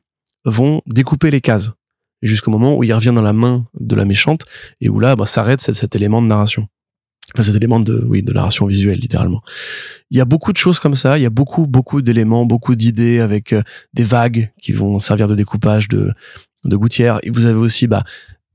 vont 0.45 0.81
découper 0.87 1.31
les 1.31 1.41
cases 1.41 1.73
jusqu'au 2.21 2.51
moment 2.51 2.75
où 2.75 2.83
il 2.83 2.93
revient 2.93 3.11
dans 3.13 3.21
la 3.21 3.33
main 3.33 3.65
de 3.79 3.95
la 3.95 4.05
méchante 4.05 4.45
et 4.81 4.89
où 4.89 4.99
là, 4.99 5.15
bah, 5.15 5.25
s'arrête 5.25 5.61
cet, 5.61 5.95
élément 5.95 6.21
de 6.21 6.27
narration. 6.27 6.67
Enfin, 7.33 7.43
cet 7.43 7.55
élément 7.55 7.79
de, 7.79 8.03
oui, 8.07 8.23
de 8.23 8.33
narration 8.33 8.65
visuelle, 8.65 8.99
littéralement. 8.99 9.41
Il 10.09 10.17
y 10.17 10.21
a 10.21 10.25
beaucoup 10.25 10.51
de 10.51 10.57
choses 10.57 10.79
comme 10.79 10.95
ça. 10.95 11.17
Il 11.17 11.21
y 11.21 11.25
a 11.25 11.29
beaucoup, 11.29 11.67
beaucoup 11.67 12.01
d'éléments, 12.01 12.45
beaucoup 12.45 12.75
d'idées 12.75 13.19
avec 13.19 13.53
euh, 13.53 13.61
des 13.93 14.03
vagues 14.03 14.51
qui 14.61 14.71
vont 14.71 14.99
servir 14.99 15.27
de 15.27 15.35
découpage 15.35 15.89
de, 15.89 16.13
de 16.63 16.75
gouttière. 16.75 17.19
Et 17.23 17.29
vous 17.29 17.45
avez 17.45 17.57
aussi, 17.57 17.87
bah, 17.87 18.03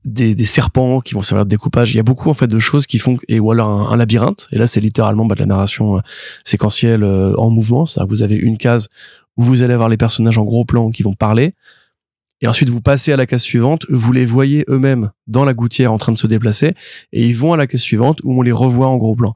des, 0.05 0.33
des, 0.33 0.45
serpents 0.45 1.01
qui 1.01 1.13
vont 1.13 1.21
servir 1.21 1.45
de 1.45 1.49
découpage. 1.49 1.93
Il 1.93 1.97
y 1.97 1.99
a 1.99 2.03
beaucoup 2.03 2.29
en 2.29 2.33
fait 2.33 2.47
de 2.47 2.59
choses 2.59 2.87
qui 2.87 2.99
font 2.99 3.17
et 3.27 3.39
ou 3.39 3.51
alors 3.51 3.91
un, 3.91 3.97
labyrinthe. 3.97 4.47
Et 4.51 4.57
là, 4.57 4.67
c'est 4.67 4.79
littéralement 4.79 5.25
bah, 5.25 5.35
de 5.35 5.41
la 5.41 5.45
narration 5.45 5.97
euh, 5.97 6.01
séquentielle 6.45 7.03
euh, 7.03 7.35
en 7.37 7.49
mouvement. 7.49 7.85
Ça, 7.85 8.05
vous 8.05 8.23
avez 8.23 8.35
une 8.35 8.57
case 8.57 8.87
où 9.37 9.43
vous 9.43 9.61
allez 9.61 9.73
avoir 9.73 9.89
les 9.89 9.97
personnages 9.97 10.37
en 10.37 10.45
gros 10.45 10.65
plan 10.65 10.91
qui 10.91 11.03
vont 11.03 11.13
parler. 11.13 11.53
Et 12.41 12.47
ensuite, 12.47 12.69
vous 12.69 12.81
passez 12.81 13.11
à 13.11 13.17
la 13.17 13.25
case 13.25 13.41
suivante. 13.41 13.85
Vous 13.89 14.13
les 14.13 14.25
voyez 14.25 14.63
eux-mêmes 14.69 15.11
dans 15.27 15.43
la 15.43 15.53
gouttière 15.53 15.91
en 15.91 15.97
train 15.97 16.13
de 16.13 16.17
se 16.17 16.27
déplacer. 16.27 16.73
Et 17.11 17.27
ils 17.27 17.35
vont 17.35 17.51
à 17.51 17.57
la 17.57 17.67
case 17.67 17.81
suivante 17.81 18.21
où 18.23 18.39
on 18.39 18.41
les 18.41 18.53
revoit 18.53 18.87
en 18.87 18.97
gros 18.97 19.15
plan. 19.15 19.33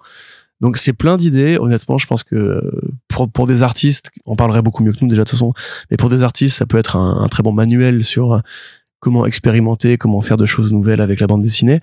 Donc 0.61 0.77
c'est 0.77 0.93
plein 0.93 1.17
d'idées. 1.17 1.57
Honnêtement, 1.59 1.97
je 1.97 2.07
pense 2.07 2.23
que 2.23 2.35
euh, 2.35 2.61
pour, 3.09 3.29
pour 3.29 3.47
des 3.47 3.63
artistes, 3.63 4.11
on 4.25 4.37
parlerait 4.37 4.61
beaucoup 4.61 4.81
mieux 4.81 4.93
que 4.93 4.99
nous 5.01 5.09
déjà 5.09 5.23
de 5.23 5.29
toute 5.29 5.37
façon, 5.37 5.53
mais 5.91 5.97
pour 5.97 6.09
des 6.09 6.23
artistes, 6.23 6.57
ça 6.57 6.65
peut 6.65 6.77
être 6.77 6.95
un, 6.95 7.21
un 7.21 7.27
très 7.27 7.43
bon 7.43 7.51
manuel 7.51 8.05
sur 8.05 8.41
comment 9.03 9.25
expérimenter, 9.25 9.97
comment 9.97 10.21
faire 10.21 10.37
de 10.37 10.45
choses 10.45 10.71
nouvelles 10.71 11.01
avec 11.01 11.19
la 11.19 11.27
bande 11.27 11.41
dessinée. 11.41 11.81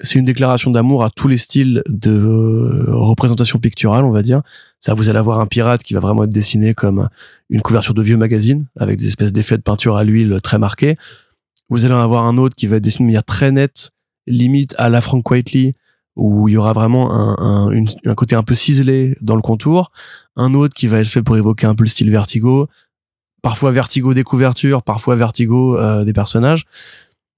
C'est 0.00 0.18
une 0.18 0.24
déclaration 0.24 0.70
d'amour 0.70 1.04
à 1.04 1.10
tous 1.10 1.28
les 1.28 1.36
styles 1.36 1.82
de 1.88 2.86
représentation 2.88 3.58
picturale, 3.58 4.04
on 4.04 4.12
va 4.12 4.22
dire. 4.22 4.40
Ça, 4.80 4.94
vous 4.94 5.10
allez 5.10 5.18
avoir 5.18 5.40
un 5.40 5.46
pirate 5.46 5.82
qui 5.82 5.92
va 5.92 6.00
vraiment 6.00 6.24
être 6.24 6.30
dessiné 6.30 6.72
comme 6.72 7.08
une 7.50 7.60
couverture 7.60 7.92
de 7.92 8.02
vieux 8.02 8.16
magazine, 8.16 8.66
avec 8.78 8.98
des 8.98 9.08
espèces 9.08 9.32
d'effets 9.32 9.58
de 9.58 9.62
peinture 9.62 9.96
à 9.96 10.04
l'huile 10.04 10.40
très 10.42 10.58
marqués. 10.58 10.94
Vous 11.68 11.84
allez 11.84 11.94
en 11.94 12.00
avoir 12.00 12.24
un 12.24 12.38
autre 12.38 12.56
qui 12.56 12.66
va 12.66 12.76
être 12.76 12.82
dessiné 12.82 13.04
de 13.04 13.08
manière 13.08 13.24
très 13.24 13.52
nette, 13.52 13.90
limite 14.26 14.74
à 14.78 14.88
la 14.88 15.02
Frank 15.02 15.28
Whiteley, 15.30 15.74
où 16.16 16.48
il 16.48 16.52
y 16.52 16.56
aura 16.56 16.72
vraiment 16.72 17.12
un, 17.12 17.70
un, 17.70 18.14
côté 18.14 18.36
un 18.36 18.42
peu 18.42 18.54
ciselé 18.54 19.18
dans 19.20 19.36
le 19.36 19.42
contour. 19.42 19.92
Un 20.34 20.54
autre 20.54 20.74
qui 20.74 20.86
va 20.86 21.00
être 21.00 21.08
fait 21.08 21.22
pour 21.22 21.36
évoquer 21.36 21.66
un 21.66 21.74
peu 21.74 21.84
le 21.84 21.90
style 21.90 22.10
Vertigo 22.10 22.68
parfois 23.42 23.70
vertigo 23.70 24.14
des 24.14 24.24
couvertures, 24.24 24.82
parfois 24.82 25.16
vertigo 25.16 25.78
euh, 25.78 26.04
des 26.04 26.12
personnages. 26.12 26.64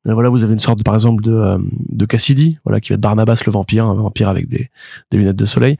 Et 0.08 0.12
voilà, 0.12 0.30
vous 0.30 0.44
avez 0.44 0.54
une 0.54 0.58
sorte, 0.58 0.82
par 0.82 0.94
exemple, 0.94 1.22
de, 1.22 1.32
euh, 1.32 1.58
de 1.90 2.06
Cassidy, 2.06 2.58
voilà, 2.64 2.80
qui 2.80 2.90
va 2.90 2.94
être 2.94 3.00
Barnabas 3.00 3.42
le 3.44 3.52
vampire, 3.52 3.86
un 3.86 3.94
vampire 3.94 4.28
avec 4.28 4.48
des, 4.48 4.70
des 5.10 5.18
lunettes 5.18 5.36
de 5.36 5.44
soleil. 5.44 5.76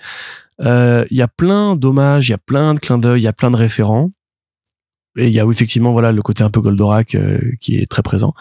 Euh, 0.60 1.04
il 1.10 1.16
y 1.16 1.22
a 1.22 1.28
plein 1.28 1.74
d'hommages, 1.74 2.28
il 2.28 2.32
y 2.32 2.34
a 2.34 2.38
plein 2.38 2.74
de 2.74 2.80
clins 2.80 2.98
d'œil, 2.98 3.22
il 3.22 3.24
y 3.24 3.28
a 3.28 3.32
plein 3.32 3.50
de 3.50 3.56
référents. 3.56 4.10
Et 5.16 5.26
il 5.26 5.32
y 5.32 5.40
a 5.40 5.44
effectivement 5.44 5.92
voilà 5.92 6.12
le 6.12 6.22
côté 6.22 6.44
un 6.44 6.50
peu 6.50 6.60
Goldorak 6.60 7.16
qui 7.60 7.76
est 7.78 7.90
très 7.90 8.02
présent. 8.02 8.32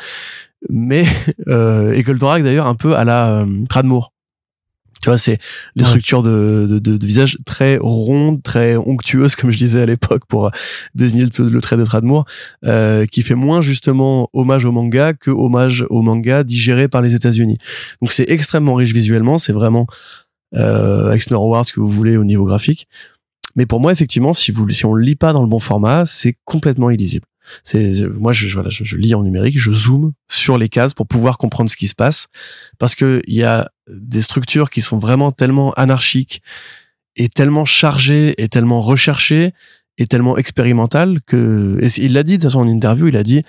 Mais 0.69 1.03
et 1.47 2.03
Goldorak 2.03 2.43
d'ailleurs 2.43 2.67
un 2.67 2.75
peu 2.75 2.95
à 2.95 3.05
la 3.05 3.43
Tradmoor 3.69 4.13
tu 5.01 5.09
vois, 5.09 5.17
c'est 5.17 5.37
des 5.75 5.85
structures 5.85 6.23
de, 6.23 6.67
de, 6.69 6.97
de, 6.97 7.05
visage 7.05 7.37
très 7.45 7.77
rondes, 7.79 8.43
très 8.43 8.75
onctueuses, 8.75 9.35
comme 9.37 9.49
je 9.49 9.57
disais 9.57 9.81
à 9.81 9.85
l'époque 9.85 10.23
pour 10.27 10.47
euh, 10.47 10.49
désigner 10.93 11.25
le, 11.37 11.61
trait 11.61 11.77
de 11.77 11.85
Tradmoor, 11.85 12.25
euh, 12.65 13.05
qui 13.05 13.21
fait 13.21 13.35
moins 13.35 13.61
justement 13.61 14.29
hommage 14.33 14.65
au 14.65 14.71
manga 14.71 15.13
que 15.13 15.31
hommage 15.31 15.85
au 15.89 16.01
manga 16.01 16.43
digéré 16.43 16.89
par 16.89 17.01
les 17.01 17.15
États-Unis. 17.15 17.57
Donc 18.01 18.11
c'est 18.11 18.29
extrêmement 18.29 18.75
riche 18.75 18.93
visuellement, 18.93 19.37
c'est 19.37 19.53
vraiment 19.53 19.87
euh, 20.55 21.07
avec 21.07 21.21
Snow 21.21 21.63
ce 21.63 21.71
que 21.71 21.79
vous 21.79 21.87
voulez 21.87 22.17
au 22.17 22.25
niveau 22.25 22.45
graphique. 22.45 22.87
Mais 23.55 23.65
pour 23.65 23.79
moi, 23.79 23.91
effectivement, 23.91 24.33
si 24.33 24.51
vous 24.51 24.69
si 24.69 24.85
on 24.85 24.93
le 24.93 25.03
lit 25.03 25.15
pas 25.15 25.33
dans 25.33 25.41
le 25.41 25.47
bon 25.47 25.59
format, 25.59 26.05
c'est 26.05 26.35
complètement 26.45 26.89
illisible. 26.89 27.25
C'est 27.63 28.07
moi 28.19 28.33
je, 28.33 28.47
voilà 28.53 28.69
je, 28.69 28.95
lis 28.97 29.15
en 29.15 29.23
numérique, 29.23 29.57
je 29.57 29.71
zoome 29.71 30.13
sur 30.29 30.57
les 30.57 30.69
cases 30.69 30.93
pour 30.93 31.07
pouvoir 31.07 31.37
comprendre 31.37 31.69
ce 31.69 31.77
qui 31.77 31.87
se 31.87 31.95
passe 31.95 32.27
parce 32.77 32.95
que 32.95 33.21
il 33.27 33.35
y 33.35 33.43
a 33.43 33.69
des 33.87 34.21
structures 34.21 34.69
qui 34.69 34.81
sont 34.81 34.97
vraiment 34.97 35.31
tellement 35.31 35.73
anarchiques 35.73 36.41
et 37.15 37.29
tellement 37.29 37.65
chargées 37.65 38.41
et 38.41 38.47
tellement 38.47 38.81
recherchées 38.81 39.53
et 39.97 40.07
tellement 40.07 40.37
expérimentales 40.37 41.19
que 41.25 41.79
il 41.97 42.13
l'a 42.13 42.23
dit 42.23 42.33
de 42.33 42.37
toute 42.37 42.51
façon 42.51 42.61
en 42.61 42.67
interview, 42.67 43.07
il 43.07 43.17
a 43.17 43.23
dit 43.23 43.43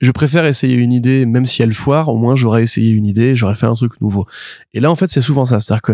je 0.00 0.10
préfère 0.10 0.44
essayer 0.46 0.74
une 0.76 0.92
idée 0.92 1.26
même 1.26 1.46
si 1.46 1.62
elle 1.62 1.74
foire, 1.74 2.08
au 2.08 2.16
moins 2.16 2.34
j'aurais 2.34 2.62
essayé 2.62 2.90
une 2.92 3.06
idée, 3.06 3.36
j'aurais 3.36 3.54
fait 3.54 3.66
un 3.66 3.74
truc 3.74 4.00
nouveau. 4.00 4.26
Et 4.74 4.80
là 4.80 4.90
en 4.90 4.96
fait, 4.96 5.10
c'est 5.10 5.20
souvent 5.20 5.44
ça, 5.44 5.60
c'est-à-dire 5.60 5.82
que 5.82 5.92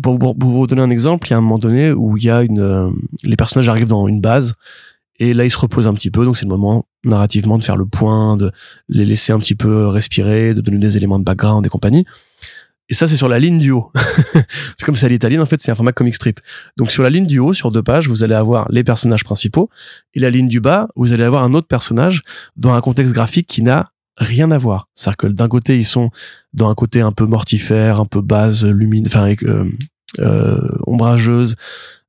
pour, 0.00 0.18
pour, 0.18 0.34
vous 0.34 0.66
donner 0.66 0.82
un 0.82 0.90
exemple, 0.90 1.26
il 1.28 1.30
y 1.32 1.34
a 1.34 1.38
un 1.38 1.42
moment 1.42 1.58
donné 1.58 1.92
où 1.92 2.16
il 2.16 2.24
y 2.24 2.30
a 2.30 2.42
une 2.42 2.60
euh, 2.60 2.90
les 3.24 3.36
personnages 3.36 3.68
arrivent 3.68 3.88
dans 3.88 4.08
une 4.08 4.20
base 4.20 4.54
et 5.18 5.34
là, 5.34 5.44
ils 5.44 5.50
se 5.50 5.58
reposent 5.58 5.86
un 5.86 5.94
petit 5.94 6.10
peu, 6.10 6.24
donc 6.24 6.36
c'est 6.36 6.44
le 6.44 6.50
moment 6.50 6.86
narrativement 7.04 7.58
de 7.58 7.64
faire 7.64 7.76
le 7.76 7.86
point, 7.86 8.36
de 8.36 8.50
les 8.88 9.04
laisser 9.04 9.32
un 9.32 9.38
petit 9.38 9.54
peu 9.54 9.86
respirer, 9.86 10.54
de 10.54 10.60
donner 10.60 10.78
des 10.78 10.96
éléments 10.96 11.18
de 11.18 11.24
background 11.24 11.64
et 11.66 11.68
compagnie. 11.68 12.06
Et 12.88 12.94
ça, 12.94 13.08
c'est 13.08 13.16
sur 13.16 13.28
la 13.28 13.38
ligne 13.38 13.58
du 13.58 13.70
haut. 13.70 13.90
c'est 14.34 14.84
comme 14.84 14.96
c'est 14.96 15.06
à 15.06 15.08
l'italienne, 15.08 15.40
en 15.40 15.46
fait, 15.46 15.62
c'est 15.62 15.70
un 15.70 15.74
format 15.74 15.92
comic 15.92 16.14
strip. 16.14 16.40
Donc 16.76 16.90
sur 16.90 17.02
la 17.02 17.10
ligne 17.10 17.26
du 17.26 17.38
haut, 17.38 17.54
sur 17.54 17.70
deux 17.70 17.82
pages, 17.82 18.08
vous 18.08 18.24
allez 18.24 18.34
avoir 18.34 18.66
les 18.70 18.84
personnages 18.84 19.24
principaux, 19.24 19.70
et 20.14 20.20
la 20.20 20.30
ligne 20.30 20.48
du 20.48 20.60
bas, 20.60 20.88
vous 20.96 21.12
allez 21.12 21.24
avoir 21.24 21.42
un 21.42 21.54
autre 21.54 21.68
personnage 21.68 22.22
dans 22.56 22.74
un 22.74 22.80
contexte 22.80 23.14
graphique 23.14 23.46
qui 23.46 23.62
n'a 23.62 23.92
rien 24.18 24.50
à 24.50 24.58
voir. 24.58 24.88
C'est-à-dire 24.94 25.16
que 25.16 25.26
d'un 25.28 25.48
côté, 25.48 25.78
ils 25.78 25.84
sont 25.84 26.10
dans 26.52 26.68
un 26.68 26.74
côté 26.74 27.00
un 27.00 27.12
peu 27.12 27.26
mortifère, 27.26 28.00
un 28.00 28.06
peu 28.06 28.20
base, 28.20 28.64
lumine, 28.66 29.06
enfin, 29.06 29.34
euh, 29.42 29.70
euh, 30.18 30.68
ombrageuse, 30.86 31.56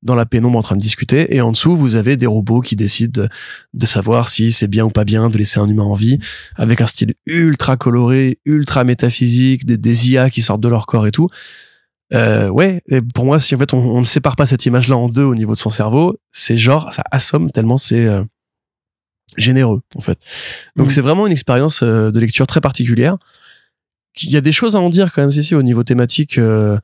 dans 0.03 0.15
la 0.15 0.25
pénombre 0.25 0.59
en 0.59 0.61
train 0.61 0.75
de 0.75 0.81
discuter 0.81 1.35
et 1.35 1.41
en 1.41 1.51
dessous 1.51 1.75
vous 1.75 1.95
avez 1.95 2.17
des 2.17 2.27
robots 2.27 2.61
qui 2.61 2.75
décident 2.75 3.27
de, 3.73 3.85
savoir 3.85 4.29
si 4.29 4.51
c'est 4.51 4.67
bien 4.67 4.85
ou 4.85 4.89
pas 4.89 5.05
bien 5.05 5.29
de 5.29 5.37
laisser 5.37 5.59
un 5.59 5.67
humain 5.67 5.83
en 5.83 5.95
vie 5.95 6.19
avec 6.55 6.81
un 6.81 6.87
style 6.87 7.13
ultra 7.25 7.77
coloré, 7.77 8.39
ultra 8.45 8.83
métaphysique, 8.83 9.65
des, 9.65 9.77
des 9.77 10.11
IA 10.11 10.29
qui 10.29 10.41
sortent 10.41 10.61
de 10.61 10.67
leur 10.67 10.85
corps 10.85 11.07
et 11.07 11.11
tout. 11.11 11.29
Euh, 12.13 12.47
ouais, 12.49 12.83
et 12.89 13.01
pour 13.01 13.25
moi, 13.25 13.39
si 13.39 13.55
en 13.55 13.57
fait 13.57 13.73
on, 13.73 13.79
on 13.79 13.99
ne 13.99 14.05
sépare 14.05 14.35
pas 14.35 14.45
cette 14.45 14.65
image-là 14.65 14.95
en 14.95 15.09
deux 15.09 15.23
au 15.23 15.35
niveau 15.35 15.53
de 15.53 15.59
son 15.59 15.71
cerveau, 15.71 16.15
c'est 16.31 16.57
genre 16.57 16.91
ça 16.93 17.03
assomme 17.11 17.51
tellement 17.51 17.77
c'est 17.77 18.05
euh, 18.05 18.23
généreux 19.37 19.81
en 19.95 20.01
fait. 20.01 20.19
Donc 20.75 20.87
Mm. 20.87 20.89
c'est 20.91 21.01
vraiment 21.01 21.25
une 21.25 21.33
expérience 21.33 21.81
euh, 21.83 22.11
de 22.11 22.19
lecture 22.19 22.47
très 22.47 22.61
particulière. 22.61 23.17
Il 24.21 24.29
y 24.29 24.37
a 24.37 24.41
des 24.41 24.51
choses 24.51 24.75
à 24.75 24.79
en 24.79 24.89
dire 24.89 25.11
quand 25.11 25.21
même 25.21 25.31
ici 25.31 25.55
au 25.55 25.63
niveau 25.63 25.83
thématique 25.83 26.37
euh, 26.37 26.77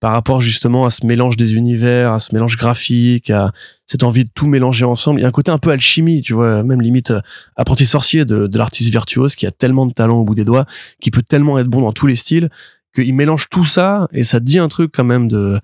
par 0.00 0.12
rapport 0.12 0.40
justement 0.40 0.86
à 0.86 0.90
ce 0.90 1.04
mélange 1.04 1.36
des 1.36 1.56
univers, 1.56 2.12
à 2.12 2.18
ce 2.18 2.34
mélange 2.34 2.56
graphique, 2.56 3.30
à 3.30 3.50
cette 3.86 4.04
envie 4.04 4.24
de 4.24 4.30
tout 4.32 4.46
mélanger 4.46 4.84
ensemble. 4.84 5.20
Il 5.20 5.22
y 5.22 5.26
a 5.26 5.28
un 5.28 5.32
côté 5.32 5.50
un 5.50 5.58
peu 5.58 5.70
alchimie, 5.70 6.22
tu 6.22 6.34
vois, 6.34 6.62
même 6.62 6.80
limite 6.80 7.10
euh, 7.10 7.20
apprenti 7.56 7.84
sorcier 7.84 8.24
de, 8.24 8.46
de 8.46 8.58
l'artiste 8.58 8.90
virtuose 8.90 9.34
qui 9.34 9.46
a 9.46 9.50
tellement 9.50 9.86
de 9.86 9.92
talent 9.92 10.18
au 10.18 10.24
bout 10.24 10.34
des 10.34 10.44
doigts, 10.44 10.66
qui 11.00 11.10
peut 11.10 11.22
tellement 11.22 11.58
être 11.58 11.68
bon 11.68 11.80
dans 11.80 11.92
tous 11.92 12.06
les 12.06 12.16
styles, 12.16 12.48
qu'il 12.94 13.14
mélange 13.14 13.48
tout 13.50 13.64
ça 13.64 14.08
et 14.12 14.22
ça 14.22 14.40
dit 14.40 14.58
un 14.58 14.68
truc 14.68 14.92
quand 14.94 15.04
même 15.04 15.28
de 15.28 15.60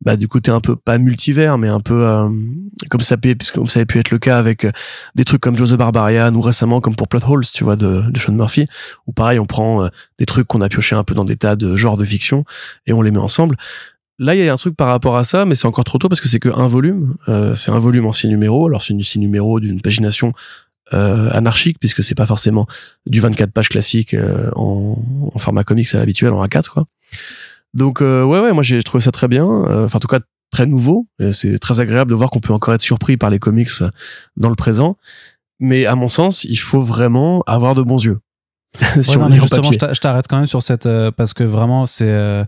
bah, 0.00 0.16
du 0.16 0.28
côté 0.28 0.50
un 0.50 0.60
peu 0.60 0.76
pas 0.76 0.98
multivers 0.98 1.56
mais 1.56 1.68
un 1.68 1.80
peu 1.80 2.06
euh, 2.06 2.28
comme 2.90 3.00
ça 3.00 3.16
puisque 3.16 3.58
ça 3.68 3.78
avait 3.78 3.86
pu 3.86 3.98
être 3.98 4.10
le 4.10 4.18
cas 4.18 4.38
avec 4.38 4.64
euh, 4.64 4.70
des 5.14 5.24
trucs 5.24 5.40
comme 5.40 5.56
Joe 5.56 5.70
the 5.70 5.74
Barbarian 5.74 6.34
ou 6.34 6.40
récemment 6.40 6.80
comme 6.80 6.96
pour 6.96 7.08
Plot 7.08 7.20
Holes 7.26 7.46
tu 7.46 7.64
vois 7.64 7.76
de, 7.76 8.02
de 8.10 8.18
Sean 8.18 8.34
Murphy 8.34 8.66
où 9.06 9.12
pareil 9.12 9.38
on 9.38 9.46
prend 9.46 9.84
euh, 9.84 9.88
des 10.18 10.26
trucs 10.26 10.46
qu'on 10.46 10.60
a 10.60 10.68
pioché 10.68 10.94
un 10.94 11.04
peu 11.04 11.14
dans 11.14 11.24
des 11.24 11.36
tas 11.36 11.56
de 11.56 11.76
genres 11.76 11.96
de 11.96 12.04
fiction 12.04 12.44
et 12.86 12.92
on 12.92 13.02
les 13.02 13.10
met 13.10 13.18
ensemble. 13.18 13.56
Là 14.18 14.34
il 14.34 14.44
y 14.44 14.48
a 14.48 14.52
un 14.52 14.56
truc 14.56 14.76
par 14.76 14.88
rapport 14.88 15.16
à 15.16 15.24
ça 15.24 15.46
mais 15.46 15.54
c'est 15.54 15.66
encore 15.66 15.84
trop 15.84 15.98
tôt 15.98 16.08
parce 16.08 16.20
que 16.20 16.28
c'est 16.28 16.40
que 16.40 16.50
un 16.50 16.66
volume 16.66 17.16
euh, 17.28 17.54
c'est 17.54 17.70
un 17.70 17.78
volume 17.78 18.06
en 18.06 18.12
six 18.12 18.28
numéros. 18.28 18.66
Alors 18.66 18.82
c'est 18.82 18.92
une 18.92 19.02
six 19.02 19.18
numéros 19.18 19.58
d'une 19.58 19.80
pagination 19.80 20.32
euh, 20.92 21.30
anarchique 21.32 21.78
puisque 21.78 22.02
c'est 22.02 22.14
pas 22.14 22.26
forcément 22.26 22.66
du 23.06 23.20
24 23.20 23.52
pages 23.52 23.70
classique 23.70 24.14
en, 24.54 24.98
en 25.34 25.38
format 25.38 25.64
comics 25.64 25.94
à 25.94 26.00
en 26.00 26.46
A4 26.46 26.68
quoi 26.68 26.86
donc 27.74 28.00
euh, 28.00 28.24
ouais 28.24 28.40
ouais 28.40 28.52
moi 28.52 28.62
j'ai 28.62 28.82
trouvé 28.82 29.02
ça 29.02 29.10
très 29.10 29.28
bien 29.28 29.44
Euh, 29.46 29.84
enfin 29.86 29.96
en 29.96 30.00
tout 30.00 30.08
cas 30.08 30.20
très 30.50 30.66
nouveau. 30.66 31.06
Et 31.18 31.32
c'est 31.32 31.58
très 31.58 31.80
agréable 31.80 32.10
de 32.10 32.14
voir 32.16 32.30
qu'on 32.30 32.40
peut 32.40 32.52
encore 32.52 32.74
être 32.74 32.80
surpris 32.82 33.16
par 33.16 33.28
les 33.30 33.38
comics 33.40 33.68
euh, 33.82 33.88
dans 34.36 34.48
le 34.50 34.54
présent. 34.54 34.96
Mais 35.60 35.84
à 35.86 35.94
mon 35.96 36.08
sens 36.08 36.44
il 36.44 36.56
faut 36.56 36.80
vraiment 36.80 37.42
avoir 37.46 37.74
de 37.74 37.82
bons 37.82 38.02
yeux. 38.04 38.20
Si 39.02 39.16
Ouais, 39.16 39.22
non, 39.22 39.26
on 39.26 39.30
en 39.30 39.40
justement, 39.40 39.72
je 39.72 39.78
t'a- 39.78 39.94
je 39.94 40.00
t'arrête 40.00 40.26
quand 40.28 40.36
même 40.38 40.46
sur 40.46 40.62
cette 40.62 40.86
euh, 40.86 41.10
parce 41.10 41.34
que 41.34 41.44
vraiment 41.44 41.86
c'est 41.86 42.08
euh, 42.08 42.44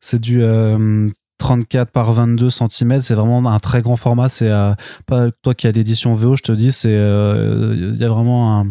c'est 0.00 0.20
du 0.20 0.42
euh, 0.42 1.08
34 1.38 1.90
par 1.92 2.12
22 2.12 2.48
cm, 2.50 3.00
c'est 3.02 3.14
vraiment 3.14 3.46
un 3.50 3.58
très 3.58 3.82
grand 3.82 3.96
format. 3.96 4.28
C'est 4.30 4.50
euh, 4.50 4.72
pas 5.06 5.30
toi 5.42 5.54
qui 5.54 5.66
as 5.66 5.72
l'édition 5.72 6.14
VO, 6.14 6.34
je 6.36 6.42
te 6.42 6.52
dis, 6.52 6.72
c'est 6.72 6.88
euh, 6.94 7.74
il 7.92 7.98
y 8.00 8.04
a 8.04 8.08
vraiment 8.08 8.60
un, 8.60 8.66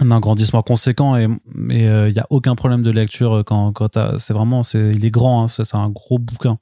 un 0.00 0.10
agrandissement 0.10 0.62
conséquent 0.62 1.16
et 1.16 1.28
mais 1.54 1.86
euh, 1.86 2.08
il 2.08 2.14
y 2.14 2.18
a 2.18 2.26
aucun 2.30 2.54
problème 2.54 2.82
de 2.82 2.90
lecture 2.90 3.42
quand 3.46 3.72
quand 3.72 3.88
t'as- 3.90 4.18
c'est 4.18 4.32
vraiment 4.32 4.62
c'est 4.62 4.90
il 4.94 5.04
est 5.04 5.10
grand, 5.10 5.44
hein, 5.44 5.48
c'est 5.48 5.64
c'est 5.64 5.76
un 5.76 5.90
gros 5.90 6.18
bouquin. 6.18 6.58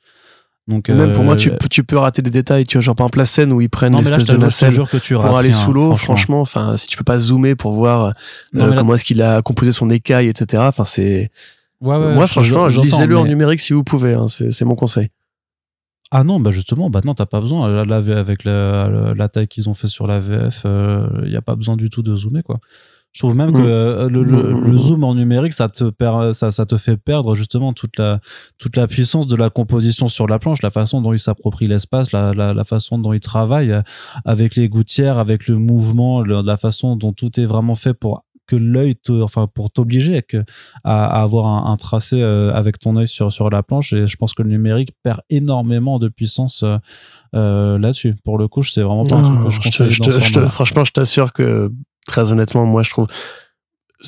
Donc 0.68 0.89
même 0.89 1.12
pour 1.12 1.22
euh, 1.22 1.24
moi 1.26 1.37
tu, 1.37 1.51
peux- 1.51 1.68
tu 1.68 1.83
peux 1.85 1.97
rater 1.97 2.22
des 2.22 2.31
détails 2.31 2.64
tu 2.64 2.76
vois 2.76 2.83
genre 2.83 2.95
par 2.95 3.07
exemple 3.07 3.18
la 3.18 3.24
scène 3.24 3.53
où 3.53 3.61
ils 3.61 3.70
prennent 3.70 3.97
l'espèce 3.97 4.24
de 4.26 4.37
nacelle 4.37 4.78
que 4.87 4.97
tu 4.99 5.14
pour 5.14 5.37
aller 5.37 5.51
sous 5.53 5.72
l'eau 5.72 5.95
franchement. 5.95 5.97
franchement 6.16 6.41
enfin 6.43 6.76
si 6.76 6.87
tu 6.87 6.97
peux 6.97 7.05
pas 7.05 7.18
zoomer 7.18 7.55
pour 7.57 7.72
voir 7.72 8.05
euh, 8.05 8.11
Non, 8.53 8.64
mais 8.66 8.70
là- 8.74 8.76
comment 8.78 8.95
est-ce 8.95 9.05
qu'il 9.05 9.20
a 9.22 9.43
composé 9.43 9.72
son 9.72 9.91
écaille 9.91 10.28
etc 10.28 10.62
enfin 10.66 10.85
c'est 10.85 11.31
Ouais, 11.81 11.97
ouais, 11.97 12.14
moi 12.14 12.26
je- 12.26 12.31
franchement 12.33 12.66
lisez-le 12.83 13.16
en 13.16 13.24
numérique 13.24 13.61
si 13.61 13.72
vous 13.72 13.85
pouvez 13.85 14.12
hein, 14.14 14.28
c'est 14.28 14.51
c'est 14.51 14.64
mon 14.64 14.74
conseil 14.76 15.09
Ah 16.12 16.24
non, 16.24 16.41
bah 16.41 16.51
justement, 16.51 16.91
bah 16.91 17.01
non, 17.05 17.14
t'as 17.14 17.26
pas 17.26 17.41
besoin. 17.41 17.68
Là, 17.68 17.85
là, 17.85 17.97
avec 18.18 18.43
la, 18.45 19.28
taille 19.28 19.47
qu'ils 19.49 19.68
ont 19.68 19.74
fait 19.74 19.87
sur 19.87 20.07
la 20.09 20.18
VF, 20.18 20.62
il 21.24 21.31
n'y 21.31 21.37
a 21.37 21.41
pas 21.43 21.55
besoin 21.55 21.76
du 21.76 21.89
tout 21.89 22.03
de 22.03 22.14
zoomer, 22.16 22.43
quoi. 22.43 22.59
Je 23.13 23.21
trouve 23.23 23.35
même 23.35 23.53
que 23.53 23.59
Mm. 23.59 23.65
euh, 23.65 24.09
le, 24.09 24.23
le- 24.23 24.55
Mm, 24.55 24.65
le 24.67 24.73
mm, 24.73 24.79
zoom 24.79 25.03
en 25.05 25.15
numérique, 25.17 25.53
ça 25.53 25.69
te, 25.69 25.85
per- 25.91 26.33
ça, 26.33 26.51
ça 26.53 26.65
te 26.65 26.77
fait 26.77 26.97
perdre 26.97 27.35
justement 27.35 27.73
toute 27.73 27.99
la, 27.99 28.21
toute 28.59 28.77
la 28.77 28.87
puissance 28.87 29.27
de 29.27 29.35
la 29.37 29.51
composition 29.51 30.07
sur 30.09 30.29
la 30.29 30.39
planche, 30.39 30.63
la 30.63 30.71
façon 30.71 31.01
dont 31.01 31.13
il 31.13 31.19
s'approprie 31.19 31.67
l'espace, 31.67 32.13
la, 32.13 32.33
la, 32.33 32.55
la 32.55 32.65
façon 32.65 32.99
dont 32.99 33.13
il 33.13 33.19
travaille 33.21 33.73
euh, 33.73 33.83
avec 34.25 34.55
les 34.55 34.69
gouttières, 34.69 35.19
avec 35.19 35.49
le 35.49 35.57
mouvement, 35.57 36.23
la 36.23 36.57
façon 36.57 36.95
dont 36.95 37.13
tout 37.13 37.39
est 37.41 37.47
vraiment 37.47 37.75
fait 37.75 37.95
pour 37.95 38.25
que 38.47 38.57
l'œil, 38.57 38.95
enfin 39.23 39.47
pour 39.53 39.71
t'obliger 39.71 40.25
à, 40.85 41.05
à, 41.07 41.23
avoir 41.23 41.47
un, 41.47 41.73
un 41.73 41.77
tracé 41.77 42.21
euh, 42.21 42.53
avec 42.53 42.79
ton 42.81 42.97
œil 42.97 43.07
sur, 43.07 43.31
sur 43.31 43.49
la 43.51 43.63
planche. 43.63 43.93
Et 43.93 44.07
je 44.09 44.17
pense 44.17 44.35
que 44.35 44.43
le 44.43 44.51
numérique 44.51 44.91
perd 45.05 45.21
énormément 45.31 45.99
de 46.01 46.09
puissance 46.09 46.65
euh, 47.35 47.79
là-dessus. 47.79 48.17
Pour 48.25 48.39
le 48.39 48.49
coup, 48.49 48.63
c'est 48.65 48.83
vraiment 48.83 49.03
pas 49.05 49.17
un 49.17 49.23
truc 49.23 49.39
que 49.39 49.45
Non, 49.45 49.51
je 49.51 49.61
te- 49.71 49.89
je 49.89 50.01
te- 50.01 50.11
je 50.11 50.47
franchement, 50.47 50.85
je 50.85 50.91
t'assure 50.93 51.33
que 51.33 51.71
très 52.07 52.32
honnêtement, 52.32 52.66
moi, 52.66 52.82
je 52.82 52.90
trouve, 52.90 53.07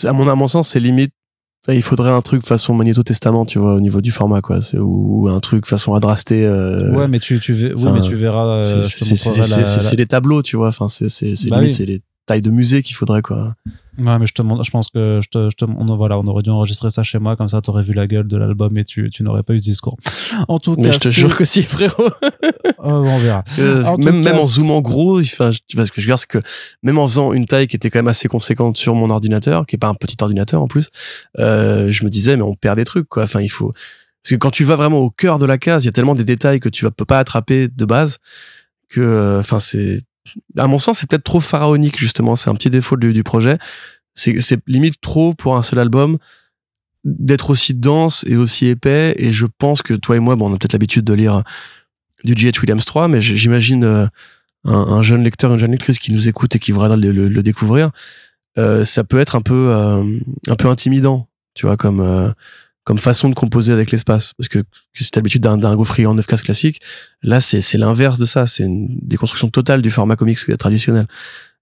à 0.04 0.12
mon, 0.12 0.28
à 0.28 0.34
mon 0.34 0.48
sens, 0.48 0.68
c'est 0.68 0.80
limite. 0.80 1.12
Il 1.68 1.82
faudrait 1.82 2.10
un 2.10 2.22
truc 2.22 2.44
façon 2.44 2.74
Magnéto 2.74 3.04
Testament, 3.04 3.46
tu 3.46 3.60
vois, 3.60 3.74
au 3.74 3.80
niveau 3.80 4.00
du 4.00 4.10
format, 4.10 4.40
quoi. 4.40 4.60
C'est 4.60 4.78
ou 4.80 5.28
un 5.28 5.38
truc 5.38 5.64
façon 5.64 5.94
Adrasté. 5.94 6.44
Euh, 6.44 6.90
Ouais, 6.92 7.06
mais 7.06 7.20
tu, 7.20 7.38
tu, 7.38 7.52
oui, 7.52 7.88
mais 7.92 8.00
tu 8.00 8.16
verras. 8.16 8.56
euh, 8.64 8.82
c'est 8.82 9.96
les 9.96 10.06
tableaux, 10.06 10.42
tu 10.42 10.56
vois. 10.56 10.68
Enfin, 10.68 10.88
c'est 10.88 11.08
c'est 11.08 11.36
c'est 11.36 11.50
Bah 11.50 11.58
limite, 11.58 11.70
oui. 11.70 11.76
c'est 11.76 11.86
les 11.86 12.00
de 12.40 12.50
musée 12.50 12.82
qu'il 12.82 12.96
faudrait, 12.96 13.22
quoi. 13.22 13.54
Ouais, 13.98 14.18
mais 14.18 14.24
je 14.24 14.32
te 14.32 14.42
je 14.62 14.70
pense 14.70 14.88
que 14.88 15.20
je 15.22 15.28
te, 15.28 15.50
je 15.50 15.54
te, 15.56 15.66
on, 15.66 15.94
voilà, 15.96 16.18
on 16.18 16.26
aurait 16.26 16.42
dû 16.42 16.48
enregistrer 16.48 16.90
ça 16.90 17.02
chez 17.02 17.18
moi, 17.18 17.36
comme 17.36 17.50
ça 17.50 17.60
t'aurais 17.60 17.82
vu 17.82 17.92
la 17.92 18.06
gueule 18.06 18.26
de 18.26 18.38
l'album 18.38 18.76
et 18.78 18.84
tu, 18.84 19.10
tu 19.10 19.22
n'aurais 19.22 19.42
pas 19.42 19.52
eu 19.52 19.58
ce 19.58 19.64
discours. 19.64 19.98
En 20.48 20.58
tout 20.58 20.74
Mais 20.78 20.84
cas, 20.84 20.90
je 20.92 20.98
te 20.98 21.08
jure 21.08 21.36
que 21.36 21.44
si, 21.44 21.62
frérot. 21.62 22.08
Oh, 22.78 22.88
on 22.88 23.18
verra. 23.18 23.44
Euh, 23.58 23.84
En 23.84 23.98
même, 23.98 24.22
même 24.24 24.36
en 24.38 24.46
zoomant 24.46 24.80
gros, 24.80 25.20
enfin, 25.20 25.50
je- 25.52 25.58
tu 25.68 25.76
vois 25.76 25.84
ce 25.86 25.92
que 25.92 26.00
je 26.00 26.06
veux 26.06 26.10
dire, 26.10 26.18
c'est 26.18 26.26
que 26.28 26.38
même 26.82 26.98
en 26.98 27.06
faisant 27.06 27.32
une 27.32 27.44
taille 27.46 27.66
qui 27.68 27.76
était 27.76 27.90
quand 27.90 27.98
même 27.98 28.08
assez 28.08 28.26
conséquente 28.28 28.76
sur 28.78 28.94
mon 28.94 29.10
ordinateur, 29.10 29.66
qui 29.66 29.76
est 29.76 29.78
pas 29.78 29.88
un 29.88 29.94
petit 29.94 30.16
ordinateur 30.20 30.62
en 30.62 30.66
plus, 30.68 30.88
euh, 31.38 31.92
je 31.92 32.04
me 32.04 32.10
disais, 32.10 32.36
mais 32.36 32.42
on 32.42 32.54
perd 32.54 32.76
des 32.78 32.84
trucs, 32.84 33.08
quoi. 33.08 33.24
Enfin, 33.24 33.40
il 33.40 33.50
faut, 33.50 33.70
parce 34.22 34.30
que 34.30 34.34
quand 34.36 34.50
tu 34.50 34.64
vas 34.64 34.74
vraiment 34.76 34.98
au 35.00 35.10
cœur 35.10 35.38
de 35.38 35.46
la 35.46 35.58
case, 35.58 35.84
il 35.84 35.86
y 35.86 35.88
a 35.90 35.92
tellement 35.92 36.14
des 36.14 36.24
détails 36.24 36.60
que 36.60 36.68
tu 36.70 36.84
vas 36.84 36.90
peux 36.90 37.04
pas 37.04 37.18
attraper 37.18 37.68
de 37.68 37.84
base 37.84 38.18
que, 38.88 39.00
euh, 39.00 39.40
enfin, 39.40 39.60
c'est, 39.60 40.02
à 40.56 40.66
mon 40.66 40.78
sens, 40.78 40.98
c'est 40.98 41.08
peut-être 41.08 41.24
trop 41.24 41.40
pharaonique, 41.40 41.98
justement. 41.98 42.36
C'est 42.36 42.50
un 42.50 42.54
petit 42.54 42.70
défaut 42.70 42.96
du, 42.96 43.22
projet. 43.22 43.58
C'est, 44.14 44.60
limite 44.66 45.00
trop 45.00 45.34
pour 45.34 45.56
un 45.56 45.62
seul 45.62 45.78
album 45.78 46.18
d'être 47.04 47.50
aussi 47.50 47.74
dense 47.74 48.24
et 48.28 48.36
aussi 48.36 48.66
épais. 48.66 49.14
Et 49.18 49.32
je 49.32 49.46
pense 49.46 49.82
que 49.82 49.94
toi 49.94 50.16
et 50.16 50.20
moi, 50.20 50.36
bon, 50.36 50.50
on 50.50 50.54
a 50.54 50.58
peut-être 50.58 50.72
l'habitude 50.72 51.04
de 51.04 51.14
lire 51.14 51.42
du 52.24 52.34
G.H. 52.36 52.60
Williams 52.60 52.84
3, 52.84 53.08
mais 53.08 53.20
j'imagine 53.20 53.84
euh, 53.84 54.06
un, 54.64 54.74
un 54.74 55.02
jeune 55.02 55.24
lecteur, 55.24 55.52
une 55.52 55.58
jeune 55.58 55.72
lectrice 55.72 55.98
qui 55.98 56.12
nous 56.12 56.28
écoute 56.28 56.54
et 56.54 56.58
qui 56.58 56.72
voudra 56.72 56.96
le, 56.96 57.42
découvrir, 57.42 57.90
euh, 58.58 58.84
ça 58.84 59.02
peut 59.02 59.18
être 59.18 59.34
un 59.34 59.42
peu 59.42 59.70
euh, 59.70 60.04
un 60.48 60.56
peu 60.56 60.68
intimidant, 60.68 61.28
tu 61.54 61.66
vois, 61.66 61.76
comme 61.76 62.32
comme 62.84 62.98
façon 62.98 63.28
de 63.28 63.34
composer 63.34 63.72
avec 63.72 63.90
l'espace, 63.90 64.32
parce 64.34 64.48
que, 64.48 64.58
que 64.58 65.04
si 65.04 65.10
t'as 65.10 65.20
l'habitude 65.20 65.42
d'un 65.42 65.56
d'un 65.56 65.76
gaufrier 65.76 66.06
en 66.06 66.14
9 66.14 66.26
cases 66.26 66.42
classique, 66.42 66.80
là 67.22 67.40
c'est 67.40 67.60
c'est 67.60 67.78
l'inverse 67.78 68.18
de 68.18 68.26
ça, 68.26 68.46
c'est 68.46 68.64
une 68.64 68.98
déconstruction 69.02 69.48
totale 69.48 69.82
du 69.82 69.90
format 69.90 70.16
comics 70.16 70.38
traditionnel. 70.58 71.06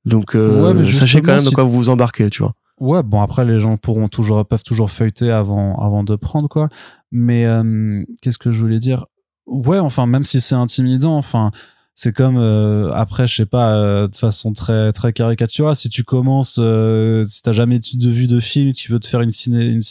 Donc 0.04 0.34
euh, 0.34 0.72
Ouais, 0.72 0.92
sachez 0.92 1.20
quand 1.20 1.34
même 1.34 1.44
de 1.44 1.50
quoi 1.50 1.64
vous 1.64 1.72
vous 1.72 1.88
embarquez, 1.90 2.30
tu 2.30 2.42
vois. 2.42 2.54
Ouais, 2.80 3.02
bon 3.02 3.20
après 3.20 3.44
les 3.44 3.58
gens 3.58 3.76
pourront 3.76 4.08
toujours 4.08 4.46
peuvent 4.46 4.62
toujours 4.62 4.90
feuilleter 4.90 5.30
avant 5.30 5.78
avant 5.78 6.02
de 6.02 6.16
prendre 6.16 6.48
quoi. 6.48 6.68
Mais 7.12 7.44
euh, 7.44 8.02
qu'est-ce 8.22 8.38
que 8.38 8.52
je 8.52 8.60
voulais 8.60 8.78
dire? 8.78 9.04
Ouais, 9.46 9.78
enfin 9.78 10.06
même 10.06 10.24
si 10.24 10.40
c'est 10.40 10.54
intimidant, 10.54 11.16
enfin 11.16 11.50
c'est 11.94 12.14
comme 12.14 12.38
euh, 12.38 12.90
après 12.92 13.26
je 13.26 13.36
sais 13.36 13.46
pas 13.46 13.76
euh, 13.76 14.08
de 14.08 14.16
façon 14.16 14.52
très 14.52 14.92
très 14.92 15.12
caricaturale 15.12 15.76
si 15.76 15.90
tu 15.90 16.02
commences 16.02 16.58
euh, 16.58 17.24
si 17.24 17.42
t'as 17.42 17.52
jamais 17.52 17.78
de 17.78 18.08
vue 18.08 18.26
de 18.26 18.40
film 18.40 18.72
tu 18.72 18.92
veux 18.92 19.00
te 19.00 19.06
faire 19.06 19.20
une 19.20 19.32
ciné 19.32 19.66
une, 19.66 19.82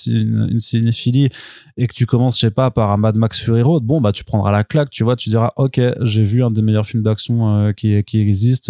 une 0.50 0.60
cinéphilie 0.60 1.30
et 1.82 1.88
que 1.88 1.94
tu 1.94 2.06
commences 2.06 2.36
je 2.36 2.42
sais 2.42 2.52
pas 2.52 2.70
par 2.72 2.92
un 2.92 2.98
Mad 2.98 3.18
Max 3.18 3.40
Fury 3.42 3.62
Road 3.62 3.84
bon 3.84 4.02
bah 4.02 4.12
tu 4.12 4.26
prendras 4.26 4.52
la 4.52 4.66
claque 4.66 4.90
tu 4.90 5.06
vois 5.06 5.16
tu 5.16 5.30
diras 5.30 5.54
ok 5.56 5.80
j'ai 6.02 6.24
vu 6.24 6.44
un 6.44 6.52
des 6.52 6.62
meilleurs 6.62 6.86
films 6.86 7.04
d'action 7.04 7.48
euh, 7.56 7.72
qui 7.72 8.04
qui 8.04 8.20
existe 8.20 8.70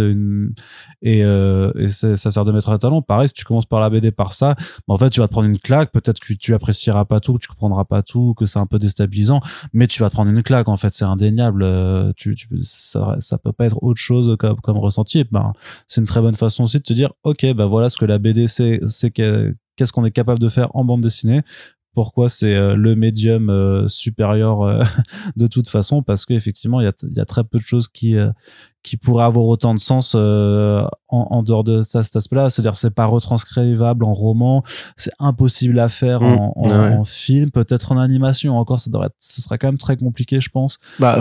et, 1.02 1.24
euh, 1.24 1.72
et 1.76 1.88
ça 1.88 2.16
sert 2.18 2.46
de 2.46 2.52
mettre 2.52 2.70
à 2.70 2.78
talent. 2.78 3.02
Pareil 3.02 3.28
si 3.28 3.34
tu 3.34 3.46
commences 3.46 3.66
par 3.66 3.80
la 3.80 3.90
BD 3.90 4.12
par 4.12 4.32
ça 4.34 4.54
bah, 4.88 4.94
en 4.94 4.98
fait 4.98 5.10
tu 5.10 5.20
vas 5.22 5.28
te 5.28 5.32
prendre 5.32 5.48
une 5.48 5.58
claque 5.58 5.92
peut-être 5.92 6.20
que 6.20 6.34
tu 6.34 6.54
apprécieras 6.54 7.06
pas 7.06 7.20
tout 7.20 7.34
que 7.34 7.40
tu 7.40 7.48
comprendras 7.48 7.84
pas 7.84 8.04
tout 8.04 8.36
que 8.36 8.46
c'est 8.46 8.60
un 8.60 8.68
peu 8.68 8.78
déstabilisant 8.78 9.42
mais 9.74 9.88
tu 9.88 10.02
vas 10.04 10.10
te 10.10 10.14
prendre 10.16 10.30
une 10.30 10.44
claque 10.44 10.70
en 10.70 10.78
fait 10.78 10.94
c'est 10.94 11.06
indéniable 11.06 11.64
euh, 11.64 12.14
tu, 12.16 12.36
tu 12.36 12.48
ça, 12.62 13.16
ça 13.18 13.40
peut 13.40 13.52
pas 13.54 13.66
être 13.66 13.82
autre 13.82 14.00
chose 14.00 14.36
comme, 14.38 14.60
comme 14.62 14.78
ressenti. 14.78 15.26
Ben 15.32 15.54
c'est 15.88 16.00
une 16.02 16.08
très 16.08 16.22
bonne 16.22 16.36
façon 16.36 16.64
aussi 16.64 16.78
de 16.78 16.84
te 16.84 16.94
dire 16.94 17.12
ok 17.24 17.54
bah 17.56 17.66
voilà 17.66 17.90
ce 17.90 17.98
que 17.98 18.06
la 18.06 18.20
BD 18.20 18.48
c'est 18.48 18.80
c'est 18.88 19.10
que- 19.10 19.56
qu'est-ce 19.76 19.94
qu'on 19.94 20.04
est 20.06 20.12
capable 20.12 20.40
de 20.40 20.50
faire 20.50 20.70
en 20.76 20.84
bande 20.84 21.02
dessinée 21.02 21.42
pourquoi 21.96 22.30
c'est 22.30 22.54
euh, 22.56 22.76
le 22.76 22.96
médium 22.96 23.50
euh, 23.50 23.88
supérieur 23.88 24.62
euh, 24.62 24.84
de 25.36 25.48
toute 25.48 25.70
façon 25.70 26.04
parce 26.04 26.26
qu'effectivement 26.26 26.80
il 26.82 26.86
y 26.86 26.88
a, 26.88 26.92
il 27.04 27.18
y 27.18 27.20
a 27.22 27.26
très 27.26 27.44
peu 27.44 27.58
de 27.58 27.64
choses 27.64 27.88
qui 27.88 28.16
euh, 28.16 28.30
qui 28.82 28.96
pourraient 28.96 29.26
avoir 29.26 29.46
autant 29.46 29.74
de 29.74 29.80
sens 29.80 30.14
euh, 30.16 30.84
en, 31.10 31.28
en 31.32 31.44
dehors 31.44 31.66
de 31.66 31.82
ça, 31.82 32.02
cet 32.04 32.16
aspect-là 32.16 32.50
c'est-à-dire 32.50 32.76
c'est 32.76 32.92
pas 32.92 33.06
retranscrivable 33.08 34.06
en 34.06 34.14
roman 34.14 34.64
c'est 34.96 35.12
impossible 35.20 35.80
à 35.80 35.90
faire 35.90 36.22
en, 36.22 36.54
en- 36.56 36.68
Mmh, 36.70 36.72
ouais. 36.72 36.94
en 36.98 37.04
film 37.04 37.52
peut-être 37.52 37.92
en 37.92 37.98
animation 37.98 38.58
encore 38.58 38.80
ça 38.80 38.90
devrait 38.92 39.08
être, 39.08 39.16
ce 39.20 39.42
sera 39.42 39.58
quand 39.58 39.68
même 39.68 39.78
très 39.78 39.98
compliqué 39.98 40.40
je 40.40 40.50
pense 40.50 40.78
Bah, 41.00 41.18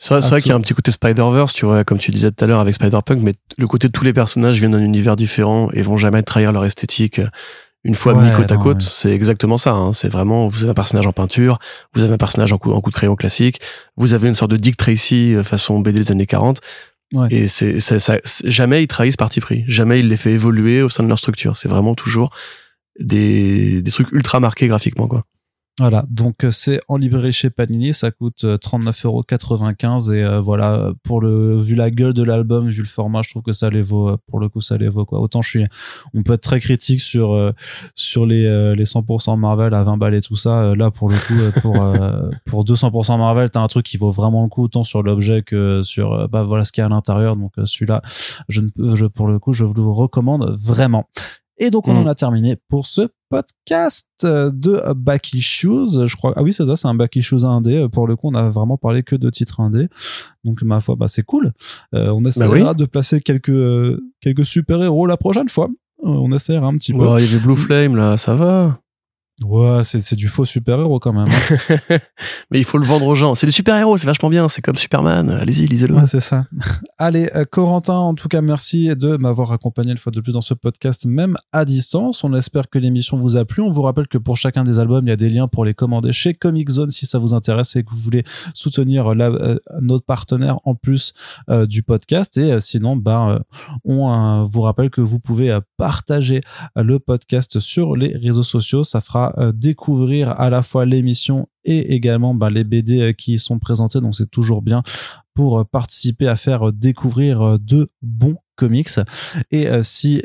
C'est 0.00 0.14
vrai, 0.14 0.20
vrai 0.20 0.40
qu'il 0.42 0.50
y 0.50 0.52
a 0.52 0.56
un 0.56 0.60
petit 0.60 0.74
côté 0.74 0.90
Spider-Verse, 0.92 1.52
tu 1.54 1.64
vois, 1.66 1.82
comme 1.84 1.98
tu 1.98 2.10
disais 2.10 2.30
tout 2.30 2.44
à 2.44 2.46
l'heure 2.46 2.60
avec 2.60 2.74
Spider-Punk, 2.74 3.20
mais 3.22 3.34
le 3.58 3.66
côté 3.66 3.88
de 3.88 3.92
tous 3.92 4.04
les 4.04 4.12
personnages 4.12 4.58
viennent 4.58 4.72
d'un 4.72 4.78
univers 4.82 5.16
différent 5.16 5.70
et 5.72 5.82
vont 5.82 5.96
jamais 5.96 6.22
trahir 6.22 6.52
leur 6.52 6.64
esthétique. 6.64 7.20
Une 7.84 7.94
fois 7.94 8.14
mis 8.14 8.30
côte 8.30 8.52
à 8.52 8.56
côte, 8.56 8.82
c'est 8.82 9.12
exactement 9.12 9.56
ça. 9.56 9.72
Hein. 9.72 9.92
C'est 9.92 10.08
vraiment, 10.08 10.48
vous 10.48 10.62
avez 10.62 10.72
un 10.72 10.74
personnage 10.74 11.06
en 11.06 11.12
peinture, 11.12 11.58
vous 11.94 12.02
avez 12.02 12.12
un 12.12 12.18
personnage 12.18 12.52
en 12.52 12.58
coup, 12.58 12.72
en 12.72 12.80
coup 12.80 12.90
de 12.90 12.94
crayon 12.94 13.16
classique, 13.16 13.60
vous 13.96 14.12
avez 14.12 14.28
une 14.28 14.34
sorte 14.34 14.50
de 14.50 14.56
Dick 14.56 14.76
Tracy 14.76 15.34
euh, 15.34 15.42
façon 15.42 15.80
BD 15.80 16.00
des 16.00 16.12
années 16.12 16.26
40. 16.26 16.58
Et 17.30 17.48
c'est, 17.48 17.80
ça, 17.80 18.18
jamais 18.44 18.84
ils 18.84 18.86
trahissent 18.86 19.16
parti 19.16 19.40
pris. 19.40 19.64
Jamais 19.66 19.98
ils 19.98 20.08
les 20.08 20.16
fait 20.16 20.30
évoluer 20.30 20.80
au 20.80 20.88
sein 20.88 21.02
de 21.02 21.08
leur 21.08 21.18
structure. 21.18 21.56
C'est 21.56 21.68
vraiment 21.68 21.96
toujours 21.96 22.30
des, 23.00 23.82
des 23.82 23.90
trucs 23.90 24.12
ultra 24.12 24.38
marqués 24.38 24.68
graphiquement, 24.68 25.08
quoi. 25.08 25.24
Voilà, 25.78 26.04
donc 26.10 26.44
euh, 26.44 26.50
c'est 26.50 26.78
en 26.88 26.98
librairie 26.98 27.32
chez 27.32 27.48
Panini, 27.48 27.94
ça 27.94 28.10
coûte 28.10 28.44
39,95€ 28.44 30.10
euh, 30.10 30.14
et 30.14 30.22
euh, 30.22 30.38
voilà, 30.38 30.92
pour 31.04 31.22
le 31.22 31.56
vu 31.56 31.74
la 31.74 31.90
gueule 31.90 32.12
de 32.12 32.22
l'album, 32.22 32.68
vu 32.68 32.82
le 32.82 32.88
format, 32.88 33.22
je 33.22 33.30
trouve 33.30 33.42
que 33.42 33.52
ça 33.52 33.70
les 33.70 33.80
vaut 33.80 34.18
pour 34.26 34.40
le 34.40 34.50
coup 34.50 34.60
ça 34.60 34.76
les 34.76 34.88
vaut 34.88 35.06
quoi. 35.06 35.20
Autant 35.20 35.40
je 35.40 35.48
suis 35.48 35.66
on 36.12 36.22
peut 36.22 36.34
être 36.34 36.42
très 36.42 36.60
critique 36.60 37.00
sur 37.00 37.54
sur 37.94 38.26
les 38.26 38.74
les 38.74 38.84
100% 38.84 39.38
Marvel 39.38 39.72
à 39.72 39.82
20 39.82 39.96
balles 39.96 40.14
et 40.14 40.20
tout 40.20 40.36
ça, 40.36 40.74
là 40.74 40.90
pour 40.90 41.08
le 41.08 41.16
coup 41.16 41.60
pour 41.62 41.72
pour 42.44 42.64
200% 42.64 43.16
Marvel, 43.16 43.48
t'as 43.48 43.60
un 43.60 43.68
truc 43.68 43.86
qui 43.86 43.96
vaut 43.96 44.10
vraiment 44.10 44.42
le 44.42 44.50
coup 44.50 44.64
autant 44.64 44.84
sur 44.84 45.02
l'objet 45.02 45.40
que 45.40 45.80
sur 45.82 46.28
bah 46.28 46.42
voilà 46.42 46.64
ce 46.64 46.72
qu'il 46.72 46.82
y 46.82 46.84
a 46.84 46.86
à 46.86 46.90
l'intérieur. 46.90 47.36
Donc 47.36 47.52
celui-là, 47.64 48.02
je 48.50 48.60
ne 48.60 48.96
je 48.96 49.06
pour 49.06 49.28
le 49.28 49.38
coup, 49.38 49.54
je 49.54 49.64
vous 49.64 49.72
le 49.72 49.82
recommande 49.82 50.54
vraiment. 50.58 51.08
Et 51.60 51.70
donc, 51.70 51.86
on 51.86 51.94
en 51.94 52.04
mm. 52.04 52.08
a 52.08 52.14
terminé 52.14 52.56
pour 52.68 52.86
ce 52.86 53.02
podcast 53.28 54.08
de 54.22 54.92
Back 54.94 55.34
Issues. 55.34 56.06
Je 56.06 56.16
crois, 56.16 56.32
ah 56.34 56.42
oui, 56.42 56.52
c'est 56.52 56.64
ça, 56.64 56.74
c'est 56.74 56.88
un 56.88 56.94
Back 56.94 57.14
Issues 57.16 57.44
indé. 57.44 57.86
Pour 57.92 58.08
le 58.08 58.16
coup, 58.16 58.28
on 58.28 58.34
a 58.34 58.48
vraiment 58.48 58.78
parlé 58.78 59.02
que 59.02 59.14
de 59.14 59.28
titres 59.28 59.60
indé. 59.60 59.88
Donc, 60.42 60.62
ma 60.62 60.80
foi, 60.80 60.96
bah, 60.96 61.06
c'est 61.06 61.22
cool. 61.22 61.52
Euh, 61.94 62.08
on 62.08 62.22
bah 62.22 62.30
essaiera 62.30 62.74
de 62.74 62.86
placer 62.86 63.20
quelques, 63.20 63.50
euh, 63.50 64.00
quelques 64.22 64.46
super-héros 64.46 65.06
la 65.06 65.18
prochaine 65.18 65.50
fois. 65.50 65.68
Euh, 66.02 66.08
on 66.08 66.32
essaiera 66.32 66.66
un 66.66 66.76
petit 66.76 66.94
peu. 66.94 67.04
il 67.20 67.26
y 67.26 67.28
avait 67.28 67.44
Blue 67.44 67.56
Flame, 67.56 67.94
là, 67.94 68.16
ça 68.16 68.34
va. 68.34 68.80
Ouais, 69.44 69.82
c'est 69.84 70.16
du 70.16 70.28
faux 70.28 70.44
super-héros 70.44 71.00
quand 71.00 71.14
même. 71.14 71.28
Hein. 71.28 71.98
Mais 72.50 72.58
il 72.58 72.64
faut 72.64 72.76
le 72.76 72.84
vendre 72.84 73.06
aux 73.06 73.14
gens. 73.14 73.34
C'est 73.34 73.46
des 73.46 73.52
super-héros, 73.52 73.96
c'est 73.96 74.06
vachement 74.06 74.28
bien. 74.28 74.48
C'est 74.48 74.60
comme 74.60 74.76
Superman. 74.76 75.30
Allez-y, 75.30 75.66
lisez-le. 75.66 75.94
Ouais, 75.94 76.06
c'est 76.06 76.20
ça. 76.20 76.44
Allez, 76.98 77.30
euh, 77.34 77.46
Corentin, 77.50 77.94
en 77.94 78.14
tout 78.14 78.28
cas, 78.28 78.42
merci 78.42 78.94
de 78.94 79.16
m'avoir 79.16 79.52
accompagné 79.52 79.92
une 79.92 79.96
fois 79.98 80.12
de 80.12 80.20
plus 80.20 80.32
dans 80.32 80.42
ce 80.42 80.52
podcast, 80.52 81.06
même 81.06 81.36
à 81.52 81.64
distance. 81.64 82.22
On 82.22 82.34
espère 82.34 82.68
que 82.68 82.78
l'émission 82.78 83.16
vous 83.16 83.38
a 83.38 83.46
plu. 83.46 83.62
On 83.62 83.70
vous 83.70 83.80
rappelle 83.80 84.08
que 84.08 84.18
pour 84.18 84.36
chacun 84.36 84.62
des 84.62 84.78
albums, 84.78 85.06
il 85.06 85.10
y 85.10 85.12
a 85.12 85.16
des 85.16 85.30
liens 85.30 85.48
pour 85.48 85.64
les 85.64 85.72
commander 85.72 86.12
chez 86.12 86.34
Comic 86.34 86.68
Zone 86.68 86.90
si 86.90 87.06
ça 87.06 87.18
vous 87.18 87.32
intéresse 87.32 87.76
et 87.76 87.82
que 87.82 87.90
vous 87.90 87.96
voulez 87.96 88.24
soutenir 88.52 89.14
la, 89.14 89.28
euh, 89.28 89.58
notre 89.80 90.04
partenaire 90.04 90.58
en 90.64 90.74
plus 90.74 91.14
euh, 91.48 91.66
du 91.66 91.82
podcast. 91.82 92.36
Et 92.36 92.60
sinon, 92.60 92.94
bah, 92.94 93.40
on 93.84 94.44
vous 94.44 94.60
rappelle 94.60 94.90
que 94.90 95.00
vous 95.00 95.18
pouvez 95.18 95.58
partager 95.78 96.42
le 96.76 96.98
podcast 96.98 97.58
sur 97.58 97.96
les 97.96 98.14
réseaux 98.16 98.42
sociaux. 98.42 98.84
Ça 98.84 99.00
fera 99.00 99.29
euh, 99.38 99.52
découvrir 99.52 100.30
à 100.40 100.50
la 100.50 100.62
fois 100.62 100.84
l'émission 100.84 101.48
et 101.64 101.94
également 101.94 102.34
bah, 102.34 102.50
les 102.50 102.64
BD 102.64 103.00
euh, 103.00 103.12
qui 103.12 103.38
sont 103.38 103.58
présentés. 103.58 104.00
Donc 104.00 104.14
c'est 104.14 104.30
toujours 104.30 104.62
bien 104.62 104.82
pour 105.34 105.58
euh, 105.58 105.64
participer 105.64 106.28
à 106.28 106.36
faire 106.36 106.72
découvrir 106.72 107.58
de 107.58 107.90
bons 108.02 108.36
comics. 108.56 108.90
Et 109.50 109.68
si 109.82 110.22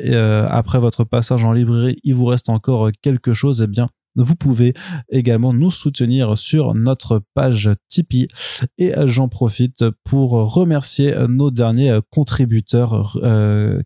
après 0.50 0.78
votre 0.78 1.04
passage 1.04 1.42
en 1.42 1.52
librairie, 1.52 1.96
il 2.04 2.14
vous 2.14 2.26
reste 2.26 2.50
encore 2.50 2.90
quelque 3.00 3.32
chose, 3.32 3.62
eh 3.62 3.66
bien 3.66 3.88
vous 4.14 4.36
pouvez 4.36 4.74
également 5.10 5.54
nous 5.54 5.70
soutenir 5.70 6.36
sur 6.36 6.74
notre 6.74 7.22
page 7.32 7.70
Tipeee. 7.88 8.28
Et 8.76 8.92
j'en 9.06 9.28
profite 9.28 9.84
pour 10.04 10.32
remercier 10.32 11.14
nos 11.28 11.50
derniers 11.50 11.98
contributeurs 12.10 13.18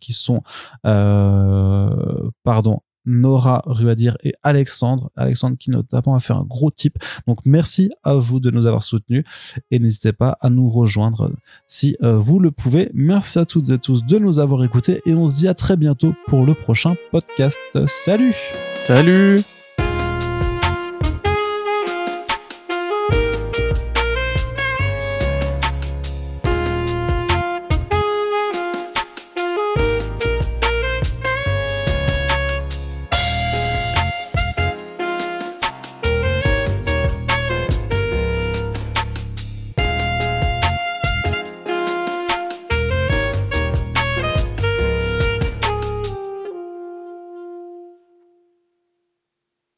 qui 0.01 0.13
sont, 0.13 0.43
pardon, 0.83 2.81
Nora 3.07 3.63
Ruadir 3.67 4.17
et 4.23 4.35
Alexandre. 4.43 5.11
Alexandre 5.17 5.57
qui 5.59 5.71
notamment 5.71 6.15
a 6.15 6.21
fait 6.21 6.33
un 6.33 6.45
gros 6.45 6.71
tip. 6.71 6.99
Donc 7.27 7.39
merci 7.45 7.91
à 8.03 8.15
vous 8.15 8.41
de 8.41 8.51
nous 8.51 8.67
avoir 8.67 8.83
soutenus 8.83 9.25
et 9.71 9.79
n'hésitez 9.79 10.13
pas 10.13 10.39
à 10.41 10.51
nous 10.51 10.69
rejoindre 10.69 11.33
si 11.67 11.97
euh, 12.03 12.17
vous 12.17 12.39
le 12.39 12.51
pouvez. 12.51 12.91
Merci 12.95 13.39
à 13.39 13.45
toutes 13.45 13.71
et 13.71 13.79
tous 13.79 14.05
de 14.05 14.19
nous 14.19 14.39
avoir 14.39 14.65
écoutés 14.65 15.01
et 15.07 15.15
on 15.15 15.27
se 15.27 15.37
dit 15.37 15.49
à 15.49 15.55
très 15.55 15.77
bientôt 15.77 16.15
pour 16.27 16.45
le 16.45 16.55
prochain 16.55 16.95
podcast. 17.11 17.61
Salut 17.87 18.35
Salut 18.87 19.60